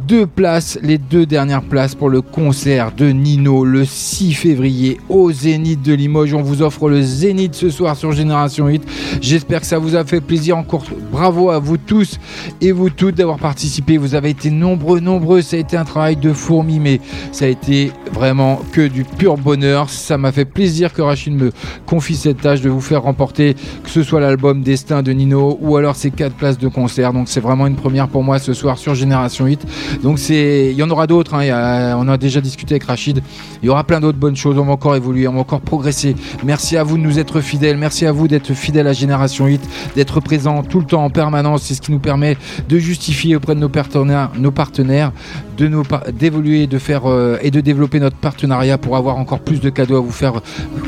deux 0.07 0.25
places, 0.25 0.79
les 0.81 0.97
deux 0.97 1.25
dernières 1.25 1.63
places 1.63 1.95
pour 1.95 2.09
le 2.09 2.21
concert 2.21 2.93
de 2.95 3.07
Nino 3.07 3.65
le 3.65 3.83
6 3.83 4.33
février 4.33 4.99
au 5.09 5.31
Zénith 5.31 5.81
de 5.81 5.93
Limoges. 5.93 6.33
On 6.33 6.41
vous 6.41 6.61
offre 6.61 6.87
le 6.87 7.01
Zénith 7.01 7.55
ce 7.55 7.69
soir 7.69 7.97
sur 7.97 8.13
Génération 8.13 8.67
8. 8.67 8.83
J'espère 9.19 9.59
que 9.59 9.67
ça 9.67 9.77
vous 9.77 9.95
a 9.95 10.05
fait 10.05 10.21
plaisir 10.21 10.57
encore. 10.57 10.83
Bravo 11.11 11.49
à 11.49 11.59
vous 11.59 11.77
tous 11.77 12.17
et 12.61 12.71
vous 12.71 12.89
toutes 12.89 13.15
d'avoir 13.15 13.39
participé. 13.39 13.97
Vous 13.97 14.15
avez 14.15 14.29
été 14.29 14.51
nombreux, 14.51 14.99
nombreux. 14.99 15.41
Ça 15.41 15.57
a 15.57 15.59
été 15.59 15.75
un 15.77 15.83
travail 15.83 16.15
de 16.15 16.31
fourmi, 16.31 16.79
mais 16.79 17.01
ça 17.31 17.45
a 17.45 17.47
été 17.47 17.91
vraiment 18.13 18.61
que 18.71 18.87
du 18.87 19.03
pur 19.03 19.37
bonheur. 19.37 19.89
Ça 19.89 20.17
m'a 20.17 20.31
fait 20.31 20.45
plaisir 20.45 20.93
que 20.93 21.01
Rachid 21.01 21.33
me 21.33 21.51
confie 21.85 22.15
cette 22.15 22.41
tâche 22.41 22.61
de 22.61 22.69
vous 22.69 22.81
faire 22.81 23.01
remporter 23.03 23.55
que 23.83 23.89
ce 23.89 24.03
soit 24.03 24.19
l'album 24.19 24.61
Destin 24.61 25.01
de 25.01 25.11
Nino 25.11 25.57
ou 25.61 25.75
alors 25.77 25.95
ces 25.95 26.11
quatre 26.11 26.35
places 26.35 26.57
de 26.57 26.67
concert. 26.67 27.13
Donc 27.13 27.27
c'est 27.29 27.39
vraiment 27.39 27.65
une 27.67 27.75
première 27.75 28.07
pour 28.07 28.23
moi 28.23 28.37
ce 28.39 28.53
soir 28.53 28.77
sur 28.77 28.93
Génération 28.93 29.45
8. 29.45 29.65
Donc 30.03 30.19
c'est, 30.19 30.69
il 30.71 30.77
y 30.77 30.83
en 30.83 30.89
aura 30.89 31.07
d'autres. 31.07 31.33
hein. 31.33 31.95
On 31.97 32.07
a 32.07 32.17
déjà 32.17 32.41
discuté 32.41 32.75
avec 32.75 32.83
Rachid. 32.83 33.21
Il 33.63 33.65
y 33.65 33.69
aura 33.69 33.83
plein 33.83 33.99
d'autres 33.99 34.19
bonnes 34.19 34.35
choses. 34.35 34.57
On 34.57 34.65
va 34.65 34.73
encore 34.73 34.95
évoluer, 34.95 35.27
on 35.27 35.33
va 35.33 35.39
encore 35.39 35.61
progresser. 35.61 36.15
Merci 36.43 36.77
à 36.77 36.83
vous 36.83 36.97
de 36.97 37.03
nous 37.03 37.17
être 37.17 37.41
fidèles. 37.41 37.77
Merci 37.77 38.05
à 38.05 38.11
vous 38.11 38.27
d'être 38.27 38.53
fidèles 38.53 38.87
à 38.87 38.93
Génération 38.93 39.47
8, 39.47 39.61
d'être 39.95 40.19
présents 40.19 40.61
tout 40.63 40.79
le 40.79 40.85
temps 40.85 41.03
en 41.03 41.09
permanence. 41.09 41.63
C'est 41.63 41.73
ce 41.73 41.81
qui 41.81 41.91
nous 41.91 41.99
permet 41.99 42.37
de 42.69 42.77
justifier 42.79 43.35
auprès 43.35 43.55
de 43.55 43.59
nos 43.59 43.69
partenaires, 43.69 44.31
nos 44.37 44.51
partenaires, 44.51 45.11
de 45.57 46.11
d'évoluer, 46.11 46.67
de 46.67 46.77
faire 46.77 47.09
euh, 47.09 47.37
et 47.41 47.51
de 47.51 47.61
développer 47.61 47.99
notre 47.99 48.17
partenariat 48.17 48.77
pour 48.77 48.97
avoir 48.97 49.17
encore 49.17 49.39
plus 49.39 49.59
de 49.59 49.69
cadeaux 49.69 49.97
à 49.97 49.99
vous 49.99 50.11
faire, 50.11 50.41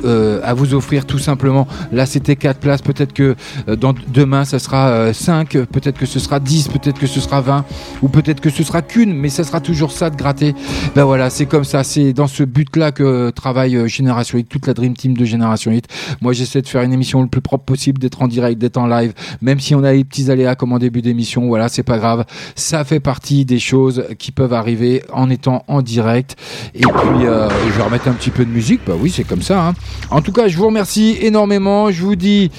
euh, 0.06 0.40
à 0.43 0.53
vous 0.53 0.74
offrir 0.74 1.06
tout 1.06 1.19
simplement. 1.19 1.67
Là, 1.92 2.06
c'était 2.06 2.35
4 2.35 2.59
places. 2.59 2.82
Peut-être 2.82 3.14
que 3.14 3.35
euh, 3.67 3.75
demain, 4.08 4.45
ça 4.45 4.59
sera 4.59 5.14
5, 5.14 5.58
peut-être 5.66 5.98
que 5.98 6.06
ce 6.06 6.19
sera 6.19 6.40
10, 6.40 6.69
peut-être 6.69 7.00
que 7.00 7.08
ce 7.08 7.19
sera 7.19 7.42
20, 7.42 7.66
ou 8.01 8.08
peut-être 8.08 8.42
que 8.42 8.50
ce 8.50 8.64
sera 8.64 8.82
qu'une, 8.82 9.14
mais 9.14 9.30
ça 9.30 9.43
sera 9.43 9.59
toujours 9.59 9.92
ça 9.92 10.09
de 10.09 10.16
gratter. 10.16 10.56
Ben 10.95 11.03
voilà, 11.03 11.30
c'est 11.30 11.45
comme 11.45 11.64
ça. 11.64 11.83
C'est 11.83 12.14
dans 12.14 12.27
ce 12.27 12.43
but-là 12.43 12.92
que 12.92 13.30
travaille 13.30 13.88
Génération 13.88 14.38
8, 14.38 14.45
toute 14.45 14.67
la 14.67 14.74
Dream 14.74 14.95
Team 14.95 15.16
de 15.16 15.25
Génération 15.25 15.72
8. 15.72 15.88
Moi, 16.22 16.33
j'essaie 16.33 16.61
de 16.61 16.67
faire 16.67 16.82
une 16.82 16.93
émission 16.93 17.22
le 17.22 17.27
plus 17.27 17.42
propre 17.42 17.66
possible, 17.66 18.00
d'être 18.00 18.22
en 18.22 18.27
direct, 18.27 18.59
d'être 18.59 18.77
en 18.77 18.88
live, 18.88 19.14
même 19.42 19.59
si 19.59 19.75
on 19.75 19.83
a 19.83 19.93
les 19.93 20.03
petits 20.03 20.32
aléas 20.32 20.56
comme 20.56 20.74
en 20.74 20.80
début 20.80 21.01
d'émission. 21.01 21.43
Voilà, 21.48 21.70
c'est 21.70 21.84
pas 21.84 21.98
grave. 21.98 22.26
Ça 22.56 22.84
fait 22.84 23.00
partie 23.00 23.46
des 23.46 23.60
choses 23.60 24.06
qui 24.20 24.32
peuvent 24.32 24.54
arriver 24.54 25.04
en 25.12 25.30
étant 25.30 25.64
en 25.68 25.82
direct. 25.82 26.36
Et 26.76 26.80
puis, 26.82 27.26
euh, 27.26 27.50
je 27.68 27.72
vais 27.78 27.84
remettre 27.84 28.08
un 28.08 28.14
petit 28.14 28.30
peu 28.30 28.46
de 28.46 28.50
musique. 28.52 28.82
Bah 28.86 28.94
oui, 29.00 29.10
c'est 29.10 29.24
comme 29.24 29.42
ça. 29.42 29.68
hein. 29.68 29.74
En 30.10 30.22
tout 30.22 30.32
cas, 30.32 30.48
je 30.48 30.58
vous 30.58 30.68
remercie 30.68 31.18
énormément. 31.22 31.92
Je 31.92 32.02
vous 32.04 32.16
dis 32.16 32.52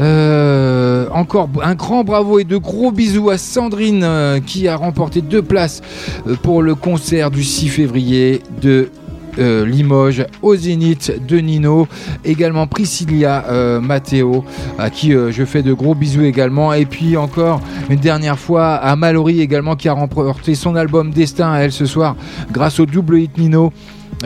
euh, 0.00 1.06
encore 1.12 1.48
un 1.62 1.74
grand 1.74 2.04
bravo 2.04 2.38
et 2.38 2.44
de 2.44 2.56
gros 2.56 2.92
bisous 2.92 3.30
à 3.30 3.38
Sandrine 3.38 4.02
euh, 4.04 4.40
qui 4.40 4.68
a 4.68 4.76
remporté 4.76 5.20
deux 5.22 5.42
places 5.42 5.80
pour 6.42 6.62
le 6.62 6.74
concert 6.74 7.30
du 7.30 7.42
6 7.44 7.68
février 7.68 8.42
de 8.62 8.90
euh, 9.38 9.64
Limoges 9.66 10.26
au 10.42 10.56
Zénith 10.56 11.12
de 11.26 11.38
Nino, 11.38 11.86
également 12.24 12.66
Priscilla 12.66 13.44
euh, 13.48 13.80
Matteo 13.80 14.44
à 14.78 14.90
qui 14.90 15.14
euh, 15.14 15.30
je 15.30 15.44
fais 15.44 15.62
de 15.62 15.72
gros 15.72 15.94
bisous 15.94 16.24
également 16.24 16.72
et 16.72 16.86
puis 16.86 17.16
encore 17.16 17.60
une 17.90 18.00
dernière 18.00 18.38
fois 18.38 18.74
à 18.74 18.96
Mallory 18.96 19.40
également 19.40 19.76
qui 19.76 19.88
a 19.88 19.92
remporté 19.92 20.54
son 20.54 20.76
album 20.76 21.10
Destin 21.10 21.52
à 21.52 21.58
elle 21.60 21.72
ce 21.72 21.86
soir 21.86 22.16
grâce 22.50 22.80
au 22.80 22.86
double 22.86 23.18
hit 23.20 23.38
Nino. 23.38 23.72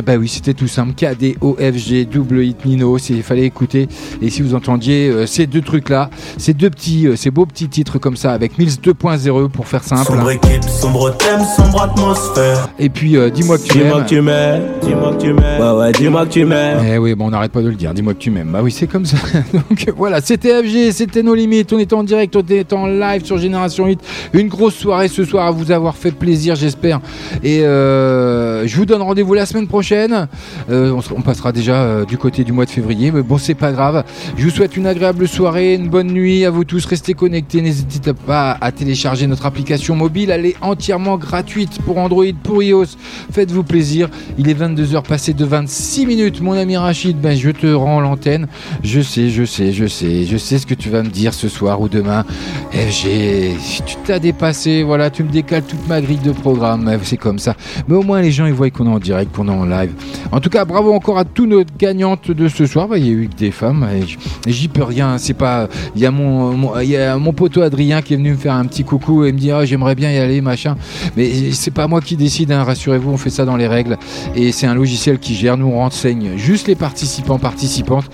Bah 0.07 0.15
oui, 0.19 0.27
c'était 0.27 0.55
tout 0.55 0.69
simple. 0.69 0.95
KDOFG, 0.95 2.09
double 2.11 2.43
hit 2.45 2.65
Nino. 2.65 2.97
Il 3.11 3.23
fallait 3.23 3.45
écouter. 3.45 3.89
Et 4.23 4.31
si 4.31 4.41
vous 4.41 4.55
entendiez 4.55 5.09
euh, 5.11 5.27
ces 5.27 5.47
deux 5.47 5.61
trucs-là, 5.61 6.09
ces 6.39 6.55
deux 6.55 6.71
petits, 6.71 7.07
euh, 7.07 7.15
ces 7.15 7.31
beaux 7.31 7.45
petits 7.45 7.69
titres 7.69 7.99
comme 7.99 8.17
ça 8.17 8.33
avec 8.33 8.59
Mills 8.59 8.71
2.0 8.83 9.49
pour 9.51 9.69
faire 9.69 9.85
simple. 9.85 10.07
Sombre 10.07 10.31
équipe, 10.31 10.65
sombre 10.65 11.15
thème, 11.19 11.41
sombre 11.57 11.83
atmosphère. 11.83 12.71
Et 12.79 12.89
puis, 12.89 13.19
euh, 13.19 13.29
dis-moi 13.29 13.59
que 13.59 13.65
tu 13.65 13.73
Dis-moi 13.79 13.97
m'aimes. 13.97 14.05
que 14.05 14.09
tu 14.09 14.21
m'aimes, 14.23 14.63
dis-moi 14.83 15.13
que 15.15 15.21
tu 15.23 15.33
m'aimes. 15.35 15.61
Ouais, 15.61 15.79
ouais, 15.79 15.93
dis-moi 15.93 16.25
que 16.25 16.31
tu 16.33 16.45
m'aimes. 16.47 16.79
Eh 16.91 16.97
oui, 16.97 17.15
bon, 17.15 17.27
on 17.27 17.31
n'arrête 17.31 17.53
pas 17.53 17.61
de 17.63 17.69
le 17.69 17.75
dire. 17.75 17.93
Dis-moi 17.93 18.15
que 18.15 18.19
tu 18.19 18.31
m'aimes. 18.31 18.49
Bah 18.51 18.61
oui, 18.63 18.73
c'est 18.73 18.87
comme 18.87 19.05
ça. 19.05 19.19
Donc 19.53 19.93
voilà, 19.95 20.23
c'était 20.23 20.63
FG, 20.63 20.93
c'était 20.93 21.23
nos 21.23 21.35
limites. 21.35 21.71
On 21.75 21.79
est 21.79 21.93
en 21.93 22.03
direct, 22.03 22.35
on 22.35 22.43
est 22.49 22.73
en 22.73 22.87
live 22.87 23.27
sur 23.27 23.37
Génération 23.37 23.85
8. 23.87 24.01
Une 24.33 24.49
grosse 24.49 24.75
soirée 24.75 25.09
ce 25.09 25.25
soir 25.27 25.47
à 25.47 25.51
vous 25.51 25.71
avoir 25.71 25.97
fait 25.97 26.13
plaisir, 26.13 26.55
j'espère. 26.57 27.01
Et 27.45 27.61
euh, 27.63 28.67
je 28.67 28.75
vous 28.75 28.87
donne 28.87 29.03
rendez-vous 29.03 29.35
la 29.35 29.45
semaine 29.45 29.67
prochaine. 29.67 29.82
Euh, 30.71 30.93
on, 30.93 31.01
sera- 31.01 31.15
on 31.19 31.23
passera 31.23 31.53
déjà 31.53 31.75
euh, 31.83 32.05
du 32.05 32.17
côté 32.19 32.45
du 32.45 32.53
mois 32.53 32.65
de 32.65 32.71
février, 32.71 33.11
mais 33.11 33.23
bon, 33.23 33.39
c'est 33.39 33.55
pas 33.55 33.73
grave. 33.73 34.05
Je 34.37 34.45
vous 34.45 34.51
souhaite 34.51 34.77
une 34.77 34.87
agréable 34.87 35.27
soirée, 35.29 35.75
une 35.75 35.89
bonne 35.89 36.09
nuit 36.09 36.45
à 36.45 36.51
vous 36.51 36.65
tous. 36.65 36.85
Restez 36.87 37.15
connectés. 37.15 37.61
N'hésitez 37.63 38.13
pas 38.13 38.57
à 38.61 38.73
télécharger 38.73 39.27
notre 39.27 39.47
application 39.47 39.95
mobile. 39.97 40.31
Elle 40.31 40.47
est 40.47 40.57
entièrement 40.61 41.17
gratuite 41.19 41.81
pour 41.85 41.99
Android, 41.99 42.25
pour 42.43 42.63
iOS. 42.63 42.87
Faites-vous 43.33 43.63
plaisir. 43.65 44.09
Il 44.39 44.49
est 44.49 44.55
22h 44.59 45.03
passé 45.03 45.33
de 45.33 45.45
26 45.45 46.07
minutes. 46.07 46.41
Mon 46.41 46.53
ami 46.53 46.77
Rachid, 46.77 47.21
ben, 47.21 47.37
je 47.37 47.51
te 47.51 47.67
rends 47.73 48.01
l'antenne. 48.01 48.47
Je 48.83 49.01
sais, 49.01 49.29
je 49.31 49.45
sais, 49.45 49.73
je 49.73 49.87
sais, 49.87 50.25
je 50.25 50.37
sais 50.37 50.59
ce 50.59 50.67
que 50.67 50.75
tu 50.75 50.89
vas 50.91 51.03
me 51.03 51.09
dire 51.11 51.35
ce 51.35 51.49
soir 51.49 51.81
ou 51.81 51.89
demain. 51.89 52.25
FG, 52.73 53.57
tu 53.87 53.97
t'as 54.05 54.19
dépassé, 54.19 54.83
voilà, 54.83 55.11
tu 55.11 55.23
me 55.25 55.31
décales 55.31 55.63
toute 55.63 55.87
ma 55.89 56.01
grille 56.01 56.19
de 56.19 56.33
programme, 56.33 56.91
c'est 57.03 57.17
comme 57.17 57.39
ça. 57.39 57.55
Mais 57.89 57.95
au 57.97 58.03
moins 58.03 58.21
les 58.21 58.31
gens 58.33 58.47
ils 58.47 58.53
voient 58.53 58.71
qu'on 58.71 58.87
est 58.87 58.95
en 58.95 58.99
direct, 58.99 59.35
qu'on 59.35 59.49
est 59.49 59.53
en 59.53 59.71
live. 59.73 59.93
En 60.31 60.41
tout 60.41 60.51
cas, 60.51 60.65
bravo 60.65 60.93
encore 60.93 61.19
à 61.19 61.25
tous 61.25 61.47
nos 61.47 61.63
gagnantes 61.79 62.31
de 62.31 62.49
ce 62.49 62.67
soir. 62.67 62.89
Il 62.97 63.07
y 63.07 63.09
a 63.09 63.13
eu 63.13 63.29
que 63.29 63.37
des 63.37 63.51
femmes, 63.51 63.87
j'y 64.47 64.69
peux 64.69 64.83
rien. 64.85 65.19
C'est 65.19 65.35
pas, 65.35 65.69
il 65.95 66.03
y 66.03 66.07
a 66.07 66.11
mon, 66.11 66.53
mon- 66.53 67.33
poteau 67.33 67.63
Adrien 67.63 68.03
qui 68.03 68.15
est 68.15 68.17
venu 68.19 68.33
me 68.33 68.37
faire 68.37 68.55
un 68.55 68.67
petit 68.67 68.85
coucou 68.85 69.25
et 69.25 69.33
me 69.33 69.39
dire 69.39 69.57
Ah, 69.57 69.65
j'aimerais 69.65 69.95
bien 69.95 70.11
y 70.13 70.19
aller, 70.19 70.41
machin. 70.41 70.77
Mais 71.17 71.53
c'est 71.53 71.71
pas 71.71 71.87
moi 71.89 72.01
qui 72.01 72.17
décide, 72.17 72.53
hein, 72.53 72.63
rassurez-vous, 72.63 73.11
on 73.11 73.17
fait 73.17 73.31
ça 73.31 73.45
dans 73.45 73.57
les 73.57 73.67
règles 73.67 73.97
et 74.37 74.53
c'est 74.53 74.67
un 74.67 74.75
logiciel 74.75 75.19
qui 75.19 75.35
gère. 75.35 75.57
Nous 75.57 75.67
on 75.67 75.77
renseigne 75.79 76.37
juste 76.37 76.69
les 76.69 76.75
participants, 76.75 77.39
participantes. 77.39 78.05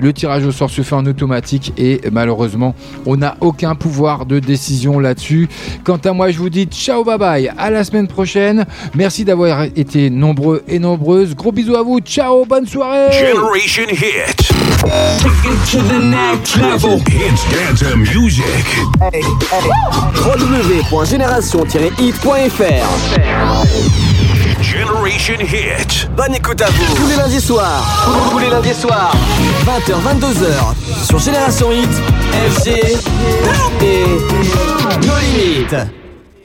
Le 0.00 0.12
tirage 0.12 0.44
au 0.46 0.52
sort 0.52 0.70
se 0.70 0.82
fait 0.82 0.94
en 0.94 1.04
automatique 1.06 1.72
et 1.76 2.00
malheureusement, 2.12 2.74
on 3.06 3.16
n'a 3.16 3.36
aucun 3.40 3.74
pouvoir 3.74 4.26
de 4.26 4.38
décision 4.38 4.98
là-dessus. 5.00 5.48
Quant 5.84 5.96
à 5.96 6.12
moi, 6.12 6.30
je 6.30 6.38
vous 6.38 6.50
dis 6.50 6.64
ciao, 6.66 7.04
bye 7.04 7.18
bye, 7.18 7.50
à 7.58 7.70
la 7.70 7.82
semaine 7.84 8.06
prochaine. 8.06 8.64
Merci 8.94 9.24
d'avoir 9.24 9.62
été 9.64 10.10
nombreux 10.10 10.62
et 10.68 10.78
nombreuses. 11.08 11.34
Gros 11.34 11.52
bisous 11.52 11.74
à 11.76 11.82
vous, 11.82 12.00
ciao, 12.00 12.44
bonne 12.44 12.66
soirée. 12.66 13.10
Generation 13.12 13.84
Hit. 13.90 14.36
Take 14.36 15.44
it 15.44 15.70
to 15.70 15.78
the 15.78 16.00
next 16.04 16.56
level. 16.56 16.98
Hits 17.08 17.44
dance 17.50 17.82
music. 17.96 18.44
www.génération-hit.fr 20.14 22.86
Generation 24.62 25.38
Hit. 25.40 26.08
Bonne 26.16 26.34
écoute 26.34 26.60
à 26.60 26.66
vous 26.66 26.94
Tous 26.94 27.06
les 27.08 27.16
lundis 27.16 27.40
soirs 27.40 27.82
Tous 28.30 28.38
les 28.38 28.50
lundis 28.50 28.74
soirs 28.74 29.14
20h, 29.64 29.94
22h 30.02 30.74
Sur 31.06 31.18
Génération 31.20 31.72
Hit 31.72 31.88
FG 32.50 32.68
Et... 33.82 34.04
Nos 35.06 35.16
limites 35.16 35.76